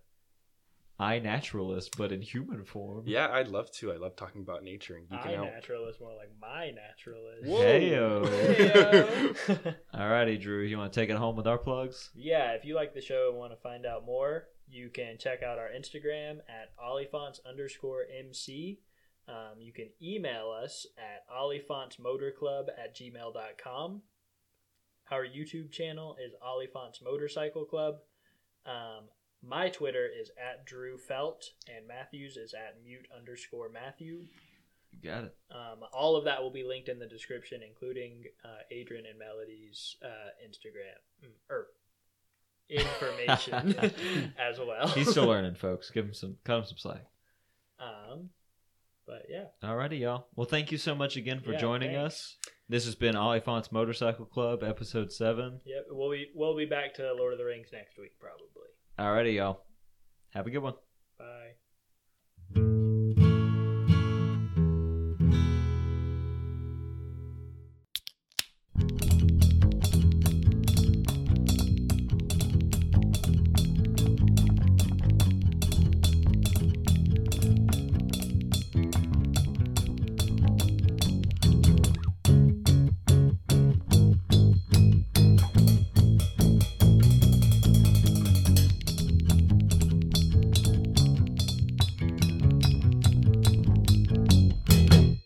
eye 1.00 1.20
naturalist, 1.20 1.98
but 1.98 2.12
in 2.12 2.22
human 2.22 2.66
form. 2.66 3.04
Yeah, 3.08 3.30
I'd 3.32 3.48
love 3.48 3.72
to. 3.74 3.92
I 3.92 3.96
love 3.96 4.16
talking 4.16 4.42
about 4.42 4.64
nature 4.64 4.96
and 4.98 5.10
My 5.10 5.18
geeking 5.18 5.38
out. 5.40 5.46
naturalist, 5.46 6.02
more 6.02 6.14
like 6.16 6.32
my 6.42 6.72
naturalist. 6.72 7.46
Heyo. 7.46 8.26
Heyo. 8.28 9.76
Alrighty, 9.96 10.42
Drew, 10.42 10.64
you 10.64 10.78
want 10.78 10.92
to 10.92 11.00
take 11.00 11.10
it 11.10 11.16
home 11.16 11.36
with 11.36 11.48
our 11.48 11.58
plugs? 11.58 12.10
yeah, 12.16 12.52
if 12.52 12.66
you 12.66 12.76
like 12.76 12.94
the 12.94 13.02
show 13.02 13.30
and 13.30 13.38
want 13.38 13.52
to 13.54 13.58
find 13.58 13.86
out 13.86 14.06
more, 14.06 14.48
you 14.68 14.90
can 14.90 15.18
check 15.18 15.42
out 15.42 15.58
our 15.58 15.70
Instagram 15.70 16.40
at 16.50 16.76
oliphaunts 16.78 17.40
underscore 17.48 18.04
MC. 18.18 18.80
Um, 19.28 19.60
you 19.62 19.72
can 19.72 19.90
email 20.02 20.52
us 20.52 20.86
at 20.98 21.24
oliphauntsmotorclub 21.34 22.68
at 22.84 22.96
gmail.com. 22.96 24.02
Our 25.12 25.26
YouTube 25.26 25.72
channel 25.72 26.16
is 26.24 26.34
Oliphaunts 26.46 27.02
Motorcycle 27.04 27.66
Club. 27.66 27.96
Um, 28.66 29.06
my 29.42 29.70
Twitter 29.70 30.06
is 30.08 30.30
at 30.38 30.66
Drew 30.66 30.98
Felt, 30.98 31.46
and 31.74 31.88
Matthews 31.88 32.38
is 32.38 32.54
at 32.54 32.78
mute 32.84 33.08
underscore 33.16 33.70
Matthew. 33.70 34.26
You 34.92 35.10
got 35.10 35.24
it. 35.26 35.36
Um, 35.52 35.80
all 35.94 36.16
of 36.16 36.26
that 36.26 36.42
will 36.42 36.50
be 36.52 36.64
linked 36.64 36.90
in 36.90 37.00
the 37.00 37.06
description, 37.06 37.62
including 37.68 38.24
uh, 38.44 38.64
Adrin 38.74 39.08
and 39.10 39.20
Melody's 39.20 39.96
uh, 40.04 40.32
Instagram 40.46 40.98
mm, 41.24 41.30
or 41.50 41.68
information 42.70 44.34
as 44.40 44.60
well. 44.60 44.88
He's 44.90 45.10
still 45.10 45.28
learning, 45.28 45.56
folks. 45.60 45.90
Give 45.92 46.06
him 46.06 46.14
some 46.14 46.38
cut 46.44 46.58
him 46.60 46.66
some 46.66 46.78
slack. 46.78 47.06
Um, 47.80 48.30
but 49.06 49.26
yeah, 49.30 49.46
Alrighty, 49.64 50.00
y'all. 50.00 50.28
Well, 50.36 50.48
thank 50.48 50.72
you 50.72 50.78
so 50.78 50.96
much 50.96 51.16
again 51.18 51.40
for 51.40 51.54
Yeah, 51.54 51.60
joining 51.60 51.94
thanks. 51.94 52.14
us. 52.14 52.38
This 52.68 52.86
has 52.86 52.96
been 52.96 53.16
Oliphaunts 53.16 53.72
Motorcycle 53.72 54.26
Club, 54.26 54.64
episode 54.64 55.12
seven. 55.12 55.62
yep. 55.66 55.86
We'll 55.90 56.12
be 56.12 56.28
we'll 56.36 56.58
be 56.58 56.66
back 56.66 56.94
to 56.96 57.14
Lord 57.14 57.34
of 57.34 57.40
the 57.40 57.46
Rings 57.46 57.70
next 57.72 57.98
week, 57.98 58.20
probably. 58.20 58.46
Alrighty, 59.00 59.36
y'all. 59.36 59.64
Have 60.32 60.46
a 60.46 60.50
good 60.50 60.60
one. 60.62 60.74
Bye. 61.18 62.79